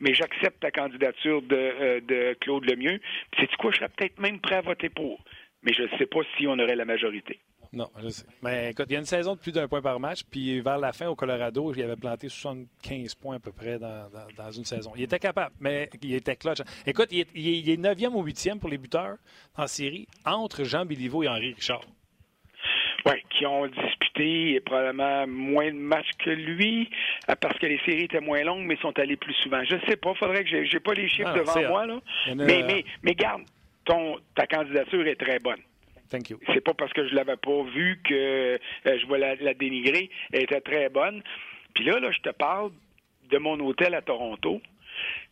Mais 0.00 0.14
j'accepte 0.14 0.58
ta 0.60 0.72
candidature 0.72 1.42
de, 1.42 1.54
euh, 1.56 2.00
de 2.00 2.34
Claude 2.40 2.64
Lemieux. 2.68 2.98
Sais-tu 3.38 3.56
quoi? 3.58 3.70
Je 3.70 3.76
serais 3.76 3.88
peut-être 3.90 4.18
même 4.18 4.40
prêt 4.40 4.56
à 4.56 4.62
voter 4.62 4.88
pour. 4.88 5.22
Mais 5.62 5.72
je 5.74 5.82
ne 5.84 5.88
sais 5.98 6.06
pas 6.06 6.20
si 6.36 6.46
on 6.48 6.58
aurait 6.58 6.74
la 6.74 6.84
majorité. 6.86 7.38
Non, 7.72 7.88
je 8.02 8.08
sais. 8.08 8.24
Mais 8.42 8.70
écoute, 8.72 8.86
il 8.88 8.94
y 8.94 8.96
a 8.96 8.98
une 8.98 9.04
saison 9.04 9.36
de 9.36 9.40
plus 9.40 9.52
d'un 9.52 9.68
point 9.68 9.80
par 9.82 10.00
match, 10.00 10.22
puis 10.28 10.60
vers 10.60 10.78
la 10.78 10.92
fin, 10.92 11.06
au 11.06 11.14
Colorado, 11.14 11.72
il 11.72 11.82
avait 11.84 11.94
planté 11.94 12.28
75 12.28 13.14
points 13.14 13.36
à 13.36 13.38
peu 13.38 13.52
près 13.52 13.78
dans, 13.78 14.08
dans- 14.10 14.26
dans 14.44 14.50
une 14.50 14.64
saison. 14.64 14.90
Il 14.96 15.02
était 15.04 15.20
capable, 15.20 15.54
mais 15.60 15.88
il 16.02 16.14
était 16.14 16.34
clutch. 16.34 16.62
Écoute, 16.84 17.08
il 17.12 17.20
est, 17.20 17.28
il 17.36 17.46
est- 17.48 17.58
il 17.60 17.70
est 17.70 17.76
9e 17.76 18.16
ou 18.16 18.24
8e 18.24 18.58
pour 18.58 18.70
les 18.70 18.78
buteurs 18.78 19.18
en 19.56 19.68
série, 19.68 20.08
entre 20.24 20.64
Jean 20.64 20.84
Béliveau 20.84 21.22
et 21.22 21.28
Henri 21.28 21.52
Richard. 21.54 21.82
Oui, 23.06 23.14
qui 23.30 23.46
ont 23.46 23.66
disputé 24.20 24.60
probablement 24.60 25.26
moins 25.26 25.66
de 25.70 25.76
matchs 25.76 26.10
que 26.18 26.30
lui, 26.30 26.88
euh, 27.28 27.34
parce 27.40 27.58
que 27.58 27.66
les 27.66 27.78
séries 27.84 28.04
étaient 28.04 28.20
moins 28.20 28.42
longues, 28.42 28.64
mais 28.66 28.76
sont 28.76 28.96
allés 28.98 29.16
plus 29.16 29.34
souvent. 29.34 29.62
Je 29.64 29.76
sais 29.88 29.96
pas, 29.96 30.14
faudrait 30.14 30.44
que 30.44 30.64
j'ai, 30.64 30.80
pas 30.80 30.94
les 30.94 31.08
chiffres 31.08 31.30
Ah, 31.34 31.38
devant 31.38 31.68
moi, 31.68 31.86
là. 31.86 32.00
A- 32.30 32.34
Mais, 32.34 32.62
mais, 32.66 32.84
mais 33.02 33.14
garde, 33.14 33.42
ton, 33.84 34.18
ta 34.34 34.46
candidature 34.46 35.06
est 35.06 35.16
très 35.20 35.38
bonne. 35.38 35.60
Thank 36.10 36.30
you. 36.30 36.40
C'est 36.52 36.60
pas 36.64 36.74
parce 36.74 36.92
que 36.92 37.06
je 37.08 37.14
l'avais 37.14 37.36
pas 37.36 37.62
vu 37.72 38.00
que 38.04 38.14
euh, 38.14 38.58
je 38.84 39.06
vais 39.06 39.18
la, 39.18 39.36
la 39.36 39.54
dénigrer. 39.54 40.10
Elle 40.32 40.42
était 40.42 40.60
très 40.60 40.88
bonne. 40.88 41.22
Puis 41.74 41.84
là, 41.84 42.00
là, 42.00 42.10
je 42.10 42.18
te 42.18 42.30
parle 42.30 42.72
de 43.30 43.38
mon 43.38 43.58
hôtel 43.60 43.94
à 43.94 44.02
Toronto. 44.02 44.60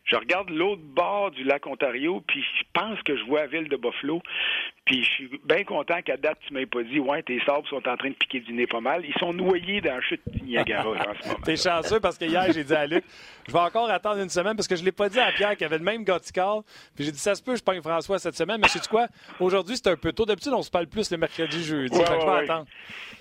Je 0.08 0.16
regarde 0.16 0.48
l'autre 0.48 0.80
bord 0.82 1.30
du 1.30 1.44
lac 1.44 1.66
Ontario, 1.66 2.22
puis 2.26 2.42
je 2.58 2.64
pense 2.72 3.00
que 3.02 3.16
je 3.16 3.22
vois 3.24 3.40
la 3.40 3.46
ville 3.46 3.68
de 3.68 3.76
Buffalo. 3.76 4.22
Puis 4.86 5.04
je 5.04 5.10
suis 5.10 5.30
bien 5.44 5.64
content 5.64 6.00
qu'à 6.00 6.16
date, 6.16 6.38
tu 6.46 6.54
m'aies 6.54 6.64
pas 6.64 6.82
dit, 6.82 6.98
ouais, 6.98 7.22
tes 7.22 7.38
sables 7.44 7.66
sont 7.68 7.86
en 7.86 7.96
train 7.98 8.08
de 8.08 8.14
piquer 8.14 8.40
du 8.40 8.54
nez 8.54 8.66
pas 8.66 8.80
mal. 8.80 9.04
Ils 9.04 9.12
sont 9.18 9.34
noyés 9.34 9.82
dans 9.82 9.94
la 9.96 10.00
chute 10.00 10.22
du 10.28 10.40
Niagara 10.44 10.88
en 10.88 10.94
ce 11.20 11.28
moment. 11.28 11.40
T'es 11.44 11.56
chanceux 11.56 12.00
parce 12.00 12.16
que 12.16 12.24
hier, 12.24 12.50
j'ai 12.52 12.64
dit 12.64 12.74
à 12.74 12.86
Luc, 12.86 13.04
je 13.46 13.52
vais 13.52 13.58
encore 13.58 13.90
attendre 13.90 14.22
une 14.22 14.30
semaine 14.30 14.56
parce 14.56 14.66
que 14.66 14.76
je 14.76 14.80
ne 14.80 14.86
l'ai 14.86 14.92
pas 14.92 15.10
dit 15.10 15.20
à 15.20 15.30
Pierre 15.32 15.58
qui 15.58 15.64
avait 15.66 15.76
le 15.76 15.84
même 15.84 16.04
Gotical. 16.04 16.60
Puis 16.96 17.04
j'ai 17.04 17.12
dit, 17.12 17.18
ça 17.18 17.34
se 17.34 17.42
peut, 17.42 17.54
je 17.54 17.62
pogne 17.62 17.82
François 17.82 18.18
cette 18.18 18.34
semaine. 18.36 18.60
Mais 18.62 18.68
sais-tu 18.68 18.88
quoi? 18.88 19.08
Aujourd'hui, 19.40 19.76
c'est 19.76 19.90
un 19.90 19.96
peu 19.96 20.12
tôt. 20.14 20.24
D'habitude, 20.24 20.52
on 20.54 20.62
se 20.62 20.70
parle 20.70 20.86
plus 20.86 21.10
le 21.10 21.18
mercredi, 21.18 21.62
jeudi. 21.62 21.94
Ouais, 21.94 22.06
Fait 22.06 22.14
que 22.14 22.20
je 22.20 22.26
vais 22.26 22.32
ouais. 22.32 22.44
attendre. 22.44 22.66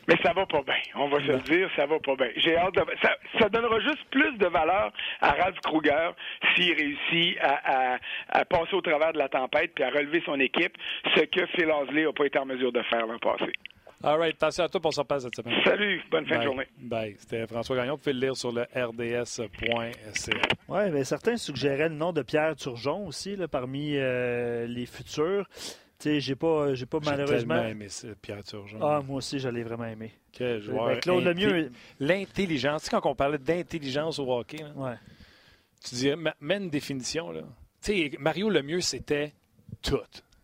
Mais 0.07 0.15
ça 0.23 0.31
va 0.31 0.45
pas 0.45 0.61
bien. 0.61 0.75
On 0.95 1.09
va 1.09 1.17
se 1.19 1.27
le 1.27 1.39
dire, 1.39 1.69
ça 1.75 1.85
va 1.85 1.99
pas 1.99 2.15
bien. 2.15 2.29
J'ai 2.37 2.55
hâte 2.55 2.75
de. 2.75 2.85
Ça, 3.01 3.17
ça 3.41 3.49
donnera 3.49 3.77
juste 3.81 4.05
plus 4.09 4.37
de 4.37 4.45
valeur 4.47 4.93
à 5.19 5.31
Ralph 5.31 5.59
Kruger 5.59 6.11
s'il 6.55 6.76
réussit 6.77 7.37
à, 7.41 7.95
à- 7.95 7.99
à 8.29 8.45
passer 8.45 8.73
au 8.75 8.81
travers 8.81 9.13
de 9.13 9.17
la 9.17 9.29
tempête 9.29 9.71
puis 9.75 9.83
à 9.83 9.89
relever 9.89 10.21
son 10.25 10.39
équipe, 10.39 10.73
ce 11.15 11.21
que 11.21 11.45
Phil 11.47 11.71
Ansley 11.71 12.05
n'a 12.05 12.13
pas 12.13 12.25
été 12.25 12.37
en 12.39 12.45
mesure 12.45 12.71
de 12.71 12.81
faire 12.83 13.05
l'an 13.07 13.19
passé. 13.19 13.51
All 14.03 14.19
right. 14.19 14.35
Attention 14.35 14.63
à 14.65 14.69
toi 14.69 14.79
pour 14.79 14.93
se 14.93 14.99
repasse 14.99 15.23
cette 15.23 15.35
semaine. 15.35 15.59
Salut, 15.63 15.99
bonne 16.11 16.25
fin 16.27 16.35
de 16.35 16.37
Bye. 16.37 16.45
journée. 16.45 16.67
Bye. 16.77 17.15
C'était 17.17 17.47
François 17.47 17.75
Gagnon. 17.77 17.93
Vous 17.93 17.97
pouvez 17.97 18.13
le 18.13 18.19
lire 18.19 18.37
sur 18.37 18.51
le 18.51 18.61
rds.ca. 18.75 19.45
Oui, 20.69 20.91
mais 20.91 21.03
certains 21.03 21.35
suggéraient 21.37 21.89
le 21.89 21.95
nom 21.95 22.13
de 22.13 22.21
Pierre 22.21 22.55
Turgeon 22.55 23.07
aussi, 23.07 23.35
là, 23.35 23.47
parmi 23.47 23.93
euh, 23.97 24.67
les 24.67 24.85
futurs. 24.85 25.47
Tu 25.99 26.09
sais, 26.09 26.19
j'ai 26.19 26.35
pas, 26.35 26.75
j'ai 26.75 26.85
pas 26.85 26.99
J'ai 27.01 27.09
malheureusement. 27.09 27.55
tellement 27.55 27.69
aimé 27.69 27.87
Pierre 28.21 28.43
Turgeon. 28.43 28.77
Ah, 28.83 29.01
moi 29.03 29.17
aussi, 29.17 29.39
je 29.39 29.49
l'ai 29.49 29.63
vraiment 29.63 29.85
aimé. 29.85 30.11
Quel 30.31 30.61
joueur. 30.61 30.89
Ben, 30.89 30.99
Claude 30.99 31.23
inté- 31.25 31.33
Lemieux, 31.47 31.71
L'intelligence. 31.99 32.83
Tu 32.83 32.89
sais, 32.91 32.97
quand 33.01 33.09
on 33.09 33.15
parlait 33.15 33.39
d'intelligence 33.39 34.19
au 34.19 34.31
hockey, 34.31 34.57
là, 34.57 34.69
ouais. 34.75 34.93
Tu 35.83 35.95
disais, 35.95 36.15
ma- 36.15 36.35
mets 36.39 36.57
une 36.57 36.69
définition. 36.69 37.31
Là. 37.31 37.41
Tu 37.81 38.11
sais, 38.11 38.17
Mario 38.19 38.49
Lemieux, 38.49 38.81
c'était 38.81 39.33
tout. 39.81 39.99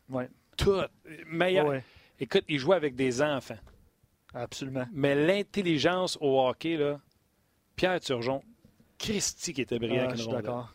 Ouais. 0.10 0.30
Tout. 0.58 0.82
Meilleur. 1.28 1.68
Ouais, 1.68 1.84
Écoute, 2.20 2.44
il 2.48 2.60
jouait 2.60 2.76
avec 2.76 2.96
des 2.96 3.22
enfants. 3.22 3.58
absolument. 4.34 4.86
Mais 4.94 5.16
l'intelligence 5.16 6.18
au 6.22 6.40
hockey, 6.48 6.78
là, 6.78 7.00
Pierre 7.76 8.00
Turgeon, 8.00 8.42
Christy 8.98 9.54
qui 9.54 9.62
était 9.62 9.80
brillant 9.80 10.08
Ah, 10.12 10.16
je 10.16 10.22
suis 10.22 10.32
d'accord. 10.32 10.74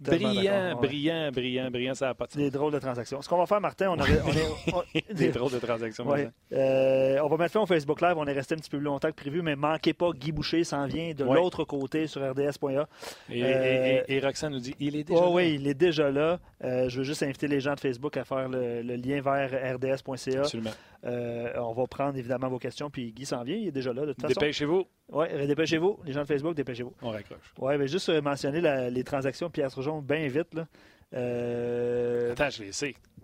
Brillant, 0.00 0.76
brillant, 0.80 1.30
brillant, 1.32 1.70
brillant, 1.70 1.94
ça 1.94 2.06
n'a 2.08 2.14
pas 2.14 2.26
de 2.26 2.32
sens. 2.32 2.42
Des 2.42 2.50
drôles 2.50 2.72
de 2.72 2.78
transactions. 2.78 3.22
Ce 3.22 3.28
qu'on 3.28 3.38
va 3.38 3.46
faire, 3.46 3.60
Martin, 3.60 3.88
on, 3.90 3.98
aurait- 3.98 4.20
on 4.24 4.30
est. 4.32 4.74
on- 4.74 5.14
Des 5.14 5.28
drôles 5.30 5.52
de 5.52 5.58
transactions. 5.58 6.06
Ouais. 6.06 6.28
Euh, 6.52 7.18
on 7.22 7.28
va 7.28 7.36
mettre 7.38 7.52
fin 7.52 7.60
au 7.60 7.66
Facebook 7.66 8.00
Live. 8.02 8.14
On 8.16 8.26
est 8.26 8.32
resté 8.32 8.54
un 8.54 8.58
petit 8.58 8.68
peu 8.68 8.76
plus 8.78 8.84
longtemps 8.84 9.08
que 9.08 9.14
prévu, 9.14 9.40
mais 9.40 9.56
manquez 9.56 9.94
pas, 9.94 10.10
Guy 10.12 10.30
Boucher 10.32 10.64
s'en 10.64 10.86
vient 10.86 11.12
de 11.14 11.24
Ouais. 11.24 11.36
l'autre 11.36 11.64
côté 11.64 12.06
sur 12.06 12.20
rds.a. 12.20 12.86
Et, 13.30 13.38
et- 13.40 13.44
Euh, 13.44 14.02
et- 14.08 14.14
et 14.16 14.20
Roxane 14.20 14.52
nous 14.52 14.60
dit 14.60 14.74
il 14.78 14.94
est 14.96 15.04
déjà. 15.04 15.20
Oh 15.20 15.24
là. 15.26 15.30
oui, 15.30 15.54
il 15.58 15.66
est 15.66 15.74
déjà 15.74 16.10
là. 16.10 16.38
Euh, 16.64 16.88
je 16.88 16.98
veux 16.98 17.04
juste 17.04 17.22
inviter 17.22 17.48
les 17.48 17.60
gens 17.60 17.74
de 17.74 17.80
Facebook 17.80 18.16
à 18.16 18.24
faire 18.24 18.48
le, 18.48 18.82
le 18.82 18.96
lien 18.96 19.20
vers 19.22 19.50
rds.ca. 19.76 20.40
Absolument. 20.40 20.70
Euh, 21.04 21.52
on 21.56 21.72
va 21.72 21.86
prendre 21.88 22.16
évidemment 22.16 22.48
vos 22.48 22.58
questions, 22.60 22.88
puis 22.88 23.12
Guy 23.12 23.26
s'en 23.26 23.42
vient. 23.42 23.56
Il 23.56 23.68
est 23.68 23.72
déjà 23.72 23.92
là, 23.92 24.02
de 24.06 24.12
toute 24.12 24.22
façon. 24.22 24.34
Dépêchez-vous, 24.38 24.84
Ouais, 25.10 25.46
dépêchez-vous. 25.46 25.98
Les 26.04 26.12
gens 26.12 26.20
de 26.22 26.26
Facebook, 26.26 26.54
dépêchez-vous. 26.54 26.94
on 27.02 27.10
raccroche. 27.10 27.52
Ouais, 27.58 27.76
mais 27.76 27.88
juste 27.88 28.08
euh, 28.08 28.22
mentionner 28.22 28.60
la- 28.60 28.88
les 28.88 29.02
transactions 29.04 29.50
Pierre 29.50 29.70
Turgeon 29.72 30.00
bien 30.00 30.26
vite. 30.28 30.54
Là. 30.54 30.66
Euh, 31.14 32.32
Attends, 32.32 32.50
je 32.50 32.62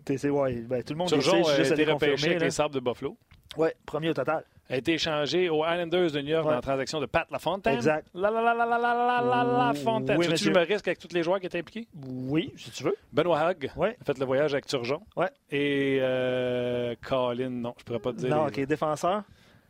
t'es- 0.04 0.18
c'est- 0.18 0.28
ouais, 0.30 0.54
ben, 0.62 0.82
tout 0.82 0.92
le 0.94 0.98
monde 0.98 1.10
le 1.10 1.18
Turgeon 1.18 1.44
sait, 1.44 1.56
juste 1.56 1.76
les 1.76 1.84
repêché 1.84 2.12
confirmer. 2.12 2.26
avec 2.30 2.40
là. 2.40 2.44
les 2.46 2.50
Sabres 2.50 2.74
de 2.74 2.80
Buffalo. 2.80 3.16
Ouais, 3.56 3.74
premier 3.86 4.10
au 4.10 4.14
total 4.14 4.44
a 4.68 4.76
été 4.76 4.94
échangé 4.94 5.48
aux 5.48 5.64
Islanders 5.64 6.10
de 6.10 6.20
New 6.20 6.28
York 6.28 6.44
dans 6.44 6.50
la 6.50 6.60
transaction 6.60 7.00
de 7.00 7.06
Pat 7.06 7.30
Lafontaine. 7.30 7.74
Exact. 7.74 8.06
La 8.14 8.30
la 8.30 8.42
la 8.42 8.54
la 8.54 8.66
la 8.66 8.78
la 8.78 8.94
la 8.94 9.22
la 9.22 9.44
Lafontaine. 9.44 10.18
Oui, 10.18 10.32
tu 10.34 10.50
me 10.50 10.58
risques 10.58 10.86
avec 10.88 10.98
tous 10.98 11.14
les 11.14 11.22
joueurs 11.22 11.40
qui 11.40 11.46
étaient 11.46 11.58
impliqués? 11.58 11.88
Oui, 12.06 12.52
si 12.56 12.70
tu 12.70 12.84
veux. 12.84 12.96
Benoît 13.12 13.50
Hug 13.50 13.70
ouais. 13.76 13.96
a 14.00 14.04
fait 14.04 14.18
le 14.18 14.26
voyage 14.26 14.52
avec 14.52 14.66
Turgeon. 14.66 15.00
Ouais. 15.16 15.30
Et 15.50 15.98
euh, 16.02 16.94
Colin, 17.02 17.50
non, 17.50 17.74
je 17.78 17.84
pourrais 17.84 17.98
pas 17.98 18.12
te 18.12 18.18
dire. 18.18 18.28
Non, 18.28 18.48
qui 18.48 18.60
est 18.60 18.66
défenseur. 18.66 19.22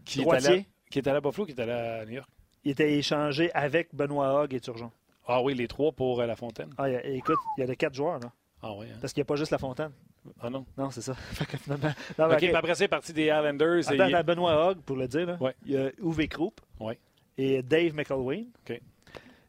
Qui 0.04 0.22
est, 0.22 0.30
allé, 0.30 0.66
qui 0.90 0.98
est 0.98 1.06
allé 1.06 1.18
à 1.18 1.20
Buffalo, 1.20 1.46
qui 1.46 1.52
est 1.52 1.60
allé 1.60 1.72
à 1.72 2.04
New 2.04 2.14
York. 2.14 2.28
Il 2.64 2.72
était 2.72 2.92
échangé 2.94 3.52
avec 3.52 3.94
Benoît 3.94 4.42
Hug 4.42 4.54
et 4.54 4.60
Turgeon. 4.60 4.90
Ah 5.26 5.42
oui, 5.42 5.54
les 5.54 5.68
trois 5.68 5.92
pour 5.92 6.20
euh, 6.20 6.26
La 6.26 6.34
Fontaine. 6.34 6.70
Ah, 6.78 6.90
écoute, 6.90 7.36
il 7.56 7.60
y 7.60 7.64
a 7.64 7.66
les 7.66 7.76
quatre 7.76 7.94
joueurs. 7.94 8.18
Là. 8.18 8.32
Ah 8.62 8.72
oui, 8.74 8.86
hein? 8.92 8.96
Parce 9.00 9.12
qu'il 9.12 9.20
n'y 9.20 9.26
a 9.26 9.26
pas 9.26 9.36
juste 9.36 9.52
la 9.52 9.58
Fontaine. 9.58 9.92
Ah 10.40 10.50
non. 10.50 10.66
Non, 10.76 10.90
c'est 10.90 11.00
ça. 11.00 11.14
Finalement- 11.62 11.90
Non, 12.18 12.26
OK, 12.26 12.32
OK. 12.32 12.38
puis 12.38 12.54
après, 12.54 12.74
c'est 12.74 12.88
parti 12.88 13.12
des 13.12 13.26
Islanders. 13.26 13.88
Attends, 13.88 14.18
et- 14.18 14.22
Benoît 14.22 14.68
Hogg, 14.70 14.78
pour 14.80 14.96
le 14.96 15.06
dire, 15.08 15.26
là. 15.26 15.36
Ouais. 15.40 15.54
il 15.64 15.72
y 15.72 15.76
a 15.76 15.90
Uwe 16.02 16.26
Krupp 16.28 16.60
Ouais. 16.80 16.98
et 17.36 17.62
Dave 17.62 17.94
McElwain. 17.94 18.44
OK. 18.68 18.80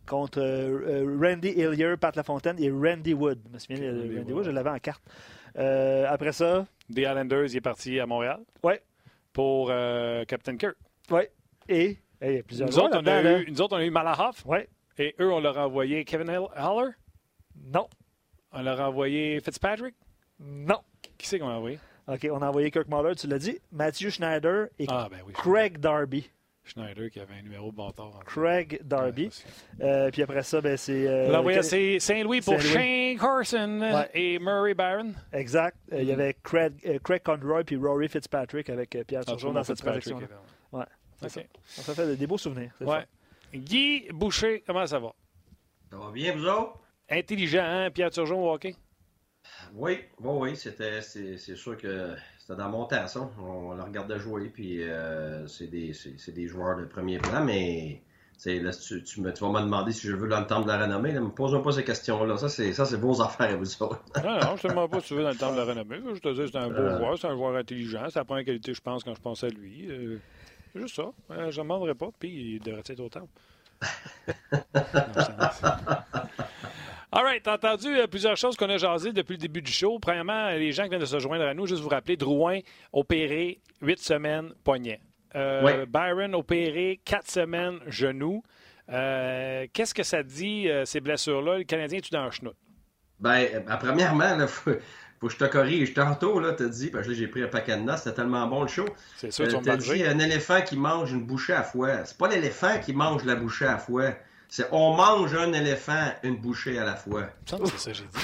Contre 0.07 0.39
euh, 0.41 1.03
euh, 1.05 1.17
Randy 1.21 1.49
Hillier, 1.49 1.95
Pat 1.99 2.15
Lafontaine 2.15 2.57
et 2.59 2.71
Randy 2.71 3.13
Wood. 3.13 3.39
Je 3.47 3.53
me 3.53 3.59
souviens 3.59 3.79
de 3.79 3.87
Randy 3.99 4.01
Randy 4.17 4.17
Wood. 4.17 4.31
Wood, 4.31 4.45
je 4.45 4.51
l'avais 4.51 4.69
en 4.71 4.79
carte. 4.79 5.03
Euh, 5.57 6.05
après 6.07 6.31
ça, 6.31 6.65
Des 6.89 7.01
Islanders, 7.03 7.45
il 7.51 7.57
est 7.57 7.61
parti 7.61 7.99
à 7.99 8.05
Montréal. 8.05 8.39
Ouais. 8.63 8.81
Pour 9.33 9.69
euh, 9.71 10.23
Captain 10.25 10.57
Kirk. 10.57 10.75
ouais. 11.11 11.31
Et, 11.67 11.81
hey, 11.85 11.99
il 12.21 12.31
y 12.33 12.39
a 12.39 12.43
plusieurs 12.43 12.69
Nous 12.69 12.79
autres, 12.79 12.99
on 12.99 13.05
a 13.05 13.39
eu, 13.41 13.51
nous 13.51 13.61
autres, 13.61 13.75
on 13.75 13.79
a 13.79 13.85
eu 13.85 13.91
Malahoff. 13.91 14.43
Ouais. 14.45 14.67
Et 14.97 15.13
eux, 15.19 15.31
on 15.31 15.39
leur 15.39 15.55
a 15.59 15.67
envoyé 15.67 16.03
Kevin 16.05 16.29
Hall- 16.31 16.49
Haller? 16.55 16.91
Non. 17.71 17.87
On 18.51 18.61
leur 18.61 18.79
a 18.81 18.89
envoyé 18.89 19.39
Fitzpatrick? 19.41 19.95
Non. 20.39 20.79
Qui 21.17 21.27
c'est 21.27 21.39
qu'on 21.39 21.49
a 21.49 21.53
envoyé? 21.53 21.79
OK, 22.07 22.27
on 22.31 22.41
a 22.41 22.47
envoyé 22.47 22.71
Kirk 22.71 22.87
Muller, 22.87 23.15
tu 23.15 23.27
l'as 23.27 23.37
dit. 23.37 23.59
Matthew 23.71 24.09
Schneider 24.09 24.67
et 24.79 24.85
Ah, 24.87 25.07
ben 25.11 25.19
oui. 25.27 25.33
Craig 25.33 25.77
Darby. 25.77 26.29
Schneider 26.63 27.09
qui 27.09 27.19
avait 27.19 27.33
un 27.35 27.41
numéro 27.41 27.71
de 27.71 27.75
bâtard. 27.75 28.15
en 28.15 28.19
Craig 28.19 28.79
Darby. 28.83 29.25
Ouais, 29.25 29.29
c'est- 29.31 29.83
Euh, 29.83 30.11
puis 30.11 30.21
après 30.23 30.43
ça, 30.43 30.61
ben, 30.61 30.77
c'est. 30.77 31.07
euh, 31.07 31.31
l'a 31.31 31.63
Saint- 31.63 31.99
Saint-Louis 31.99 32.41
pour. 32.41 32.59
Shane 32.59 33.17
Carson 33.17 33.79
Ouais. 33.81 34.09
et 34.13 34.39
Murray 34.39 34.73
Barron. 34.73 35.13
Exact. 35.33 35.77
Euh. 35.91 36.01
Il 36.01 36.07
y 36.07 36.11
avait 36.11 36.35
Craig, 36.43 36.73
euh, 36.85 36.99
Craig 37.03 37.21
Conroy 37.23 37.63
puis 37.63 37.75
Rory 37.75 38.07
Fitzpatrick 38.07 38.69
avec 38.69 38.95
euh, 38.95 39.03
Pierre 39.03 39.21
Ah, 39.25 39.31
Turgeon 39.31 39.53
dans 39.53 39.63
cette 39.63 39.79
évidemment. 39.79 40.25
Ouais. 40.71 40.85
Ça 41.21 41.93
fait 41.93 42.15
des 42.15 42.27
beaux 42.27 42.37
souvenirs. 42.37 42.71
c'est 42.77 42.85
Ouais. 42.85 43.05
Guy 43.53 44.07
Boucher, 44.11 44.63
comment 44.65 44.85
ça 44.85 44.99
va? 44.99 45.13
Ça 45.91 45.97
va 45.97 46.11
bien, 46.11 46.35
vous 46.35 46.45
autres? 46.45 46.79
Intelligent, 47.11 47.63
hein, 47.63 47.89
Pierre 47.91 48.11
Turgeon 48.11 48.43
au 48.47 48.53
hockey? 48.53 48.75
Oui, 49.73 49.99
oui, 50.19 50.49
oui, 50.51 50.55
c'était, 50.55 51.01
c'est, 51.01 51.37
c'est 51.37 51.55
sûr 51.55 51.75
que 51.77 52.15
c'était 52.39 52.55
dans 52.55 52.69
mon 52.69 52.85
temps, 52.85 53.07
ça. 53.07 53.29
On, 53.39 53.73
le 53.73 53.83
regardait 53.83 54.19
jouer, 54.19 54.49
puis 54.49 54.83
euh, 54.83 55.47
c'est, 55.47 55.67
des, 55.67 55.93
c'est, 55.93 56.19
c'est 56.19 56.31
des 56.33 56.47
joueurs 56.47 56.77
de 56.77 56.85
premier 56.85 57.17
plan, 57.19 57.43
mais 57.43 58.01
là, 58.45 58.71
tu, 58.73 59.03
tu, 59.03 59.21
me, 59.21 59.31
tu 59.33 59.43
vas 59.43 59.51
me 59.51 59.59
demander 59.61 59.91
si 59.91 60.07
je 60.07 60.15
veux 60.15 60.27
dans 60.27 60.39
le 60.39 60.47
temple 60.47 60.67
de 60.67 60.71
la 60.71 60.79
renommée. 60.85 61.13
Ne 61.13 61.19
me 61.19 61.29
pose 61.29 61.61
pas 61.63 61.71
ces 61.71 61.83
questions-là. 61.83 62.37
Ça, 62.37 62.49
c'est, 62.49 62.73
ça, 62.73 62.85
c'est 62.85 62.97
vos 62.97 63.21
affaires, 63.21 63.57
vous 63.57 63.83
autres. 63.83 64.03
Non, 64.23 64.39
non, 64.41 64.55
je 64.55 64.61
te 64.63 64.67
demande 64.67 64.89
pas 64.91 65.01
si 65.01 65.07
tu 65.09 65.15
veux 65.15 65.23
dans 65.23 65.29
le 65.29 65.35
temps 65.35 65.51
de 65.51 65.57
la 65.57 65.65
renommée. 65.65 65.99
Je 66.13 66.19
te 66.19 66.29
dis, 66.33 66.51
c'est 66.51 66.57
un 66.57 66.69
beau 66.69 66.75
Euh. 66.77 66.97
joueur, 66.97 67.17
c'est 67.19 67.27
un 67.27 67.35
joueur 67.35 67.55
intelligent. 67.55 68.05
C'est 68.09 68.19
la 68.19 68.25
première 68.25 68.45
qualité, 68.45 68.73
je 68.73 68.81
pense, 68.81 69.03
quand 69.03 69.15
je 69.15 69.21
pense 69.21 69.43
à 69.43 69.49
lui. 69.49 69.87
Euh, 69.89 70.17
c'est 70.73 70.81
juste 70.81 70.95
ça. 70.95 71.11
Euh, 71.31 71.51
je 71.51 71.59
ne 71.59 71.63
demanderai 71.63 71.95
pas, 71.95 72.09
puis 72.19 72.55
il 72.55 72.59
devrait 72.59 72.83
être 72.87 72.99
au 72.99 73.09
temple. 73.09 73.31
All 77.11 77.23
right, 77.23 77.41
t'as 77.41 77.55
entendu 77.55 77.87
euh, 77.87 78.05
plusieurs 78.07 78.37
choses 78.37 78.55
qu'on 78.55 78.69
a 78.69 78.77
jasées 78.77 79.13
depuis 79.13 79.33
le 79.33 79.39
début 79.39 79.61
du 79.61 79.71
show. 79.71 79.97
Premièrement, 79.99 80.49
les 80.51 80.71
gens 80.71 80.83
qui 80.83 80.89
viennent 80.89 81.01
de 81.01 81.05
se 81.05 81.19
joindre 81.19 81.45
à 81.45 81.53
nous, 81.53 81.65
juste 81.65 81.81
vous 81.81 81.89
rappeler, 81.89 82.17
Drouin 82.17 82.59
opéré 82.93 83.59
huit 83.81 83.99
semaines 83.99 84.53
poignet. 84.63 85.01
Euh, 85.35 85.63
Ouais. 85.63 85.85
Byron 85.87 86.35
opéré 86.35 86.99
quatre 87.03 87.29
semaines 87.29 87.79
genou. 87.87 88.43
Euh, 88.89 89.65
Qu'est-ce 89.73 89.93
que 89.93 90.03
ça 90.03 90.21
dit, 90.23 90.67
ces 90.85 90.99
blessures-là? 90.99 91.57
Le 91.59 91.63
Canadien 91.63 91.97
est-tu 91.97 92.11
dans 92.11 92.25
le 92.25 92.31
chenoute? 92.31 92.55
Ben, 93.19 93.45
euh, 93.53 93.77
premièrement, 93.79 94.37
il 94.39 94.47
faut, 94.47 94.71
faut 95.19 95.27
que 95.27 95.33
je 95.33 95.37
te 95.37 95.45
corrige. 95.45 95.93
Tantôt, 95.93 96.39
là, 96.39 96.53
t'as 96.53 96.67
dit, 96.67 96.89
parce 96.89 97.05
que 97.05 97.11
là, 97.11 97.17
j'ai 97.17 97.27
pris 97.27 97.43
un 97.43 97.47
paquet 97.47 97.77
de 97.77 97.91
c'était 97.97 98.13
tellement 98.13 98.47
bon 98.47 98.61
le 98.61 98.67
show. 98.67 98.85
C'est 99.17 99.31
sûr, 99.31 99.47
tu 99.47 99.53
corriger. 99.61 99.95
dit 99.95 100.03
un 100.05 100.19
éléphant 100.19 100.61
qui 100.61 100.77
mange 100.77 101.11
une 101.11 101.25
bouchée 101.25 101.53
à 101.53 101.63
fois. 101.63 102.05
C'est 102.05 102.17
pas 102.17 102.27
l'éléphant 102.27 102.79
qui 102.79 102.93
mange 102.93 103.25
la 103.25 103.35
bouchée 103.35 103.65
à 103.65 103.77
fois. 103.77 104.13
C'est 104.51 104.67
on 104.71 104.95
mange 104.95 105.35
un 105.35 105.53
éléphant 105.53 106.11
une 106.23 106.37
bouchée 106.37 106.79
à 106.79 106.83
la 106.83 106.95
fois. 106.95 107.25
C'est 107.45 107.55
ça 107.77 107.91
que 107.91 107.97
j'ai 107.97 108.03
dit. 108.03 108.19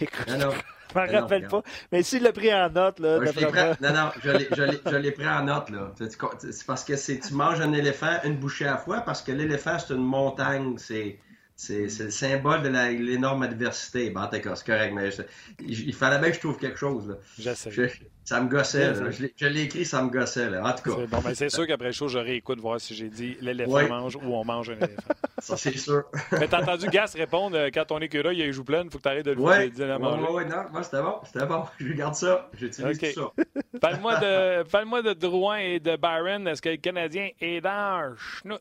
Écoute, 0.00 0.26
Non, 0.28 0.38
non. 0.38 0.50
je 0.90 0.98
m'en 1.12 1.20
rappelle 1.20 1.46
pas. 1.46 1.62
Mais 1.92 2.02
s'il 2.02 2.22
l'a 2.24 2.32
pris 2.32 2.52
en 2.52 2.68
note, 2.68 2.98
là, 2.98 3.20
Moi, 3.20 3.26
je 3.32 3.40
non, 3.40 3.92
non, 3.94 4.10
je 4.22 4.96
l'ai- 4.96 5.12
pris 5.12 5.28
en 5.28 5.44
note, 5.44 5.70
là. 5.70 5.92
C'est 5.98 6.10
c'est 6.50 6.66
parce 6.66 6.82
que 6.84 6.96
c'est 6.96 7.20
tu 7.20 7.32
manges 7.34 7.60
un 7.60 7.72
éléphant 7.72 8.18
une 8.24 8.36
bouchée 8.36 8.66
à 8.66 8.72
la 8.72 8.76
fois, 8.78 9.00
parce 9.02 9.22
que 9.22 9.30
l'éléphant, 9.30 9.78
c'est 9.78 9.94
une 9.94 10.02
montagne. 10.04 10.76
C'est. 10.78 11.18
C'est 11.58 11.86
le 12.04 12.10
symbole 12.10 12.62
de 12.62 12.68
l'énorme 12.68 13.42
adversité. 13.42 14.10
Bon, 14.10 14.28
d'accord, 14.30 14.58
c'est 14.58 14.66
correct, 14.66 14.92
mais 14.94 15.10
je- 15.10 15.22
il, 15.60 15.88
il 15.88 15.94
fallait 15.94 16.18
bien 16.18 16.28
que 16.28 16.34
je 16.34 16.40
trouve 16.40 16.58
quelque 16.58 16.76
chose. 16.78 17.08
Là. 17.08 17.14
Je- 17.38 17.88
ça 18.24 18.40
me 18.42 18.48
gossait. 18.48 18.92
Là. 18.92 19.10
Je 19.10 19.46
l'ai- 19.46 19.62
écrit, 19.62 19.86
ça 19.86 20.02
me 20.02 20.10
gossait. 20.10 20.50
Là. 20.50 20.62
En 20.62 20.72
tout 20.74 20.90
cas, 20.90 20.96
C'est 21.00 21.06
bon, 21.06 21.22
c'est 21.34 21.48
sûr 21.48 21.66
qu'après 21.66 21.86
le 21.86 21.92
show, 21.92 22.08
je 22.08 22.18
réécoute 22.18 22.60
voir 22.60 22.78
si 22.78 22.94
j'ai 22.94 23.08
dit 23.08 23.38
l'éléphant 23.40 23.70
Ouais. 23.72 23.88
mange 23.88 24.16
ou 24.16 24.34
on 24.34 24.44
mange 24.44 24.68
un 24.68 24.74
éléphant. 24.76 25.14
ça 25.38 25.56
c'est 25.56 25.78
sûr. 25.78 26.04
Mais 26.32 26.46
t'as 26.46 26.60
entendu 26.62 26.88
Gas 26.88 27.14
répondre 27.16 27.56
euh, 27.56 27.70
quand 27.72 27.86
ton 27.86 28.00
écureuil 28.00 28.36
il 28.36 28.42
a 28.42 28.46
les 28.46 28.52
joues 28.52 28.64
pleines, 28.64 28.90
faut 28.90 28.98
que 28.98 29.04
t'arrêtes 29.04 29.24
de 29.24 29.30
le 29.32 29.40
Ouais, 29.40 29.70
de 29.70 29.82
le 29.82 29.92
ouais, 29.94 29.98
manger. 29.98 30.30
ouais, 30.32 30.44
non, 30.44 30.56
moi 30.72 30.82
c'était 30.82 31.00
bon, 31.00 31.14
c'était 31.24 31.46
bon. 31.46 31.64
Je 31.78 31.88
regarde 31.88 32.14
ça, 32.16 32.50
j'utilise 32.52 32.98
Ok. 33.02 33.14
tout 33.14 33.20
ça. 33.34 33.44
Parle-moi 33.80 34.16
de, 34.16 34.62
parle-moi 34.64 35.00
de 35.00 35.14
Drouin 35.14 35.56
et 35.56 35.80
de 35.80 35.96
Byron. 35.96 36.46
Est-ce 36.48 36.60
que 36.60 36.68
le 36.68 36.76
Canadien 36.76 37.30
est 37.40 37.62
dans 37.62 38.10
le 38.10 38.16
chenoute? 38.16 38.60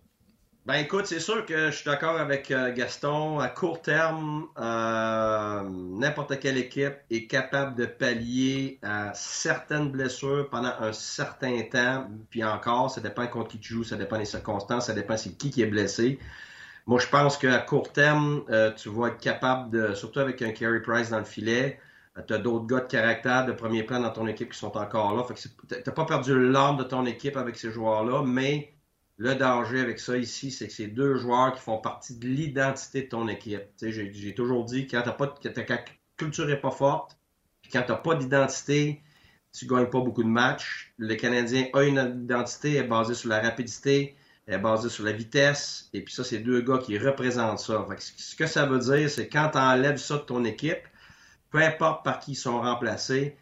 Ben 0.66 0.78
écoute, 0.78 1.06
c'est 1.06 1.20
sûr 1.20 1.46
que 1.46 1.70
je 1.70 1.76
suis 1.76 1.86
d'accord 1.86 2.18
avec 2.18 2.50
euh, 2.50 2.74
Gaston. 2.74 3.38
À 3.38 3.50
court 3.50 3.84
terme, 3.84 4.48
euh, 4.58 5.62
n'importe 5.70 6.40
quelle 6.40 6.58
équipe 6.58 6.96
est 7.12 7.28
capable 7.28 7.76
de 7.76 7.86
pallier 7.86 8.80
à 8.82 9.14
certaines 9.14 9.92
blessures 9.92 10.50
pendant 10.50 10.74
un 10.80 10.92
certain 10.92 11.62
temps. 11.72 12.08
Puis 12.32 12.44
encore, 12.44 12.90
ça 12.90 13.00
dépend 13.00 13.28
contre 13.28 13.50
qui 13.50 13.60
tu 13.60 13.76
joues, 13.76 13.84
ça 13.84 13.96
dépend 13.96 14.18
des 14.18 14.26
circonstances, 14.26 14.88
ça 14.88 14.94
dépend 14.94 15.18
c'est 15.18 15.38
qui 15.38 15.52
qui 15.52 15.62
est 15.62 15.68
blessé. 15.68 16.18
Moi, 16.88 17.00
je 17.00 17.10
pense 17.10 17.38
qu'à 17.38 17.60
court 17.60 17.92
terme, 17.92 18.44
euh, 18.50 18.72
tu 18.72 18.90
vas 18.90 19.10
être 19.10 19.20
capable 19.20 19.70
de, 19.70 19.94
surtout 19.94 20.20
avec 20.20 20.42
un 20.42 20.50
Carey 20.50 20.82
Price 20.82 21.12
dans 21.12 21.20
le 21.20 21.26
filet, 21.26 21.80
tu 22.28 22.34
as 22.34 22.40
d'autres 22.40 22.66
gars 22.66 22.80
de 22.80 22.88
caractère, 22.88 23.46
de 23.46 23.52
premier 23.52 23.84
plan 23.84 24.00
dans 24.00 24.12
ton 24.12 24.26
équipe 24.26 24.52
qui 24.52 24.58
sont 24.58 24.76
encore 24.78 25.16
là. 25.16 25.24
Fait 25.26 25.36
que 25.36 25.76
t'as 25.76 25.92
pas 25.92 26.06
perdu 26.06 26.50
l'âme 26.50 26.78
de 26.78 26.84
ton 26.84 27.06
équipe 27.06 27.38
avec 27.38 27.56
ces 27.56 27.70
joueurs-là, 27.70 28.24
mais 28.26 28.75
le 29.18 29.36
danger 29.36 29.80
avec 29.80 30.00
ça 30.00 30.18
ici, 30.18 30.52
c'est 30.52 30.68
que 30.68 30.74
c'est 30.74 30.88
deux 30.88 31.16
joueurs 31.16 31.54
qui 31.54 31.62
font 31.62 31.78
partie 31.78 32.18
de 32.18 32.28
l'identité 32.28 33.04
de 33.04 33.08
ton 33.08 33.28
équipe. 33.28 33.64
J'ai 33.82 34.34
toujours 34.36 34.66
dit, 34.66 34.88
quand, 34.88 35.04
pas, 35.18 35.28
de- 35.28 35.34
quand 35.42 35.54
ta 35.54 35.78
culture 36.18 36.48
n'est 36.48 36.58
pas 36.60 36.72
forte, 36.72 37.18
puis 37.62 37.72
quand 37.72 37.84
tu 37.84 37.92
n'as 37.92 37.98
pas 37.98 38.16
d'identité, 38.16 39.02
tu 39.54 39.68
gagnes 39.68 39.90
pas 39.90 40.02
beaucoup 40.02 40.24
de 40.24 40.30
matchs. 40.30 40.94
Le 40.98 41.16
Canadien 41.16 41.68
a 41.74 41.84
une 41.84 42.24
identité, 42.24 42.76
est 42.76 42.84
basée 42.84 43.14
sur 43.14 43.30
la 43.30 43.40
rapidité, 43.42 44.16
est 44.48 44.58
basée 44.58 44.90
sur 44.90 45.06
la 45.06 45.14
vitesse, 45.14 45.90
et 45.94 46.02
puis 46.02 46.14
ça, 46.14 46.24
c'est 46.24 46.40
deux 46.40 46.62
gars 46.62 46.78
qui 46.78 46.98
représentent 46.98 47.60
ça. 47.60 47.88
Ce 47.98 48.36
que 48.36 48.48
ça 48.48 48.66
veut 48.66 48.80
dire, 48.80 49.10
c'est 49.10 49.30
quand 49.30 49.50
tu 49.54 49.58
enlèves 49.58 49.98
ça 49.98 50.18
de 50.18 50.24
ton 50.24 50.44
équipe, 50.44 50.84
peu 51.52 51.60
importe 51.60 52.04
par 52.04 52.20
qui 52.20 52.34
ils 52.34 52.36
sont 52.36 52.60
remplacés, 52.62 53.38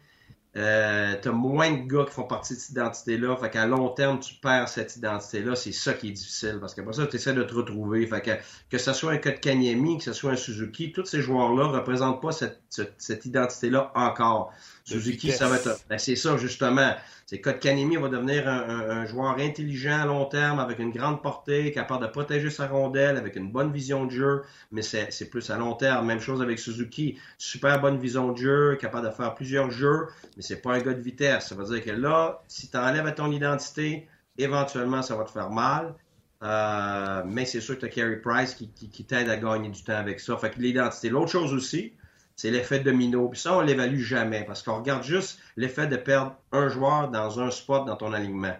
euh, 0.56 1.16
tu 1.20 1.28
as 1.28 1.32
moins 1.32 1.72
de 1.72 1.86
gars 1.86 2.04
qui 2.04 2.12
font 2.12 2.24
partie 2.24 2.54
de 2.54 2.58
cette 2.58 2.70
identité-là. 2.70 3.36
Fait 3.36 3.50
qu'à 3.50 3.66
long 3.66 3.88
terme, 3.88 4.20
tu 4.20 4.34
perds 4.34 4.68
cette 4.68 4.96
identité-là. 4.96 5.56
C'est 5.56 5.72
ça 5.72 5.94
qui 5.94 6.08
est 6.08 6.12
difficile. 6.12 6.58
Parce 6.60 6.74
qu'après 6.74 6.92
ça, 6.92 7.06
tu 7.06 7.16
essaies 7.16 7.32
de 7.32 7.42
te 7.42 7.54
retrouver. 7.54 8.06
Fait 8.06 8.20
que, 8.20 8.30
que 8.70 8.78
ce 8.78 8.92
soit 8.92 9.12
un 9.12 9.18
Kotkaniemi, 9.18 9.98
que 9.98 10.04
ce 10.04 10.12
soit 10.12 10.32
un 10.32 10.36
Suzuki, 10.36 10.92
tous 10.92 11.06
ces 11.06 11.20
joueurs-là 11.20 11.68
ne 11.68 11.72
représentent 11.72 12.22
pas 12.22 12.32
cette, 12.32 12.60
cette, 12.68 12.94
cette 12.98 13.26
identité-là 13.26 13.90
encore. 13.94 14.52
Suzuki, 14.84 15.26
vitesse. 15.28 15.38
ça 15.38 15.48
va 15.48 15.56
être. 15.56 15.78
Ben, 15.88 15.98
c'est 15.98 16.16
ça, 16.16 16.36
justement. 16.36 16.94
C'est 17.26 17.40
Kotkaniemi 17.40 17.96
va 17.96 18.08
devenir 18.08 18.46
un, 18.48 18.68
un- 18.68 18.90
un 18.90 19.06
joueur 19.06 19.38
intelligent 19.38 19.98
à 20.02 20.04
long 20.04 20.26
terme, 20.26 20.58
avec 20.60 20.78
une 20.78 20.90
grande 20.90 21.22
portée, 21.22 21.72
capable 21.72 22.02
de 22.02 22.10
protéger 22.10 22.50
sa 22.50 22.66
rondelle, 22.66 23.16
avec 23.16 23.34
une 23.36 23.50
bonne 23.50 23.72
vision 23.72 24.04
de 24.04 24.10
jeu, 24.10 24.42
mais 24.72 24.82
c'est 24.82 25.10
c'est 25.10 25.30
plus 25.30 25.48
à 25.50 25.56
long 25.56 25.72
terme. 25.74 26.06
Même 26.06 26.20
chose 26.20 26.42
avec 26.42 26.58
Suzuki. 26.58 27.18
Super 27.38 27.80
bonne 27.80 27.98
vision 27.98 28.30
de 28.32 28.36
jeu, 28.36 28.76
capable 28.78 29.06
de 29.06 29.12
faire 29.12 29.34
plusieurs 29.34 29.70
jeux, 29.70 30.08
mais 30.36 30.42
c'est 30.42 30.60
pas 30.60 30.74
un 30.74 30.80
gars 30.80 30.92
de 30.92 31.00
vitesse. 31.00 31.48
Ça 31.48 31.54
veut 31.54 31.64
dire 31.64 31.82
que 31.82 31.90
là, 31.90 32.42
si 32.46 32.68
tu 32.70 32.76
enlèves 32.76 33.06
à 33.06 33.12
ton 33.12 33.32
identité, 33.32 34.06
éventuellement, 34.36 35.00
ça 35.00 35.16
va 35.16 35.24
te 35.24 35.30
faire 35.30 35.48
mal. 35.50 35.94
Euh, 36.42 37.22
mais 37.26 37.46
c'est 37.46 37.60
sûr 37.62 37.76
que 37.76 37.80
tu 37.80 37.86
as 37.86 37.88
Carey 37.88 38.16
Price 38.16 38.54
qui, 38.54 38.68
qui, 38.68 38.90
qui 38.90 39.04
t'aide 39.04 39.30
à 39.30 39.36
gagner 39.38 39.70
du 39.70 39.82
temps 39.82 39.96
avec 39.96 40.20
ça. 40.20 40.36
Fait 40.36 40.50
que 40.50 40.60
l'identité. 40.60 41.08
L'autre 41.08 41.30
chose 41.30 41.54
aussi, 41.54 41.94
c'est 42.36 42.50
l'effet 42.50 42.80
domino. 42.80 43.28
Puis 43.28 43.40
ça, 43.40 43.56
on 43.56 43.60
l'évalue 43.60 44.00
jamais 44.00 44.44
parce 44.44 44.62
qu'on 44.62 44.76
regarde 44.76 45.02
juste 45.02 45.38
l'effet 45.56 45.86
de 45.86 45.96
perdre 45.96 46.36
un 46.52 46.68
joueur 46.68 47.10
dans 47.10 47.40
un 47.40 47.50
spot 47.50 47.84
dans 47.86 47.96
ton 47.96 48.12
alignement. 48.12 48.56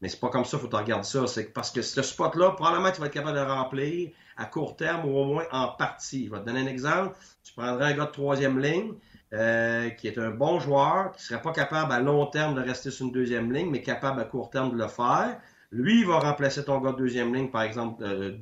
Mais 0.00 0.08
c'est 0.08 0.20
pas 0.20 0.28
comme 0.28 0.44
ça, 0.44 0.58
faut 0.58 0.66
que 0.66 0.70
tu 0.70 0.76
regardes 0.76 1.04
ça. 1.04 1.26
C'est 1.26 1.52
parce 1.52 1.70
que 1.70 1.82
ce 1.82 2.02
spot-là, 2.02 2.52
probablement, 2.52 2.92
tu 2.92 3.00
vas 3.00 3.06
être 3.06 3.12
capable 3.12 3.36
de 3.36 3.42
le 3.42 3.50
remplir 3.50 4.10
à 4.36 4.44
court 4.44 4.76
terme 4.76 5.04
ou 5.06 5.16
au 5.16 5.24
moins 5.24 5.44
en 5.50 5.68
partie. 5.68 6.26
Je 6.26 6.30
vais 6.30 6.38
te 6.38 6.44
donner 6.44 6.60
un 6.60 6.66
exemple. 6.66 7.18
Tu 7.42 7.52
prendrais 7.52 7.92
un 7.92 7.96
gars 7.96 8.06
de 8.06 8.12
troisième 8.12 8.60
ligne, 8.60 8.92
euh, 9.32 9.90
qui 9.90 10.06
est 10.06 10.16
un 10.18 10.30
bon 10.30 10.60
joueur, 10.60 11.12
qui 11.12 11.24
serait 11.24 11.42
pas 11.42 11.52
capable 11.52 11.92
à 11.92 11.98
long 11.98 12.26
terme 12.26 12.54
de 12.54 12.60
rester 12.60 12.92
sur 12.92 13.06
une 13.06 13.12
deuxième 13.12 13.52
ligne, 13.52 13.70
mais 13.70 13.82
capable 13.82 14.20
à 14.20 14.24
court 14.24 14.50
terme 14.50 14.70
de 14.70 14.76
le 14.80 14.88
faire. 14.88 15.40
Lui, 15.72 16.00
il 16.00 16.06
va 16.06 16.20
remplacer 16.20 16.64
ton 16.64 16.80
gars 16.80 16.92
de 16.92 16.98
deuxième 16.98 17.34
ligne, 17.34 17.50
par 17.50 17.62
exemple, 17.62 18.02
euh, 18.04 18.38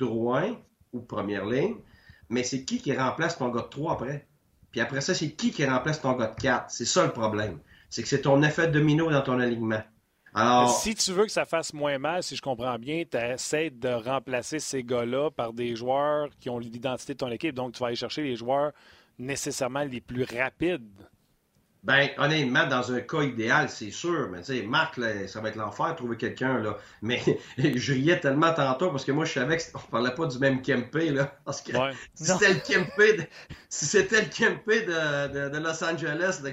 ou 0.92 1.00
première 1.00 1.46
ligne. 1.46 1.76
Mais 2.28 2.42
c'est 2.42 2.64
qui 2.64 2.80
qui 2.80 2.94
remplace 2.94 3.38
ton 3.38 3.48
gars 3.48 3.62
de 3.62 3.68
3 3.68 3.94
après? 3.94 4.25
Puis 4.76 4.82
après 4.82 5.00
ça, 5.00 5.14
c'est 5.14 5.30
qui 5.30 5.52
qui 5.52 5.64
remplace 5.64 6.02
ton 6.02 6.12
gars 6.12 6.26
de 6.26 6.38
4? 6.38 6.66
C'est 6.68 6.84
ça 6.84 7.06
le 7.06 7.10
problème. 7.10 7.60
C'est 7.88 8.02
que 8.02 8.08
c'est 8.08 8.20
ton 8.20 8.42
effet 8.42 8.68
domino 8.68 9.10
dans 9.10 9.22
ton 9.22 9.40
alignement. 9.40 9.80
Alors, 10.34 10.68
si 10.68 10.94
tu 10.94 11.12
veux 11.12 11.24
que 11.24 11.32
ça 11.32 11.46
fasse 11.46 11.72
moins 11.72 11.96
mal, 11.96 12.22
si 12.22 12.36
je 12.36 12.42
comprends 12.42 12.78
bien, 12.78 13.04
tu 13.10 13.16
essaies 13.16 13.70
de 13.70 13.88
remplacer 13.88 14.58
ces 14.58 14.84
gars-là 14.84 15.30
par 15.30 15.54
des 15.54 15.74
joueurs 15.76 16.28
qui 16.38 16.50
ont 16.50 16.58
l'identité 16.58 17.14
de 17.14 17.16
ton 17.16 17.30
équipe. 17.30 17.54
Donc, 17.54 17.72
tu 17.72 17.80
vas 17.80 17.86
aller 17.86 17.96
chercher 17.96 18.22
les 18.22 18.36
joueurs 18.36 18.72
nécessairement 19.18 19.82
les 19.82 20.02
plus 20.02 20.24
rapides. 20.24 21.08
Ben, 21.86 22.10
honnêtement, 22.18 22.66
dans 22.66 22.92
un 22.92 23.00
cas 23.00 23.22
idéal, 23.22 23.68
c'est 23.68 23.92
sûr. 23.92 24.28
Mais 24.32 24.40
tu 24.40 24.46
sais, 24.46 24.62
Marc, 24.62 25.00
ça 25.28 25.40
va 25.40 25.50
être 25.50 25.56
l'enfer 25.56 25.92
de 25.92 25.96
trouver 25.96 26.16
quelqu'un, 26.16 26.58
là. 26.58 26.78
Mais 27.00 27.22
je 27.58 27.92
riais 27.92 28.18
tellement 28.18 28.52
tantôt 28.52 28.90
parce 28.90 29.04
que 29.04 29.12
moi, 29.12 29.24
je 29.24 29.34
savais 29.34 29.56
qu'on 29.58 29.78
parlait 29.78 30.12
pas 30.12 30.26
du 30.26 30.38
même 30.40 30.62
Kempe, 30.62 30.96
là. 30.96 31.32
Parce 31.44 31.62
que 31.62 31.70
si 32.14 32.24
c'était 32.24 32.54
le 32.54 32.60
Kempe 32.60 33.18
de, 33.18 33.24
si 33.68 33.86
c'était 33.86 34.22
le 34.22 34.28
Kempe 34.28 34.66
de, 34.66 35.48
de, 35.48 35.58
Los 35.58 35.84
Angeles, 35.84 36.40
de 36.42 36.52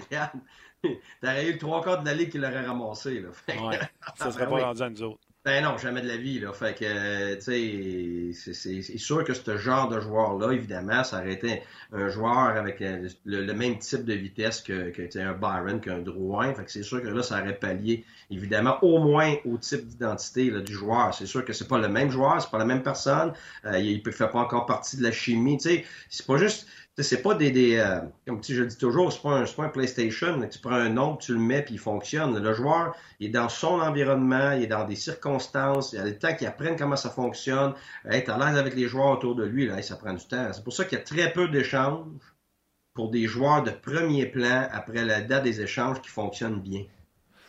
t'aurais 1.21 1.47
eu 1.47 1.53
le 1.53 1.57
trois 1.57 1.81
quarts 1.81 2.01
de 2.01 2.05
la 2.05 2.13
ligue 2.13 2.29
qui 2.29 2.37
l'aurait 2.37 2.65
ramassé, 2.65 3.19
là. 3.19 3.29
ouais, 3.47 3.79
ça 4.15 4.31
serait 4.31 4.47
pas 4.47 4.65
rendu 4.65 4.83
à 4.83 4.89
nous 4.91 5.01
autres. 5.01 5.27
Ben 5.45 5.61
non, 5.61 5.77
jamais 5.77 6.01
de 6.01 6.07
la 6.07 6.15
vie. 6.15 6.39
Là. 6.39 6.53
Fait 6.53 6.73
que, 6.73 7.35
tu 7.35 8.33
sais, 8.33 8.53
c'est 8.81 8.97
sûr 8.97 9.25
que 9.25 9.33
ce 9.33 9.57
genre 9.57 9.89
de 9.89 9.99
joueur-là, 9.99 10.51
évidemment, 10.53 11.03
ça 11.03 11.19
aurait 11.19 11.33
été 11.33 11.61
un 11.91 12.07
joueur 12.07 12.55
avec 12.55 12.81
euh, 12.81 13.09
le, 13.25 13.51
même 13.51 13.77
type 13.77 14.05
de 14.05 14.13
vitesse 14.13 14.61
que, 14.61 14.89
que 14.91 15.19
un 15.19 15.33
Byron, 15.33 15.81
qu'un 15.81 15.99
Drouin. 15.99 16.53
Fait 16.53 16.63
que 16.63 16.71
c'est 16.71 16.83
sûr 16.83 17.01
que 17.01 17.09
là, 17.09 17.21
ça 17.23 17.41
aurait 17.41 17.59
pallié, 17.59 18.05
évidemment, 18.31 18.77
au 18.83 18.99
moins 18.99 19.35
au 19.43 19.57
type 19.57 19.85
d'identité 19.85 20.49
du 20.49 20.73
joueur. 20.73 21.13
C'est 21.13 21.25
sûr 21.25 21.43
que 21.43 21.51
c'est 21.51 21.67
pas 21.67 21.77
le 21.77 21.89
même 21.89 22.09
joueur, 22.09 22.41
c'est 22.41 22.49
pas 22.49 22.59
la 22.59 22.65
même 22.65 22.81
personne. 22.81 23.33
Euh, 23.65 23.77
il 23.79 24.01
ne 24.01 24.11
fait 24.11 24.29
pas 24.29 24.39
encore 24.39 24.65
partie 24.65 24.95
de 24.95 25.03
la 25.03 25.11
chimie. 25.11 25.57
Tu 25.57 25.69
sais, 25.69 25.85
c'est 26.09 26.25
pas 26.25 26.37
juste 26.37 26.67
c'est 27.01 27.23
pas 27.23 27.33
des, 27.33 27.49
des 27.49 27.77
euh, 27.77 28.01
comme 28.27 28.43
je 28.43 28.61
le 28.61 28.67
dis 28.67 28.77
toujours, 28.77 29.11
c'est 29.11 29.21
pas, 29.21 29.37
un, 29.39 29.45
pas 29.45 29.63
un 29.63 29.69
PlayStation. 29.69 30.47
Tu 30.47 30.59
prends 30.59 30.75
un 30.75 30.89
nom, 30.89 31.15
tu 31.17 31.33
le 31.33 31.39
mets, 31.39 31.63
puis 31.63 31.75
il 31.75 31.79
fonctionne. 31.79 32.37
Le 32.37 32.53
joueur, 32.53 32.95
il 33.19 33.27
est 33.27 33.31
dans 33.31 33.49
son 33.49 33.79
environnement, 33.79 34.51
il 34.51 34.63
est 34.63 34.67
dans 34.67 34.85
des 34.85 34.95
circonstances, 34.95 35.93
il 35.93 35.99
a 35.99 36.03
le 36.03 36.17
temps 36.17 36.35
qu'il 36.35 36.45
apprenne 36.45 36.75
comment 36.75 36.95
ça 36.95 37.09
fonctionne, 37.09 37.73
être 38.07 38.29
à 38.29 38.37
l'aise 38.37 38.57
avec 38.57 38.75
les 38.75 38.87
joueurs 38.87 39.11
autour 39.11 39.35
de 39.35 39.43
lui, 39.43 39.65
là, 39.65 39.81
ça 39.81 39.95
prend 39.95 40.13
du 40.13 40.25
temps. 40.25 40.53
C'est 40.53 40.63
pour 40.63 40.73
ça 40.73 40.85
qu'il 40.85 40.99
y 40.99 41.01
a 41.01 41.03
très 41.03 41.33
peu 41.33 41.47
d'échanges 41.47 42.05
pour 42.93 43.09
des 43.09 43.25
joueurs 43.25 43.63
de 43.63 43.71
premier 43.71 44.27
plan 44.27 44.67
après 44.71 45.03
la 45.03 45.21
date 45.21 45.43
des 45.43 45.61
échanges 45.61 45.99
qui 45.99 46.09
fonctionnent 46.09 46.61
bien. 46.61 46.85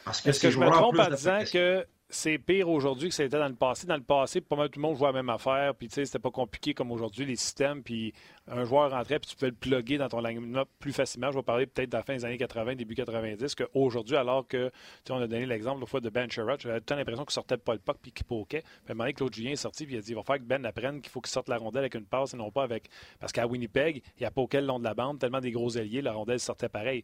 Parce 0.06 0.22
que, 0.22 0.30
Est-ce 0.30 0.40
que 0.40 0.50
je 0.50 0.58
me 0.58 0.70
trompe 0.70 0.98
en 0.98 1.10
disant 1.10 1.40
que 1.52 1.84
c'est 2.08 2.38
pire 2.38 2.68
aujourd'hui 2.68 3.08
que 3.08 3.14
c'était 3.14 3.38
dans 3.38 3.48
le 3.48 3.54
passé. 3.54 3.86
Dans 3.86 3.96
le 3.96 4.02
passé, 4.02 4.40
pas 4.40 4.56
mal 4.56 4.68
tout 4.68 4.78
le 4.78 4.82
monde 4.82 4.96
jouait 4.96 5.08
la 5.08 5.12
même 5.12 5.30
affaire, 5.30 5.74
puis 5.74 5.88
tu 5.88 6.04
c'était 6.04 6.18
pas 6.18 6.30
compliqué 6.30 6.74
comme 6.74 6.92
aujourd'hui, 6.92 7.24
les 7.24 7.36
systèmes, 7.36 7.82
puis 7.82 8.12
un 8.46 8.64
joueur 8.64 8.90
rentrait, 8.90 9.18
puis 9.18 9.30
tu 9.30 9.36
pouvais 9.36 9.50
le 9.50 9.56
plugger 9.56 9.98
dans 9.98 10.08
ton 10.08 10.20
line-up 10.20 10.68
plus 10.78 10.92
facilement. 10.92 11.30
Je 11.32 11.38
vais 11.38 11.42
parler 11.42 11.66
peut-être 11.66 11.90
de 11.90 11.96
la 11.96 12.02
fin 12.02 12.14
des 12.14 12.24
années 12.24 12.36
80, 12.36 12.76
début 12.76 12.94
90, 12.94 13.54
qu'aujourd'hui, 13.54 14.16
alors 14.16 14.46
que, 14.46 14.70
tu 15.04 15.12
on 15.12 15.16
a 15.16 15.26
donné 15.26 15.46
l'exemple 15.46 15.80
la 15.80 15.86
fois 15.86 16.00
de 16.00 16.10
Ben 16.10 16.30
Sherrod, 16.30 16.60
j'avais 16.60 16.80
tout 16.80 16.94
l'impression 16.94 17.24
qu'il 17.24 17.32
sortait 17.32 17.56
pas 17.56 17.72
le 17.72 17.80
puck 17.80 17.96
puis 18.00 18.12
qu'il 18.12 18.26
poquait. 18.26 18.60
Puis 18.60 18.70
à 18.88 18.92
un 18.92 18.94
moment 18.94 19.04
donné, 19.04 19.14
Claude 19.14 19.34
Julien 19.34 19.52
est 19.52 19.56
sorti, 19.56 19.86
puis 19.86 19.94
il 19.94 19.98
a 19.98 20.02
dit, 20.02 20.10
il 20.10 20.16
va 20.16 20.22
faire 20.22 20.36
que 20.36 20.42
Ben 20.42 20.64
apprenne 20.64 21.00
qu'il 21.00 21.10
faut 21.10 21.20
qu'il 21.20 21.32
sorte 21.32 21.48
la 21.48 21.56
rondelle 21.56 21.82
avec 21.82 21.94
une 21.94 22.06
passe 22.06 22.34
et 22.34 22.36
non 22.36 22.50
pas 22.50 22.62
avec. 22.62 22.88
Parce 23.18 23.32
qu'à 23.32 23.46
Winnipeg, 23.46 24.02
il 24.18 24.22
y 24.22 24.26
a 24.26 24.30
poqué 24.30 24.60
le 24.60 24.66
long 24.66 24.78
de 24.78 24.84
la 24.84 24.94
bande, 24.94 25.18
tellement 25.18 25.40
des 25.40 25.50
gros 25.50 25.70
ailiers, 25.70 26.02
la 26.02 26.12
rondelle 26.12 26.40
sortait 26.40 26.68
pareil. 26.68 27.02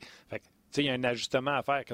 Il 0.78 0.84
y 0.84 0.88
a 0.90 0.94
un 0.94 1.04
ajustement 1.04 1.52
à 1.52 1.62
faire. 1.62 1.84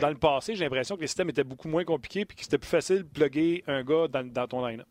dans 0.00 0.08
le 0.08 0.16
passé, 0.16 0.54
j'ai 0.54 0.64
l'impression 0.64 0.96
que 0.96 1.02
les 1.02 1.06
systèmes 1.06 1.30
étaient 1.30 1.44
beaucoup 1.44 1.68
moins 1.68 1.84
compliqués 1.84 2.20
et 2.20 2.26
que 2.26 2.42
c'était 2.42 2.58
plus 2.58 2.68
facile 2.68 2.98
de 2.98 3.08
plugger 3.08 3.64
un 3.66 3.82
gars 3.82 4.08
dans, 4.08 4.46
ton 4.46 4.66
line-up. 4.66 4.86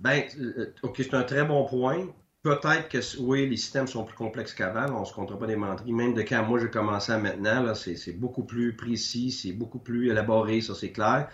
Ben, 0.00 0.22
euh, 0.40 0.72
OK, 0.82 0.96
c'est 0.98 1.14
un 1.14 1.22
très 1.22 1.44
bon 1.44 1.64
point. 1.64 2.08
Peut-être 2.42 2.88
que 2.90 2.98
oui, 3.20 3.48
les 3.48 3.56
systèmes 3.56 3.86
sont 3.86 4.04
plus 4.04 4.16
complexes 4.16 4.52
qu'avant. 4.52 4.94
On 4.96 5.00
ne 5.00 5.04
se 5.06 5.14
comptera 5.14 5.38
pas 5.38 5.46
des 5.46 5.56
menteries. 5.56 5.92
Même 5.92 6.12
de 6.12 6.20
quand 6.22 6.44
moi 6.44 6.60
j'ai 6.60 6.68
commencé 6.68 7.10
à 7.10 7.18
maintenant, 7.18 7.74
c'est 7.74 8.12
beaucoup 8.12 8.44
plus 8.44 8.76
précis, 8.76 9.30
c'est 9.30 9.52
beaucoup 9.52 9.78
plus 9.78 10.10
élaboré, 10.10 10.60
ça 10.60 10.74
c'est 10.74 10.92
clair. 10.92 11.28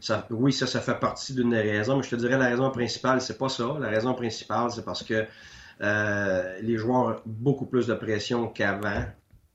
Ça, 0.00 0.26
oui, 0.30 0.52
ça, 0.52 0.66
ça 0.66 0.80
fait 0.80 0.98
partie 0.98 1.34
d'une 1.34 1.50
des 1.50 1.60
raisons, 1.60 1.96
mais 1.98 2.02
je 2.02 2.10
te 2.10 2.16
dirais 2.16 2.38
la 2.38 2.48
raison 2.48 2.70
principale, 2.70 3.20
c'est 3.20 3.38
pas 3.38 3.48
ça. 3.48 3.76
La 3.78 3.88
raison 3.88 4.14
principale, 4.14 4.70
c'est 4.70 4.84
parce 4.84 5.02
que 5.02 5.26
euh, 5.80 6.58
les 6.62 6.76
joueurs 6.76 7.08
ont 7.08 7.16
beaucoup 7.26 7.66
plus 7.66 7.86
de 7.86 7.94
pression 7.94 8.48
qu'avant. 8.48 9.04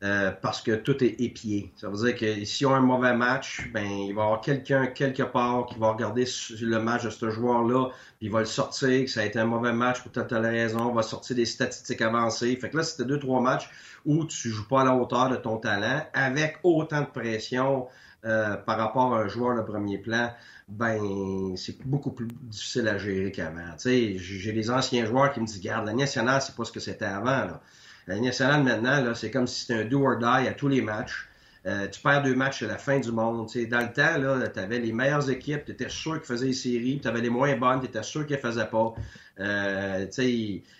Euh, 0.01 0.31
parce 0.31 0.61
que 0.61 0.71
tout 0.71 1.03
est 1.03 1.19
épié. 1.19 1.73
Ça 1.75 1.89
veut 1.89 1.97
dire 1.97 2.15
que 2.15 2.45
s'ils 2.45 2.65
ont 2.67 2.73
un 2.73 2.79
mauvais 2.79 3.13
match, 3.13 3.69
ben 3.73 3.83
il 3.83 4.15
va 4.15 4.21
y 4.21 4.25
avoir 4.25 4.39
quelqu'un 4.39 4.87
quelque 4.87 5.23
part 5.23 5.65
qui 5.65 5.77
va 5.77 5.91
regarder 5.91 6.23
le 6.61 6.79
match 6.79 7.03
de 7.03 7.09
ce 7.09 7.29
joueur-là, 7.29 7.89
puis 8.17 8.27
il 8.27 8.31
va 8.31 8.39
le 8.39 8.45
sortir, 8.45 9.03
que 9.03 9.11
ça 9.11 9.19
a 9.19 9.25
été 9.25 9.39
un 9.39 9.45
mauvais 9.45 9.73
match 9.73 10.01
pour 10.01 10.13
telle 10.13 10.45
raison, 10.45 10.93
va 10.93 11.01
sortir 11.01 11.35
des 11.35 11.45
statistiques 11.45 12.01
avancées. 12.01 12.55
Fait 12.55 12.69
que 12.69 12.77
là, 12.77 12.83
c'était 12.83 13.03
deux, 13.03 13.19
trois 13.19 13.41
matchs 13.41 13.69
où 14.05 14.23
tu 14.23 14.49
joues 14.49 14.69
pas 14.69 14.81
à 14.81 14.85
la 14.85 14.95
hauteur 14.95 15.29
de 15.29 15.35
ton 15.35 15.57
talent, 15.57 16.07
avec 16.13 16.59
autant 16.63 17.01
de 17.01 17.07
pression 17.07 17.87
euh, 18.23 18.55
par 18.55 18.77
rapport 18.77 19.13
à 19.13 19.19
un 19.19 19.27
joueur 19.27 19.57
de 19.57 19.63
premier 19.63 19.97
plan, 19.97 20.31
ben 20.69 21.57
c'est 21.57 21.85
beaucoup 21.85 22.11
plus 22.11 22.27
difficile 22.43 22.87
à 22.87 22.97
gérer 22.97 23.33
qu'avant. 23.33 23.75
J'ai 23.83 24.53
des 24.53 24.71
anciens 24.71 25.05
joueurs 25.05 25.33
qui 25.33 25.41
me 25.41 25.45
disent, 25.45 25.59
garde, 25.59 25.85
la 25.85 25.93
nationale, 25.93 26.41
c'est 26.41 26.55
pas 26.55 26.63
ce 26.63 26.71
que 26.71 26.79
c'était 26.79 27.03
avant. 27.03 27.45
Là. 27.45 27.61
La 28.09 28.19
nationale, 28.19 28.63
maintenant, 28.63 29.13
c'est 29.13 29.29
comme 29.29 29.45
si 29.45 29.61
c'était 29.61 29.81
un 29.81 29.85
do 29.85 30.03
or 30.03 30.17
die 30.17 30.47
à 30.47 30.53
tous 30.53 30.67
les 30.67 30.81
matchs. 30.81 31.29
Euh, 31.67 31.87
tu 31.87 32.01
perds 32.01 32.23
deux 32.23 32.33
matchs 32.33 32.63
à 32.63 32.67
la 32.67 32.79
fin 32.79 32.97
du 32.97 33.11
monde. 33.11 33.47
dans 33.69 33.79
le 33.81 33.93
temps, 33.93 34.49
tu 34.51 34.59
avais 34.59 34.79
les 34.79 34.91
meilleures 34.91 35.29
équipes, 35.29 35.63
tu 35.65 35.73
étais 35.73 35.89
sûr 35.89 36.13
qu'ils 36.13 36.25
faisaient 36.25 36.47
les 36.47 36.53
séries, 36.53 36.99
tu 36.99 37.07
avais 37.07 37.21
les 37.21 37.29
moins 37.29 37.55
bonnes, 37.55 37.81
tu 37.81 37.85
étais 37.85 38.01
sûr 38.01 38.25
qu'ils 38.25 38.37
ne 38.37 38.41
faisaient 38.41 38.65
pas. 38.65 38.95
Euh, 39.39 40.07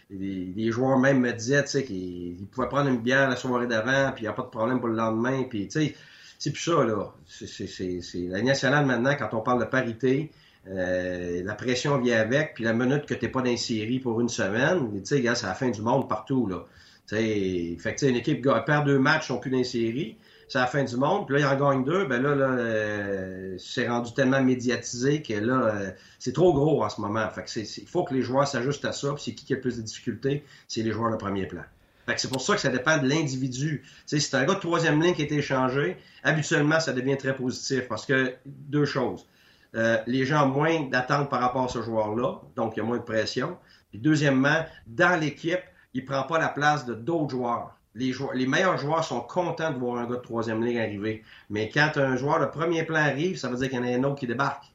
les, 0.10 0.72
joueurs 0.72 0.98
même 0.98 1.20
me 1.20 1.32
disaient 1.32 1.64
qu'ils 1.84 2.48
pouvaient 2.50 2.68
prendre 2.68 2.90
une 2.90 2.98
bière 2.98 3.30
la 3.30 3.36
soirée 3.36 3.68
d'avant, 3.68 4.12
puis 4.12 4.24
il 4.24 4.26
n'y 4.26 4.30
a 4.30 4.34
pas 4.34 4.42
de 4.42 4.48
problème 4.48 4.80
pour 4.80 4.90
le 4.90 4.96
lendemain. 4.96 5.44
Puis, 5.44 5.68
c'est 5.70 6.52
plus 6.52 6.64
ça. 6.64 6.84
Là. 6.84 7.14
C'est, 7.28 8.28
la 8.28 8.42
nationale 8.42 8.88
maintenant, 8.88 9.14
quand 9.20 9.38
on 9.38 9.42
parle 9.42 9.60
de 9.60 9.70
parité, 9.70 10.32
euh, 10.68 11.44
la 11.44 11.54
pression 11.54 12.00
vient 12.00 12.20
avec, 12.20 12.56
puis 12.56 12.64
la 12.64 12.74
minute 12.74 13.06
que 13.06 13.14
tu 13.14 13.26
n'es 13.26 13.32
pas 13.32 13.42
dans 13.42 13.52
les 13.52 13.58
séries 13.58 14.00
pour 14.00 14.20
une 14.20 14.30
semaine, 14.30 15.00
c'est 15.04 15.22
la 15.22 15.36
fin 15.36 15.70
du 15.70 15.84
monde 15.84 16.10
partout. 16.10 16.48
Là. 16.48 16.66
Fait 17.10 17.96
que, 17.96 18.06
une 18.06 18.16
équipe 18.16 18.48
perd 18.66 18.86
deux 18.86 19.00
matchs, 19.00 19.28
sont 19.28 19.40
plus 19.40 19.50
dans 19.50 19.64
série. 19.64 20.18
C'est 20.48 20.60
la 20.60 20.68
fin 20.68 20.84
du 20.84 20.96
monde. 20.96 21.28
Puis 21.28 21.36
là, 21.36 21.42
il 21.42 21.46
en 21.46 21.70
gagne 21.70 21.84
deux. 21.84 22.06
Ben 22.06 22.22
là, 22.22 22.36
là 22.36 22.46
euh, 22.46 23.56
c'est 23.60 23.88
rendu 23.88 24.14
tellement 24.14 24.42
médiatisé 24.42 25.22
que 25.22 25.34
là, 25.34 25.54
euh, 25.54 25.92
c'est 26.18 26.34
trop 26.34 26.54
gros 26.54 26.84
en 26.84 26.90
ce 26.90 27.02
moment. 27.02 27.28
Fait 27.30 27.44
que 27.44 27.60
il 27.60 27.88
faut 27.88 28.04
que 28.04 28.14
les 28.14 28.22
joueurs 28.22 28.48
s'ajustent 28.48 28.86
à 28.86 28.92
ça. 28.92 29.14
Puis 29.14 29.24
c'est 29.26 29.34
qui 29.34 29.46
qui 29.46 29.54
a 29.54 29.58
le 29.58 29.62
plus 29.62 29.78
de 29.78 29.84
difficultés? 29.84 30.44
C'est 30.68 30.82
les 30.82 30.92
joueurs 30.92 31.12
de 31.12 31.18
premier 31.18 31.46
plan. 31.46 31.62
Fait 32.08 32.16
que 32.16 32.22
c'est 32.22 32.30
pour 32.30 32.42
ça 32.42 32.56
que 32.56 32.62
ça 32.62 32.70
dépend 32.70 32.98
de 32.98 33.08
l'individu. 33.08 33.84
Si 34.08 34.20
c'est 34.20 34.36
un 34.36 34.46
gars 34.46 34.56
de 34.56 34.60
troisième 34.60 35.00
ligne 35.00 35.14
qui 35.14 35.22
a 35.22 35.26
été 35.26 35.36
échangé, 35.36 35.98
habituellement, 36.24 36.80
ça 36.80 36.94
devient 36.94 37.18
très 37.18 37.36
positif 37.36 37.88
parce 37.88 38.08
que 38.08 38.34
deux 38.46 38.86
choses. 38.86 39.28
Euh, 39.76 39.98
les 40.08 40.26
gens 40.26 40.48
ont 40.48 40.50
moins 40.50 40.82
d'attentes 40.90 41.30
par 41.30 41.42
rapport 41.42 41.66
à 41.66 41.68
ce 41.68 41.84
joueur-là, 41.84 42.42
donc 42.56 42.74
il 42.76 42.80
y 42.80 42.82
a 42.82 42.86
moins 42.86 42.98
de 42.98 43.04
pression. 43.04 43.58
Puis 43.92 44.00
deuxièmement, 44.00 44.66
dans 44.88 45.20
l'équipe, 45.20 45.62
il 45.94 46.06
prend 46.06 46.24
pas 46.24 46.40
la 46.40 46.50
place 46.50 46.86
de 46.86 46.94
d'autres 46.94 47.32
joueurs. 47.32 47.76
Les, 47.96 48.12
joueurs. 48.12 48.34
les 48.34 48.46
meilleurs 48.46 48.78
joueurs 48.78 49.04
sont 49.04 49.22
contents 49.22 49.72
de 49.72 49.80
voir 49.80 49.98
un 49.98 50.08
gars 50.08 50.18
de 50.18 50.22
troisième 50.22 50.64
ligne 50.64 50.80
arriver. 50.80 51.24
Mais 51.50 51.70
quand 51.70 51.98
un 51.98 52.16
joueur 52.16 52.40
de 52.40 52.46
premier 52.46 52.84
plan 52.84 53.00
arrive, 53.00 53.38
ça 53.38 53.50
veut 53.50 53.58
dire 53.58 53.70
qu'il 53.70 53.80
y 53.80 53.82
en 53.82 53.86
a 53.86 53.98
un 53.98 54.04
autre 54.04 54.20
qui 54.20 54.28
débarque. 54.28 54.72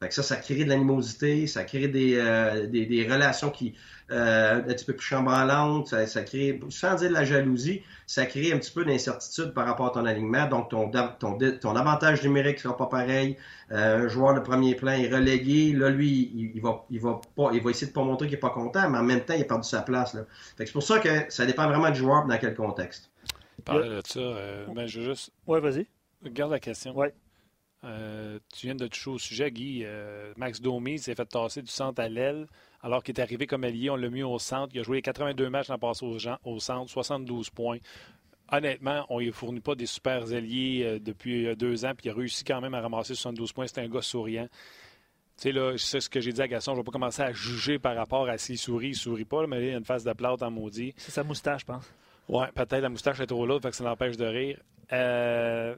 Fait 0.00 0.08
que 0.08 0.14
ça, 0.14 0.22
ça 0.22 0.36
crée 0.36 0.64
de 0.64 0.68
l'animosité, 0.68 1.46
ça 1.46 1.64
crée 1.64 1.88
des, 1.88 2.16
euh, 2.16 2.66
des, 2.66 2.84
des, 2.84 3.10
relations 3.10 3.48
qui 3.48 3.74
euh, 4.10 4.58
un 4.58 4.62
petit 4.62 4.84
peu 4.84 4.92
plus 4.92 5.06
chambranlantes, 5.06 5.88
ça, 5.88 6.06
ça, 6.06 6.22
crée, 6.22 6.60
sans 6.68 6.96
dire 6.96 7.08
de 7.08 7.14
la 7.14 7.24
jalousie, 7.24 7.82
ça 8.06 8.26
crée 8.26 8.52
un 8.52 8.58
petit 8.58 8.70
peu 8.70 8.84
d'incertitude 8.84 9.54
par 9.54 9.66
rapport 9.66 9.86
à 9.86 9.90
ton 9.90 10.04
alignement. 10.04 10.46
Donc, 10.48 10.68
ton, 10.68 10.90
ton, 10.90 11.38
ton 11.38 11.76
avantage 11.76 12.22
numérique 12.22 12.58
sera 12.58 12.76
pas 12.76 12.86
pareil. 12.86 13.38
Euh, 13.72 14.04
un 14.04 14.08
joueur 14.08 14.34
de 14.34 14.40
premier 14.40 14.74
plan 14.74 14.92
est 14.92 15.08
relégué. 15.08 15.72
Là, 15.72 15.88
lui, 15.88 16.30
il, 16.54 16.60
va, 16.60 16.84
il 16.90 17.00
va 17.00 17.18
pas, 17.34 17.50
il 17.54 17.62
va 17.62 17.70
essayer 17.70 17.86
de 17.86 17.92
pas 17.92 18.04
montrer 18.04 18.26
qu'il 18.26 18.36
est 18.36 18.40
pas 18.40 18.50
content, 18.50 18.90
mais 18.90 18.98
en 18.98 19.02
même 19.02 19.24
temps, 19.24 19.34
il 19.34 19.40
a 19.40 19.46
perdu 19.46 19.66
sa 19.66 19.80
place. 19.80 20.12
Là. 20.12 20.26
Fait 20.58 20.64
que 20.64 20.68
c'est 20.68 20.74
pour 20.74 20.82
ça 20.82 20.98
que 20.98 21.24
ça 21.30 21.46
dépend 21.46 21.66
vraiment 21.66 21.90
du 21.90 22.00
joueur 22.00 22.26
dans 22.26 22.36
quel 22.36 22.54
contexte. 22.54 23.10
Parler 23.64 23.88
de 23.88 24.02
ça, 24.06 24.20
euh, 24.20 24.66
ben, 24.74 24.86
je 24.86 25.00
juste. 25.00 25.32
Ouais, 25.46 25.58
vas-y. 25.58 25.86
Garde 26.26 26.52
la 26.52 26.60
question. 26.60 26.94
Ouais. 26.94 27.14
Euh, 27.84 28.38
tu 28.54 28.66
viens 28.66 28.74
de 28.74 28.86
toucher 28.86 29.10
au 29.10 29.18
sujet, 29.18 29.50
Guy. 29.50 29.82
Euh, 29.84 30.32
Max 30.36 30.60
Domi 30.60 30.98
s'est 30.98 31.14
fait 31.14 31.26
tasser 31.26 31.62
du 31.62 31.70
centre 31.70 32.00
à 32.00 32.08
l'aile 32.08 32.46
alors 32.82 33.02
qu'il 33.02 33.16
est 33.16 33.20
arrivé 33.20 33.46
comme 33.46 33.64
allié. 33.64 33.90
On 33.90 33.96
l'a 33.96 34.08
mis 34.08 34.22
au 34.22 34.38
centre. 34.38 34.72
Il 34.74 34.80
a 34.80 34.82
joué 34.82 35.02
82 35.02 35.50
matchs 35.50 35.68
l'an 35.68 35.78
passé 35.78 36.04
au, 36.04 36.16
au, 36.44 36.58
centre, 36.58 36.90
72 36.90 37.50
points. 37.50 37.78
Honnêtement, 38.50 39.04
on 39.08 39.20
ne 39.20 39.30
fournit 39.30 39.60
pas 39.60 39.74
des 39.74 39.86
super 39.86 40.32
alliés 40.32 40.82
euh, 40.84 40.98
depuis 41.00 41.54
deux 41.56 41.84
ans, 41.84 41.92
puis 41.96 42.06
il 42.06 42.10
a 42.10 42.14
réussi 42.14 42.44
quand 42.44 42.60
même 42.60 42.74
à 42.74 42.80
ramasser 42.80 43.14
72 43.14 43.52
points. 43.52 43.66
C'est 43.66 43.80
un 43.80 43.88
gars 43.88 44.02
souriant. 44.02 44.48
Tu 45.36 45.42
sais, 45.42 45.52
là, 45.52 45.76
c'est 45.76 46.00
ce 46.00 46.08
que 46.08 46.20
j'ai 46.20 46.32
dit 46.32 46.40
à 46.40 46.48
Gaston. 46.48 46.72
Je 46.72 46.76
ne 46.76 46.80
vais 46.82 46.86
pas 46.86 46.92
commencer 46.92 47.22
à 47.22 47.32
juger 47.32 47.78
par 47.78 47.94
rapport 47.94 48.26
à 48.28 48.38
s'il 48.38 48.56
sourit, 48.56 48.88
il 48.88 48.94
sourit 48.94 49.26
pas, 49.26 49.46
mais 49.46 49.68
il 49.68 49.74
a 49.74 49.76
une 49.76 49.84
face 49.84 50.02
de 50.02 50.12
plate 50.14 50.42
en 50.42 50.50
maudit. 50.50 50.94
C'est 50.96 51.10
sa 51.10 51.24
moustache, 51.24 51.60
je 51.60 51.66
pense. 51.66 51.92
Ouais, 52.28 52.46
peut-être 52.54 52.80
la 52.80 52.88
moustache 52.88 53.20
est 53.20 53.26
trop 53.26 53.44
lourde, 53.44 53.62
fait 53.62 53.70
que 53.70 53.76
ça 53.76 53.84
l'empêche 53.84 54.16
de 54.16 54.24
rire. 54.24 54.58
Euh, 54.92 55.76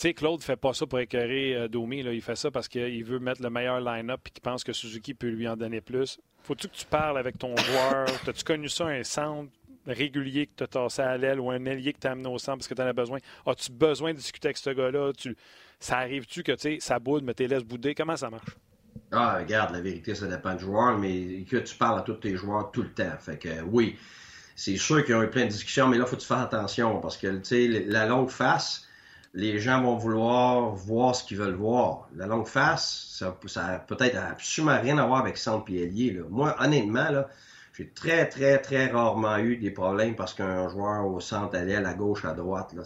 sais, 0.00 0.14
Claude 0.14 0.42
fait 0.42 0.56
pas 0.56 0.72
ça 0.72 0.86
pour 0.86 0.98
écœurer 0.98 1.54
euh, 1.54 1.68
Domi. 1.68 2.02
Là. 2.02 2.12
Il 2.12 2.22
fait 2.22 2.36
ça 2.36 2.50
parce 2.50 2.68
qu'il 2.68 3.04
veut 3.04 3.18
mettre 3.18 3.42
le 3.42 3.50
meilleur 3.50 3.80
line-up 3.80 4.20
et 4.26 4.30
qu'il 4.30 4.42
pense 4.42 4.64
que 4.64 4.72
Suzuki 4.72 5.14
peut 5.14 5.28
lui 5.28 5.48
en 5.48 5.56
donner 5.56 5.80
plus. 5.80 6.18
Faut-tu 6.42 6.68
que 6.68 6.74
tu 6.74 6.86
parles 6.86 7.18
avec 7.18 7.38
ton 7.38 7.56
joueur? 7.56 8.06
T'as-tu 8.24 8.44
connu 8.44 8.68
ça, 8.68 8.86
un 8.86 9.02
centre 9.02 9.50
régulier 9.86 10.46
que 10.46 10.52
tu 10.56 10.64
as 10.64 10.66
tassé 10.66 11.02
à 11.02 11.16
l'aile 11.16 11.40
ou 11.40 11.50
un 11.50 11.64
ailier 11.64 11.92
que 11.92 11.98
tu 11.98 12.06
as 12.06 12.12
amené 12.12 12.28
au 12.28 12.38
centre 12.38 12.58
parce 12.58 12.68
que 12.68 12.74
tu 12.74 12.82
en 12.82 12.86
as 12.86 12.92
besoin? 12.92 13.18
As-tu 13.46 13.72
besoin 13.72 14.12
de 14.12 14.18
discuter 14.18 14.48
avec 14.48 14.58
ce 14.58 14.70
gars-là? 14.70 15.12
Tu... 15.16 15.36
Ça 15.80 15.98
arrive-tu 15.98 16.42
que, 16.42 16.52
tu 16.52 16.60
sais, 16.60 16.78
ça 16.80 16.98
boude, 16.98 17.24
mais 17.24 17.34
tu 17.34 17.46
laisses 17.46 17.64
bouder? 17.64 17.94
Comment 17.94 18.16
ça 18.16 18.30
marche? 18.30 18.56
Ah, 19.10 19.38
regarde, 19.38 19.72
la 19.72 19.80
vérité, 19.80 20.14
ça 20.14 20.26
dépend 20.26 20.54
du 20.54 20.64
joueur, 20.64 20.98
mais 20.98 21.44
que 21.48 21.56
tu 21.56 21.74
parles 21.76 22.00
à 22.00 22.02
tous 22.02 22.14
tes 22.14 22.36
joueurs 22.36 22.70
tout 22.72 22.82
le 22.82 22.92
temps. 22.92 23.16
Fait 23.18 23.38
que 23.38 23.62
oui, 23.62 23.96
c'est 24.54 24.76
sûr 24.76 25.04
qu'il 25.04 25.14
y 25.14 25.18
a 25.18 25.24
eu 25.24 25.30
plein 25.30 25.44
de 25.44 25.50
discussions, 25.50 25.88
mais 25.88 25.96
là, 25.96 26.04
il 26.04 26.08
faut 26.08 26.16
que 26.16 26.20
tu 26.20 26.26
fasses 26.26 26.44
attention 26.44 27.00
parce 27.00 27.16
que, 27.16 27.38
tu 27.38 27.44
sais, 27.44 27.68
la 27.86 28.06
longue 28.06 28.28
face, 28.28 28.87
les 29.38 29.60
gens 29.60 29.80
vont 29.80 29.94
vouloir 29.94 30.74
voir 30.74 31.14
ce 31.14 31.22
qu'ils 31.22 31.36
veulent 31.36 31.54
voir. 31.54 32.08
La 32.16 32.26
longue 32.26 32.48
face, 32.48 33.06
ça, 33.12 33.36
ça 33.46 33.84
peut-être 33.86 34.16
absolument 34.16 34.80
rien 34.80 34.98
à 34.98 35.06
voir 35.06 35.20
avec 35.20 35.36
centre 35.36 35.70
là. 35.70 36.24
Moi, 36.28 36.56
honnêtement, 36.58 37.08
là, 37.08 37.28
j'ai 37.72 37.88
très, 37.88 38.28
très, 38.28 38.58
très 38.58 38.88
rarement 38.88 39.36
eu 39.38 39.56
des 39.56 39.70
problèmes 39.70 40.16
parce 40.16 40.34
qu'un 40.34 40.68
joueur 40.68 41.06
au 41.06 41.20
centre 41.20 41.56
allait 41.56 41.76
à 41.76 41.80
la 41.80 41.94
gauche, 41.94 42.24
à 42.24 42.32
droite. 42.32 42.72
Là. 42.74 42.82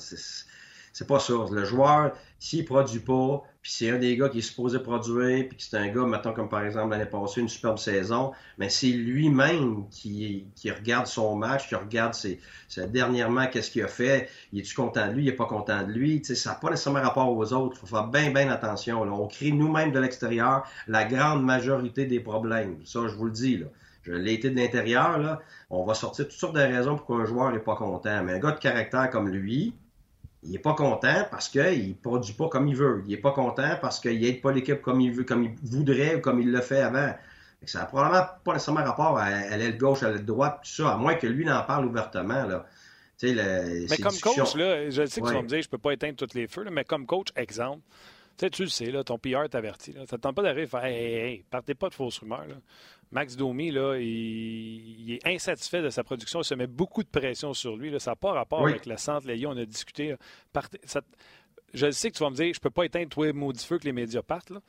C'est 0.92 1.06
pas 1.06 1.18
ça. 1.18 1.34
Le 1.50 1.64
joueur, 1.64 2.12
s'il 2.38 2.64
produit 2.64 3.00
pas, 3.00 3.42
puis 3.62 3.70
c'est 3.70 3.90
un 3.90 3.98
des 3.98 4.16
gars 4.16 4.28
qui 4.28 4.38
est 4.38 4.42
supposé 4.42 4.80
produire, 4.80 5.46
puis 5.48 5.56
c'est 5.58 5.76
un 5.76 5.88
gars, 5.88 6.04
mettons 6.04 6.32
comme 6.32 6.48
par 6.48 6.64
exemple 6.64 6.90
l'année 6.90 7.06
passée, 7.06 7.40
une 7.40 7.48
superbe 7.48 7.78
saison, 7.78 8.32
mais 8.58 8.68
c'est 8.68 8.88
lui-même 8.88 9.88
qui, 9.88 10.46
qui 10.56 10.70
regarde 10.70 11.06
son 11.06 11.36
match, 11.36 11.68
qui 11.68 11.76
regarde 11.76 12.12
ses, 12.12 12.40
dernièrement 12.88 13.46
qu'est-ce 13.46 13.70
qu'il 13.70 13.84
a 13.84 13.88
fait, 13.88 14.28
il 14.52 14.58
est-tu 14.58 14.74
content 14.74 15.06
de 15.06 15.12
lui, 15.12 15.24
il 15.24 15.28
est 15.28 15.32
pas 15.32 15.46
content 15.46 15.82
de 15.86 15.92
lui, 15.92 16.22
ça 16.24 16.50
n'a 16.50 16.56
pas 16.56 16.70
nécessairement 16.70 17.00
rapport 17.00 17.30
aux 17.30 17.52
autres, 17.52 17.76
il 17.76 17.80
faut 17.80 17.86
faire 17.86 18.08
bien, 18.08 18.32
bien 18.32 18.50
attention. 18.50 19.04
Là. 19.04 19.12
On 19.12 19.28
crée 19.28 19.52
nous-mêmes 19.52 19.92
de 19.92 20.00
l'extérieur 20.00 20.64
la 20.88 21.04
grande 21.04 21.44
majorité 21.44 22.04
des 22.04 22.20
problèmes. 22.20 22.78
Ça, 22.84 23.06
je 23.06 23.14
vous 23.14 23.26
le 23.26 23.30
dis. 23.30 23.58
Là. 23.58 23.66
Je 24.02 24.12
l'ai 24.12 24.34
été 24.34 24.50
de 24.50 24.56
l'intérieur, 24.56 25.18
là. 25.18 25.40
On 25.70 25.84
va 25.84 25.94
sortir 25.94 26.26
toutes 26.26 26.36
sortes 26.36 26.56
de 26.56 26.60
raisons 26.60 26.96
pour 26.96 27.06
qu'un 27.06 27.24
joueur 27.24 27.52
n'est 27.52 27.60
pas 27.60 27.76
content. 27.76 28.22
Mais 28.24 28.32
un 28.32 28.38
gars 28.40 28.50
de 28.50 28.58
caractère 28.58 29.08
comme 29.10 29.28
lui, 29.28 29.72
il 30.42 30.54
est 30.54 30.58
pas 30.58 30.74
content 30.74 31.26
parce 31.30 31.48
qu'il 31.48 31.88
ne 31.88 31.94
produit 31.94 32.34
pas 32.34 32.48
comme 32.48 32.66
il 32.66 32.76
veut. 32.76 33.02
Il 33.06 33.12
est 33.12 33.18
pas 33.18 33.32
content 33.32 33.76
parce 33.80 34.00
qu'il 34.00 34.20
n'aide 34.20 34.40
pas 34.40 34.52
l'équipe 34.52 34.82
comme 34.82 35.00
il 35.00 35.12
veut, 35.12 35.24
comme 35.24 35.44
il 35.44 35.54
voudrait 35.62 36.16
ou 36.16 36.20
comme 36.20 36.40
il 36.40 36.50
le 36.50 36.60
fait 36.60 36.80
avant. 36.80 37.14
Ça 37.64 37.80
n'a 37.80 37.84
probablement 37.86 38.26
pas 38.44 38.54
nécessairement 38.54 38.82
rapport 38.82 39.18
à, 39.18 39.56
l'aile 39.56 39.78
gauche, 39.78 40.02
à 40.02 40.10
l'aile 40.10 40.24
droite, 40.24 40.60
tout 40.64 40.70
ça, 40.70 40.94
à 40.94 40.96
moins 40.96 41.14
que 41.14 41.28
lui 41.28 41.44
n'en 41.44 41.62
parle 41.62 41.86
ouvertement. 41.86 42.44
Là. 42.44 42.66
Le, 43.22 43.88
mais 43.88 43.96
comme 43.98 44.18
coach, 44.18 44.56
là, 44.56 44.90
je 44.90 45.06
sais 45.06 45.20
que 45.20 45.28
tu 45.28 45.32
vas 45.32 45.42
me 45.42 45.46
dire 45.46 45.62
je 45.62 45.68
peux 45.68 45.78
pas 45.78 45.92
éteindre 45.92 46.16
tous 46.16 46.34
les 46.34 46.48
feux, 46.48 46.64
mais 46.72 46.82
comme 46.82 47.06
coach, 47.06 47.28
exemple, 47.36 47.82
tu 48.36 48.62
le 48.62 48.68
sais, 48.68 48.90
là, 48.90 49.04
ton 49.04 49.16
PR 49.18 49.48
t'avertit. 49.48 49.92
Ça 49.92 50.16
ne 50.16 50.20
tente 50.20 50.34
pas 50.34 50.42
d'arriver 50.42 50.62
et 50.62 50.66
faire 50.66 50.84
Hey, 50.84 51.14
hey, 51.14 51.44
partez 51.48 51.74
pas 51.74 51.88
de 51.88 51.94
fausses 51.94 52.18
rumeurs. 52.18 52.46
Là. 52.48 52.56
Max 53.12 53.36
Domi, 53.36 53.70
là, 53.70 53.96
il, 53.98 55.12
est 55.12 55.26
insatisfait 55.28 55.82
de 55.82 55.90
sa 55.90 56.02
production. 56.02 56.40
Il 56.40 56.44
se 56.44 56.54
met 56.54 56.66
beaucoup 56.66 57.02
de 57.02 57.08
pression 57.08 57.52
sur 57.52 57.76
lui. 57.76 57.90
Là. 57.90 57.98
Ça 57.98 58.12
n'a 58.12 58.16
pas 58.16 58.32
rapport 58.32 58.66
avec 58.66 58.86
le 58.86 58.96
centre 58.96 59.26
Léon. 59.26 59.52
On 59.52 59.56
a 59.58 59.66
discuté. 59.66 60.16
je 61.74 61.90
sais 61.90 62.10
que 62.10 62.16
tu 62.16 62.24
vas 62.24 62.30
me 62.30 62.34
dire 62.34 62.54
je 62.54 62.60
peux 62.60 62.70
pas 62.70 62.84
éteindre 62.84 63.10
tous 63.10 63.24
les 63.24 63.32
maudits 63.34 63.64
feux 63.66 63.78
que 63.78 63.84
les 63.84 63.92
médias 63.92 64.22
partent. 64.22 64.50
Là. 64.50 64.60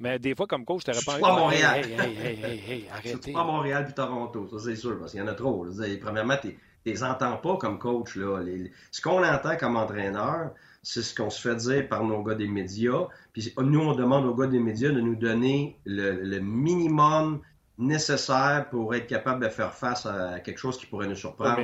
Mais 0.00 0.18
des 0.18 0.34
fois, 0.34 0.48
comme 0.48 0.64
coach, 0.64 0.82
tu 0.84 0.90
n'aurais 0.90 1.04
pas 1.04 1.12
envie 1.12 1.22
de 1.22 1.40
Montréal. 1.40 1.84
Hey, 1.84 1.92
hey, 1.92 2.44
hey, 2.44 2.62
hey, 2.68 2.88
arrêtez. 2.92 3.32
pas 3.32 3.44
Montréal 3.44 3.84
puis 3.84 3.94
Toronto, 3.94 4.48
ça 4.48 4.58
c'est 4.58 4.74
sûr, 4.74 4.98
parce 4.98 5.12
qu'il 5.12 5.20
y 5.20 5.22
en 5.22 5.28
a 5.28 5.34
trop. 5.34 5.64
Premièrement, 6.00 6.36
tu 6.40 6.48
ne 6.48 6.52
les 6.84 7.04
entends 7.04 7.36
pas 7.36 7.56
comme 7.56 7.78
coach. 7.78 8.16
Là. 8.16 8.42
ce 8.90 9.00
qu'on 9.00 9.22
entend 9.24 9.56
comme 9.56 9.76
entraîneur, 9.76 10.50
c'est 10.82 11.02
ce 11.02 11.14
qu'on 11.14 11.30
se 11.30 11.40
fait 11.40 11.54
dire 11.54 11.88
par 11.88 12.02
nos 12.04 12.22
gars 12.22 12.34
des 12.34 12.48
médias. 12.48 13.06
Puis 13.32 13.54
nous, 13.58 13.80
on 13.80 13.94
demande 13.94 14.26
aux 14.26 14.34
gars 14.34 14.48
des 14.48 14.58
médias 14.58 14.90
de 14.90 15.00
nous 15.00 15.14
donner 15.14 15.78
le, 15.84 16.38
minimum 16.40 17.40
nécessaire 17.78 18.66
pour 18.70 18.94
être 18.94 19.06
capable 19.06 19.44
de 19.44 19.48
faire 19.48 19.74
face 19.74 20.06
à 20.06 20.40
quelque 20.40 20.58
chose 20.58 20.78
qui 20.78 20.86
pourrait 20.86 21.06
nous 21.06 21.16
surprendre. 21.16 21.62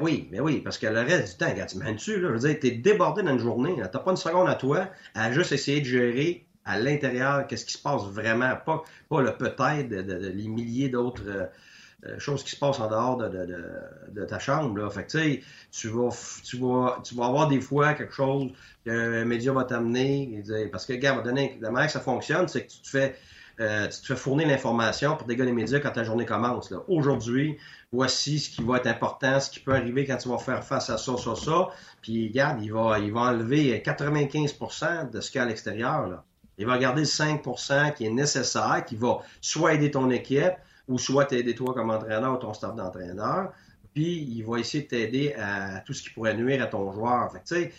oui, 0.00 0.28
mais 0.30 0.40
oui, 0.40 0.60
parce 0.60 0.78
que 0.78 0.86
le 0.86 1.00
reste 1.00 1.32
du 1.32 1.44
temps, 1.44 1.54
quand 1.54 1.66
tu 1.66 1.78
mènes 1.78 1.94
dessus, 1.94 2.20
là, 2.20 2.28
je 2.28 2.32
veux 2.32 2.48
dire, 2.48 2.58
t'es 2.60 2.72
débordé 2.72 3.22
dans 3.22 3.32
une 3.32 3.38
journée, 3.38 3.76
t'as 3.90 3.98
pas 3.98 4.10
une 4.10 4.16
seconde 4.16 4.48
à 4.48 4.54
toi 4.54 4.88
à 5.14 5.30
juste 5.32 5.52
essayer 5.52 5.80
de 5.80 5.86
gérer 5.86 6.46
à 6.64 6.78
l'intérieur 6.78 7.46
qu'est-ce 7.46 7.64
qui 7.64 7.72
se 7.74 7.82
passe 7.82 8.02
vraiment, 8.04 8.54
pas, 8.64 8.82
pas 9.08 9.20
le 9.20 9.36
peut-être 9.36 9.88
de, 9.88 10.28
les 10.28 10.48
milliers 10.48 10.88
d'autres 10.88 11.28
euh, 11.28 11.46
euh, 12.06 12.18
choses 12.18 12.42
qui 12.42 12.50
se 12.50 12.56
passent 12.58 12.80
en 12.80 12.88
dehors 12.88 13.16
de, 13.16 13.28
de, 13.28 13.64
de 14.08 14.24
ta 14.24 14.40
chambre. 14.40 14.76
Là. 14.78 14.90
Fait 14.90 15.06
que, 15.06 15.40
tu 15.70 15.88
vas, 15.88 16.08
tu, 16.42 16.58
vas, 16.58 17.00
tu 17.04 17.14
vas 17.14 17.26
avoir 17.26 17.46
des 17.46 17.60
fois 17.60 17.94
quelque 17.94 18.12
chose 18.12 18.50
qu'un 18.84 19.24
média 19.24 19.52
va 19.52 19.64
t'amener. 19.64 20.42
Parce 20.72 20.84
que, 20.86 20.94
regarde, 20.94 21.24
la 21.26 21.70
manière 21.70 21.86
que 21.86 21.92
ça 21.92 22.00
fonctionne, 22.00 22.48
c'est 22.48 22.66
que 22.66 22.72
tu 22.72 22.80
te 22.80 22.88
fais. 22.88 23.16
Euh, 23.62 23.86
tu 23.86 24.00
te 24.00 24.06
fais 24.06 24.16
fournir 24.16 24.48
l'information 24.48 25.16
pour 25.16 25.26
des 25.26 25.36
gars 25.36 25.44
des 25.44 25.52
médias 25.52 25.78
quand 25.78 25.92
ta 25.92 26.02
journée 26.02 26.26
commence. 26.26 26.72
Aujourd'hui, 26.88 27.58
voici 27.92 28.40
ce 28.40 28.50
qui 28.50 28.62
va 28.62 28.78
être 28.78 28.88
important, 28.88 29.38
ce 29.38 29.50
qui 29.50 29.60
peut 29.60 29.74
arriver 29.74 30.04
quand 30.04 30.16
tu 30.16 30.28
vas 30.28 30.38
faire 30.38 30.64
face 30.64 30.90
à 30.90 30.98
ça, 30.98 31.16
ça, 31.16 31.36
ça. 31.36 31.68
Puis, 32.00 32.28
regarde, 32.28 32.60
il 32.62 32.72
va, 32.72 32.98
il 32.98 33.12
va 33.12 33.20
enlever 33.20 33.80
95% 33.84 35.10
de 35.10 35.20
ce 35.20 35.30
qu'il 35.30 35.38
y 35.38 35.40
a 35.40 35.44
à 35.44 35.48
l'extérieur. 35.48 36.24
Il 36.58 36.66
va 36.66 36.76
garder 36.76 37.02
le 37.02 37.06
5% 37.06 37.94
qui 37.94 38.06
est 38.06 38.10
nécessaire, 38.10 38.84
qui 38.84 38.96
va 38.96 39.18
soit 39.40 39.74
aider 39.74 39.92
ton 39.92 40.10
équipe, 40.10 40.54
ou 40.88 40.98
soit 40.98 41.26
t'aider 41.26 41.54
toi 41.54 41.74
comme 41.74 41.90
entraîneur 41.90 42.34
ou 42.34 42.36
ton 42.36 42.52
staff 42.54 42.74
d'entraîneur, 42.74 43.52
puis 43.94 44.22
il 44.22 44.42
va 44.42 44.58
essayer 44.58 44.84
de 44.84 44.88
t'aider 44.88 45.34
à 45.34 45.80
tout 45.80 45.92
ce 45.92 46.02
qui 46.02 46.10
pourrait 46.10 46.34
nuire 46.34 46.62
à 46.62 46.66
ton 46.66 46.90
joueur. 46.92 47.30
Fait 47.32 47.40
sais, 47.44 47.72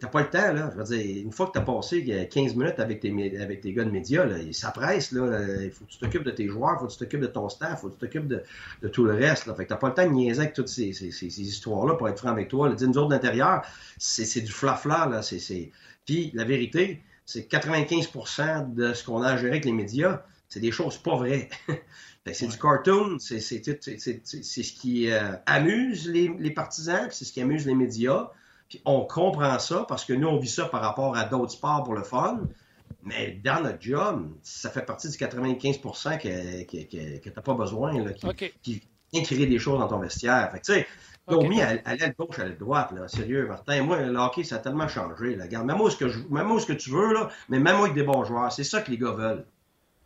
t'as 0.00 0.08
pas 0.08 0.22
le 0.22 0.30
temps, 0.30 0.52
là. 0.52 0.70
Je 0.72 0.78
veux 0.78 0.96
dire, 0.96 1.24
une 1.24 1.32
fois 1.32 1.46
que 1.46 1.52
tu 1.52 1.58
as 1.58 1.62
passé 1.62 2.28
15 2.30 2.54
minutes 2.54 2.78
avec 2.78 3.00
tes, 3.00 3.40
avec 3.40 3.60
tes 3.60 3.72
gars 3.72 3.84
de 3.84 3.90
médias, 3.90 4.24
là, 4.24 4.36
ça 4.52 4.70
presse, 4.70 5.12
là. 5.12 5.40
Il 5.62 5.70
faut 5.70 5.84
que 5.84 5.90
tu 5.90 5.98
t'occupes 5.98 6.24
de 6.24 6.30
tes 6.30 6.48
joueurs, 6.48 6.76
il 6.76 6.80
faut 6.80 6.86
que 6.86 6.92
tu 6.92 6.98
t'occupes 6.98 7.20
de 7.20 7.26
ton 7.26 7.48
staff, 7.48 7.78
il 7.78 7.80
faut 7.80 7.88
que 7.88 7.94
tu 7.94 7.98
t'occupes 8.00 8.28
de, 8.28 8.88
tout 8.88 9.04
le 9.04 9.14
reste, 9.14 9.46
là. 9.46 9.54
Fait 9.54 9.64
que 9.64 9.68
t'as 9.70 9.76
pas 9.76 9.88
le 9.88 9.94
temps 9.94 10.06
de 10.06 10.12
niaiser 10.12 10.40
avec 10.40 10.54
toutes 10.54 10.68
ces, 10.68 10.90
histoires-là 10.90 11.94
pour 11.94 12.08
être 12.08 12.18
franc 12.18 12.30
avec 12.30 12.48
toi. 12.48 12.68
Le 12.68 12.74
Dis, 12.74 12.86
nous 12.86 12.98
autres 12.98 13.08
d'intérieur, 13.08 13.62
c'est 13.98 14.40
du 14.40 14.52
flafla, 14.52 15.06
là. 15.06 15.22
C'est, 15.22 15.70
Puis, 16.04 16.30
la 16.34 16.44
vérité, 16.44 17.02
c'est 17.24 17.50
95% 17.50 18.74
de 18.74 18.92
ce 18.92 19.04
qu'on 19.04 19.22
a 19.22 19.28
à 19.28 19.36
gérer 19.36 19.50
avec 19.50 19.64
les 19.64 19.72
médias, 19.72 20.22
c'est 20.48 20.60
des 20.60 20.72
choses 20.72 20.98
pas 20.98 21.16
vraies. 21.16 21.48
c'est 22.32 22.48
du 22.48 22.58
cartoon, 22.58 23.18
c'est 23.18 23.40
ce 23.40 24.72
qui 24.72 25.10
euh, 25.10 25.32
amuse 25.46 26.08
les, 26.08 26.50
partisans, 26.50 27.08
c'est 27.10 27.24
ce 27.24 27.32
qui 27.32 27.40
amuse 27.40 27.66
les 27.66 27.74
médias. 27.74 28.30
Puis 28.70 28.80
on 28.84 29.00
comprend 29.00 29.58
ça 29.58 29.84
parce 29.88 30.04
que 30.04 30.12
nous, 30.12 30.28
on 30.28 30.38
vit 30.38 30.48
ça 30.48 30.64
par 30.66 30.80
rapport 30.80 31.16
à 31.16 31.24
d'autres 31.24 31.52
sports 31.52 31.82
pour 31.82 31.94
le 31.94 32.04
fun. 32.04 32.40
Mais 33.02 33.40
dans 33.44 33.62
notre 33.62 33.80
job, 33.82 34.30
ça 34.42 34.70
fait 34.70 34.82
partie 34.82 35.08
du 35.08 35.16
95 35.16 35.78
que, 35.78 36.62
que, 36.62 37.18
que, 37.18 37.28
t'as 37.28 37.40
pas 37.40 37.54
besoin, 37.54 37.92
là, 38.04 38.12
qui, 38.62 38.82
créer 39.22 39.46
des 39.46 39.58
choses 39.58 39.80
dans 39.80 39.88
ton 39.88 39.98
vestiaire. 39.98 40.50
Fait 40.52 40.60
tu 40.60 40.72
sais, 40.72 40.86
okay. 41.26 41.48
mis 41.48 41.60
à, 41.60 41.74
l'aile 41.94 42.14
gauche, 42.16 42.38
à 42.38 42.44
l'aile 42.44 42.58
droite, 42.58 42.92
là. 42.92 43.08
Sérieux, 43.08 43.46
Martin. 43.48 43.82
Moi, 43.82 44.02
le 44.02 44.16
hockey, 44.16 44.44
ça 44.44 44.56
a 44.56 44.58
tellement 44.58 44.86
changé, 44.86 45.34
là. 45.34 45.44
Regarde, 45.44 45.66
même 45.66 45.78
moi 45.78 45.90
ce 45.90 45.96
que, 45.96 46.08
je, 46.08 46.18
même 46.30 46.46
moi 46.46 46.60
ce 46.60 46.66
que 46.66 46.72
tu 46.74 46.90
veux, 46.90 47.12
là, 47.12 47.28
mais 47.48 47.58
même 47.58 47.76
moi 47.76 47.86
avec 47.86 47.94
des 47.94 48.04
bons 48.04 48.24
joueurs. 48.24 48.52
C'est 48.52 48.64
ça 48.64 48.82
que 48.82 48.90
les 48.90 48.98
gars 48.98 49.12
veulent. 49.12 49.46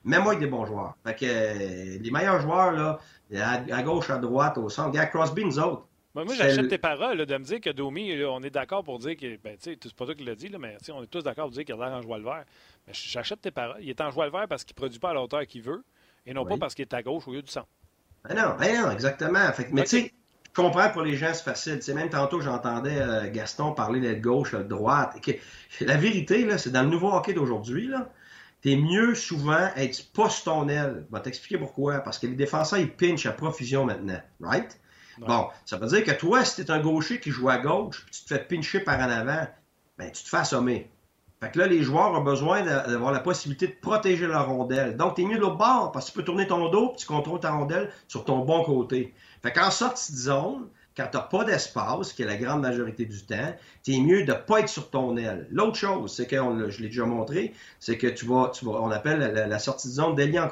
Même 0.04 0.22
moi 0.22 0.32
avec 0.32 0.40
des 0.40 0.50
bons 0.50 0.64
joueurs. 0.64 0.94
Fait 1.04 1.14
que 1.14 1.26
euh, 1.26 1.98
les 2.00 2.10
meilleurs 2.10 2.40
joueurs, 2.40 2.72
là, 2.72 3.00
à, 3.72 3.82
gauche, 3.82 4.08
à 4.08 4.16
droite, 4.16 4.56
au 4.56 4.70
centre, 4.70 4.92
gars, 4.92 5.06
Crosby, 5.06 5.44
nous 5.44 5.58
autres. 5.58 5.86
Moi, 6.14 6.34
j'achète 6.34 6.68
tes 6.68 6.78
paroles 6.78 7.26
de 7.26 7.36
me 7.36 7.44
dire 7.44 7.60
que 7.60 7.70
Domi, 7.70 8.14
on 8.24 8.42
est 8.42 8.50
d'accord 8.50 8.84
pour 8.84 8.98
dire 8.98 9.16
que. 9.16 9.36
Ben, 9.42 9.56
tu 9.56 9.72
sais, 9.72 9.78
c'est 9.82 9.94
pas 9.94 10.04
toi 10.04 10.14
qui 10.14 10.24
l'as 10.24 10.34
dit, 10.34 10.48
là, 10.48 10.58
mais 10.58 10.76
on 10.92 11.02
est 11.02 11.06
tous 11.06 11.22
d'accord 11.22 11.46
pour 11.46 11.52
dire 11.52 11.64
qu'il 11.64 11.74
a 11.74 11.78
l'air 11.78 11.96
en 11.96 12.02
joie 12.02 12.18
le 12.18 12.24
vert. 12.24 12.44
Mais 12.86 12.92
j'achète 12.94 13.40
tes 13.40 13.50
paroles. 13.50 13.78
Il 13.80 13.90
est 13.90 14.00
en 14.00 14.10
joie 14.10 14.26
le 14.26 14.32
vert 14.32 14.46
parce 14.48 14.64
qu'il 14.64 14.74
produit 14.74 14.98
pas 14.98 15.10
à 15.10 15.14
la 15.14 15.22
hauteur 15.22 15.44
qu'il 15.46 15.62
veut 15.62 15.82
et 16.26 16.32
non 16.32 16.46
pas 16.46 16.56
parce 16.56 16.74
qu'il 16.74 16.84
est 16.84 16.94
à 16.94 17.02
gauche 17.02 17.26
au 17.26 17.32
lieu 17.32 17.42
du 17.42 17.50
centre. 17.50 17.68
Ben 18.28 18.34
non, 18.34 18.56
ben 18.58 18.82
non, 18.82 18.90
exactement. 18.90 19.52
Fait 19.52 19.68
mais 19.72 19.82
tu 19.82 20.00
sais, 20.00 20.12
je 20.46 20.62
comprends 20.62 20.88
pour 20.90 21.02
les 21.02 21.16
gens, 21.16 21.34
c'est 21.34 21.42
facile. 21.42 21.82
sais, 21.82 21.94
même 21.94 22.08
tantôt, 22.08 22.40
j'entendais 22.40 22.98
euh, 22.98 23.30
Gaston 23.30 23.72
parler 23.72 24.00
d'être 24.00 24.22
gauche, 24.22 24.52
de 24.52 24.62
droite. 24.62 25.16
la 25.80 25.96
vérité, 25.96 26.44
là, 26.46 26.58
c'est 26.58 26.70
dans 26.70 26.84
le 26.84 26.90
nouveau 26.90 27.12
hockey 27.12 27.34
d'aujourd'hui, 27.34 27.88
là 27.88 28.08
t'es 28.64 28.76
mieux 28.76 29.14
souvent 29.14 29.68
être 29.76 30.10
post 30.14 30.46
ton 30.46 30.68
aile. 30.68 31.04
Je 31.10 31.14
vais 31.14 31.22
t'expliquer 31.22 31.58
pourquoi. 31.58 31.98
Parce 31.98 32.18
que 32.18 32.26
les 32.26 32.34
défenseurs, 32.34 32.78
ils 32.78 32.90
pinchent 32.90 33.26
à 33.26 33.32
profusion 33.32 33.84
maintenant. 33.84 34.18
Right? 34.40 34.80
Bon, 35.18 35.48
ça 35.64 35.76
veut 35.76 35.86
dire 35.86 36.04
que 36.04 36.12
toi, 36.12 36.44
si 36.44 36.64
t'es 36.64 36.70
un 36.70 36.80
gaucher 36.80 37.20
qui 37.20 37.30
joue 37.30 37.48
à 37.48 37.58
gauche, 37.58 38.04
puis 38.04 38.14
tu 38.14 38.24
te 38.24 38.28
fais 38.28 38.40
pincher 38.40 38.80
par 38.80 38.98
en 38.98 39.10
avant, 39.10 39.46
ben, 39.98 40.10
tu 40.10 40.22
te 40.22 40.28
fais 40.28 40.38
assommer. 40.38 40.90
Fait 41.40 41.50
que 41.50 41.58
là, 41.58 41.66
les 41.66 41.82
joueurs 41.82 42.12
ont 42.12 42.22
besoin 42.22 42.62
d'avoir 42.62 43.12
la 43.12 43.20
possibilité 43.20 43.66
de 43.66 43.74
protéger 43.80 44.26
leur 44.26 44.48
rondelle. 44.48 44.96
Donc, 44.96 45.16
t'es 45.16 45.24
mieux 45.24 45.36
de 45.36 45.42
l'autre 45.42 45.58
bord, 45.58 45.92
parce 45.92 46.06
que 46.06 46.12
tu 46.12 46.16
peux 46.18 46.24
tourner 46.24 46.46
ton 46.46 46.68
dos, 46.70 46.88
puis 46.88 46.98
tu 46.98 47.06
contrôles 47.06 47.40
ta 47.40 47.50
rondelle 47.50 47.90
sur 48.08 48.24
ton 48.24 48.38
bon 48.38 48.64
côté. 48.64 49.12
Fait 49.42 49.52
qu'en 49.52 49.70
sortie 49.70 50.12
de 50.12 50.16
zone, 50.16 50.68
quand 50.96 51.08
tu 51.10 51.16
n'as 51.16 51.24
pas 51.24 51.44
d'espace, 51.44 52.12
qui 52.12 52.22
est 52.22 52.26
la 52.26 52.36
grande 52.36 52.62
majorité 52.62 53.04
du 53.04 53.24
temps, 53.24 53.54
tu 53.82 53.94
es 53.94 54.00
mieux 54.00 54.24
de 54.24 54.32
ne 54.32 54.38
pas 54.38 54.60
être 54.60 54.68
sur 54.68 54.90
ton 54.90 55.16
aile. 55.16 55.46
L'autre 55.50 55.76
chose, 55.76 56.14
c'est 56.14 56.26
que, 56.26 56.36
je 56.70 56.80
l'ai 56.80 56.88
déjà 56.88 57.04
montré, 57.04 57.52
c'est 57.80 57.98
que 57.98 58.06
tu 58.06 58.26
vas, 58.26 58.50
tu 58.54 58.66
on 58.66 58.90
appelle 58.90 59.18
la, 59.34 59.58
sortie 59.58 59.88
de 59.88 59.92
zone 59.94 60.14
d'ailier 60.14 60.38
en. 60.38 60.48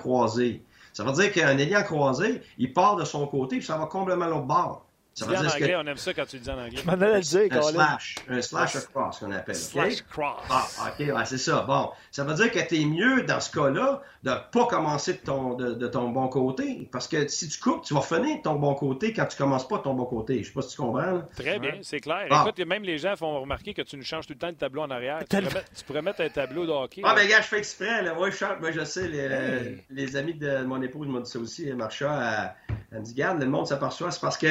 Ça 0.93 1.05
veut 1.05 1.13
dire 1.13 1.33
qu'un 1.33 1.57
ailier 1.59 1.83
croisé, 1.85 2.43
il 2.59 2.73
part 2.73 2.97
de 2.97 3.05
son 3.05 3.27
côté, 3.27 3.57
puis 3.57 3.67
ça 3.67 3.79
va 3.79 3.87
complètement 3.87 4.27
l'autre 4.27 4.47
bord. 4.47 4.87
Ça 5.15 5.27
veut 5.27 5.37
dire 5.37 5.45
en 5.45 5.55
anglais, 5.55 5.77
on 5.77 5.87
aime 5.87 5.97
ça 5.97 6.15
quand 6.15 6.25
tu 6.25 6.37
le 6.37 6.43
dis 6.43 6.51
en 6.51 6.59
anglais. 6.59 6.81
Je 6.83 6.87
m'en 6.87 6.93
allais 6.93 7.17
le 7.17 7.21
dire, 7.21 7.49
un 7.51 7.63
slash, 7.63 8.15
un 8.29 8.43
slash 8.43 8.77
across 8.77 9.19
qu'on 9.19 9.31
appelle. 9.33 9.55
Slash 9.55 10.03
cross. 10.03 10.41
Ah, 10.49 10.67
ok, 10.89 11.15
ouais, 11.15 11.25
c'est 11.27 11.39
ça. 11.39 11.65
Bon, 11.69 11.91
ça 12.11 12.25
veut 12.25 12.35
dire 12.35 12.51
que 12.51 12.67
tu 12.67 12.81
es 12.81 12.85
mieux 12.85 13.25
dans 13.25 13.41
ce 13.41 13.51
cas-là 13.53 14.03
de 14.23 14.31
pas 14.53 14.67
commencer 14.67 15.15
de 15.15 15.19
ton, 15.19 15.55
de, 15.55 15.75
de, 15.75 15.87
ton 15.87 16.09
bon 16.09 16.29
côté. 16.29 16.89
Parce 16.91 17.09
que 17.09 17.29
si 17.29 17.49
tu 17.49 17.59
coupes, 17.59 17.85
tu 17.85 17.93
vas 17.93 18.01
finir 18.01 18.39
de 18.39 18.43
ton 18.43 18.55
bon 18.55 18.75
côté 18.75 19.13
quand 19.13 19.27
tu 19.27 19.37
commences 19.37 19.69
pas 19.69 19.79
de 19.79 19.83
ton 19.83 19.95
bon 19.95 20.07
côté. 20.07 20.43
Je 20.43 20.49
sais 20.49 20.55
pas 20.55 20.63
si 20.63 20.71
tu 20.71 20.77
comprends. 20.77 21.23
Très 21.37 21.59
bien, 21.59 21.79
c'est 21.83 22.01
clair. 22.01 22.27
Écoute, 22.31 22.59
même 22.67 22.85
les 22.85 22.99
gens 22.99 23.15
font 23.17 23.41
remarquer 23.41 23.75
que 23.75 23.83
tu 23.83 23.97
nous 23.97 24.05
changes 24.05 24.27
tout 24.27 24.33
le 24.33 24.39
temps 24.39 24.51
de 24.51 24.57
tableau 24.57 24.83
en 24.83 24.91
arrière. 24.91 25.21
Tu 25.21 25.37
pourrais, 25.37 25.43
mettre, 25.43 25.73
tu 25.75 25.85
pourrais, 25.85 26.03
mettre, 26.03 26.21
un 26.23 26.29
tableau 26.31 26.65
de 26.65 26.71
hockey. 26.71 27.03
Ah, 27.05 27.15
mais 27.17 27.29
gars, 27.29 27.41
je 27.41 27.49
fais 27.49 27.59
exprès. 27.59 28.03
Là. 28.03 28.15
Moi, 28.15 28.31
je, 28.31 28.45
moi, 28.61 28.71
je 28.71 28.85
sais, 28.85 29.09
les, 29.09 29.85
les, 29.91 30.17
amis 30.17 30.35
de 30.35 30.63
mon 30.63 30.81
épouse 30.81 31.07
m'ont 31.07 31.21
dit 31.21 31.31
ça 31.31 31.39
aussi. 31.39 31.71
Marcha, 31.73 32.55
elle, 32.91 33.01
me 33.01 33.05
dit 33.05 33.15
Garde, 33.15 33.41
le 33.41 33.47
monde 33.47 33.67
s'aperçoit, 33.67 34.11
c'est 34.11 34.21
parce 34.21 34.39
que 34.39 34.47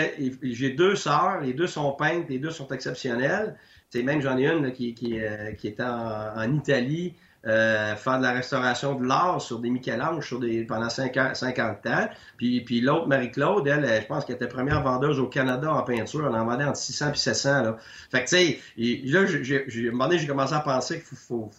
j'ai 0.54 0.72
deux 0.72 0.96
sœurs 0.96 1.42
les 1.42 1.54
deux 1.54 1.68
sont 1.68 1.92
peintes, 1.94 2.26
les 2.30 2.40
deux 2.40 2.52
sont 2.52 2.68
exceptionnelles. 2.70 3.56
C'est 3.90 4.04
même 4.04 4.22
j'en 4.22 4.38
ai 4.38 4.48
une 4.48 4.72
qui, 4.72 4.94
qui, 4.94 5.20
euh, 5.20 5.52
était 5.52 5.84
en, 5.84 6.54
Italie 6.54 7.14
euh, 7.46 7.96
faire 7.96 8.20
de 8.20 8.24
la 8.24 8.32
restauration 8.32 8.96
de 8.96 9.06
l'art 9.06 9.42
sur 9.42 9.60
des 9.60 9.70
Michel-Ange 9.70 10.26
sur 10.26 10.40
des, 10.40 10.64
pendant 10.64 10.90
50 10.90 11.86
ans. 11.88 12.10
Puis, 12.38 12.62
puis 12.62 12.82
l'autre, 12.82 13.08
Marie-Claude, 13.08 13.68
elle, 13.68 14.02
je 14.02 14.08
pense 14.08 14.26
qu'elle 14.26 14.36
était 14.36 14.48
première 14.48 14.84
vendeuse 14.84 15.20
au 15.20 15.28
Canada 15.28 15.74
en 15.74 15.82
peinture. 15.84 16.28
Elle 16.28 16.36
en 16.36 16.46
vendait 16.46 16.64
entre 16.64 16.78
600 16.78 17.14
et 17.14 17.18
700. 17.18 17.62
Là. 17.64 17.78
Fait 18.12 18.24
que, 18.24 18.30
tu 18.30 18.36
sais, 18.38 18.60
là, 18.78 19.26
j'ai, 19.26 19.58
à 19.58 19.90
un 19.90 19.92
moment 19.92 20.08
donné, 20.08 20.20
j'ai 20.20 20.28
commencé 20.28 20.54
à 20.54 20.60
penser 20.60 21.02
qu'il 21.02 21.18
faut, 21.18 21.50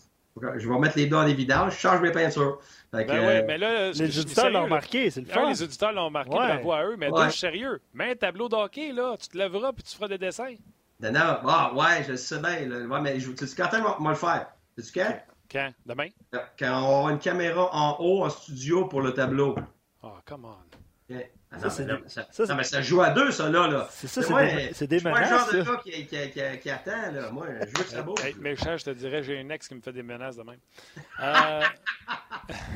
je 0.57 0.69
vais 0.69 0.79
mettre 0.79 0.97
les 0.97 1.07
doigts 1.07 1.25
en 1.25 1.27
évidence, 1.27 1.75
je 1.75 1.79
change 1.81 2.01
mes 2.01 2.13
peintures. 2.13 2.61
Ben 2.93 3.09
ouais, 3.09 3.43
mais 3.45 3.57
là, 3.57 3.91
les 3.91 4.19
auditeurs 4.19 4.51
l'ont 4.51 4.65
remarqué, 4.65 5.11
c'est 5.11 5.23
le 5.23 5.27
fun. 5.27 5.49
les 5.49 5.63
auditeurs 5.63 5.93
l'ont 5.93 6.07
remarqué, 6.07 6.31
ouais. 6.31 6.47
bravo 6.49 6.73
à 6.73 6.85
eux. 6.85 6.97
Mais 6.99 7.09
ouais. 7.09 7.25
je 7.25 7.31
suis 7.31 7.41
sérieux. 7.41 7.81
Mets 7.95 8.11
un 8.11 8.17
tableau 8.17 8.51
d'hockey, 8.51 8.93
là, 8.93 9.17
tu 9.19 9.29
te 9.29 9.39
lèveras 9.39 9.73
puis 9.73 9.83
tu 9.83 9.95
feras 9.95 10.09
des 10.09 10.19
dessins. 10.19 10.55
Non, 11.01 11.11
non, 11.11 11.39
ah, 11.49 11.73
ouais, 11.75 12.05
je 12.07 12.15
sais 12.17 12.39
bien. 12.39 12.67
Là. 12.67 12.87
Ouais, 12.87 13.01
mais 13.01 13.19
je, 13.19 13.31
tu 13.33 13.47
sais 13.47 13.57
quand 13.57 13.71
on 13.99 14.05
va 14.05 14.11
le 14.11 14.15
faire? 14.15 14.47
Sais-tu 14.77 15.01
quand? 15.01 15.21
Quand? 15.51 15.73
Demain? 15.87 16.09
Quand 16.59 16.83
on 16.83 17.01
aura 17.01 17.13
une 17.13 17.19
caméra 17.19 17.71
en 17.75 17.97
haut 17.99 18.25
en 18.25 18.31
studio 18.31 18.87
pour 18.87 19.01
le 19.01 19.15
tableau. 19.15 19.57
Oh, 20.03 20.13
come 20.27 20.45
on. 20.45 21.11
Okay. 21.11 21.31
Ah 21.55 21.59
non, 21.63 21.71
ça, 21.71 21.83
mais 21.85 22.09
ça, 22.09 22.27
ça, 22.31 22.47
non, 22.47 22.55
mais 22.55 22.65
ça 22.65 22.81
joue 22.81 23.03
à 23.03 23.11
deux, 23.11 23.31
ça, 23.31 23.49
là. 23.51 23.69
là. 23.69 23.87
C'est 23.91 24.09
ça, 24.09 24.23
c'est 24.23 24.87
des, 24.87 24.99
des 24.99 25.05
menaces. 25.05 25.21
Moi, 25.21 25.21
le 25.21 25.27
genre 25.27 25.53
de 25.53 25.63
gars 25.63 25.83
qui, 25.85 26.07
qui, 26.07 26.31
qui, 26.31 26.59
qui, 26.61 26.71
attend, 26.71 27.13
là. 27.13 27.31
Moi, 27.31 27.47
je 27.61 27.67
veux 27.67 27.85
que 27.85 27.91
ça 27.91 28.03
bouge. 28.03 28.25
Hey, 28.25 28.35
méchant, 28.39 28.77
je 28.77 28.85
te 28.85 28.91
dirais, 28.91 29.23
j'ai 29.23 29.35
une 29.35 29.51
ex 29.51 29.69
qui 29.69 29.75
me 29.75 29.81
fait 29.81 29.93
des 29.93 30.03
menaces 30.03 30.37
de 30.37 30.43
même. 30.43 30.61
Euh... 31.23 31.63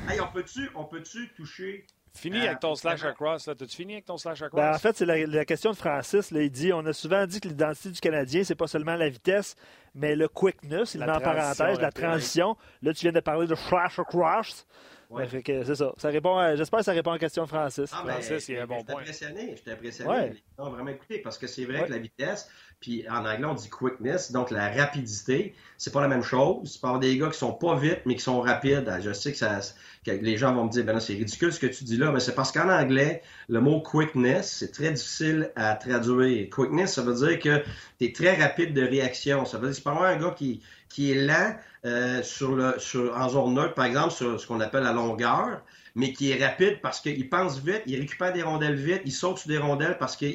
hey, 0.09 0.21
on 0.21 0.29
peut-tu 0.29 0.71
peut 0.91 1.03
toucher 1.35 1.87
Fini 2.17 2.47
avec 2.47 2.61
ton 2.61 2.75
slash 2.75 3.05
across. 3.05 3.45
T'as-tu 3.45 3.77
fini 3.77 3.95
avec 3.95 4.07
ton 4.07 4.17
slash 4.17 4.43
across? 4.43 4.61
Ben, 4.61 4.75
en 4.75 4.79
fait, 4.79 4.97
c'est 4.97 5.05
la, 5.05 5.27
la, 5.27 5.45
question 5.45 5.71
de 5.71 5.77
Francis. 5.77 6.31
Là, 6.31 6.43
il 6.43 6.51
dit 6.51 6.73
on 6.73 6.85
a 6.87 6.93
souvent 6.93 7.27
dit 7.27 7.41
que 7.41 7.49
l'identité 7.49 7.91
du 7.91 8.01
Canadien, 8.01 8.43
c'est 8.45 8.55
pas 8.55 8.67
seulement 8.67 8.97
la 8.97 9.09
vitesse, 9.09 9.55
mais 9.95 10.17
le 10.17 10.29
quickness. 10.29 10.95
Il 10.95 11.01
met 11.01 11.11
en 11.11 11.21
parenthèse 11.21 11.81
la 11.81 11.93
transition. 11.93 12.57
Là, 12.83 12.95
tu 12.95 13.03
viens 13.03 13.13
de 13.13 13.21
parler 13.21 13.47
de 13.47 13.55
slash 13.55 13.99
across. 13.99 14.67
Ouais. 15.11 15.27
fait 15.27 15.43
que 15.43 15.63
c'est 15.65 15.75
ça. 15.75 15.93
ça 15.97 16.09
répond 16.09 16.57
j'espère 16.57 16.81
que 16.81 16.85
ça 16.85 16.93
répond 16.93 17.11
à 17.11 17.15
la 17.15 17.19
question 17.19 17.45
de 17.45 17.49
Francis. 17.49 17.91
Ah, 17.93 18.05
Francis, 18.05 18.49
il 18.49 18.59
a 18.59 18.63
un 18.63 18.67
bon 18.67 18.83
point. 18.85 19.01
impressionné. 19.01 19.55
J'étais 19.57 19.73
impressionné. 19.73 20.11
Ouais. 20.11 20.33
Non, 20.59 20.71
vraiment 20.71 20.91
écouté 20.91 21.19
parce 21.19 21.39
que 21.39 21.47
c'est 21.47 21.65
vrai 21.65 21.87
que 21.87 21.93
la 21.93 21.99
vitesse, 21.99 22.49
puis 22.87 23.05
en 23.11 23.27
anglais 23.27 23.45
on 23.45 23.55
dit 23.55 23.69
quickness, 23.69 24.31
donc 24.31 24.53
la 24.53 24.71
rapidité, 24.71 25.57
c'est 25.77 25.93
pas 25.93 26.01
la 26.01 26.07
même 26.07 26.23
chose. 26.23 26.79
Avoir 26.85 27.01
des 27.01 27.19
gars 27.19 27.31
qui 27.31 27.39
sont 27.39 27.53
pas 27.53 27.75
vite 27.75 28.03
mais 28.07 28.15
qui 28.15 28.23
sont 28.23 28.41
rapides. 28.41 28.89
Je 29.03 29.13
sais 29.13 29.33
que, 29.33 30.11
les 30.13 30.37
gens 30.37 30.55
vont 30.55 30.67
me 30.67 30.71
dire, 30.71 30.85
ben 30.85 31.01
c'est 31.01 31.15
ridicule 31.15 31.53
ce 31.53 31.59
que 31.59 31.67
tu 31.67 31.83
dis 31.83 31.97
là, 31.97 32.13
mais 32.13 32.21
c'est 32.21 32.37
parce 32.37 32.53
qu'en 32.53 32.69
anglais, 32.69 33.23
le 33.49 33.61
mot 33.61 33.81
quickness, 33.81 34.59
c'est 34.59 34.71
très 34.71 34.93
difficile 34.93 35.51
à 35.57 35.75
traduire. 35.75 36.49
Quickness, 36.49 36.95
ça 36.95 37.03
veut 37.03 37.15
dire 37.15 37.41
que 37.41 37.65
tu 37.99 38.05
es 38.05 38.13
très 38.13 38.41
rapide 38.41 38.73
de 38.73 38.83
réaction. 38.83 39.45
Ça 39.47 39.59
veut 39.59 39.65
dire 39.65 39.71
que 39.71 39.77
c'est 39.79 39.83
pas 39.83 39.91
avoir 39.91 40.09
un 40.09 40.17
gars 40.17 40.37
qui, 40.37 40.63
est 41.11 41.27
lent 41.27 41.57
euh, 41.87 42.23
sur 42.23 42.55
le, 42.55 42.77
en 43.17 43.29
zone 43.29 43.55
neutre, 43.55 43.75
par 43.75 43.87
exemple, 43.87 44.13
sur 44.13 44.41
ce 44.41 44.47
qu'on 44.47 44.61
appelle 44.61 44.85
la 44.85 44.93
longueur, 44.93 45.61
mais 45.97 46.13
qui 46.13 46.31
est 46.31 46.47
rapide 46.47 46.81
parce 46.83 47.01
qu'il 47.01 47.29
pense 47.31 47.59
vite, 47.59 47.83
il 47.87 47.99
récupère 47.99 48.31
des 48.33 48.43
rondelles 48.43 48.77
vite, 48.77 49.01
il 49.07 49.13
saute 49.13 49.39
sur 49.39 49.49
des 49.49 49.57
rondelles 49.57 49.97
parce 49.99 50.15
que 50.15 50.27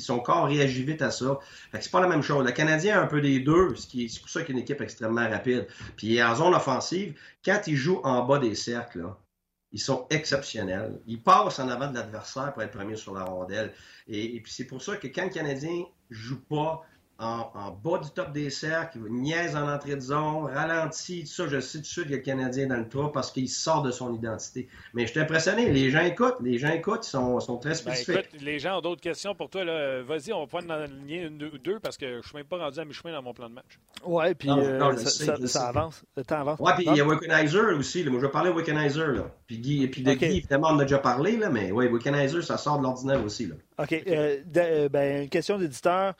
son 0.00 0.20
corps 0.20 0.46
réagit 0.46 0.82
vite 0.84 1.02
à 1.02 1.10
ça. 1.10 1.38
Fait 1.70 1.82
c'est 1.82 1.92
pas 1.92 2.00
la 2.00 2.08
même 2.08 2.22
chose. 2.22 2.44
Le 2.44 2.52
Canadien 2.52 2.98
a 2.98 3.02
un 3.02 3.06
peu 3.06 3.20
des 3.20 3.40
deux, 3.40 3.74
c'est 3.76 4.20
pour 4.20 4.30
ça 4.30 4.42
qu'il 4.42 4.56
est 4.56 4.58
une 4.58 4.64
équipe 4.64 4.80
extrêmement 4.80 5.28
rapide. 5.28 5.68
Puis 5.96 6.20
en 6.22 6.34
zone 6.34 6.54
offensive, 6.54 7.14
quand 7.44 7.60
il 7.66 7.76
joue 7.76 8.00
en 8.04 8.24
bas 8.24 8.38
des 8.38 8.54
cercles, 8.54 9.04
ils 9.70 9.80
sont 9.80 10.06
exceptionnels. 10.08 10.98
Ils 11.06 11.22
passent 11.22 11.58
en 11.58 11.68
avant 11.68 11.90
de 11.90 11.96
l'adversaire 11.96 12.54
pour 12.54 12.62
être 12.62 12.72
premier 12.72 12.96
sur 12.96 13.12
la 13.12 13.24
rondelle. 13.24 13.74
Et, 14.06 14.36
et 14.36 14.40
puis 14.40 14.50
c'est 14.50 14.64
pour 14.64 14.80
ça 14.80 14.96
que 14.96 15.08
quand 15.08 15.24
le 15.24 15.30
Canadien 15.30 15.84
joue 16.08 16.40
pas 16.40 16.86
en, 17.20 17.76
bas 17.82 17.98
du 17.98 18.10
top 18.10 18.32
des 18.32 18.48
cercles, 18.48 19.00
niaise 19.10 19.56
en 19.56 19.68
entrée 19.68 19.96
de 19.96 20.00
zone, 20.00 20.44
ralentit, 20.52 21.22
tout 21.22 21.32
ça. 21.32 21.48
Je 21.48 21.58
sais 21.58 21.78
tout 21.78 21.82
de 21.82 21.86
suite 21.86 22.04
qu'il 22.04 22.12
y 22.12 22.14
a 22.14 22.18
le 22.18 22.22
Canadien 22.22 22.68
dans 22.68 22.76
le 22.76 22.88
tour 22.88 23.10
parce 23.10 23.32
qu'il 23.32 23.48
sort 23.48 23.82
de 23.82 23.90
son 23.90 24.14
identité. 24.14 24.68
Mais 24.94 25.04
je 25.04 25.10
suis 25.10 25.20
impressionné. 25.20 25.72
Les 25.72 25.90
gens 25.90 26.02
écoutent. 26.02 26.36
Les 26.40 26.58
gens 26.58 26.70
écoutent. 26.70 27.06
Ils 27.06 27.10
sont, 27.10 27.40
sont 27.40 27.56
très 27.56 27.70
ben, 27.70 27.74
spécifiques. 27.74 28.28
écoute, 28.28 28.40
les 28.40 28.60
gens 28.60 28.78
ont 28.78 28.80
d'autres 28.80 29.00
questions 29.00 29.34
pour 29.34 29.50
toi. 29.50 29.64
Vas-y, 30.02 30.32
on 30.32 30.40
va 30.40 30.46
prendre 30.46 30.68
dans 30.68 30.84
ligne 30.84 31.22
une 31.22 31.42
ou 31.42 31.58
deux 31.58 31.80
parce 31.80 31.96
que 31.96 32.06
je 32.06 32.16
ne 32.18 32.22
suis 32.22 32.36
même 32.36 32.46
pas 32.46 32.58
rendu 32.58 32.78
à 32.78 32.84
mi-chemin 32.84 33.12
dans 33.12 33.22
mon 33.22 33.34
plan 33.34 33.48
de 33.48 33.54
match. 33.54 33.78
Oui, 34.04 34.34
puis 34.34 34.50
euh, 34.50 34.96
ça, 34.96 35.36
ça, 35.46 35.68
avance. 35.68 36.04
Le 36.16 36.24
temps 36.24 36.40
avance. 36.40 36.60
Oui, 36.60 36.72
puis 36.76 36.86
il 36.88 36.96
y 36.96 37.00
a 37.00 37.04
Wickenheiser 37.04 37.74
aussi. 37.76 38.04
Moi, 38.04 38.20
je 38.20 38.26
vais 38.26 38.32
parler 38.32 38.50
de 38.50 38.54
Wickenheiser. 38.54 39.22
Puis, 39.48 39.58
Guy, 39.58 39.88
puis 39.88 40.02
de 40.02 40.12
Guy, 40.14 40.24
évidemment, 40.24 40.68
on 40.70 40.78
a 40.78 40.82
déjà 40.82 40.98
parlé. 40.98 41.36
Là, 41.36 41.50
mais 41.50 41.72
oui, 41.72 41.86
Wickenheiser, 41.88 42.42
ça 42.42 42.56
sort 42.58 42.78
de 42.78 42.84
l'ordinaire 42.84 43.24
aussi. 43.24 43.46
Là. 43.46 43.56
OK. 43.78 43.92
Euh, 43.92 44.38
euh, 44.56 44.88
ben, 44.88 45.24
une 45.24 45.28
question 45.28 45.58
d'éditeur. 45.58 46.14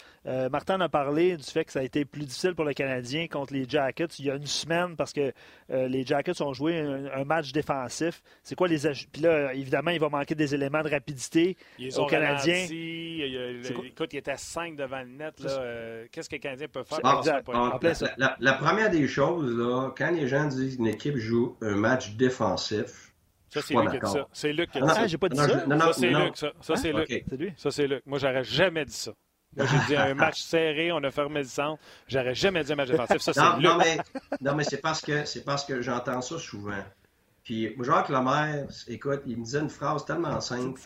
Martin 0.50 0.78
a 0.80 0.88
parlé 0.88 1.36
du 1.36 1.42
fait 1.44 1.64
que 1.64 1.72
ça 1.72 1.80
a 1.80 1.82
été 1.82 2.04
plus 2.04 2.26
difficile 2.26 2.54
pour 2.54 2.66
le 2.66 2.74
Canadien 2.74 3.28
contre 3.28 3.54
les 3.54 3.66
Jackets 3.66 4.18
il 4.18 4.26
y 4.26 4.30
a 4.30 4.34
une 4.34 4.46
semaine 4.46 4.96
parce 4.96 5.12
que 5.12 5.32
euh, 5.70 5.88
les 5.88 6.04
Jackets 6.04 6.40
ont 6.40 6.52
joué 6.52 6.78
un, 6.78 7.24
match 7.24 7.52
défensif. 7.52 8.22
C'est 8.42 8.54
quoi 8.54 8.68
les 8.68 8.78
Puis 9.12 9.22
là, 9.22 9.52
évidemment, 9.52 9.90
il 9.90 10.00
va 10.00 10.08
manquer 10.08 10.34
des 10.34 10.54
éléments 10.54 10.82
de 10.82 10.90
rapidité 10.90 11.56
ils 11.78 11.98
aux 11.98 12.06
Canadiens. 12.06 12.64
écoute, 12.64 14.12
il 14.12 14.18
était 14.18 14.30
à 14.30 14.36
5 14.36 14.76
devant 14.76 15.00
le 15.00 15.08
net. 15.08 15.34
Euh, 15.44 16.06
qu'est-ce 16.10 16.28
que 16.28 16.36
les 16.36 16.40
Canadiens 16.40 16.68
peuvent 16.68 16.86
faire? 16.86 17.00
Ah, 17.02 17.20
ah, 17.26 18.36
la, 18.40 18.52
première 18.54 18.90
des 18.90 19.06
choses, 19.08 19.50
là, 19.56 19.90
quand 19.96 20.10
les 20.10 20.26
gens 20.26 20.46
disent 20.46 20.76
qu'une 20.76 20.86
équipe 20.86 21.16
joue 21.16 21.56
un 21.60 21.74
match 21.74 22.14
défensif, 22.14 23.07
ça, 23.50 23.62
c'est 23.62 23.74
Luc 23.74 23.90
qui 23.90 23.96
a 23.96 24.00
dit 24.00 24.12
ça. 24.12 24.28
C'est 24.32 24.52
Luc 24.52 24.70
qui 24.70 24.78
a 24.78 24.80
dit 24.82 24.88
ça. 24.88 25.06
j'ai 25.06 25.18
pas 25.18 25.28
dit 25.28 25.36
ça? 25.36 25.48
ça, 25.48 25.92
c'est 25.92 26.10
Luc, 26.10 26.36
ça. 26.36 26.52
Ça, 26.60 26.76
c'est 26.76 26.92
Luc. 26.92 27.54
Ça, 27.56 27.70
c'est 27.70 27.86
Luc. 27.86 28.02
Moi, 28.06 28.18
j'aurais 28.18 28.44
jamais 28.44 28.84
dit 28.84 28.92
ça. 28.92 29.12
Moi, 29.56 29.66
j'ai 29.66 29.86
dit 29.86 29.96
un 29.96 30.14
match 30.14 30.42
serré, 30.42 30.92
on 30.92 31.02
a 31.02 31.10
fermé 31.10 31.40
le 31.40 31.46
centre. 31.46 31.82
J'aurais 32.06 32.34
jamais 32.34 32.62
dit 32.64 32.72
un 32.72 32.76
match 32.76 32.90
défensif. 32.90 33.18
Ça, 33.18 33.32
c'est 33.32 33.40
non, 33.40 33.58
non, 33.60 33.78
mais, 33.78 33.98
non, 34.40 34.54
mais 34.54 34.64
c'est 34.64 34.80
parce 34.80 35.00
que, 35.00 35.24
c'est 35.24 35.44
parce 35.44 35.64
que 35.64 35.80
j'entends 35.80 36.20
ça 36.20 36.38
souvent. 36.38 36.84
Puis 37.44 37.74
Jacques 37.80 38.10
Lemaire, 38.10 38.66
écoute, 38.88 39.22
il 39.24 39.38
me 39.38 39.44
disait 39.44 39.60
une 39.60 39.70
phrase 39.70 40.04
tellement 40.04 40.40
simple. 40.40 40.80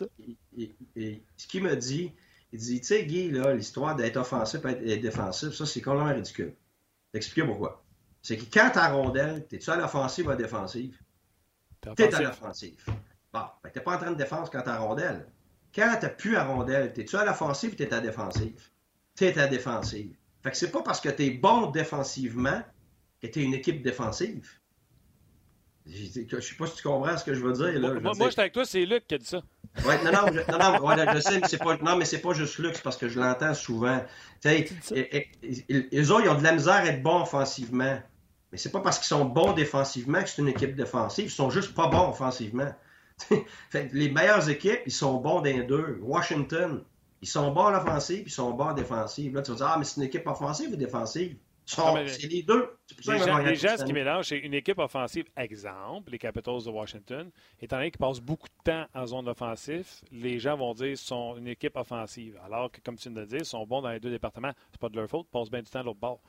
Et, 0.57 1.21
ce 1.35 1.47
qu'il 1.47 1.63
me 1.63 1.75
dit, 1.75 2.13
il 2.53 2.59
dit, 2.59 2.79
tu 2.79 2.87
sais, 2.87 3.05
Guy, 3.05 3.31
là, 3.31 3.53
l'histoire 3.53 3.95
d'être 3.95 4.17
offensif 4.17 4.61
et 4.65 4.75
d'être 4.75 5.01
défensif, 5.01 5.51
ça, 5.51 5.65
c'est 5.65 5.81
complètement 5.81 6.13
ridicule. 6.13 6.55
Expliquez 7.13 7.45
pourquoi. 7.45 7.83
C'est 8.21 8.37
que 8.37 8.45
quand 8.45 8.71
t'as 8.73 8.93
rondelle, 8.93 9.45
t'es-tu 9.47 9.69
à 9.69 9.75
l'offensive 9.75 10.27
ou 10.27 10.29
à 10.29 10.33
la 10.33 10.41
défensive? 10.41 10.97
T'es 11.95 12.13
à 12.13 12.21
l'offensive. 12.21 12.83
Bon, 13.33 13.41
ben, 13.63 13.69
t'es 13.71 13.79
pas 13.79 13.95
en 13.95 13.97
train 13.97 14.11
de 14.11 14.17
défense 14.17 14.49
quand 14.49 14.61
t'as 14.61 14.77
rondelle. 14.77 15.25
Quand 15.73 15.95
tu 15.99 16.05
n'as 16.05 16.09
plus 16.09 16.35
à 16.35 16.45
rondelle, 16.45 16.93
t'es-tu 16.93 17.15
à 17.15 17.25
l'offensive 17.25 17.73
ou 17.73 17.75
t'es 17.75 17.93
à 17.93 17.99
défensive? 17.99 18.69
T'es 19.15 19.37
à 19.39 19.47
défensive. 19.47 20.15
Fait 20.41 20.51
que 20.51 20.57
c'est 20.57 20.71
pas 20.71 20.83
parce 20.83 21.01
que 21.01 21.09
tu 21.09 21.23
es 21.25 21.31
bon 21.31 21.71
défensivement 21.71 22.61
que 23.21 23.27
tu 23.27 23.39
es 23.39 23.43
une 23.43 23.53
équipe 23.53 23.81
défensive. 23.81 24.49
Je 25.85 26.39
sais 26.39 26.55
pas 26.55 26.67
si 26.67 26.75
tu 26.75 26.83
comprends 26.83 27.17
ce 27.17 27.25
que 27.25 27.33
je 27.33 27.41
veux 27.41 27.53
dire. 27.53 27.79
Là. 27.79 27.99
Moi, 27.99 28.13
moi, 28.15 28.29
avec 28.37 28.53
toi, 28.53 28.65
c'est 28.65 28.85
Luc 28.85 29.05
qui 29.05 29.15
a 29.15 29.17
dit 29.17 29.25
ça. 29.25 29.41
Ouais, 29.85 30.01
non, 30.03 30.11
non, 30.11 30.27
je, 30.31 30.51
non, 30.51 30.95
non 30.95 31.13
je 31.13 31.19
sais, 31.19 31.39
mais 31.39 31.47
c'est 31.47 31.57
pas, 31.57 31.75
non, 31.77 31.97
mais 31.97 32.05
c'est 32.05 32.21
pas 32.21 32.33
juste 32.33 32.59
Luc, 32.59 32.75
c'est 32.75 32.83
parce 32.83 32.95
que 32.95 33.09
je 33.09 33.19
l'entends 33.19 33.53
souvent. 33.53 34.01
les 34.45 36.11
autres, 36.11 36.23
ils 36.23 36.29
ont 36.29 36.37
de 36.37 36.43
la 36.43 36.53
misère 36.53 36.75
à 36.75 36.85
être 36.85 37.01
bons 37.03 37.21
offensivement. 37.21 37.99
Mais 38.53 38.59
c'est 38.59 38.71
pas 38.71 38.81
parce 38.81 38.99
qu'ils 38.99 39.07
sont 39.07 39.25
bons 39.25 39.53
défensivement 39.53 40.21
que 40.21 40.29
c'est 40.29 40.39
une 40.39 40.47
équipe 40.47 40.75
défensive. 40.75 41.25
Ils 41.25 41.31
sont 41.31 41.49
juste 41.49 41.73
pas 41.73 41.87
bons 41.87 42.09
offensivement. 42.09 42.71
les 43.73 44.11
meilleures 44.11 44.47
équipes, 44.47 44.81
ils 44.85 44.91
sont 44.91 45.15
bons 45.15 45.41
d'un 45.41 45.63
deux. 45.63 45.97
Washington, 46.03 46.83
ils 47.23 47.27
sont 47.27 47.51
bons 47.51 47.65
à 47.65 47.71
l'offensive, 47.71 48.21
ils 48.27 48.31
sont 48.31 48.51
bons 48.51 48.65
en 48.65 48.73
défensive. 48.73 49.33
Là, 49.33 49.41
tu 49.41 49.49
vas 49.49 49.57
dire, 49.57 49.65
ah, 49.71 49.77
mais 49.79 49.85
c'est 49.85 49.97
une 49.97 50.03
équipe 50.03 50.27
offensive 50.27 50.69
ou 50.71 50.75
défensive? 50.75 51.35
C'est 51.65 52.27
les 52.29 52.43
deux. 52.43 52.77
les 53.07 53.17
gens, 53.17 53.37
les 53.39 53.55
gens 53.55 53.75
ce 53.75 53.85
qui 53.85 53.93
mélangent, 53.93 54.27
c'est 54.27 54.37
une 54.37 54.53
équipe 54.53 54.77
offensive, 54.77 55.25
exemple, 55.35 56.11
les 56.11 56.19
Capitals 56.19 56.61
de 56.63 56.69
Washington, 56.69 57.31
étant 57.59 57.77
donné 57.77 57.89
qu'ils 57.89 57.99
passent 57.99 58.19
beaucoup 58.19 58.49
de 58.49 58.71
temps 58.71 58.85
en 58.93 59.07
zone 59.07 59.27
offensive, 59.29 59.87
les 60.11 60.37
gens 60.37 60.57
vont 60.57 60.75
dire 60.75 60.95
sont 60.95 61.37
une 61.37 61.47
équipe 61.47 61.75
offensive. 61.75 62.37
Alors 62.45 62.71
que, 62.71 62.81
comme 62.81 62.97
tu 62.97 63.09
viens 63.09 63.15
de 63.15 63.21
le 63.21 63.25
dire, 63.25 63.39
ils 63.39 63.45
sont 63.45 63.65
bons 63.65 63.81
dans 63.81 63.89
les 63.89 63.99
deux 63.99 64.11
départements. 64.11 64.51
C'est 64.71 64.79
pas 64.79 64.89
de 64.89 64.97
leur 64.97 65.09
faute, 65.09 65.25
ils 65.29 65.31
passent 65.31 65.49
bien 65.49 65.61
du 65.61 65.71
temps 65.71 65.79
à 65.79 65.83
l'autre 65.83 65.99
bord. 65.99 66.19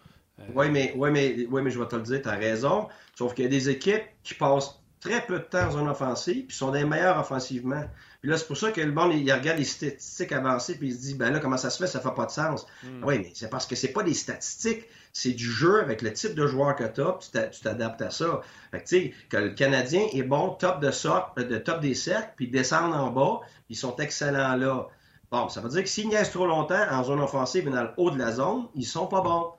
Euh, 0.41 0.43
oui, 0.55 0.70
mais, 0.70 0.93
ouais, 0.97 1.11
mais, 1.11 1.47
ouais, 1.47 1.62
mais 1.62 1.70
je 1.70 1.78
vais 1.78 1.87
te 1.87 1.97
le 1.97 2.03
dire, 2.03 2.22
tu 2.22 2.28
as 2.28 2.32
raison. 2.32 2.89
Sauf 3.14 3.35
qu'il 3.35 3.45
y 3.45 3.47
a 3.47 3.51
des 3.51 3.68
équipes 3.68 4.05
qui 4.22 4.35
passent 4.35 4.80
très 5.05 5.20
peu 5.26 5.39
de 5.39 5.45
temps 5.45 5.66
en 5.66 5.70
zone 5.72 5.89
offensive, 5.89 6.47
puis 6.47 6.57
sont 6.57 6.70
des 6.70 6.85
meilleurs 6.85 7.18
offensivement. 7.18 7.85
Puis 8.22 8.30
là, 8.30 8.39
c'est 8.39 8.47
pour 8.47 8.57
ça 8.57 8.72
que 8.72 8.80
le 8.80 8.91
monde, 8.91 9.12
il 9.12 9.30
regarde 9.30 9.59
les 9.59 9.64
statistiques 9.64 10.32
avancées, 10.32 10.78
puis 10.78 10.89
il 10.89 10.95
se 10.95 11.01
dit, 11.01 11.14
ben 11.14 11.30
là, 11.30 11.41
comment 11.41 11.59
ça 11.59 11.68
se 11.68 11.76
fait, 11.76 11.87
ça 11.87 12.01
fait 12.01 12.14
pas 12.14 12.24
de 12.24 12.30
sens. 12.30 12.66
Hmm. 12.82 13.05
Oui, 13.05 13.18
mais 13.18 13.30
c'est 13.35 13.51
parce 13.51 13.66
que 13.66 13.76
c'est 13.76 13.93
pas 13.93 14.03
des 14.03 14.14
statistiques, 14.14 14.89
c'est 15.12 15.32
du 15.32 15.45
jeu 15.45 15.82
avec 15.82 16.01
le 16.01 16.11
type 16.11 16.35
de 16.35 16.47
joueur 16.47 16.74
que 16.74 16.85
tu 16.85 17.03
as, 17.03 17.12
puis 17.12 17.28
tu 17.53 17.61
t'adaptes 17.61 18.01
à 18.01 18.11
ça. 18.11 18.41
Fait 18.70 18.78
que, 18.78 18.89
tu 18.89 18.97
sais, 18.97 19.14
que 19.28 19.37
le 19.37 19.51
Canadien 19.51 20.07
est 20.11 20.22
bon 20.22 20.51
top 20.51 20.80
de, 20.80 20.91
sorte, 20.91 21.39
de 21.39 21.59
top 21.59 21.80
des 21.80 21.95
cercles, 21.95 22.32
puis 22.37 22.49
descendent 22.49 22.95
en 22.95 23.11
bas, 23.11 23.41
ils 23.68 23.76
sont 23.76 23.95
excellents 23.97 24.57
là. 24.57 24.89
Bon, 25.30 25.51
ça 25.51 25.61
veut 25.61 25.68
dire 25.68 25.82
que 25.82 25.89
s'ils 25.89 26.09
niaisent 26.09 26.30
trop 26.30 26.47
longtemps 26.47 26.82
en 26.91 27.05
zone 27.05 27.20
offensive 27.20 27.68
et 27.68 27.70
dans 27.70 27.82
le 27.82 27.91
haut 27.99 28.11
de 28.11 28.18
la 28.18 28.32
zone, 28.32 28.68
ils 28.74 28.87
sont 28.87 29.07
pas 29.07 29.20
bons. 29.20 29.53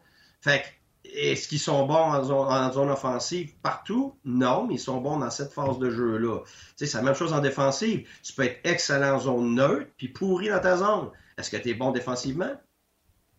Fait 0.46 0.64
est-ce 1.04 1.48
qu'ils 1.48 1.60
sont 1.60 1.88
bons 1.88 1.96
en 1.96 2.72
zone, 2.72 2.92
offensive? 2.92 3.56
Partout? 3.64 4.16
Non, 4.26 4.68
mais 4.68 4.76
ils 4.76 4.80
sont 4.80 5.02
bons 5.02 5.18
dans 5.18 5.32
cette 5.32 5.52
phase 5.52 5.80
de 5.80 5.90
jeu-là. 5.90 6.42
C'est 6.76 6.94
la 6.94 7.02
même 7.02 7.16
chose 7.16 7.34
en 7.34 7.40
défensive. 7.40 8.08
Tu 8.22 8.34
peux 8.34 8.44
être 8.44 8.60
excellent 8.64 9.16
en 9.16 9.20
zone 9.20 9.56
neutre, 9.56 9.90
puis 9.98 10.08
pourri 10.08 10.50
dans 10.50 10.60
ta 10.60 10.78
zone. 10.78 11.10
Est-ce 11.40 11.50
que 11.50 11.58
tu 11.58 11.70
es 11.70 11.74
bon 11.74 11.92
défensivement? 11.92 12.52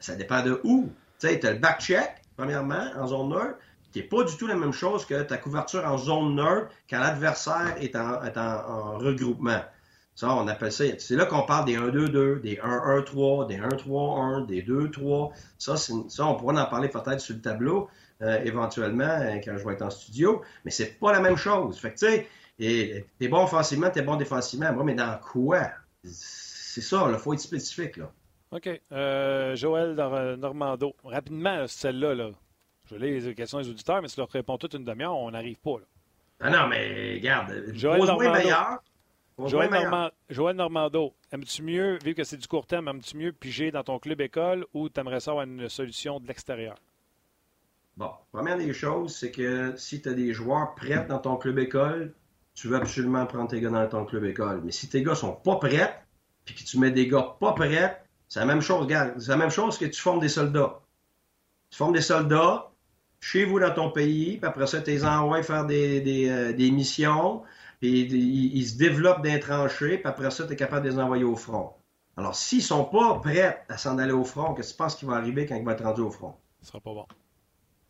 Ça 0.01 0.17
dépend 0.17 0.43
de 0.43 0.61
où. 0.65 0.91
Tu 1.21 1.29
as 1.29 1.53
le 1.53 1.59
back-check, 1.61 2.11
premièrement, 2.37 2.91
en 2.97 3.07
zone 3.07 3.29
neutre, 3.29 3.59
qui 3.93 4.01
n'est 4.01 4.09
pas 4.09 4.25
du 4.25 4.37
tout 4.37 4.49
la 4.49 4.57
même 4.57 4.73
chose 4.73 5.07
que 5.07 5.23
ta 5.23 5.37
couverture 5.37 5.87
en 5.87 5.99
zone 5.99 6.35
neutre 6.35 6.71
quand 6.91 6.99
l'adversaire 6.99 7.77
est 7.79 7.95
en 7.95 8.99
regroupement. 8.99 9.63
Ça, 10.17 10.35
on 10.35 10.49
appelle 10.49 10.73
ça. 10.73 10.85
C'est 10.99 11.14
là 11.14 11.27
qu'on 11.27 11.43
parle 11.43 11.67
des 11.67 11.77
1-2-2, 11.77 12.41
des 12.41 12.57
1-1-3, 12.57 13.47
des 13.49 13.59
1-3-1, 13.59 14.47
des 14.47 14.62
2-3. 14.62 15.31
Ça, 15.59 15.77
ça, 15.77 16.27
on 16.27 16.37
pourra 16.37 16.55
en 16.55 16.67
parler 16.67 16.89
peut-être 16.89 17.21
sur 17.21 17.35
le 17.35 17.43
tableau 17.43 17.91
euh, 18.23 18.41
éventuellement 18.43 19.05
euh, 19.05 19.37
quand 19.45 19.59
je 19.59 19.67
vais 19.67 19.75
être 19.75 19.83
en 19.83 19.91
studio. 19.91 20.41
Mais 20.64 20.71
c'est 20.71 20.99
pas 20.99 21.12
la 21.12 21.21
même 21.21 21.37
chose. 21.37 21.79
Fait 21.79 21.93
que 21.93 21.99
tu 21.99 22.07
sais, 22.59 23.07
t'es 23.19 23.29
bon 23.29 23.45
offensivement, 23.45 23.91
t'es 23.91 24.01
bon 24.01 24.17
défensivement. 24.17 24.73
Moi, 24.73 24.85
mais 24.85 24.95
dans 24.95 25.19
quoi? 25.19 25.69
C'est 26.03 26.81
ça, 26.81 27.09
il 27.11 27.19
faut 27.19 27.35
être 27.35 27.41
spécifique. 27.41 27.99
Là. 27.99 28.11
OK. 28.53 28.71
Euh, 28.93 29.55
Joël 29.55 29.93
Normando. 30.39 30.97
Rapidement, 31.05 31.67
celle-là, 31.67 32.14
là. 32.14 32.31
je 32.87 32.97
lis 32.97 33.21
les 33.21 33.35
questions 33.35 33.61
des 33.61 33.69
auditeurs, 33.69 34.01
mais 34.01 34.09
si 34.09 34.19
leur 34.19 34.31
répond 34.31 34.57
toute 34.57 34.73
une 34.73 34.85
demi-heure, 34.85 35.14
on 35.14 35.31
n'arrive 35.31 35.59
pas. 35.59 35.79
Là. 35.79 35.85
Ah 36.41 36.51
non, 36.51 36.69
mais 36.69 37.17
regarde, 37.17 37.53
Joël 37.75 38.01
meilleur. 38.33 38.81
Joël, 39.39 40.57
Normando, 40.57 41.14
aimes-tu 41.30 41.62
mieux, 41.62 41.99
vu 42.03 42.14
que 42.14 42.24
c'est 42.24 42.39
du 42.39 42.49
court 42.49 42.66
terme, 42.66 42.89
aimes-tu 42.89 43.16
mieux 43.18 43.32
piger 43.32 43.70
dans 43.70 43.84
ton 43.84 43.99
club 43.99 44.20
école 44.22 44.66
ou 44.72 44.89
t'aimerais 44.89 45.20
ça 45.20 45.32
avoir 45.32 45.45
une 45.45 45.68
solution 45.68 46.20
de 46.20 46.26
l'extérieur? 46.26 46.76
Bon, 47.99 48.11
première 48.32 48.57
des 48.57 48.72
choses, 48.72 49.14
c'est 49.14 49.30
que 49.30 49.74
si 49.76 50.01
tu 50.01 50.09
as 50.09 50.14
des 50.14 50.32
joueurs 50.32 50.74
prêts 50.74 51.05
dans 51.07 51.18
ton 51.18 51.37
club 51.37 51.59
école, 51.59 52.14
tu 52.55 52.68
veux 52.68 52.76
absolument 52.76 53.26
prendre 53.26 53.49
tes 53.49 53.61
gars 53.61 53.70
dans 53.70 53.87
ton 53.89 54.05
club 54.07 54.24
école. 54.24 54.62
Mais 54.64 54.72
si 54.72 54.89
tes 54.89 55.03
gars 55.03 55.14
sont 55.14 55.32
pas 55.32 55.57
prêts, 55.57 56.03
puis 56.45 56.55
que 56.55 56.62
tu 56.62 56.78
mets 56.78 56.91
des 56.91 57.07
gars 57.07 57.37
pas 57.39 57.53
prêts, 57.53 58.03
c'est 58.28 58.41
la 58.41 58.47
même 58.47 58.62
chose, 58.62 58.80
regarde, 58.80 59.18
c'est 59.20 59.30
la 59.30 59.37
même 59.37 59.51
chose 59.51 59.76
que 59.78 59.84
tu 59.84 60.01
formes 60.01 60.20
des 60.20 60.28
soldats. 60.28 60.80
Tu 61.70 61.76
formes 61.76 61.93
des 61.93 62.01
soldats 62.01 62.70
chez 63.20 63.45
vous 63.45 63.61
dans 63.61 63.74
ton 63.74 63.91
pays, 63.91 64.39
puis 64.39 64.47
après 64.47 64.66
ça, 64.66 64.80
tu 64.80 64.91
les 64.91 65.05
envoies 65.05 65.43
faire 65.43 65.66
des, 65.66 66.01
des, 66.01 66.28
euh, 66.28 66.53
des 66.53 66.70
missions, 66.70 67.43
puis 67.81 68.03
ils, 68.03 68.66
se 68.66 68.77
développent 68.77 69.22
d'un 69.22 69.39
tranché, 69.39 69.99
puis 69.99 70.07
après 70.07 70.31
ça, 70.31 70.47
tu 70.47 70.53
es 70.53 70.57
capable 70.57 70.87
de 70.87 70.91
les 70.91 70.99
envoyer 70.99 71.24
au 71.24 71.37
front. 71.37 71.74
Alors, 72.16 72.35
s'ils 72.35 72.62
sont 72.62 72.85
pas 72.85 73.18
prêts 73.20 73.64
à 73.68 73.77
s'en 73.77 73.99
aller 73.99 74.12
au 74.12 74.24
front, 74.24 74.55
qu'est-ce 74.55 74.72
que 74.72 74.77
tu 74.77 74.79
penses 74.79 74.97
qui 74.97 75.05
va 75.05 75.14
arriver 75.14 75.47
quand 75.47 75.57
ils 75.57 75.64
vont 75.64 75.72
être 75.72 75.85
rendus 75.85 76.01
au 76.01 76.11
front? 76.11 76.35
Ce 76.61 76.68
sera 76.68 76.81
pas 76.81 76.95
bon. 76.95 77.07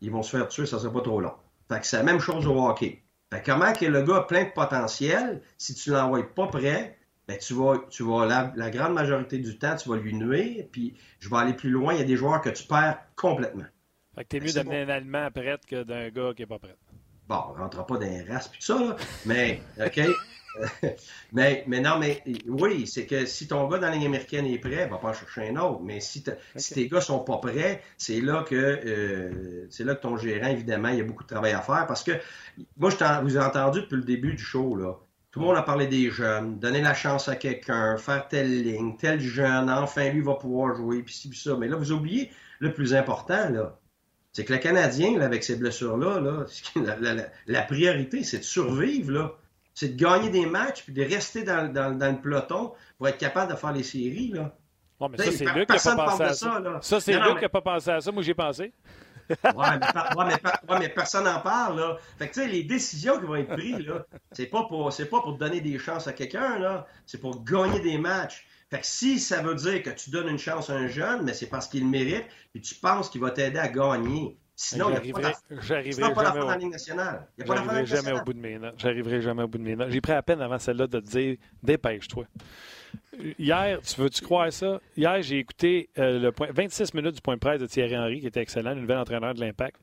Ils 0.01 0.11
vont 0.11 0.21
se 0.21 0.35
faire 0.35 0.47
tuer, 0.49 0.65
ça 0.65 0.79
sera 0.79 0.91
pas 0.91 1.01
trop 1.01 1.21
long. 1.21 1.33
Fait 1.69 1.79
que 1.79 1.87
c'est 1.87 1.97
la 1.97 2.03
même 2.03 2.19
chose 2.19 2.45
au 2.45 2.67
hockey. 2.67 3.03
Fait 3.31 3.43
comment 3.45 3.73
que 3.73 3.85
le 3.85 4.03
gars 4.03 4.17
a 4.17 4.21
plein 4.21 4.43
de 4.45 4.49
potentiel, 4.49 5.41
si 5.57 5.73
tu 5.73 5.91
l'envoies 5.91 6.33
pas 6.33 6.47
prêt, 6.47 6.97
ben 7.27 7.37
tu 7.37 7.53
vas, 7.53 7.77
tu 7.89 8.03
vas 8.03 8.25
la, 8.25 8.69
grande 8.69 8.93
majorité 8.93 9.37
du 9.37 9.57
temps, 9.57 9.75
tu 9.75 9.89
vas 9.89 9.97
lui 9.97 10.13
nuire, 10.13 10.65
puis 10.71 10.97
je 11.19 11.29
vais 11.29 11.35
aller 11.37 11.53
plus 11.53 11.69
loin, 11.69 11.93
il 11.93 11.99
y 11.99 12.03
a 12.03 12.05
des 12.05 12.15
joueurs 12.15 12.41
que 12.41 12.49
tu 12.49 12.65
perds 12.65 12.99
complètement. 13.15 13.65
Fait 14.15 14.23
que 14.23 14.29
t'es 14.29 14.39
mieux 14.39 14.53
d'amener 14.53 14.81
un 14.81 14.89
Allemand 14.89 15.29
prêt 15.31 15.59
que 15.67 15.83
d'un 15.83 16.09
gars 16.09 16.33
qui 16.35 16.43
est 16.43 16.47
pas 16.47 16.59
prêt. 16.59 16.75
Bon, 17.27 17.43
on 17.49 17.55
ne 17.55 17.59
rentrera 17.59 17.85
pas 17.85 17.95
dans 17.95 18.05
les 18.05 18.23
races 18.23 18.47
puis 18.47 18.59
tout 18.59 18.65
ça, 18.65 18.79
là, 18.79 18.95
mais, 19.25 19.61
OK? 19.85 19.99
mais, 21.33 21.63
mais 21.67 21.81
non, 21.81 21.99
mais 21.99 22.23
oui, 22.47 22.87
c'est 22.87 23.05
que 23.05 23.25
si 23.25 23.47
ton 23.47 23.67
gars 23.67 23.77
dans 23.79 23.87
la 23.87 23.95
ligne 23.95 24.05
américaine 24.05 24.45
est 24.45 24.57
prêt, 24.57 24.87
va 24.87 24.97
pas 24.97 25.09
en 25.09 25.13
chercher 25.13 25.49
un 25.49 25.57
autre. 25.57 25.81
Mais 25.83 25.99
si, 25.99 26.23
si 26.55 26.73
tes 26.73 26.87
gars 26.87 27.01
sont 27.01 27.19
pas 27.19 27.37
prêts, 27.37 27.81
c'est 27.97 28.21
là 28.21 28.43
que 28.47 28.55
euh, 28.55 29.67
c'est 29.69 29.83
là 29.83 29.95
que 29.95 30.01
ton 30.01 30.17
gérant, 30.17 30.47
évidemment, 30.47 30.89
il 30.89 30.97
y 30.97 31.01
a 31.01 31.03
beaucoup 31.03 31.23
de 31.23 31.27
travail 31.27 31.51
à 31.51 31.61
faire. 31.61 31.85
Parce 31.87 32.03
que 32.03 32.13
moi, 32.77 32.89
je 32.89 33.21
vous 33.21 33.37
ai 33.37 33.41
entendu 33.41 33.81
depuis 33.81 33.97
le 33.97 34.03
début 34.03 34.33
du 34.33 34.43
show, 34.43 34.75
là. 34.75 34.97
Tout 35.31 35.41
le 35.41 35.45
monde 35.47 35.57
a 35.57 35.61
parlé 35.61 35.85
des 35.85 36.09
jeunes, 36.09 36.57
donner 36.57 36.81
la 36.81 36.93
chance 36.95 37.27
à 37.27 37.35
quelqu'un, 37.35 37.97
faire 37.97 38.27
telle 38.27 38.63
ligne, 38.63 38.95
tel 38.97 39.19
jeune, 39.19 39.69
enfin 39.69 40.09
lui 40.09 40.21
va 40.21 40.33
pouvoir 40.33 40.75
jouer, 40.75 41.03
puis 41.03 41.13
ci, 41.13 41.29
puis 41.29 41.37
ça. 41.37 41.55
Mais 41.57 41.67
là, 41.67 41.75
vous 41.75 41.91
oubliez 41.91 42.31
le 42.59 42.73
plus 42.73 42.95
important, 42.95 43.49
là 43.49 43.77
c'est 44.37 44.45
que 44.45 44.53
le 44.53 44.59
Canadien, 44.59 45.19
avec 45.19 45.43
ces 45.43 45.55
blessures-là, 45.55 46.45
la, 47.47 47.61
priorité, 47.63 48.23
c'est 48.23 48.37
de 48.37 48.43
survivre, 48.43 49.11
là. 49.11 49.31
C'est 49.73 49.95
de 49.95 49.99
gagner 49.99 50.29
des 50.29 50.45
matchs 50.45 50.83
puis 50.83 50.93
de 50.93 51.01
rester 51.01 51.41
dans, 51.41 51.73
le 51.73 52.21
peloton 52.21 52.73
pour 52.99 53.07
être 53.07 53.17
capable 53.17 53.51
de 53.51 53.57
faire 53.57 53.71
les 53.71 53.81
séries, 53.81 54.27
là. 54.35 54.53
Mais 55.09 55.17
ça, 55.17 55.31
c'est 55.31 55.45
Luc 55.45 55.67
qui 55.67 55.87
n'a 55.87 55.95
pas 55.95 56.05
pensé 56.05 56.21
à 56.21 56.33
ça. 56.33 56.61
Ça, 56.81 56.99
c'est 56.99 57.19
Luc 57.19 57.37
qui 57.37 57.45
n'a 57.45 57.49
pas 57.49 57.61
pensé 57.61 57.89
à 57.89 57.99
ça. 57.99 58.11
Moi, 58.11 58.21
j'ai 58.21 58.35
pensé. 58.35 58.71
ouais, 59.27 59.35
mais, 59.43 60.35
mais, 60.81 60.89
personne 60.89 61.23
n'en 61.23 61.41
parle, 61.41 61.79
là. 61.79 61.97
Fait 62.19 62.27
que, 62.27 62.35
tu 62.35 62.41
sais, 62.41 62.47
les 62.47 62.61
décisions 62.61 63.19
qui 63.19 63.25
vont 63.25 63.37
être 63.37 63.53
prises, 63.53 63.87
là, 63.87 64.05
c'est 64.33 64.45
pas 64.45 64.65
pour, 64.65 64.93
c'est 64.93 65.07
pas 65.07 65.19
pour 65.21 65.35
donner 65.35 65.61
des 65.61 65.79
chances 65.79 66.07
à 66.07 66.13
quelqu'un, 66.13 66.59
là. 66.59 66.85
C'est 67.07 67.19
pour 67.19 67.43
gagner 67.43 67.79
des 67.79 67.97
matchs. 67.97 68.46
Fait 68.69 68.81
que 68.81 68.85
si 68.85 69.19
ça 69.19 69.41
veut 69.41 69.55
dire 69.55 69.81
que 69.81 69.91
tu 69.91 70.09
donnes 70.09 70.27
une 70.27 70.39
chance 70.39 70.69
à 70.69 70.73
un 70.73 70.87
jeune, 70.87 71.23
mais 71.23 71.33
c'est 71.33 71.47
parce 71.47 71.67
qu'il 71.67 71.87
mérite, 71.87 72.25
et 72.53 72.59
tu 72.59 72.75
penses 72.75 73.09
qu'il 73.09 73.21
va 73.21 73.31
t'aider 73.31 73.59
à 73.59 73.69
gagner. 73.69 74.37
Sinon, 74.59 74.89
il 74.89 75.03
n'y 75.03 75.11
a 75.11 75.13
pas 75.13 75.21
d'affaire 76.23 76.33
dans 76.33 76.47
la 76.47 76.57
Ligue 76.57 76.71
nationale. 76.71 77.27
J'arriverai 77.37 77.85
jamais 77.85 78.11
au 78.13 78.23
bout 78.23 78.33
de 78.33 78.39
mes 78.39 78.57
notes. 78.57 78.73
J'arriverai 78.77 79.21
jamais 79.21 79.43
au 79.43 79.47
bout 79.47 79.59
de 79.59 79.63
mes 79.63 79.75
notes. 79.75 79.91
J'ai 79.91 80.01
pris 80.01 80.13
à 80.13 80.23
peine 80.23 80.41
avant 80.41 80.57
celle-là 80.57 80.87
de 80.87 80.99
te 80.99 81.05
dire 81.05 81.37
dépêche-toi. 81.61 82.25
Hier, 83.37 83.79
tu 83.81 84.01
veux-tu 84.01 84.21
croire 84.23 84.51
ça? 84.51 84.81
Hier, 84.95 85.21
j'ai 85.21 85.37
écouté 85.37 85.89
euh, 85.97 86.19
le 86.19 86.31
point, 86.31 86.47
26 86.51 86.93
minutes 86.93 87.15
du 87.15 87.21
point 87.21 87.35
de 87.35 87.39
presse 87.39 87.59
de 87.59 87.67
Thierry 87.67 87.97
Henry, 87.97 88.19
qui 88.19 88.27
était 88.27 88.41
excellent, 88.41 88.73
le 88.73 88.81
nouvel 88.81 88.97
entraîneur 88.97 89.33
de 89.33 89.39
l'Impact. 89.39 89.79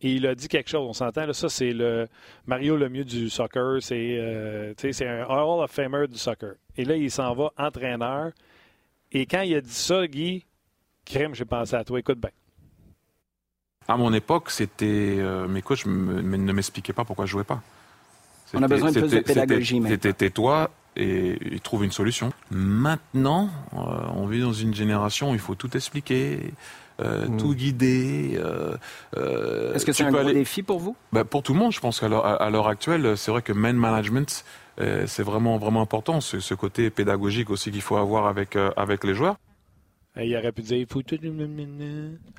Et 0.00 0.14
il 0.14 0.26
a 0.26 0.34
dit 0.34 0.48
quelque 0.48 0.68
chose, 0.68 0.86
on 0.86 0.92
s'entend, 0.92 1.32
ça 1.32 1.48
c'est 1.48 1.72
le 1.72 2.08
Mario 2.46 2.76
Lemieux 2.76 3.04
du 3.04 3.30
soccer, 3.30 3.82
c'est 3.82 4.18
euh, 4.18 4.74
un 5.00 5.24
Hall 5.24 5.62
of 5.62 5.70
Famer 5.70 6.06
du 6.08 6.18
soccer. 6.18 6.54
Et 6.76 6.84
là, 6.84 6.96
il 6.96 7.10
s'en 7.10 7.34
va 7.34 7.52
entraîneur. 7.56 8.32
Et 9.12 9.26
quand 9.26 9.42
il 9.42 9.54
a 9.54 9.60
dit 9.60 9.72
ça, 9.72 10.06
Guy, 10.06 10.44
crème, 11.04 11.34
j'ai 11.34 11.44
pensé 11.44 11.76
à 11.76 11.84
toi, 11.84 11.98
écoute 11.98 12.18
bien. 12.18 12.30
À 13.86 13.96
mon 13.96 14.12
époque, 14.12 14.50
c'était 14.50 15.16
euh, 15.18 15.46
mes 15.46 15.62
coachs 15.62 15.86
ne 15.86 16.52
m'expliquaient 16.52 16.92
pas 16.92 17.04
pourquoi 17.04 17.26
je 17.26 17.32
jouais 17.32 17.44
pas. 17.44 17.62
On 18.54 18.62
a 18.62 18.68
besoin 18.68 18.92
de 18.92 19.00
plus 19.00 19.10
de 19.10 19.20
pédagogie. 19.20 19.82
C'était 19.86 20.12
tais-toi 20.12 20.70
et, 20.96 21.58
trouve 21.62 21.84
une 21.84 21.92
solution. 21.92 22.32
Maintenant, 22.50 23.50
euh, 23.74 23.78
on 24.14 24.26
vit 24.26 24.40
dans 24.40 24.52
une 24.52 24.74
génération 24.74 25.32
où 25.32 25.34
il 25.34 25.40
faut 25.40 25.54
tout 25.54 25.76
expliquer. 25.76 26.52
Euh, 27.00 27.26
hmm. 27.26 27.36
tout 27.38 27.54
guider. 27.54 28.40
Est-ce 29.16 29.84
que 29.84 29.92
c'est 29.92 30.04
un 30.04 30.12
gros 30.12 30.30
défi 30.30 30.62
pour 30.62 30.78
vous? 30.78 30.96
Bah, 31.12 31.24
Pour 31.24 31.42
tout 31.42 31.52
le 31.52 31.58
monde, 31.58 31.72
je 31.72 31.80
pense 31.80 31.98
qu'à 31.98 32.08
l'heure 32.08 32.68
actuelle, 32.68 33.16
c'est 33.16 33.32
vrai 33.32 33.42
que 33.42 33.52
man 33.52 33.76
management, 33.76 34.44
c'est 34.78 35.22
vraiment 35.22 35.58
vraiment 35.58 35.80
important. 35.80 36.20
Ce, 36.20 36.38
ce, 36.38 36.54
côté 36.54 36.90
pédagogique 36.90 37.50
aussi 37.50 37.72
qu'il 37.72 37.82
faut 37.82 37.96
avoir 37.96 38.26
avec 38.26 38.56
avec 38.76 39.02
les 39.02 39.14
joueurs. 39.14 39.38
il 40.16 40.36
aurait 40.36 40.52
pu 40.52 40.62
dire, 40.62 40.76
il 40.76 40.86
faut 40.86 41.02
tout... 41.02 41.18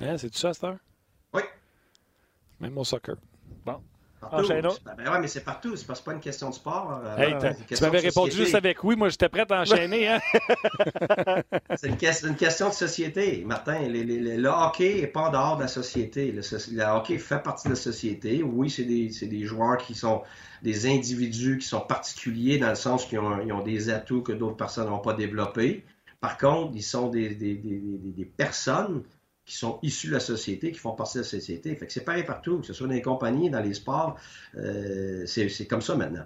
Hein, 0.00 0.16
c'est 0.16 0.30
tout 0.30 0.38
ça, 0.38 0.54
Star? 0.54 0.76
Oui. 1.34 1.42
Même 2.60 2.78
au 2.78 2.84
soccer. 2.84 3.16
Partout. 4.30 4.48
Ben, 4.48 5.12
ouais, 5.12 5.20
mais 5.20 5.28
c'est 5.28 5.44
partout. 5.44 5.76
C'est 5.76 5.86
pas, 5.86 5.94
pas 5.94 6.12
une 6.12 6.20
question 6.20 6.50
de 6.50 6.54
sport. 6.54 7.00
Euh, 7.04 7.52
tu 7.68 7.82
m'avais 7.82 8.00
répondu 8.00 8.32
juste 8.32 8.54
avec 8.54 8.82
oui. 8.84 8.96
Moi, 8.96 9.08
j'étais 9.08 9.28
prêt 9.28 9.46
à 9.50 9.60
enchaîner. 9.60 10.08
Hein? 10.08 10.20
c'est 11.76 11.88
une, 11.88 12.28
une, 12.30 12.36
question 12.36 12.68
de 12.68 12.74
société, 12.74 13.44
Martin. 13.46 13.80
le 13.88 14.48
hockey 14.48 15.00
n'est 15.00 15.06
pas 15.06 15.28
en 15.28 15.30
dehors 15.30 15.56
de 15.56 15.62
la 15.62 15.68
société. 15.68 16.32
Le, 16.32 16.84
hockey 16.84 17.18
fait 17.18 17.42
partie 17.42 17.68
de 17.68 17.72
la 17.72 17.80
société. 17.80 18.42
Oui, 18.42 18.70
c'est 18.70 18.84
des, 18.84 19.08
des, 19.08 19.44
joueurs 19.44 19.78
qui 19.78 19.94
sont 19.94 20.22
des 20.62 20.86
individus 20.86 21.58
qui 21.58 21.66
sont 21.66 21.80
particuliers 21.80 22.58
dans 22.58 22.70
le 22.70 22.74
sens 22.74 23.06
qu'ils 23.06 23.18
ont, 23.18 23.38
ont 23.40 23.62
des 23.62 23.90
atouts 23.90 24.22
que 24.22 24.32
d'autres 24.32 24.56
personnes 24.56 24.88
n'ont 24.88 24.98
pas 24.98 25.14
développés. 25.14 25.84
Par 26.20 26.38
contre, 26.38 26.72
ils 26.74 26.82
sont 26.82 27.08
des, 27.08 27.34
des, 27.34 27.54
des 27.54 28.24
personnes 28.24 29.02
qui 29.46 29.56
sont 29.56 29.78
issus 29.82 30.08
de 30.08 30.12
la 30.12 30.20
société, 30.20 30.72
qui 30.72 30.78
font 30.78 30.92
partie 30.92 31.18
de 31.18 31.22
la 31.22 31.28
société. 31.28 31.74
Fait 31.76 31.86
que 31.86 31.92
c'est 31.92 32.04
pareil 32.04 32.24
partout, 32.24 32.58
que 32.58 32.66
ce 32.66 32.72
soit 32.72 32.88
dans 32.88 32.92
les 32.92 33.00
compagnies, 33.02 33.48
dans 33.48 33.60
les 33.60 33.74
sports, 33.74 34.16
euh, 34.56 35.24
c'est 35.26 35.66
comme 35.66 35.80
ça 35.80 35.94
maintenant. 35.94 36.24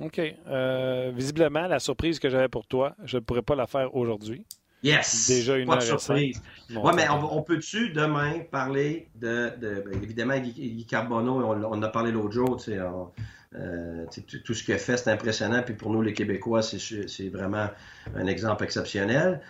OK. 0.00 0.18
Euh, 0.48 1.12
visiblement, 1.14 1.68
la 1.68 1.78
surprise 1.78 2.18
que 2.18 2.28
j'avais 2.30 2.48
pour 2.48 2.66
toi, 2.66 2.96
je 3.04 3.18
ne 3.18 3.22
pourrais 3.22 3.42
pas 3.42 3.54
la 3.54 3.66
faire 3.66 3.94
aujourd'hui. 3.94 4.44
Yes! 4.82 5.28
Déjà 5.28 5.56
une 5.56 5.66
pas 5.66 5.76
de 5.76 5.82
surprise. 5.82 6.42
Oui, 6.70 6.92
mais 6.94 7.08
on, 7.08 7.42
peut-tu 7.42 7.90
demain 7.90 8.40
parler 8.50 9.08
de, 9.14 9.52
de 9.58 9.82
ben, 9.86 10.02
évidemment, 10.02 10.38
Guy, 10.38 10.84
Carbonneau, 10.86 11.42
on, 11.42 11.64
on, 11.64 11.82
a 11.82 11.88
parlé 11.88 12.12
l'autre 12.12 12.32
jour, 12.32 12.56
tu 12.56 12.72
sais, 12.72 12.78
tout 14.44 14.54
ce 14.54 14.64
qu'il 14.64 14.74
a 14.74 14.78
fait, 14.78 14.96
c'est 14.96 15.10
impressionnant. 15.10 15.62
Puis 15.62 15.74
pour 15.74 15.90
nous, 15.90 16.02
les 16.02 16.12
Québécois, 16.12 16.62
c'est 16.62 17.28
vraiment 17.28 17.68
un 18.14 18.26
exemple 18.26 18.64
exceptionnel. 18.64 19.40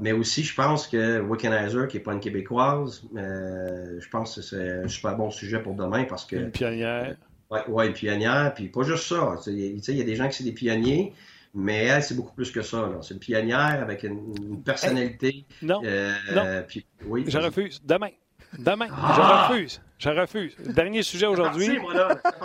mais 0.00 0.12
aussi, 0.12 0.44
je 0.44 0.54
pense 0.54 0.86
que 0.86 1.20
Wickenheiser, 1.20 1.86
qui 1.88 1.96
n'est 1.96 2.02
pas 2.02 2.12
une 2.12 2.20
Québécoise, 2.20 3.02
je 3.14 4.08
pense 4.10 4.36
que 4.36 4.42
c'est 4.42 4.70
un 4.84 4.88
super 4.88 5.16
bon 5.16 5.30
sujet 5.30 5.60
pour 5.60 5.74
demain 5.74 6.04
parce 6.04 6.24
que. 6.24 6.36
Une 6.36 6.50
pionnière. 6.50 7.16
Oui, 7.50 7.60
ouais, 7.68 7.86
une 7.86 7.92
pionnière. 7.92 8.52
Puis 8.54 8.68
pas 8.68 8.82
juste 8.82 9.04
ça. 9.04 9.36
Il 9.46 9.78
y 9.78 10.00
a 10.00 10.04
des 10.04 10.16
gens 10.16 10.28
qui 10.28 10.38
sont 10.38 10.44
des 10.44 10.52
pionniers. 10.52 11.12
Mais 11.56 11.84
elle, 11.84 12.02
c'est 12.02 12.14
beaucoup 12.14 12.34
plus 12.34 12.50
que 12.50 12.60
ça. 12.60 12.90
C'est 13.00 13.14
une 13.14 13.20
pionnière 13.20 13.80
avec 13.80 14.02
une, 14.02 14.62
personnalité. 14.62 15.46
non. 15.62 15.80
Euh, 15.84 16.12
non. 16.34 16.64
Puis, 16.68 16.84
oui, 17.06 17.24
je 17.26 17.38
refuse. 17.38 17.80
Demain. 17.82 18.10
Demain. 18.58 18.88
Je 18.88 18.92
ah! 18.94 19.48
refuse. 19.48 19.80
Je 19.98 20.10
refuse. 20.10 20.56
Dernier 20.58 21.02
sujet 21.02 21.26
aujourd'hui. 21.26 21.78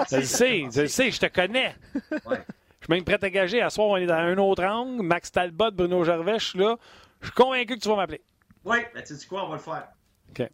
Je 0.10 0.16
le 0.16 0.24
sais, 0.24 0.64
je 0.74 0.82
le 0.82 0.88
sais, 0.88 1.12
je 1.12 1.20
te 1.20 1.26
connais. 1.26 1.76
Ouais. 2.26 2.38
Je 2.80 2.86
suis 2.86 2.94
même 2.94 3.04
prêt 3.04 3.20
à 3.22 3.30
gager. 3.30 3.62
À 3.62 3.70
soir, 3.70 3.90
on 3.90 3.98
est 3.98 4.06
dans 4.06 4.16
un 4.16 4.38
autre 4.38 4.64
angle. 4.64 5.04
Max 5.04 5.32
Talbot, 5.32 5.72
Bruno 5.72 6.04
Gervais, 6.04 6.40
je 6.40 6.46
suis 6.48 6.60
là. 6.60 6.78
Je 7.20 7.28
suis 7.28 7.36
convaincu 7.36 7.76
que 7.76 7.80
tu 7.80 7.90
vas 7.90 7.96
m'appeler. 7.96 8.22
Oui, 8.66 8.78
mais 8.96 9.04
tu 9.04 9.16
sais 9.16 9.28
quoi, 9.28 9.46
on 9.46 9.50
va 9.50 9.56
le 9.56 9.62
faire. 9.62 9.88
OK. 10.32 10.50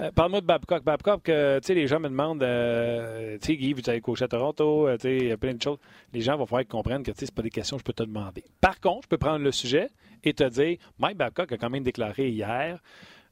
Euh, 0.00 0.10
parle-moi 0.12 0.40
de 0.42 0.46
Babcock. 0.46 0.84
Babcock, 0.84 1.28
euh, 1.28 1.58
tu 1.60 1.68
sais, 1.68 1.74
les 1.74 1.86
gens 1.86 1.98
me 1.98 2.08
demandent, 2.08 2.42
euh, 2.42 3.38
tu 3.40 3.46
sais, 3.46 3.56
Guy, 3.56 3.72
vous 3.72 3.88
avez 3.88 4.00
coaché 4.00 4.24
à 4.24 4.28
Toronto, 4.28 4.88
tu 4.92 5.00
sais, 5.00 5.16
il 5.16 5.28
y 5.28 5.32
a 5.32 5.36
plein 5.36 5.54
de 5.54 5.62
choses. 5.62 5.78
Les 6.12 6.20
gens 6.20 6.36
vont 6.36 6.46
falloir 6.46 6.66
comprendre 6.68 7.04
que, 7.04 7.10
tu 7.12 7.18
sais, 7.18 7.26
c'est 7.26 7.34
pas 7.34 7.42
des 7.42 7.50
questions 7.50 7.76
que 7.76 7.80
je 7.80 7.84
peux 7.84 7.92
te 7.94 8.02
demander. 8.02 8.44
Par 8.60 8.78
contre, 8.78 9.04
je 9.04 9.08
peux 9.08 9.18
prendre 9.18 9.42
le 9.42 9.52
sujet 9.52 9.88
et 10.22 10.34
te 10.34 10.44
dire, 10.44 10.76
Mike 10.98 11.16
Babcock 11.16 11.50
a 11.50 11.56
quand 11.56 11.70
même 11.70 11.82
déclaré 11.82 12.28
hier, 12.28 12.78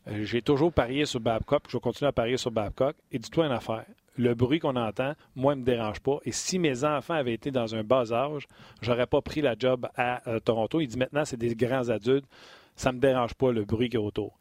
j'ai 0.06 0.42
toujours 0.42 0.72
parié 0.72 1.04
sur 1.04 1.20
Babcock, 1.20 1.64
je 1.68 1.76
vais 1.76 1.80
continuer 1.80 2.08
à 2.08 2.12
parier 2.12 2.36
sur 2.36 2.50
Babcock. 2.50 2.96
Et 3.12 3.18
dis-toi 3.18 3.46
une 3.46 3.52
affaire, 3.52 3.84
le 4.16 4.34
bruit 4.34 4.58
qu'on 4.58 4.76
entend, 4.76 5.14
moi, 5.36 5.54
ne 5.54 5.60
me 5.60 5.64
dérange 5.64 6.00
pas. 6.00 6.18
Et 6.24 6.32
si 6.32 6.58
mes 6.58 6.84
enfants 6.84 7.14
avaient 7.14 7.34
été 7.34 7.50
dans 7.50 7.74
un 7.74 7.82
bas 7.82 8.12
âge, 8.12 8.46
j'aurais 8.82 9.06
pas 9.06 9.20
pris 9.20 9.40
la 9.40 9.54
job 9.58 9.86
à 9.96 10.20
Toronto. 10.44 10.80
Il 10.80 10.88
dit 10.88 10.98
maintenant, 10.98 11.24
c'est 11.24 11.36
des 11.36 11.54
grands 11.54 11.88
adultes, 11.88 12.26
ça 12.76 12.92
me 12.92 12.98
dérange 12.98 13.34
pas 13.34 13.52
le 13.52 13.64
bruit 13.64 13.88
qui 13.88 13.96
est 13.96 14.00
autour 14.00 14.40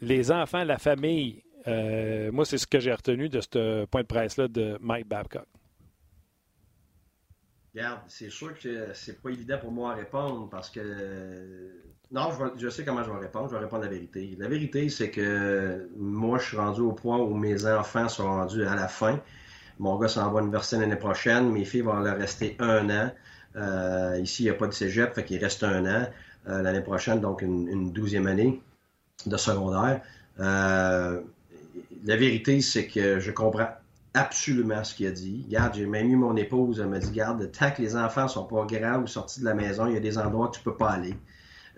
les 0.00 0.30
enfants, 0.30 0.64
la 0.64 0.78
famille, 0.78 1.42
euh, 1.66 2.30
moi, 2.32 2.44
c'est 2.44 2.58
ce 2.58 2.66
que 2.66 2.78
j'ai 2.78 2.92
retenu 2.92 3.28
de 3.28 3.40
ce 3.40 3.84
point 3.86 4.02
de 4.02 4.06
presse-là 4.06 4.48
de 4.48 4.78
Mike 4.80 5.08
Babcock. 5.08 5.46
Regarde, 7.74 8.00
c'est 8.08 8.30
sûr 8.30 8.58
que 8.58 8.88
c'est 8.94 9.20
pas 9.20 9.30
évident 9.30 9.58
pour 9.58 9.72
moi 9.72 9.92
à 9.92 9.94
répondre 9.94 10.48
parce 10.50 10.70
que. 10.70 10.80
Non, 12.10 12.30
je, 12.56 12.68
sais 12.70 12.84
comment 12.84 13.04
je 13.04 13.10
vais 13.10 13.18
répondre. 13.18 13.48
Je 13.48 13.54
vais 13.54 13.60
répondre 13.60 13.82
la 13.82 13.90
vérité. 13.90 14.34
La 14.38 14.48
vérité, 14.48 14.88
c'est 14.88 15.10
que 15.10 15.90
moi, 15.96 16.38
je 16.38 16.46
suis 16.46 16.56
rendu 16.56 16.80
au 16.80 16.92
point 16.92 17.18
où 17.18 17.34
mes 17.34 17.66
enfants 17.66 18.08
sont 18.08 18.24
rendus 18.24 18.64
à 18.64 18.74
la 18.74 18.88
fin. 18.88 19.20
Mon 19.78 19.98
gars 19.98 20.08
s'en 20.08 20.30
va 20.30 20.38
à 20.38 20.40
l'université 20.40 20.78
l'année 20.78 20.96
prochaine. 20.96 21.50
Mes 21.50 21.66
filles 21.66 21.82
vont 21.82 22.00
leur 22.00 22.16
rester 22.16 22.56
un 22.60 22.88
an. 22.88 23.12
Euh, 23.56 24.18
ici, 24.22 24.44
il 24.44 24.46
n'y 24.46 24.50
a 24.50 24.54
pas 24.54 24.66
de 24.66 24.72
cégep, 24.72 25.14
fait 25.14 25.24
qu'il 25.24 25.38
reste 25.38 25.62
un 25.62 25.84
an. 25.84 26.08
Euh, 26.48 26.62
l'année 26.62 26.80
prochaine, 26.80 27.20
donc 27.20 27.42
une 27.42 27.92
douzième 27.92 28.26
année 28.26 28.62
de 29.26 29.36
secondaire. 29.36 30.00
Euh, 30.40 31.20
la 32.04 32.16
vérité, 32.16 32.60
c'est 32.60 32.86
que 32.86 33.18
je 33.18 33.30
comprends 33.30 33.68
absolument 34.14 34.84
ce 34.84 34.94
qu'il 34.94 35.06
a 35.06 35.10
dit. 35.10 35.44
Regarde, 35.46 35.74
j'ai 35.74 35.86
même 35.86 36.10
eu 36.10 36.16
mon 36.16 36.36
épouse, 36.36 36.80
elle 36.80 36.88
m'a 36.88 36.98
dit, 36.98 37.10
garde, 37.10 37.50
tant 37.52 37.70
que 37.70 37.82
les 37.82 37.96
enfants 37.96 38.28
sont 38.28 38.44
pas 38.44 38.64
grands 38.64 39.02
ou 39.02 39.06
sortis 39.06 39.40
de 39.40 39.44
la 39.44 39.54
maison, 39.54 39.86
il 39.86 39.94
y 39.94 39.96
a 39.96 40.00
des 40.00 40.18
endroits 40.18 40.48
où 40.48 40.50
tu 40.50 40.60
peux 40.60 40.76
pas 40.76 40.90
aller. 40.90 41.14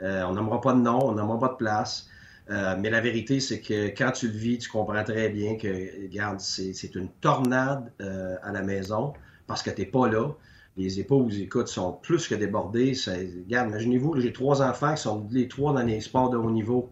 Euh, 0.03 0.25
on 0.25 0.35
n'aimera 0.35 0.61
pas 0.61 0.73
de 0.73 0.81
nom, 0.81 0.99
on 1.03 1.15
n'aimera 1.15 1.39
pas 1.39 1.49
de 1.49 1.57
place. 1.57 2.09
Euh, 2.51 2.77
mais 2.79 2.91
la 2.91 3.01
vérité, 3.01 3.39
c'est 3.41 3.61
que 3.61 3.89
quand 3.89 4.13
tu 4.13 4.29
le 4.29 4.37
vis, 4.37 4.59
tu 4.59 4.71
comprends 4.71 5.05
très 5.05 5.29
bien 5.29 5.57
que, 5.57 6.03
regarde, 6.03 6.41
c'est 6.41 6.95
une 6.95 7.09
tornade 7.21 7.93
à 8.01 8.51
la 8.53 8.63
maison 8.63 9.13
parce 9.47 9.63
que 9.63 9.71
tu 9.71 9.83
n'es 9.83 9.87
pas 9.87 10.09
là. 10.09 10.31
Les 10.77 11.01
épouses, 11.01 11.39
écoute, 11.39 11.69
sont 11.69 11.93
plus 11.93 12.27
que 12.27 12.35
débordées. 12.35 12.95
regarde, 13.07 13.69
imaginez-vous, 13.69 14.21
j'ai 14.21 14.33
trois 14.33 14.63
enfants 14.63 14.95
qui 14.95 15.03
sont 15.03 15.29
les 15.31 15.49
trois 15.49 15.73
dans 15.73 15.83
les 15.83 16.01
sports 16.01 16.31
de 16.31 16.37
haut 16.37 16.51
niveau 16.51 16.91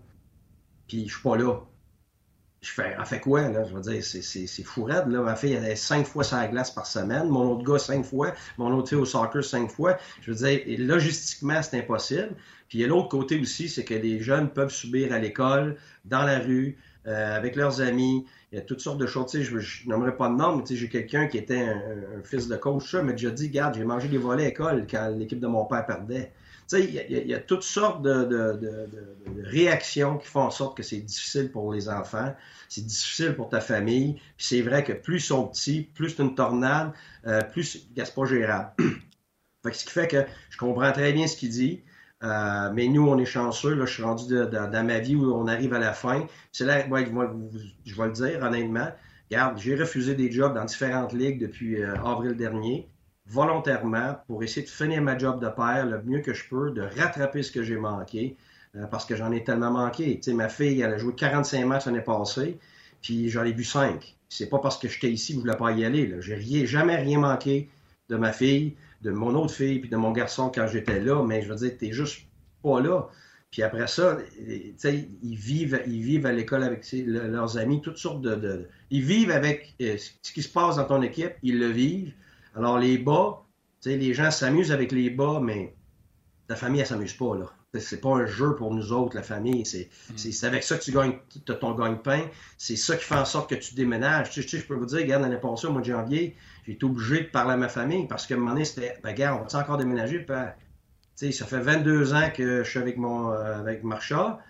puis 0.89 1.07
je 1.07 1.15
suis 1.15 1.23
pas 1.23 1.37
là. 1.37 1.61
Je 2.69 2.75
fais, 2.75 2.97
en 2.99 3.05
fait 3.05 3.21
quoi, 3.21 3.49
là? 3.49 3.65
Je 3.65 3.75
veux 3.75 3.81
dire, 3.81 4.05
c'est 4.05 4.63
fou 4.63 4.85
raide, 4.85 5.09
là. 5.09 5.23
Ma 5.23 5.37
fille, 5.37 5.55
elle 5.55 5.77
cinq 5.77 6.07
fois 6.07 6.23
sur 6.23 6.37
la 6.37 6.49
glace 6.49 6.71
par 6.71 6.87
semaine. 6.87 7.29
Mon 7.29 7.53
autre 7.53 7.65
gars, 7.65 7.79
cinq 7.79 8.05
fois. 8.05 8.35
Mon 8.59 8.71
autre 8.77 8.91
fille 8.91 8.99
au 8.99 9.07
soccer, 9.07 9.43
cinq 9.43 9.71
fois. 9.71 9.97
Je 10.21 10.33
veux 10.33 10.37
dire, 10.37 10.61
logistiquement, 10.79 11.63
c'est 11.63 11.79
impossible. 11.79 12.35
Puis 12.69 12.79
il 12.79 12.81
y 12.83 12.85
l'autre 12.85 13.09
côté 13.09 13.41
aussi, 13.41 13.71
c'est 13.71 13.85
que 13.85 13.95
des 13.95 14.21
jeunes 14.21 14.51
peuvent 14.51 14.71
subir 14.71 15.15
à 15.15 15.19
l'école, 15.19 15.77
dans 16.05 16.25
la 16.25 16.39
rue, 16.41 16.77
euh, 17.07 17.37
avec 17.37 17.57
leurs 17.57 17.81
amis. 17.81 18.27
Il 18.53 18.57
y 18.57 18.59
a 18.59 18.63
toutes 18.63 18.81
sortes 18.81 18.99
de 18.99 19.07
choses. 19.07 19.31
Tu 19.31 19.43
sais, 19.43 19.59
je, 19.59 19.89
n'aimerais 19.89 20.17
pas 20.17 20.29
de 20.29 20.35
nom, 20.35 20.57
mais 20.57 20.63
tu 20.63 20.75
sais, 20.75 20.77
j'ai 20.77 20.91
quelqu'un 20.91 21.27
qui 21.27 21.39
était 21.39 21.61
un, 21.61 22.23
fils 22.23 22.49
de 22.49 22.57
coach, 22.57 22.95
mais 22.95 23.13
déjà 23.13 23.31
dit, 23.31 23.49
garde, 23.49 23.77
j'ai 23.77 23.85
mangé 23.85 24.09
des 24.09 24.19
volets 24.19 24.45
à 24.45 24.47
l'école 24.49 24.87
quand 24.91 25.09
l'équipe 25.17 25.41
de 25.41 25.47
mon 25.47 25.65
père 25.65 25.87
perdait 25.87 26.33
il 26.73 27.29
y, 27.29 27.35
a 27.35 27.41
toutes 27.41 27.63
sortes 27.63 28.03
de, 28.03 28.89
réactions 29.43 30.19
qui 30.19 30.27
font 30.27 30.43
en 30.43 30.51
sorte 30.51 30.77
que 30.77 30.83
c'est 30.83 30.99
difficile 30.99 31.51
pour 31.51 31.73
les 31.73 31.89
enfants, 31.89 32.35
c'est 32.69 32.85
difficile 32.85 33.35
pour 33.35 33.49
ta 33.49 33.61
famille. 33.61 34.21
C'est 34.37 34.61
vrai 34.61 34.85
que 34.85 34.93
plus 34.93 35.17
ils 35.17 35.27
sont 35.27 35.47
petits, 35.47 35.83
plus 35.95 36.11
c'est 36.11 36.23
une 36.23 36.35
tornade, 36.35 36.93
euh, 37.27 37.41
plus 37.43 37.87
c'est 37.97 38.15
pas 38.15 38.25
gérable. 38.27 38.73
ce 39.73 39.85
qui 39.85 39.91
fait 39.91 40.09
que 40.09 40.25
je 40.51 40.59
comprends 40.59 40.93
très 40.93 41.13
bien 41.13 41.27
ce 41.27 41.37
qu'il 41.37 41.51
dit. 41.51 41.83
Euh, 42.25 42.71
mais 42.75 42.89
nous, 42.89 43.07
on 43.07 43.17
est 43.19 43.25
chanceux. 43.25 43.79
Je 43.87 43.93
suis 43.93 44.03
rendu 44.03 44.25
dans 44.29 44.87
ma 44.87 44.99
vie 44.99 45.15
où 45.15 45.33
on 45.33 45.47
arrive 45.47 45.73
à 45.73 45.79
la 45.79 45.93
fin. 45.93 46.27
C'est 46.53 46.65
là, 46.65 46.83
je, 46.83 46.89
vais, 46.89 48.07
le 48.07 48.13
dire 48.13 48.43
honnêtement. 48.43 48.89
Regarde, 49.31 49.59
j'ai 49.59 49.77
refusé 49.77 50.15
des 50.15 50.31
jobs 50.31 50.55
dans 50.55 50.65
différentes 50.65 51.13
ligues 51.13 51.41
depuis 51.41 51.83
euh, 51.83 51.95
avril 52.03 52.35
dernier 52.35 52.89
volontairement 53.29 54.17
pour 54.27 54.43
essayer 54.43 54.65
de 54.65 54.71
finir 54.71 55.03
ma 55.03 55.17
job 55.17 55.41
de 55.41 55.49
père 55.49 55.87
le 55.87 56.03
mieux 56.03 56.21
que 56.21 56.33
je 56.35 56.49
peux, 56.49 56.71
de 56.71 56.83
rattraper 56.83 57.43
ce 57.43 57.53
que 57.53 57.63
j'ai 57.63 57.77
manqué, 57.77 58.37
euh, 58.77 58.87
parce 58.87 59.05
que 59.05 59.17
j'en 59.17 59.33
ai 59.33 59.45
tellement 59.45 59.71
manqué. 59.71 60.17
Tu 60.17 60.31
sais, 60.31 60.35
ma 60.35 60.49
fille, 60.49 60.81
elle 60.81 60.95
a 60.95 60.99
joué 60.99 61.15
45 61.15 61.65
matchs 61.67 61.87
l'année 61.87 62.01
passée, 62.01 62.59
puis 63.03 63.29
j'en 63.29 63.45
ai 63.45 63.53
vu 63.53 63.65
5. 63.65 64.17
C'est 64.29 64.49
pas 64.49 64.59
parce 64.59 64.79
que 64.79 64.89
j'étais 64.89 65.11
ici 65.11 65.33
que 65.33 65.37
je 65.37 65.41
voulais 65.43 65.57
pas 65.57 65.73
y 65.73 65.85
aller. 65.85 66.15
J'ai 66.21 66.35
rien, 66.35 66.65
jamais 66.65 66.97
rien 66.97 67.19
manqué 67.19 67.69
de 68.09 68.17
ma 68.17 68.33
fille, 68.33 68.77
de 69.03 69.11
mon 69.11 69.35
autre 69.35 69.55
fille, 69.55 69.79
puis 69.79 69.91
de 69.91 69.97
mon 69.97 70.13
garçon 70.13 70.51
quand 70.55 70.67
j'étais 70.67 71.01
là, 71.01 71.23
mais 71.23 71.43
je 71.43 71.49
veux 71.49 71.57
dire, 71.57 71.73
t'es 71.79 71.93
juste 71.93 72.23
pas 72.63 72.81
là. 72.81 73.09
Puis 73.51 73.63
après 73.63 73.87
ça, 73.87 74.19
sais, 74.77 75.09
ils 75.23 75.37
vivent, 75.37 75.81
ils 75.87 76.03
vivent 76.03 76.27
à 76.27 76.33
l'école 76.33 76.63
avec 76.63 76.87
leurs 76.93 77.57
amis, 77.57 77.81
toutes 77.81 77.97
sortes 77.97 78.21
de, 78.21 78.69
Ils 78.91 79.03
vivent 79.03 79.31
avec 79.31 79.75
euh, 79.81 79.97
ce 79.97 80.33
qui 80.33 80.43
se 80.43 80.51
passe 80.51 80.77
dans 80.77 80.85
ton 80.85 81.01
équipe, 81.03 81.33
ils 81.43 81.59
le 81.59 81.69
vivent. 81.69 82.13
Alors, 82.59 82.79
les 82.79 82.99
bas, 82.99 83.45
tu 83.81 83.91
sais, 83.91 83.97
les 83.97 84.13
gens 84.15 84.31
s'amusent 84.33 84.73
avec 84.73 84.91
les 84.91 85.11
bas, 85.11 85.39
mais 85.41 85.77
ta 86.49 86.57
famille, 86.57 86.81
elle 86.81 86.87
s'amuse 86.87 87.15
pas, 87.15 87.37
là. 87.37 87.47
C'est 87.79 88.01
pas 88.01 88.09
un 88.09 88.27
jeu 88.27 88.57
pour 88.57 88.75
nous 88.75 88.93
autres, 88.93 89.15
la 89.15 89.23
famille. 89.23 89.65
C'est 89.65 89.91
mm. 90.11 90.47
avec 90.47 90.65
ça 90.65 90.79
que 90.79 90.83
tu 90.83 90.91
gagnes 90.91 91.19
ton 91.45 91.75
gagne-pain. 91.75 92.23
C'est 92.57 92.77
ça 92.77 92.97
qui 92.97 93.05
fait 93.05 93.15
en 93.15 93.27
sorte 93.27 93.51
que 93.51 93.55
tu 93.55 93.75
déménages. 93.75 94.31
Tu 94.31 94.43
sais, 94.43 94.59
je 94.59 94.67
peux 94.67 94.75
vous 94.75 94.87
dire, 94.87 94.99
regarde, 94.99 95.23
l'année 95.23 95.37
passée, 95.37 95.67
au 95.67 95.73
mois 95.73 95.83
de 95.83 95.87
janvier, 95.87 96.35
j'ai 96.67 96.73
été 96.73 96.85
obligé 96.85 97.21
de 97.21 97.29
parler 97.29 97.53
à 97.53 97.57
ma 97.57 97.69
famille 97.69 98.09
parce 98.09 98.27
qu'à 98.27 98.35
un 98.35 98.39
moment 98.39 98.53
donné, 98.53 98.65
c'était, 98.65 98.99
ben, 99.03 99.11
regarde, 99.11 99.41
on 99.45 99.47
va 99.47 99.63
encore 99.63 99.77
déménager? 99.77 100.25
tu 100.25 100.35
sais, 101.15 101.31
ça 101.31 101.45
fait 101.45 101.61
22 101.61 102.15
ans 102.15 102.31
que 102.35 102.65
je 102.65 102.69
suis 102.69 102.79
avec 102.79 102.97
mon, 102.97 103.31
euh, 103.33 103.59
avec 103.59 103.85
Marcha. 103.85 104.41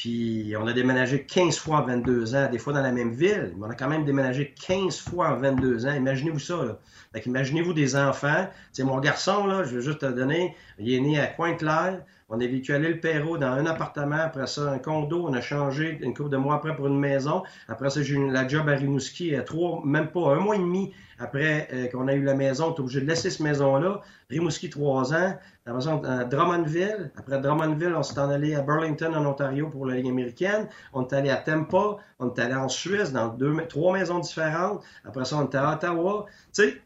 Puis 0.00 0.54
on 0.58 0.66
a 0.66 0.72
déménagé 0.72 1.24
15 1.24 1.58
fois 1.58 1.82
en 1.82 1.82
22 1.82 2.34
ans, 2.34 2.48
des 2.50 2.56
fois 2.56 2.72
dans 2.72 2.80
la 2.80 2.90
même 2.90 3.12
ville, 3.12 3.52
mais 3.58 3.66
on 3.66 3.70
a 3.70 3.74
quand 3.74 3.86
même 3.86 4.06
déménagé 4.06 4.54
15 4.66 4.98
fois 4.98 5.28
en 5.28 5.36
22 5.36 5.84
ans. 5.84 5.92
Imaginez-vous 5.92 6.38
ça. 6.38 6.56
Là. 6.64 7.20
imaginez-vous 7.26 7.74
des 7.74 7.96
enfants. 7.96 8.48
C'est 8.72 8.82
mon 8.82 8.98
garçon, 8.98 9.46
là, 9.46 9.62
je 9.62 9.76
vais 9.76 9.82
juste 9.82 9.98
te 9.98 10.06
donner, 10.06 10.56
il 10.78 10.90
est 10.90 11.00
né 11.00 11.20
à 11.20 11.26
Pointe-Claire. 11.26 12.00
On 12.30 12.40
a 12.40 12.46
vécu 12.46 12.72
à 12.72 12.78
l'île 12.78 13.00
dans 13.02 13.42
un 13.42 13.66
appartement, 13.66 14.16
après 14.16 14.46
ça 14.46 14.70
un 14.70 14.78
condo, 14.78 15.26
on 15.26 15.32
a 15.32 15.40
changé 15.40 15.98
une 16.00 16.14
couple 16.14 16.30
de 16.30 16.36
mois 16.36 16.54
après 16.54 16.76
pour 16.76 16.86
une 16.86 16.98
maison. 16.98 17.42
Après 17.68 17.90
ça, 17.90 18.02
j'ai 18.02 18.14
eu 18.14 18.30
la 18.30 18.46
job 18.46 18.68
à 18.68 18.72
Rimouski, 18.72 19.34
à 19.34 19.42
trois, 19.42 19.82
même 19.84 20.08
pas 20.08 20.34
un 20.34 20.38
mois 20.38 20.54
et 20.54 20.60
demi 20.60 20.92
après 21.20 21.68
euh, 21.72 21.86
qu'on 21.88 22.08
a 22.08 22.14
eu 22.14 22.22
la 22.22 22.34
maison, 22.34 22.68
on 22.68 22.74
est 22.74 22.80
obligé 22.80 23.02
de 23.02 23.06
laisser 23.06 23.30
cette 23.30 23.40
maison-là. 23.40 24.00
Rimouski, 24.30 24.70
trois 24.70 25.12
ans. 25.12 25.36
Après 25.66 25.82
ça, 25.82 26.00
à 26.04 26.24
Drummondville. 26.24 27.10
Après 27.16 27.38
Drummondville, 27.38 27.94
on 27.94 28.02
s'est 28.02 28.18
en 28.18 28.30
allé 28.30 28.54
à 28.54 28.62
Burlington, 28.62 29.14
en 29.14 29.26
Ontario, 29.26 29.68
pour 29.68 29.84
la 29.84 29.96
Ligue 29.96 30.08
américaine. 30.08 30.66
On 30.94 31.06
est 31.06 31.12
allé 31.12 31.28
à 31.28 31.36
Tampa. 31.36 31.98
On 32.18 32.32
est 32.32 32.38
allé 32.38 32.54
en 32.54 32.68
Suisse, 32.68 33.12
dans 33.12 33.28
deux, 33.28 33.54
trois 33.68 33.92
maisons 33.92 34.18
différentes. 34.18 34.82
Après 35.04 35.26
ça, 35.26 35.36
on 35.36 35.48
est 35.48 35.54
à 35.54 35.74
Ottawa. 35.74 36.24
Tu 36.54 36.62
sais, 36.62 36.82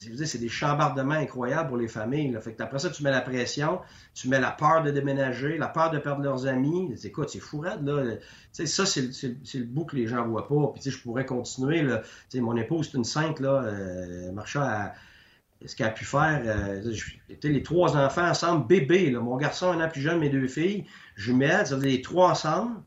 c'est 0.00 0.38
des 0.38 0.48
chambardements 0.48 1.14
incroyables 1.14 1.68
pour 1.68 1.76
les 1.76 1.88
familles. 1.88 2.36
Fait 2.40 2.54
que 2.54 2.62
après 2.62 2.78
ça, 2.78 2.90
tu 2.90 3.02
mets 3.02 3.10
la 3.10 3.20
pression, 3.20 3.80
tu 4.14 4.28
mets 4.28 4.40
la 4.40 4.52
peur 4.52 4.82
de 4.82 4.90
déménager, 4.90 5.58
la 5.58 5.68
peur 5.68 5.90
de 5.90 5.98
perdre 5.98 6.22
leurs 6.22 6.46
amis. 6.46 6.94
Écoute, 7.02 7.30
c'est 7.30 7.40
fourrade, 7.40 7.84
là. 7.86 8.14
ça, 8.52 8.86
c'est 8.86 9.00
le 9.02 9.64
bout 9.64 9.84
que 9.84 9.96
les 9.96 10.06
gens 10.06 10.26
voient 10.26 10.46
pas. 10.46 10.72
Puis, 10.74 10.90
je 10.90 11.02
pourrais 11.02 11.26
continuer, 11.26 11.82
là. 11.82 12.02
mon 12.34 12.56
épouse, 12.56 12.90
c'est 12.90 12.98
une 12.98 13.04
sainte, 13.04 13.40
là. 13.40 13.62
Euh, 13.64 14.32
à, 14.56 14.94
ce 15.66 15.74
qu'elle 15.74 15.88
a 15.88 15.90
pu 15.90 16.04
faire, 16.04 16.42
euh, 16.44 16.92
les 17.42 17.62
trois 17.64 17.96
enfants 17.96 18.28
ensemble, 18.28 18.68
bébés, 18.68 19.10
là. 19.10 19.20
Mon 19.20 19.36
garçon, 19.36 19.72
un 19.72 19.84
an 19.84 19.88
plus 19.88 20.00
jeune, 20.00 20.20
mes 20.20 20.30
deux 20.30 20.46
filles, 20.46 20.86
jumelles, 21.16 21.66
ça 21.66 21.76
les 21.76 22.00
trois 22.02 22.30
ensemble, 22.30 22.80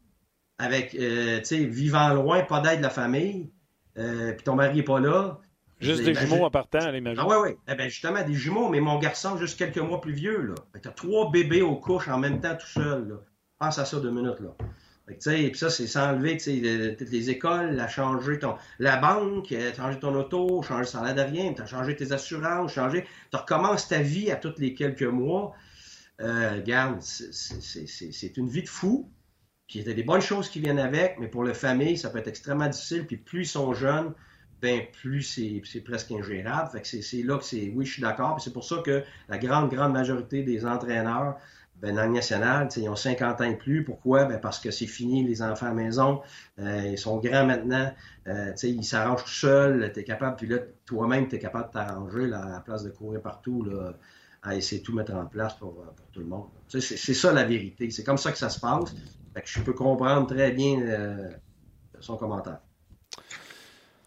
avec, 0.58 0.96
euh, 0.96 1.40
tu 1.40 1.46
sais, 1.46 1.66
vivant 1.66 2.14
loin, 2.14 2.44
pas 2.44 2.62
d'aide 2.62 2.78
de 2.78 2.84
la 2.84 2.90
famille, 2.90 3.52
puis 3.96 4.44
ton 4.46 4.56
mari 4.56 4.78
n'est 4.78 4.84
pas 4.84 5.02
là, 5.02 5.42
Juste 5.82 6.04
des 6.04 6.16
jumeaux 6.16 6.46
en 6.46 6.52
partant, 6.52 6.94
imagine. 6.94 7.20
Ah 7.22 7.28
oui, 7.28 7.36
oui. 7.44 7.58
Eh 7.68 7.76
bien, 7.76 7.88
justement, 7.88 8.24
des 8.24 8.34
jumeaux, 8.34 8.70
mais 8.70 8.80
mon 8.80 9.00
garçon, 9.00 9.38
juste 9.38 9.58
quelques 9.58 9.78
mois 9.78 10.00
plus 10.00 10.14
vieux, 10.14 10.42
là. 10.42 10.56
Tu 10.82 10.88
as 10.88 10.92
trois 10.92 11.32
bébés 11.32 11.62
aux 11.62 11.76
couches 11.76 12.08
en 12.08 12.18
même 12.18 12.40
temps 12.40 12.56
tout 12.56 12.68
seul, 12.68 13.08
là. 13.08 13.16
Pense 13.60 13.78
à 13.78 13.86
ça 13.86 14.00
deux 14.00 14.12
minutes, 14.12 14.40
là. 14.40 14.56
Et 15.10 15.50
puis 15.50 15.60
ça, 15.60 15.70
c'est 15.70 15.88
s'enlever 15.88 16.38
toutes 16.38 17.10
les 17.10 17.30
écoles, 17.30 17.72
la 17.72 17.88
changer 17.88 18.40
ton, 18.40 18.56
la 18.80 18.98
banque, 18.98 19.52
euh, 19.52 19.74
changer 19.74 20.00
ton 20.00 20.16
auto, 20.16 20.62
changer 20.62 20.82
le 20.82 20.88
salaire 20.88 21.16
de 21.16 21.22
rien, 21.22 21.54
tu 21.54 21.62
as 21.62 21.66
changé 21.66 21.96
tes 21.96 22.12
assurances, 22.12 22.74
changer. 22.74 23.06
Tu 23.30 23.38
recommences 23.38 23.88
ta 23.88 24.00
vie 24.00 24.32
à 24.32 24.36
tous 24.36 24.58
les 24.58 24.74
quelques 24.74 25.04
mois. 25.04 25.54
Euh, 26.22 26.52
regarde, 26.52 27.02
c'est 27.02 28.38
une 28.38 28.48
vie 28.48 28.64
de 28.64 28.70
fou. 28.70 29.12
Puis 29.68 29.80
il 29.80 29.88
y 29.88 29.92
a 29.92 29.94
des 29.94 30.04
bonnes 30.04 30.22
choses 30.22 30.50
qui 30.50 30.60
viennent 30.60 30.80
avec, 30.80 31.18
mais 31.20 31.28
pour 31.28 31.44
la 31.44 31.54
famille, 31.54 31.98
ça 31.98 32.10
peut 32.10 32.20
être 32.20 32.28
extrêmement 32.28 32.68
difficile. 32.68 33.06
Puis 33.06 33.18
plus 33.18 33.42
ils 33.42 33.48
sont 33.48 33.74
jeunes, 33.74 34.14
ben 34.62 34.82
plus 35.02 35.24
c'est 35.24 35.82
presque 35.82 36.12
ingérable. 36.12 36.70
C'est 36.84 37.24
là 37.24 37.38
que 37.38 37.44
c'est. 37.44 37.72
Oui, 37.76 37.86
je 37.86 37.94
suis 37.94 38.02
d'accord. 38.02 38.40
c'est 38.40 38.54
pour 38.54 38.64
ça 38.64 38.78
que 38.86 39.04
la 39.30 39.38
grande, 39.38 39.72
grande 39.72 39.94
majorité 39.94 40.44
des 40.44 40.66
entraîneurs 40.66 41.38
ben, 41.82 41.96
dans 41.96 42.04
le 42.04 42.12
national, 42.12 42.70
ils 42.78 42.88
ont 42.90 42.96
50 42.96 43.42
ans 43.42 43.44
et 43.44 43.56
plus. 43.56 43.84
Pourquoi? 43.84 44.26
Ben, 44.26 44.40
parce 44.40 44.60
que 44.60 44.70
c'est 44.70 44.86
fini, 44.86 45.24
les 45.24 45.42
enfants 45.42 45.66
à 45.66 45.70
la 45.70 45.76
maison. 45.76 46.22
Euh, 46.60 46.90
ils 46.92 46.98
sont 46.98 47.18
grands 47.18 47.46
maintenant. 47.46 47.92
Euh, 48.28 48.54
ils 48.62 48.84
s'arrangent 48.84 49.24
tout 49.24 49.30
seuls. 49.30 49.92
Tu 49.94 50.04
capable, 50.04 50.36
puis 50.36 50.48
là, 50.48 50.60
toi-même, 50.86 51.28
tu 51.28 51.38
es 51.38 51.40
capable 51.40 51.70
de 51.70 51.74
t'arranger 51.74 52.26
à 52.26 52.50
la 52.50 52.62
place 52.64 52.84
de 52.84 52.92
courir 52.92 53.22
partout, 53.22 53.64
là, 53.64 53.94
à 54.44 54.56
essayer 54.56 54.82
de 54.82 54.86
tout 54.86 54.94
mettre 54.94 55.16
en 55.16 55.26
place 55.26 55.56
pour, 55.56 55.74
pour 55.74 56.08
tout 56.12 56.20
le 56.20 56.28
monde. 56.28 56.46
C'est 56.68 56.82
ça 56.82 57.34
la 57.34 57.46
vérité. 57.46 57.90
C'est 57.90 58.04
comme 58.04 58.18
ça 58.18 58.32
que 58.32 58.38
ça 58.38 58.50
se 58.50 58.60
passe. 58.60 58.94
Je 59.44 59.62
peux 59.62 59.74
comprendre 59.74 60.28
très 60.28 60.52
bien 60.52 60.82
euh, 60.82 61.30
son 62.00 62.16
commentaire. 62.16 62.60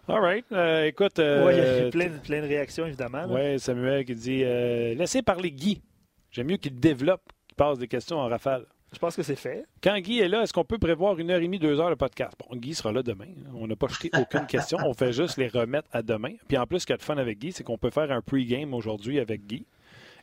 All 0.09 0.21
right. 0.21 0.45
Euh, 0.53 0.87
écoute. 0.87 1.19
Euh, 1.19 1.51
il 1.51 1.59
y 1.59 1.87
a 1.87 1.91
plein, 1.91 2.19
plein, 2.19 2.43
de 2.43 2.47
réactions, 2.47 2.87
évidemment. 2.87 3.25
Oui, 3.29 3.59
Samuel 3.59 4.05
qui 4.05 4.15
dit 4.15 4.45
Laissez 4.45 5.23
parler 5.23 5.51
Guy. 5.51 5.83
J'aime 6.31 6.49
mieux 6.49 6.57
qu'il 6.57 6.79
développe 6.79 7.23
passe 7.57 7.79
des 7.79 7.89
questions 7.89 8.19
en 8.19 8.29
rafale. 8.29 8.67
Je 8.93 8.99
pense 8.99 9.17
que 9.17 9.23
c'est 9.23 9.37
fait. 9.37 9.65
Quand 9.83 9.99
Guy 9.99 10.21
est 10.21 10.29
là, 10.29 10.43
est-ce 10.43 10.53
qu'on 10.53 10.65
peut 10.65 10.79
prévoir 10.79 11.19
une 11.19 11.31
heure 11.31 11.41
et 11.41 11.45
demie, 11.45 11.59
deux 11.59 11.81
heures 11.81 11.91
de 11.91 11.97
podcast? 11.97 12.37
Bon, 12.39 12.57
Guy 12.57 12.75
sera 12.75 12.93
là 12.93 13.03
demain. 13.03 13.27
On 13.55 13.67
n'a 13.67 13.75
pas 13.75 13.89
jeté 13.89 14.11
aucune 14.17 14.47
question. 14.47 14.79
On 14.85 14.95
fait 14.95 15.13
juste 15.13 15.37
les 15.37 15.49
remettre 15.49 15.89
à 15.93 16.03
demain. 16.03 16.35
Puis 16.47 16.57
en 16.57 16.67
plus, 16.67 16.81
ce 16.81 16.87
qu'il 16.87 16.93
y 16.93 16.95
a 16.95 16.99
de 16.99 17.03
fun 17.03 17.17
avec 17.17 17.39
Guy, 17.39 17.53
c'est 17.53 17.65
qu'on 17.65 17.79
peut 17.79 17.91
faire 17.91 18.13
un 18.13 18.21
pre-game 18.21 18.73
aujourd'hui 18.73 19.19
avec 19.19 19.47
Guy. 19.47 19.67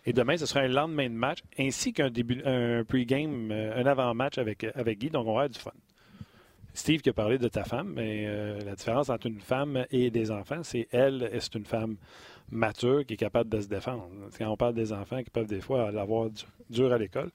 Et 0.06 0.14
demain, 0.14 0.38
ce 0.38 0.46
sera 0.46 0.62
un 0.62 0.68
lendemain 0.68 1.10
de 1.10 1.16
match, 1.16 1.40
ainsi 1.60 1.94
qu'un 1.94 2.10
début, 2.10 2.42
un 2.46 2.84
pre-game, 2.86 3.52
euh, 3.52 3.82
un 3.82 3.86
avant-match 3.86 4.38
avec, 4.38 4.66
avec 4.74 5.00
Guy. 5.00 5.10
Donc, 5.10 5.24
on 5.28 5.34
va 5.34 5.42
avoir 5.42 5.50
du 5.50 5.60
fun. 5.60 5.72
Steve 6.74 7.02
qui 7.02 7.10
a 7.10 7.14
parlé 7.14 7.38
de 7.38 7.48
ta 7.48 7.64
femme, 7.64 7.94
mais 7.96 8.26
euh, 8.28 8.60
la 8.66 8.76
différence 8.76 9.10
entre 9.10 9.28
une 9.28 9.40
femme 9.40 9.86
et 9.92 10.10
des 10.10 10.32
enfants, 10.32 10.64
c'est 10.64 10.88
elle, 10.92 11.30
c'est 11.40 11.56
une 11.56 11.66
femme 11.66 11.98
mature 12.50 13.06
qui 13.06 13.16
est 13.16 13.18
capable 13.18 13.50
de 13.50 13.60
se 13.60 13.68
défendre. 13.68 14.08
Quand 14.38 14.50
on 14.50 14.58
parle 14.58 14.74
des 14.74 14.94
enfants 14.94 15.22
qui 15.22 15.30
peuvent 15.30 15.48
des 15.48 15.62
fois 15.62 15.92
l'avoir 15.92 16.30
dur 16.70 16.92
à 16.94 16.98
l'école, 16.98 17.32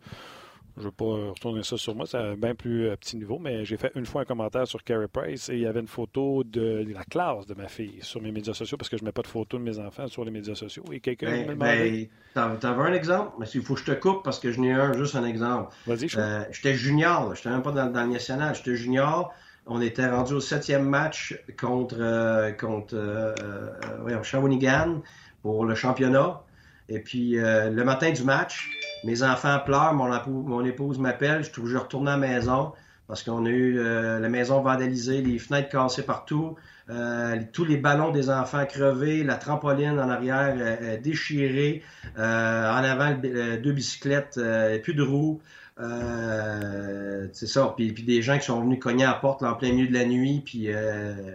je 0.77 0.83
ne 0.83 0.85
veux 0.87 0.93
pas 0.93 1.31
retourner 1.31 1.63
ça 1.63 1.77
sur 1.77 1.95
moi, 1.95 2.07
c'est 2.07 2.19
un 2.19 2.35
bien 2.35 2.55
plus 2.55 2.89
euh, 2.89 2.97
petit 2.97 3.17
niveau, 3.17 3.39
mais 3.39 3.65
j'ai 3.65 3.77
fait 3.77 3.93
une 3.95 4.05
fois 4.05 4.23
un 4.23 4.25
commentaire 4.25 4.67
sur 4.67 4.85
Carey 4.85 5.09
Price 5.09 5.49
et 5.49 5.55
il 5.55 5.61
y 5.61 5.67
avait 5.67 5.81
une 5.81 5.89
photo 5.89 6.45
de 6.45 6.85
la 6.93 7.05
classe 7.05 7.47
de 7.47 7.55
ma 7.55 7.69
fille 7.69 7.99
sur 8.03 8.21
mes 8.21 8.31
médias 8.31 8.53
sociaux 8.53 8.77
parce 8.77 8.89
que 8.89 8.97
je 8.97 9.03
ne 9.03 9.07
mets 9.07 9.13
pas 9.13 9.23
de 9.23 9.27
photos 9.27 9.59
de 9.59 9.65
mes 9.65 9.79
enfants 9.79 10.07
sur 10.07 10.25
les 10.25 10.31
médias 10.31 10.55
sociaux. 10.55 10.85
Et 10.93 11.01
quelqu'un 11.01 11.31
ben, 11.31 11.47
me 11.47 11.55
demandait. 11.55 12.11
Ben, 12.35 12.49
veux 12.49 12.69
un 12.69 12.93
exemple? 12.93 13.33
Mais 13.39 13.47
il 13.55 13.63
faut 13.63 13.75
que 13.75 13.81
je 13.81 13.87
te 13.87 13.93
coupe 13.93 14.23
parce 14.23 14.39
que 14.39 14.53
je 14.53 14.61
n'ai 14.61 14.73
un, 14.73 14.93
juste 14.93 15.17
un 15.17 15.25
exemple. 15.25 15.75
Vas-y, 15.87 16.09
euh, 16.17 16.45
J'étais 16.51 16.75
junior, 16.75 17.35
je 17.35 17.41
n'étais 17.41 17.51
même 17.51 17.63
pas 17.63 17.73
dans, 17.73 17.91
dans 17.91 18.05
le 18.05 18.13
national, 18.13 18.55
j'étais 18.55 18.77
junior. 18.77 19.33
On 19.67 19.81
était 19.81 20.07
rendu 20.07 20.35
au 20.35 20.41
septième 20.41 20.89
match 20.89 21.43
contre, 21.59 21.97
euh, 21.99 22.53
contre 22.53 22.95
euh, 22.95 23.35
euh 23.41 24.23
Shawinigan 24.23 25.03
pour 25.43 25.65
le 25.65 25.75
championnat. 25.75 26.43
Et 26.89 27.01
puis, 27.01 27.39
euh, 27.39 27.71
le 27.71 27.85
matin 27.85 28.13
du 28.13 28.23
match, 28.23 28.71
mes 29.05 29.23
enfants 29.23 29.59
pleurent, 29.65 29.95
mon, 29.95 30.65
épouse 30.65 30.99
m'appelle, 30.99 31.45
je, 31.45 31.67
je 31.67 31.77
retourne 31.77 32.09
à 32.09 32.13
la 32.13 32.17
maison 32.17 32.73
parce 33.07 33.23
qu'on 33.23 33.47
a 33.47 33.51
eu 33.51 33.79
euh, 33.79 34.19
la 34.19 34.29
maison 34.29 34.61
vandalisée, 34.61 35.23
les 35.23 35.39
fenêtres 35.39 35.69
cassées 35.69 36.03
partout, 36.03 36.57
euh, 36.91 37.41
tous 37.53 37.65
les 37.65 37.77
ballons 37.77 38.11
des 38.11 38.31
enfants 38.31 38.67
crevés, 38.67 39.23
la 39.23 39.37
trampoline 39.37 39.99
en 40.01 40.09
arrière 40.11 41.01
déchirée, 41.01 41.83
en 42.17 42.21
avant 42.21 43.15
deux 43.15 43.73
bicyclettes, 43.73 44.41
plus 44.83 44.95
de 44.95 45.03
roues. 45.03 45.41
c'est 45.79 47.47
ça. 47.47 47.75
Puis, 47.77 47.93
des 47.93 48.23
gens 48.23 48.39
qui 48.39 48.47
sont 48.47 48.61
venus 48.61 48.81
cogner 48.81 49.05
à 49.05 49.13
la 49.13 49.15
porte 49.15 49.45
en 49.45 49.55
plein 49.55 49.73
milieu 49.73 49.87
de 49.87 49.95
la 49.95 50.05
nuit, 50.05 50.43
puis, 50.45 50.69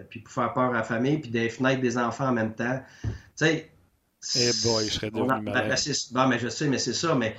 puis 0.09 0.19
pour 0.19 0.33
faire 0.33 0.53
peur 0.53 0.71
à 0.71 0.73
la 0.73 0.83
famille, 0.83 1.19
puis 1.19 1.31
des 1.31 1.49
fenêtres 1.49 1.81
des 1.81 1.97
enfants 1.97 2.27
en 2.27 2.33
même 2.33 2.53
temps. 2.53 2.81
Tu 3.03 3.09
sais, 3.35 3.71
eh 4.35 4.51
boy, 4.63 4.85
je 4.85 4.93
serais 4.93 5.09
devenu 5.09 5.27
ben, 5.27 5.41
ben, 5.41 5.75
ben, 6.11 6.27
mais 6.27 6.39
je 6.39 6.49
sais, 6.49 6.67
mais 6.67 6.77
c'est 6.77 6.93
ça, 6.93 7.15
mais 7.15 7.35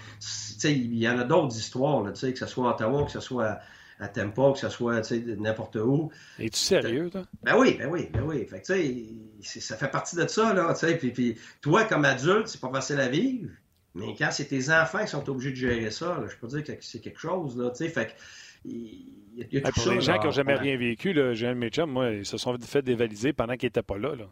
il 0.64 0.98
y 0.98 1.08
en 1.08 1.18
a 1.18 1.24
d'autres 1.24 1.56
histoires, 1.56 2.02
là, 2.02 2.10
que 2.10 2.18
ce 2.18 2.46
soit 2.46 2.70
à 2.70 2.74
Ottawa, 2.74 3.04
que 3.04 3.12
ce 3.12 3.20
soit 3.20 3.60
à, 4.00 4.08
Tempo, 4.08 4.52
que 4.52 4.58
ce 4.58 4.68
soit 4.68 5.00
n'importe 5.38 5.76
où. 5.76 6.10
Es-tu 6.40 6.58
sérieux, 6.58 7.08
toi? 7.08 7.22
Ben 7.44 7.56
oui, 7.56 7.76
ben 7.78 7.88
oui, 7.88 8.08
ben 8.12 8.22
oui. 8.22 8.44
Fait 8.46 8.60
que, 8.60 9.60
ça 9.60 9.76
fait 9.76 9.90
partie 9.92 10.16
de 10.16 10.26
ça, 10.26 10.52
là, 10.52 10.74
puis, 10.98 11.10
puis 11.10 11.38
toi, 11.60 11.84
comme 11.84 12.04
adulte, 12.04 12.48
c'est 12.48 12.60
pas 12.60 12.70
facile 12.72 12.98
à 12.98 13.08
vivre, 13.08 13.48
mais 13.94 14.16
quand 14.18 14.30
c'est 14.32 14.46
tes 14.46 14.70
enfants 14.70 15.04
qui 15.04 15.10
sont 15.10 15.28
obligés 15.30 15.50
de 15.50 15.56
gérer 15.56 15.90
ça, 15.92 16.20
je 16.28 16.34
peux 16.36 16.48
dire 16.48 16.64
que 16.64 16.72
c'est 16.80 17.00
quelque 17.00 17.20
chose, 17.20 17.56
là, 17.56 17.70
tu 17.70 17.76
sais, 17.76 17.90
fait 17.90 18.06
que, 18.06 18.68
y 18.68 19.56
a, 19.56 19.60
tout 19.60 19.80
pour 19.80 19.92
les 19.92 20.00
gens 20.00 20.18
qui 20.18 20.26
n'ont 20.26 20.32
jamais 20.32 20.54
rien 20.54 20.76
vécu, 20.76 21.14
j'ai 21.34 21.46
un 21.46 21.54
de 21.54 21.60
mes 21.60 21.68
chums, 21.68 21.90
moi, 21.90 22.10
ils 22.10 22.26
se 22.26 22.38
sont 22.38 22.58
fait 22.58 22.82
dévaliser 22.82 23.32
pendant 23.32 23.56
qu'ils 23.56 23.68
n'étaient 23.68 23.82
pas 23.82 23.98
là. 23.98 24.16
là. 24.16 24.26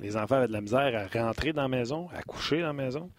Les 0.00 0.16
enfants 0.16 0.36
avaient 0.36 0.48
de 0.48 0.52
la 0.52 0.60
misère 0.60 0.92
à 0.94 1.22
rentrer 1.22 1.52
dans 1.52 1.62
la 1.62 1.68
maison, 1.68 2.08
à 2.14 2.22
coucher 2.22 2.60
dans 2.60 2.68
la 2.68 2.72
maison. 2.72 3.10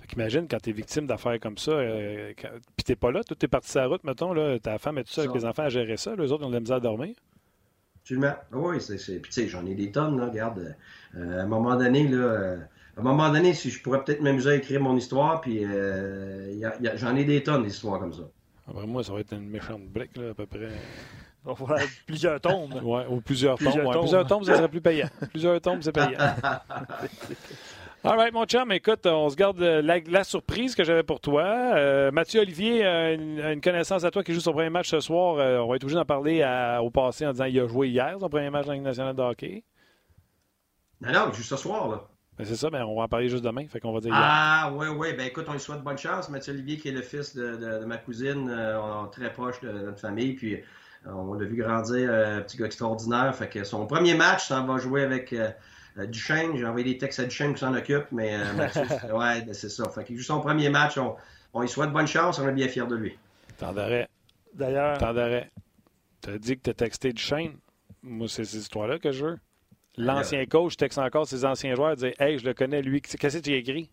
Fait 0.00 0.06
qu'imagine 0.06 0.46
quand 0.48 0.58
tu 0.62 0.70
es 0.70 0.72
victime 0.72 1.06
d'affaires 1.06 1.40
comme 1.40 1.58
ça, 1.58 1.72
euh, 1.72 2.32
puis 2.76 2.84
t'es 2.84 2.94
pas 2.94 3.10
là, 3.10 3.22
tu 3.24 3.34
es 3.40 3.48
parti 3.48 3.70
sur 3.70 3.80
la 3.80 3.88
route, 3.88 4.04
mettons, 4.04 4.32
là, 4.32 4.58
ta 4.58 4.78
femme 4.78 4.98
est 4.98 5.04
tout 5.04 5.12
seule 5.12 5.28
avec 5.28 5.40
les 5.40 5.44
enfants 5.44 5.64
à 5.64 5.68
gérer 5.68 5.96
ça, 5.96 6.14
les 6.14 6.30
autres 6.30 6.44
ont 6.44 6.48
de 6.48 6.54
la 6.54 6.60
misère 6.60 6.76
à 6.76 6.80
dormir. 6.80 7.16
Absolument. 8.02 8.34
Oui, 8.52 8.80
c'est. 8.80 8.96
Puis 8.96 9.30
tu 9.32 9.42
sais, 9.42 9.48
j'en 9.48 9.66
ai 9.66 9.74
des 9.74 9.90
tonnes, 9.90 10.18
là, 10.18 10.26
regarde. 10.26 10.76
Euh, 11.16 11.40
à 11.40 11.42
un 11.42 11.46
moment 11.46 11.76
donné, 11.76 12.06
là. 12.06 12.16
Euh, 12.16 12.56
à 12.96 13.00
un 13.00 13.04
moment 13.04 13.30
donné, 13.30 13.54
si 13.54 13.70
je 13.70 13.80
pourrais 13.80 14.02
peut-être 14.02 14.20
m'amuser 14.22 14.50
à 14.50 14.54
écrire 14.56 14.80
mon 14.80 14.96
histoire, 14.96 15.40
puis 15.40 15.64
j'en 16.96 17.14
ai 17.14 17.24
des 17.24 17.44
tonnes 17.44 17.62
d'histoires 17.62 18.00
comme 18.00 18.12
ça. 18.12 18.28
Après 18.66 18.86
moi, 18.86 19.04
ça 19.04 19.12
va 19.12 19.20
être 19.20 19.32
une 19.34 19.48
méchante 19.48 19.86
brique, 19.86 20.16
là, 20.16 20.30
à 20.30 20.34
peu 20.34 20.46
près 20.46 20.68
plusieurs 22.06 22.40
tombes. 22.40 22.80
Ouais, 22.82 23.06
ou 23.08 23.20
plusieurs, 23.20 23.58
tombes. 23.58 23.74
Ouais. 23.74 23.98
Plusieurs 23.98 24.26
tombes, 24.26 24.44
ça 24.44 24.56
serait 24.56 24.68
plus 24.68 24.80
payant. 24.80 25.08
plusieurs 25.30 25.60
tombes, 25.60 25.80
c'est 25.82 25.92
payant. 25.92 26.18
All 28.04 28.16
right, 28.16 28.32
mon 28.32 28.44
chum, 28.44 28.70
écoute, 28.70 29.06
on 29.06 29.28
se 29.28 29.34
garde 29.34 29.58
la, 29.58 30.24
surprise 30.24 30.76
que 30.76 30.84
j'avais 30.84 31.02
pour 31.02 31.20
toi. 31.20 31.42
Euh, 31.42 32.12
Mathieu 32.12 32.40
Olivier 32.40 32.86
a 32.86 33.12
une, 33.12 33.60
connaissance 33.60 34.04
à 34.04 34.10
toi 34.10 34.22
qui 34.22 34.32
joue 34.32 34.40
son 34.40 34.52
premier 34.52 34.70
match 34.70 34.88
ce 34.88 35.00
soir. 35.00 35.38
Euh, 35.38 35.58
on 35.58 35.68
va 35.68 35.76
être 35.76 35.82
obligé 35.82 35.96
d'en 35.96 36.04
parler 36.04 36.44
au 36.80 36.90
passé 36.90 37.26
en 37.26 37.32
disant 37.32 37.46
qu'il 37.46 37.60
a 37.60 37.66
joué 37.66 37.88
hier 37.88 38.16
son 38.20 38.28
premier 38.28 38.50
match 38.50 38.66
dans 38.66 38.72
la 38.72 38.76
Ligue 38.76 38.84
nationale 38.84 39.16
de 39.16 39.22
hockey. 39.22 39.64
Non, 41.00 41.12
non, 41.12 41.32
juste 41.32 41.48
ce 41.48 41.56
soir, 41.56 41.88
là. 41.88 42.08
Ben, 42.38 42.44
c'est 42.44 42.54
ça, 42.54 42.70
mais 42.70 42.78
ben, 42.78 42.84
on 42.84 42.96
va 42.96 43.02
en 43.02 43.08
parler 43.08 43.28
juste 43.28 43.42
demain. 43.42 43.66
Fait 43.66 43.80
qu'on 43.80 43.92
va 43.92 43.98
dire 43.98 44.12
ah, 44.14 44.72
oui, 44.72 44.86
oui. 44.88 45.12
Ben, 45.14 45.26
écoute, 45.26 45.46
on 45.48 45.52
lui 45.52 45.60
souhaite 45.60 45.82
bonne 45.82 45.98
chance. 45.98 46.28
Mathieu 46.28 46.52
Olivier, 46.52 46.76
qui 46.76 46.88
est 46.88 46.92
le 46.92 47.02
fils 47.02 47.34
de, 47.34 47.84
ma 47.84 47.98
cousine, 47.98 48.48
euh, 48.48 49.06
très 49.06 49.32
proche 49.32 49.60
de 49.60 49.72
notre 49.72 49.98
famille. 49.98 50.34
Puis 50.34 50.62
on 51.14 51.34
l'a 51.34 51.46
vu 51.46 51.56
grandir, 51.56 52.10
euh, 52.10 52.38
un 52.38 52.40
petit 52.42 52.56
gars 52.56 52.66
extraordinaire. 52.66 53.34
Fait 53.34 53.48
que 53.48 53.64
son 53.64 53.86
premier 53.86 54.14
match, 54.14 54.48
ça 54.48 54.60
va 54.60 54.78
jouer 54.78 55.02
avec 55.02 55.32
euh, 55.32 55.50
euh, 55.98 56.06
Duchesne. 56.06 56.56
J'ai 56.56 56.66
envoyé 56.66 56.92
des 56.92 56.98
textes 56.98 57.20
à 57.20 57.24
Duchesne 57.24 57.54
qui 57.54 57.60
s'en 57.60 57.74
occupe, 57.74 58.06
mais 58.12 58.36
ouais, 59.12 59.42
ben, 59.42 59.54
c'est 59.54 59.68
ça. 59.68 59.88
Fait 59.88 60.04
qu'il 60.04 60.16
joue 60.16 60.24
son 60.24 60.40
premier 60.40 60.68
match. 60.68 60.98
On, 60.98 61.60
lui 61.60 61.68
souhaite 61.68 61.90
bonne 61.90 62.06
chance. 62.06 62.38
On 62.38 62.48
est 62.48 62.52
bien 62.52 62.68
fiers 62.68 62.86
de 62.86 62.94
lui. 62.94 63.18
Tant 63.56 63.72
d'arrêt. 63.72 64.08
D'ailleurs. 64.54 64.98
Tant 64.98 65.14
d'arrêt. 65.14 65.50
Tu 66.22 66.30
as 66.30 66.38
dit 66.38 66.56
que 66.56 66.62
tu 66.62 66.70
as 66.70 66.74
texté 66.74 67.12
Duchesne. 67.12 67.56
Moi, 68.02 68.28
c'est 68.28 68.44
ces 68.44 68.58
histoires-là 68.58 68.98
que 68.98 69.12
je 69.12 69.24
veux. 69.24 69.38
L'ancien 69.96 70.46
coach 70.46 70.76
texte 70.76 70.98
encore 70.98 71.26
ses 71.26 71.44
anciens 71.44 71.74
joueurs, 71.74 71.96
dit 71.96 72.12
Hey, 72.20 72.38
je 72.38 72.44
le 72.44 72.54
connais, 72.54 72.82
lui. 72.82 73.00
Qu'est-ce 73.02 73.38
que 73.38 73.42
tu 73.42 73.52
as 73.52 73.56
écrit 73.56 73.90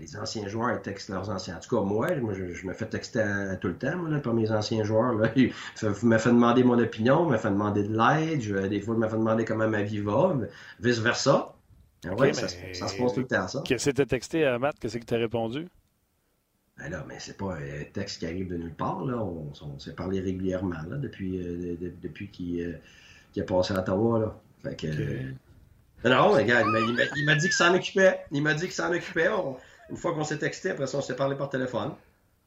les 0.00 0.16
anciens 0.16 0.48
joueurs 0.48 0.80
textent 0.82 1.08
leurs 1.08 1.30
anciens. 1.30 1.56
En 1.56 1.60
tout 1.60 1.76
cas, 1.76 1.82
moi, 1.82 2.14
moi 2.16 2.34
je, 2.34 2.66
me 2.66 2.72
fais 2.72 2.86
texter 2.86 3.24
tout 3.60 3.68
le 3.68 3.76
temps, 3.76 3.96
moi, 3.96 4.18
par 4.18 4.34
mes 4.34 4.50
anciens 4.50 4.84
joueurs. 4.84 5.14
Là. 5.14 5.30
Ils 5.36 5.52
me 6.02 6.18
fait 6.18 6.30
demander 6.30 6.64
mon 6.64 6.78
opinion, 6.78 7.28
me 7.28 7.36
fait 7.36 7.50
demander 7.50 7.84
de 7.84 7.96
l'aide. 7.96 8.68
Des 8.68 8.80
fois, 8.80 8.94
ils 8.94 9.00
me 9.00 9.08
fait 9.08 9.16
demander 9.16 9.44
comment 9.44 9.68
ma 9.68 9.82
vie 9.82 10.00
va, 10.00 10.36
vice-versa. 10.80 11.54
Ah 12.04 12.14
ouais, 12.14 12.32
ça, 12.32 12.48
se 12.48 12.98
passe 12.98 13.14
tout 13.14 13.20
le 13.20 13.26
temps, 13.26 13.48
ça. 13.48 13.62
Qu'est-ce 13.64 13.90
que 13.90 14.02
tu 14.02 14.06
texté 14.06 14.44
à 14.44 14.58
Matt? 14.58 14.76
Qu'est-ce 14.78 14.98
que 14.98 15.04
tu 15.04 15.14
as 15.14 15.18
répondu? 15.18 15.66
Ben 16.78 16.90
là, 16.90 17.04
mais 17.08 17.18
c'est 17.18 17.38
pas 17.38 17.54
un 17.54 17.84
texte 17.92 18.18
qui 18.18 18.26
arrive 18.26 18.48
de 18.48 18.56
nulle 18.56 18.74
part. 18.74 19.04
Là. 19.04 19.16
On, 19.16 19.78
s'est 19.78 19.94
parlé 19.94 20.20
régulièrement 20.20 20.82
là, 20.88 20.96
depuis, 20.96 21.38
euh, 21.38 21.76
depuis 22.02 22.28
qu'il 22.28 22.60
euh, 22.60 23.40
a 23.40 23.44
passé 23.44 23.74
à 23.74 23.80
Ottawa. 23.80 24.18
Là. 24.18 24.38
Fait 24.62 24.76
que, 24.76 24.88
non, 26.08 26.32
regarde, 26.32 26.68
il 27.16 27.24
m'a 27.24 27.34
dit 27.34 27.46
qu'il 27.46 27.52
s'en 27.52 27.74
occupait. 27.74 28.20
Il 28.30 28.42
m'a 28.42 28.54
dit 28.54 28.64
qu'il 28.64 28.72
s'en 28.72 28.92
occupait. 28.92 29.28
une 29.90 29.96
fois 29.96 30.14
qu'on 30.14 30.24
s'est 30.24 30.38
texté, 30.38 30.70
après 30.70 30.86
ça, 30.86 30.98
on 30.98 31.02
s'est 31.02 31.16
parlé 31.16 31.36
par 31.36 31.48
téléphone. 31.48 31.92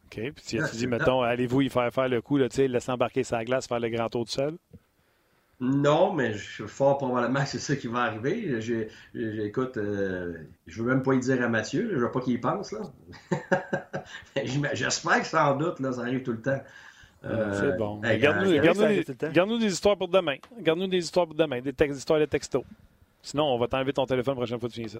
OK. 0.05 0.31
Puis 0.35 0.45
tu 0.45 0.61
as 0.61 0.67
dit, 0.69 0.87
mettons, 0.87 1.21
allez-vous 1.21 1.61
y 1.61 1.69
faire 1.69 1.93
faire 1.93 2.09
le 2.09 2.21
coup, 2.21 2.37
là, 2.37 2.47
laisser 2.55 2.91
embarquer 2.91 3.23
sa 3.23 3.43
glace, 3.43 3.67
faire 3.67 3.79
le 3.79 3.89
grand 3.89 4.09
tour 4.09 4.25
tout 4.25 4.31
seul? 4.31 4.55
Non, 5.61 6.13
mais 6.13 6.33
je 6.33 6.51
suis 6.51 6.67
fort 6.67 6.97
probablement 6.97 7.41
que 7.41 7.49
c'est 7.49 7.59
ça 7.59 7.75
qui 7.75 7.87
va 7.87 8.03
arriver. 8.03 8.61
J'écoute, 9.13 9.75
euh, 9.75 10.37
je 10.67 10.81
veux 10.81 10.89
même 10.89 11.03
pas 11.03 11.13
y 11.15 11.19
dire 11.19 11.43
à 11.43 11.49
Mathieu, 11.49 11.91
je 11.93 11.97
veux 11.99 12.11
pas 12.11 12.21
qu'il 12.21 12.33
y 12.33 12.37
pense. 12.37 12.71
là. 12.71 12.79
J'espère 14.73 15.19
que 15.19 15.27
sans 15.27 15.57
doute, 15.57 15.81
là, 15.81 15.91
ça 15.91 16.01
arrive 16.01 16.23
tout 16.23 16.31
le 16.31 16.41
temps. 16.41 16.61
Euh, 17.25 17.53
c'est 17.53 17.77
bon. 17.77 17.99
Garde-nous 17.99 19.57
des, 19.57 19.65
histoires 19.65 19.97
pour 19.97 20.07
demain. 20.07 20.37
Garde-nous 20.61 20.87
des 20.87 20.99
histoires 20.99 21.25
pour 21.25 21.35
demain, 21.35 21.59
des, 21.59 21.73
textes, 21.73 21.99
histoires 21.99 22.21
de 22.21 22.25
texto. 22.25 22.63
Sinon, 23.21 23.45
on 23.45 23.57
va 23.57 23.67
t'enlever 23.67 23.93
ton 23.93 24.05
téléphone 24.05 24.33
la 24.35 24.41
prochaine 24.41 24.59
fois 24.59 24.69
que 24.69 24.73
tu 24.73 24.79
viens 24.81 24.87
ici. 24.87 24.97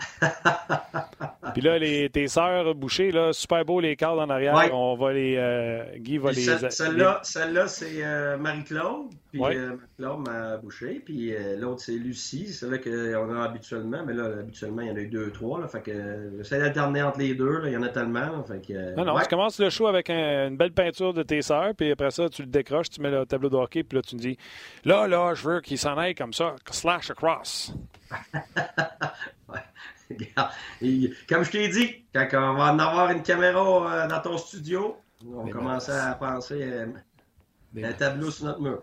Puis 1.52 1.62
là, 1.62 1.78
les, 1.78 2.10
tes 2.10 2.26
sœurs 2.26 2.74
bouchées, 2.74 3.12
là, 3.12 3.32
super 3.32 3.64
beau 3.64 3.80
les 3.80 3.94
cadres 3.96 4.20
en 4.20 4.30
arrière. 4.30 4.54
On 4.72 4.96
va 4.96 5.12
les. 5.12 5.36
Euh, 5.36 5.84
Guy 5.98 6.18
va 6.18 6.32
les. 6.32 6.42
Celle-là, 6.42 7.20
celle 7.22 7.68
c'est 7.68 8.04
euh, 8.04 8.36
Marie-Claude. 8.36 9.10
Puis 9.30 9.42
euh, 9.42 9.76
Marie-Claude 9.76 10.26
m'a 10.26 10.56
bouché. 10.56 11.02
Puis 11.04 11.32
l'autre, 11.58 11.82
c'est 11.82 11.92
Lucie. 11.92 12.52
C'est 12.52 12.68
là 12.68 12.78
qu'on 12.78 13.36
a 13.36 13.44
habituellement. 13.44 14.02
Mais 14.04 14.14
là, 14.14 14.24
habituellement, 14.40 14.82
il 14.82 14.88
y 14.88 14.90
en 14.90 14.96
a 14.96 15.00
eu 15.00 15.08
deux, 15.08 15.30
trois. 15.30 15.60
Là, 15.60 15.68
fait 15.68 15.82
que 15.82 16.32
j'essaie 16.38 16.58
d'alterner 16.58 17.02
entre 17.02 17.18
les 17.20 17.34
deux. 17.34 17.58
Là, 17.58 17.68
il 17.68 17.72
y 17.72 17.76
en 17.76 17.82
a 17.82 17.88
tellement. 17.88 18.42
fait 18.42 18.66
que, 18.66 18.96
non, 18.96 19.04
non, 19.04 19.18
tu 19.20 19.28
commences 19.28 19.58
le 19.60 19.70
show 19.70 19.86
avec 19.86 20.10
une 20.10 20.56
belle 20.56 20.72
peinture 20.72 21.14
de 21.14 21.22
tes 21.22 21.42
sœurs. 21.42 21.74
Puis 21.76 21.92
après 21.92 22.10
ça, 22.10 22.28
tu 22.28 22.42
le 22.42 22.48
décroches, 22.48 22.90
tu 22.90 23.00
mets 23.00 23.10
le 23.10 23.26
tableau 23.26 23.48
de 23.48 23.56
hockey. 23.56 23.84
Puis 23.84 23.96
là, 23.96 24.02
tu 24.02 24.16
me 24.16 24.20
dis 24.20 24.36
là, 24.84 25.06
là, 25.06 25.34
je 25.34 25.48
veux 25.48 25.60
qu'il 25.60 25.78
s'en 25.78 25.96
aille 25.96 26.14
comme 26.14 26.32
ça, 26.32 26.56
slash 26.70 27.10
across. 27.10 27.72
Comme 31.28 31.44
je 31.44 31.50
t'ai 31.50 31.68
dit, 31.68 32.04
quand 32.12 32.26
on 32.32 32.54
va 32.54 32.72
en 32.72 32.78
avoir 32.78 33.10
une 33.10 33.22
caméra 33.22 34.04
euh, 34.04 34.08
dans 34.08 34.20
ton 34.20 34.38
studio, 34.38 34.96
on 35.26 35.44
va 35.44 35.50
commencer 35.50 35.92
à 35.92 36.14
penser 36.14 36.72
à 36.72 37.86
un 37.86 37.92
tableau 37.92 38.30
sur 38.30 38.46
notre 38.46 38.60
mur. 38.60 38.82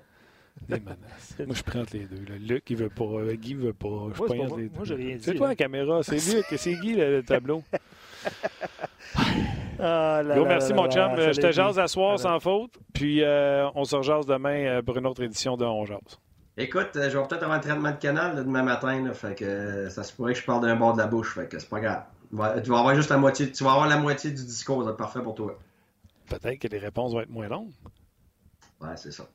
Des 0.68 0.80
menaces. 0.80 1.36
moi, 1.40 1.56
je 1.56 1.64
prends 1.64 1.84
les 1.94 2.06
deux. 2.06 2.32
Là. 2.32 2.38
Luc, 2.40 2.70
il 2.70 2.78
veut 2.78 2.90
pas. 2.90 3.06
Euh, 3.06 3.36
Guy 3.36 3.54
veut 3.54 3.74
pas. 3.74 4.10
Je 4.14 4.18
moi, 4.18 4.28
pas 4.28 4.34
les 4.34 4.70
moi, 4.70 4.84
j'ai 4.84 4.96
rien 4.96 5.16
dit. 5.16 5.24
C'est 5.24 5.36
toi 5.36 5.48
la 5.48 5.56
caméra. 5.56 6.04
C'est 6.04 6.18
Luc. 6.34 6.46
C'est 6.58 6.74
Guy 6.74 6.96
le, 6.96 7.24
tableau. 7.24 7.64
Ah, 9.84 10.22
merci, 10.24 10.76
mon 10.76 10.88
chum. 10.92 11.16
je 11.18 11.42
te 11.42 11.52
jase 11.52 11.80
à 11.80 11.88
soir 11.88 12.20
sans 12.20 12.40
faute. 12.40 12.78
Puis, 12.94 13.24
euh, 13.24 13.68
on 13.74 13.84
se 13.84 13.96
rejase 13.96 14.28
demain 14.28 14.84
pour 14.84 14.96
une 14.98 15.08
autre 15.08 15.24
édition 15.24 15.58
de 15.58 15.66
On 15.66 15.86
Jase. 15.86 16.20
Écoute, 16.58 16.92
euh, 16.96 17.10
je 17.10 17.18
vais 17.18 17.28
peut-être 17.28 17.44
avoir 17.44 17.58
un 17.58 17.62
traitement 17.62 17.92
de 17.92 17.98
canal 17.98 18.36
demain 18.36 18.64
matin, 18.64 19.02
là, 19.04 19.14
fait 19.14 19.36
que 19.36 19.46
euh, 19.46 19.90
ça 19.90 20.04
se 20.04 20.14
pourrait 20.14 20.34
que 20.34 20.40
je 20.40 20.46
parle 20.46 20.62
d'un 20.62 20.76
bord 20.76 20.94
de 20.94 20.98
la 21.00 21.08
bouche, 21.08 21.34
fait 21.34 21.48
que 21.48 21.58
c'est 21.60 21.70
pas 21.70 21.80
grave. 21.80 22.04
Tu 22.30 22.70
vas 22.70 22.80
avoir 22.80 22.96
juste 22.96 23.10
la 23.10 23.18
moitié, 23.18 23.52
tu 23.52 23.64
vas 23.64 23.72
avoir 23.72 23.88
la 23.88 23.98
moitié 23.98 24.32
du 24.32 24.44
discours, 24.46 24.80
ça 24.80 24.86
va 24.86 24.92
être 24.92 24.98
parfait 24.98 25.22
pour 25.22 25.36
toi. 25.36 25.58
Peut-être 26.28 26.60
que 26.60 26.68
les 26.68 26.78
réponses 26.78 27.14
vont 27.14 27.22
être 27.22 27.30
moins 27.30 27.48
longues. 27.48 27.72
Ouais, 28.82 28.96
c'est 28.96 29.12
ça. 29.12 29.26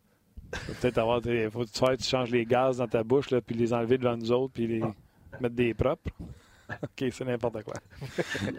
Peut-être 0.50 0.98
avoir 0.98 1.20
des, 1.20 1.50
faut 1.50 1.64
que 1.64 1.96
tu 1.96 2.04
changes 2.04 2.30
les 2.30 2.44
gaz 2.44 2.78
dans 2.78 2.88
ta 2.88 3.02
bouche, 3.02 3.30
là, 3.30 3.40
puis 3.40 3.54
les 3.54 3.72
enlever 3.72 3.98
devant 3.98 4.16
nous 4.16 4.32
autres, 4.32 4.52
puis 4.52 4.66
les 4.66 4.82
mettre 5.40 5.54
des 5.54 5.74
propres. 5.74 6.10
OK, 6.82 7.04
c'est 7.12 7.24
n'importe 7.24 7.62
quoi. 7.62 7.74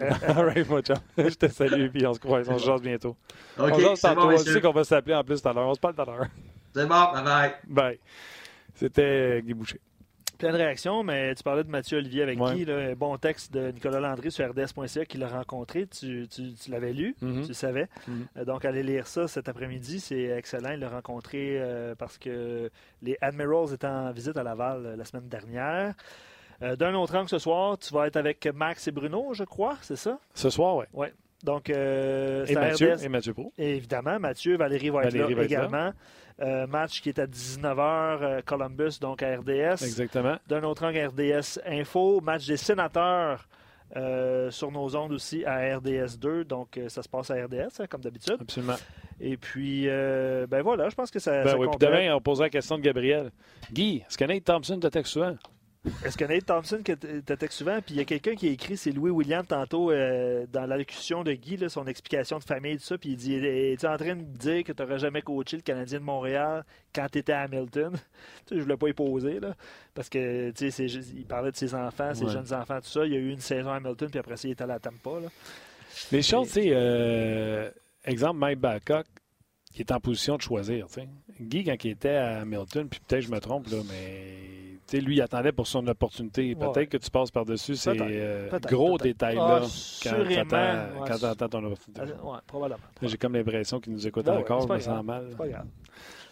All 0.26 0.46
right, 0.46 0.68
mon 0.68 0.80
chum. 0.80 0.96
Je 1.16 1.34
te 1.34 1.48
salue, 1.48 1.88
puis 1.90 2.06
on 2.06 2.14
se 2.14 2.18
croise. 2.18 2.48
On 2.48 2.58
se 2.58 2.64
jase 2.64 2.80
bientôt. 2.80 3.16
OK, 3.58 3.70
on 3.70 3.74
se 3.74 3.80
jase 3.82 4.00
tantôt. 4.00 4.30
on 4.30 4.38
sait 4.38 4.60
qu'on 4.60 4.72
va 4.72 4.84
s'appeler 4.84 5.14
en 5.14 5.24
plus 5.24 5.42
tout 5.42 5.48
à 5.48 5.52
l'heure. 5.52 5.68
On 5.68 5.74
se 5.74 5.80
parle 5.80 5.94
tout 5.94 6.02
à 6.02 6.04
l'heure. 6.04 6.26
C'est 6.74 6.86
bon, 6.86 7.12
bye 7.12 7.24
bye. 7.24 7.54
Bye. 7.66 7.98
C'était 8.78 9.42
Guy 9.42 9.54
Boucher. 9.54 9.80
Plein 10.38 10.52
de 10.52 10.56
réactions, 10.56 11.02
mais 11.02 11.34
tu 11.34 11.42
parlais 11.42 11.64
de 11.64 11.68
Mathieu 11.68 11.98
Olivier 11.98 12.22
avec 12.22 12.38
Guy. 12.38 12.64
Là, 12.64 12.94
bon 12.94 13.16
texte 13.16 13.52
de 13.52 13.72
Nicolas 13.72 13.98
Landry 13.98 14.30
sur 14.30 14.48
RDS.ca 14.48 15.04
qu'il 15.04 15.24
a 15.24 15.28
rencontré. 15.28 15.88
Tu, 15.88 16.28
l'avais 16.68 16.92
lu, 16.92 17.16
mm-hmm. 17.20 17.42
tu 17.42 17.48
le 17.48 17.54
savais. 17.54 17.88
Mm-hmm. 18.08 18.12
Euh, 18.36 18.44
donc, 18.44 18.64
allez 18.64 18.84
lire 18.84 19.08
ça 19.08 19.26
cet 19.26 19.48
après-midi. 19.48 19.98
C'est 19.98 20.26
excellent. 20.26 20.70
Il 20.70 20.78
l'a 20.78 20.90
rencontré 20.90 21.58
euh, 21.58 21.96
parce 21.96 22.18
que 22.18 22.70
les 23.02 23.18
Admirals 23.20 23.74
étaient 23.74 23.88
en 23.88 24.12
visite 24.12 24.36
à 24.36 24.44
Laval 24.44 24.86
euh, 24.86 24.96
la 24.96 25.04
semaine 25.04 25.28
dernière. 25.28 25.94
D'un 26.60 26.94
autre 26.94 27.16
angle, 27.16 27.28
ce 27.28 27.38
soir, 27.38 27.78
tu 27.78 27.94
vas 27.94 28.08
être 28.08 28.16
avec 28.16 28.44
Max 28.52 28.88
et 28.88 28.90
Bruno, 28.90 29.32
je 29.32 29.44
crois, 29.44 29.76
c'est 29.80 29.94
ça? 29.94 30.18
Ce 30.34 30.50
soir, 30.50 30.74
oui. 30.74 30.86
Ouais. 30.92 31.12
Donc, 31.44 31.70
et, 31.70 32.54
Mathieu, 32.54 32.96
et 33.02 33.08
Mathieu 33.08 33.32
Pro. 33.32 33.52
évidemment, 33.58 34.18
Mathieu, 34.18 34.56
Valérie 34.56 34.90
va 34.90 35.04
être 35.04 35.14
là 35.14 35.42
également. 35.42 35.92
Euh, 36.40 36.68
match 36.68 37.00
qui 37.00 37.08
est 37.08 37.18
à 37.18 37.26
19h, 37.26 38.22
euh, 38.22 38.40
Columbus, 38.46 39.00
donc 39.00 39.24
à 39.24 39.36
RDS. 39.36 39.82
Exactement. 39.82 40.36
D'un 40.46 40.62
autre 40.62 40.84
angle, 40.84 41.06
RDS 41.06 41.58
Info. 41.66 42.20
Match 42.20 42.46
des 42.46 42.56
sénateurs 42.56 43.48
euh, 43.96 44.48
sur 44.52 44.70
nos 44.70 44.94
ondes 44.94 45.12
aussi 45.12 45.44
à 45.44 45.76
RDS 45.76 46.16
2. 46.20 46.44
Donc, 46.44 46.78
ça 46.86 47.02
se 47.02 47.08
passe 47.08 47.32
à 47.32 47.34
RDS, 47.34 47.80
hein, 47.80 47.86
comme 47.88 48.02
d'habitude. 48.02 48.36
Absolument. 48.40 48.76
Et 49.20 49.36
puis, 49.36 49.86
ben 49.86 50.62
voilà, 50.62 50.88
je 50.90 50.94
pense 50.94 51.10
que 51.10 51.18
ça. 51.18 51.42
Ben 51.42 51.56
oui, 51.58 51.66
puis 51.68 51.78
demain, 51.86 52.14
on 52.14 52.20
posera 52.20 52.46
la 52.46 52.50
question 52.50 52.78
de 52.78 52.82
Gabriel. 52.82 53.32
Guy, 53.72 54.04
est-ce 54.06 54.16
que 54.16 54.24
Nate 54.24 54.44
Thompson 54.44 54.78
texte 54.78 55.14
souvent? 55.14 55.34
Est-ce 56.04 56.16
que 56.16 56.24
Nate 56.24 56.46
Thompson, 56.46 56.80
que 56.84 56.94
souvent, 57.50 57.80
puis 57.80 57.94
il 57.94 57.96
y 57.98 58.00
a 58.00 58.04
quelqu'un 58.04 58.34
qui 58.34 58.48
a 58.48 58.50
écrit, 58.50 58.76
c'est 58.76 58.92
Louis 58.92 59.10
William 59.10 59.44
tantôt, 59.44 59.90
euh, 59.90 60.46
dans 60.52 60.66
l'allocution 60.66 61.24
de 61.24 61.32
Guy, 61.32 61.58
son 61.68 61.86
explication 61.86 62.38
de 62.38 62.44
famille, 62.44 62.78
tout 62.78 62.84
ça, 62.84 62.98
puis 62.98 63.10
il 63.10 63.16
dit 63.16 63.34
Es-tu 63.34 63.86
en 63.86 63.96
train 63.96 64.16
de 64.16 64.22
dire 64.22 64.64
que 64.64 64.72
tu 64.72 64.82
n'aurais 64.82 64.98
jamais 64.98 65.22
coaché 65.22 65.56
le 65.56 65.62
Canadien 65.62 65.98
de 65.98 66.04
Montréal 66.04 66.64
quand 66.94 67.06
tu 67.10 67.18
étais 67.18 67.32
à 67.32 67.42
Hamilton? 67.42 67.92
Je 68.50 68.56
ne 68.56 68.62
voulais 68.62 68.76
pas 68.76 68.88
y 68.88 68.92
poser, 68.92 69.40
là, 69.40 69.54
parce 69.94 70.08
que 70.08 70.52
il 70.60 71.26
parlait 71.26 71.50
de 71.52 71.56
ses 71.56 71.74
enfants, 71.74 72.14
ses 72.14 72.28
jeunes 72.28 72.52
enfants, 72.52 72.80
tout 72.80 72.88
ça. 72.88 73.04
Il 73.04 73.12
y 73.12 73.16
a 73.16 73.18
eu 73.18 73.30
une 73.30 73.40
saison 73.40 73.70
à 73.70 73.76
Hamilton, 73.76 74.08
puis 74.10 74.18
après 74.18 74.36
ça, 74.36 74.48
il 74.48 74.52
était 74.52 74.64
à 74.64 74.66
la 74.68 74.78
Tampa. 74.78 75.20
Là. 75.20 75.28
Les 76.12 76.22
choses, 76.22 76.48
tu 76.48 76.54
sais, 76.54 76.68
euh, 76.72 77.70
exemple, 78.04 78.38
Mike 78.38 78.60
Babcock, 78.60 79.06
qui 79.72 79.82
est 79.82 79.92
en 79.92 80.00
position 80.00 80.36
de 80.36 80.42
choisir. 80.42 80.86
Guy, 81.40 81.64
quand 81.64 81.84
il 81.84 81.90
était 81.90 82.16
à 82.16 82.40
Hamilton, 82.40 82.88
puis 82.88 83.00
peut-être 83.06 83.22
je 83.22 83.30
me 83.30 83.40
trompe, 83.40 83.68
là, 83.68 83.78
mais 83.88 84.67
lui, 84.92 85.16
il 85.16 85.22
attendait 85.22 85.52
pour 85.52 85.66
son 85.66 85.86
opportunité. 85.86 86.54
Peut-être 86.54 86.88
que 86.88 86.96
tu 86.96 87.10
passes 87.10 87.30
par-dessus 87.30 87.76
ces 87.76 87.90
euh, 88.00 88.48
gros 88.66 88.98
détails-là 88.98 89.62
ah, 89.62 90.88
quand 91.06 91.18
tu 91.18 91.24
attends, 91.24 91.48
ton 91.48 91.64
opportunité. 91.64 92.02
Ah, 92.24 92.42
probablement. 92.46 92.80
J'ai 93.02 93.16
comme 93.16 93.34
l'impression 93.34 93.80
qu'il 93.80 93.92
nous 93.92 94.06
écoute 94.06 94.26
ben 94.26 94.38
encore, 94.38 94.68
me 94.68 94.78
sens 94.78 95.04
mal. 95.04 95.26
C'est 95.30 95.36
pas 95.36 95.48
grave. 95.48 95.66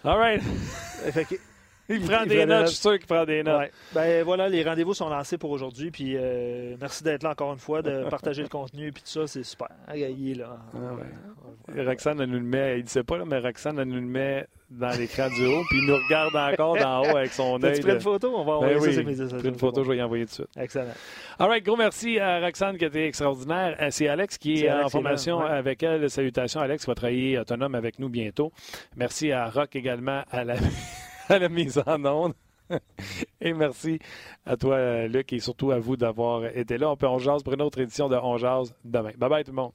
All 0.04 0.18
right. 0.18 0.42
Il 1.88 2.00
prend 2.00 2.26
des 2.26 2.46
notes, 2.46 2.66
je 2.66 2.70
suis 2.72 2.80
sûr 2.80 2.98
qu'il 2.98 3.06
prend 3.06 3.24
des 3.24 3.42
notes. 3.42 3.70
Ben 3.94 4.24
voilà, 4.24 4.48
les 4.48 4.64
rendez-vous 4.64 4.94
sont 4.94 5.08
lancés 5.08 5.38
pour 5.38 5.50
aujourd'hui. 5.50 5.90
Puis 5.90 6.14
euh, 6.16 6.76
merci 6.80 7.04
d'être 7.04 7.22
là 7.22 7.30
encore 7.30 7.52
une 7.52 7.58
fois, 7.58 7.82
de 7.82 8.04
partager 8.10 8.42
le 8.42 8.48
contenu. 8.48 8.92
Puis 8.92 9.02
tout 9.02 9.10
ça, 9.10 9.26
c'est 9.26 9.44
super. 9.44 9.68
Il 9.94 10.32
est 10.32 10.34
là. 10.34 10.58
Ah, 10.74 11.82
Roxane, 11.82 12.20
elle 12.20 12.30
nous 12.30 12.38
le 12.38 12.44
met, 12.44 12.78
il 12.78 12.84
ne 12.84 12.88
sait 12.88 13.04
pas, 13.04 13.24
mais 13.24 13.38
Roxane, 13.38 13.78
elle 13.78 13.88
nous 13.88 13.94
le 13.96 14.00
met 14.00 14.46
dans 14.70 14.96
l'écran 14.98 15.28
du 15.28 15.46
haut. 15.46 15.62
Puis 15.68 15.78
il 15.78 15.86
nous 15.86 15.96
regarde 15.96 16.34
encore 16.36 16.76
d'en 16.76 17.02
haut 17.02 17.16
avec 17.16 17.32
son 17.32 17.58
œil. 17.62 17.80
Tu 17.80 17.90
une 17.90 18.00
photo? 18.00 18.32
On 18.34 18.44
va 18.44 18.66
ben 18.66 18.76
envoyer 18.76 18.92
ça 18.92 19.28
sur 19.28 19.38
mes 19.38 19.48
une 19.48 19.58
photo, 19.58 19.84
je 19.84 19.90
vais 19.90 19.96
y 19.98 20.02
envoyer 20.02 20.24
tout 20.24 20.30
de 20.30 20.34
suite. 20.34 20.48
Excellent. 20.56 20.94
All 21.38 21.48
right, 21.48 21.64
gros 21.64 21.76
merci 21.76 22.18
à 22.18 22.40
Roxane 22.40 22.76
qui 22.76 22.84
a 22.84 22.88
été 22.88 23.06
extraordinaire. 23.06 23.76
Euh, 23.80 23.88
c'est 23.90 24.08
Alex 24.08 24.38
qui 24.38 24.64
est, 24.64 24.72
en 24.72 24.88
formation 24.88 25.40
avec 25.40 25.82
elle. 25.82 26.08
Salutations, 26.10 26.60
Alex, 26.60 26.84
qui 26.84 26.90
va 26.90 26.94
travailler 26.94 27.38
autonome 27.38 27.74
avec 27.74 27.98
nous 27.98 28.08
bientôt. 28.08 28.52
Merci 28.96 29.32
à 29.32 29.48
Rock 29.48 29.76
également 29.76 30.22
à 30.30 30.44
la, 30.44 30.56
à 31.28 31.38
la 31.38 31.48
mise 31.48 31.82
en 31.86 32.04
onde. 32.04 32.34
Et 33.40 33.52
merci 33.52 33.98
à 34.44 34.56
toi, 34.56 35.06
Luc, 35.06 35.32
et 35.32 35.38
surtout 35.38 35.70
à 35.70 35.78
vous 35.78 35.96
d'avoir 35.96 36.46
été 36.46 36.78
là. 36.78 36.90
On 36.90 36.96
peut 36.96 37.06
On 37.06 37.18
Jase 37.18 37.42
pour 37.42 37.52
une 37.52 37.62
autre 37.62 37.80
édition 37.80 38.08
de 38.08 38.16
On 38.16 38.38
Jase 38.38 38.74
demain. 38.84 39.12
Bye 39.16 39.30
bye 39.30 39.44
tout 39.44 39.52
le 39.52 39.56
monde. 39.56 39.72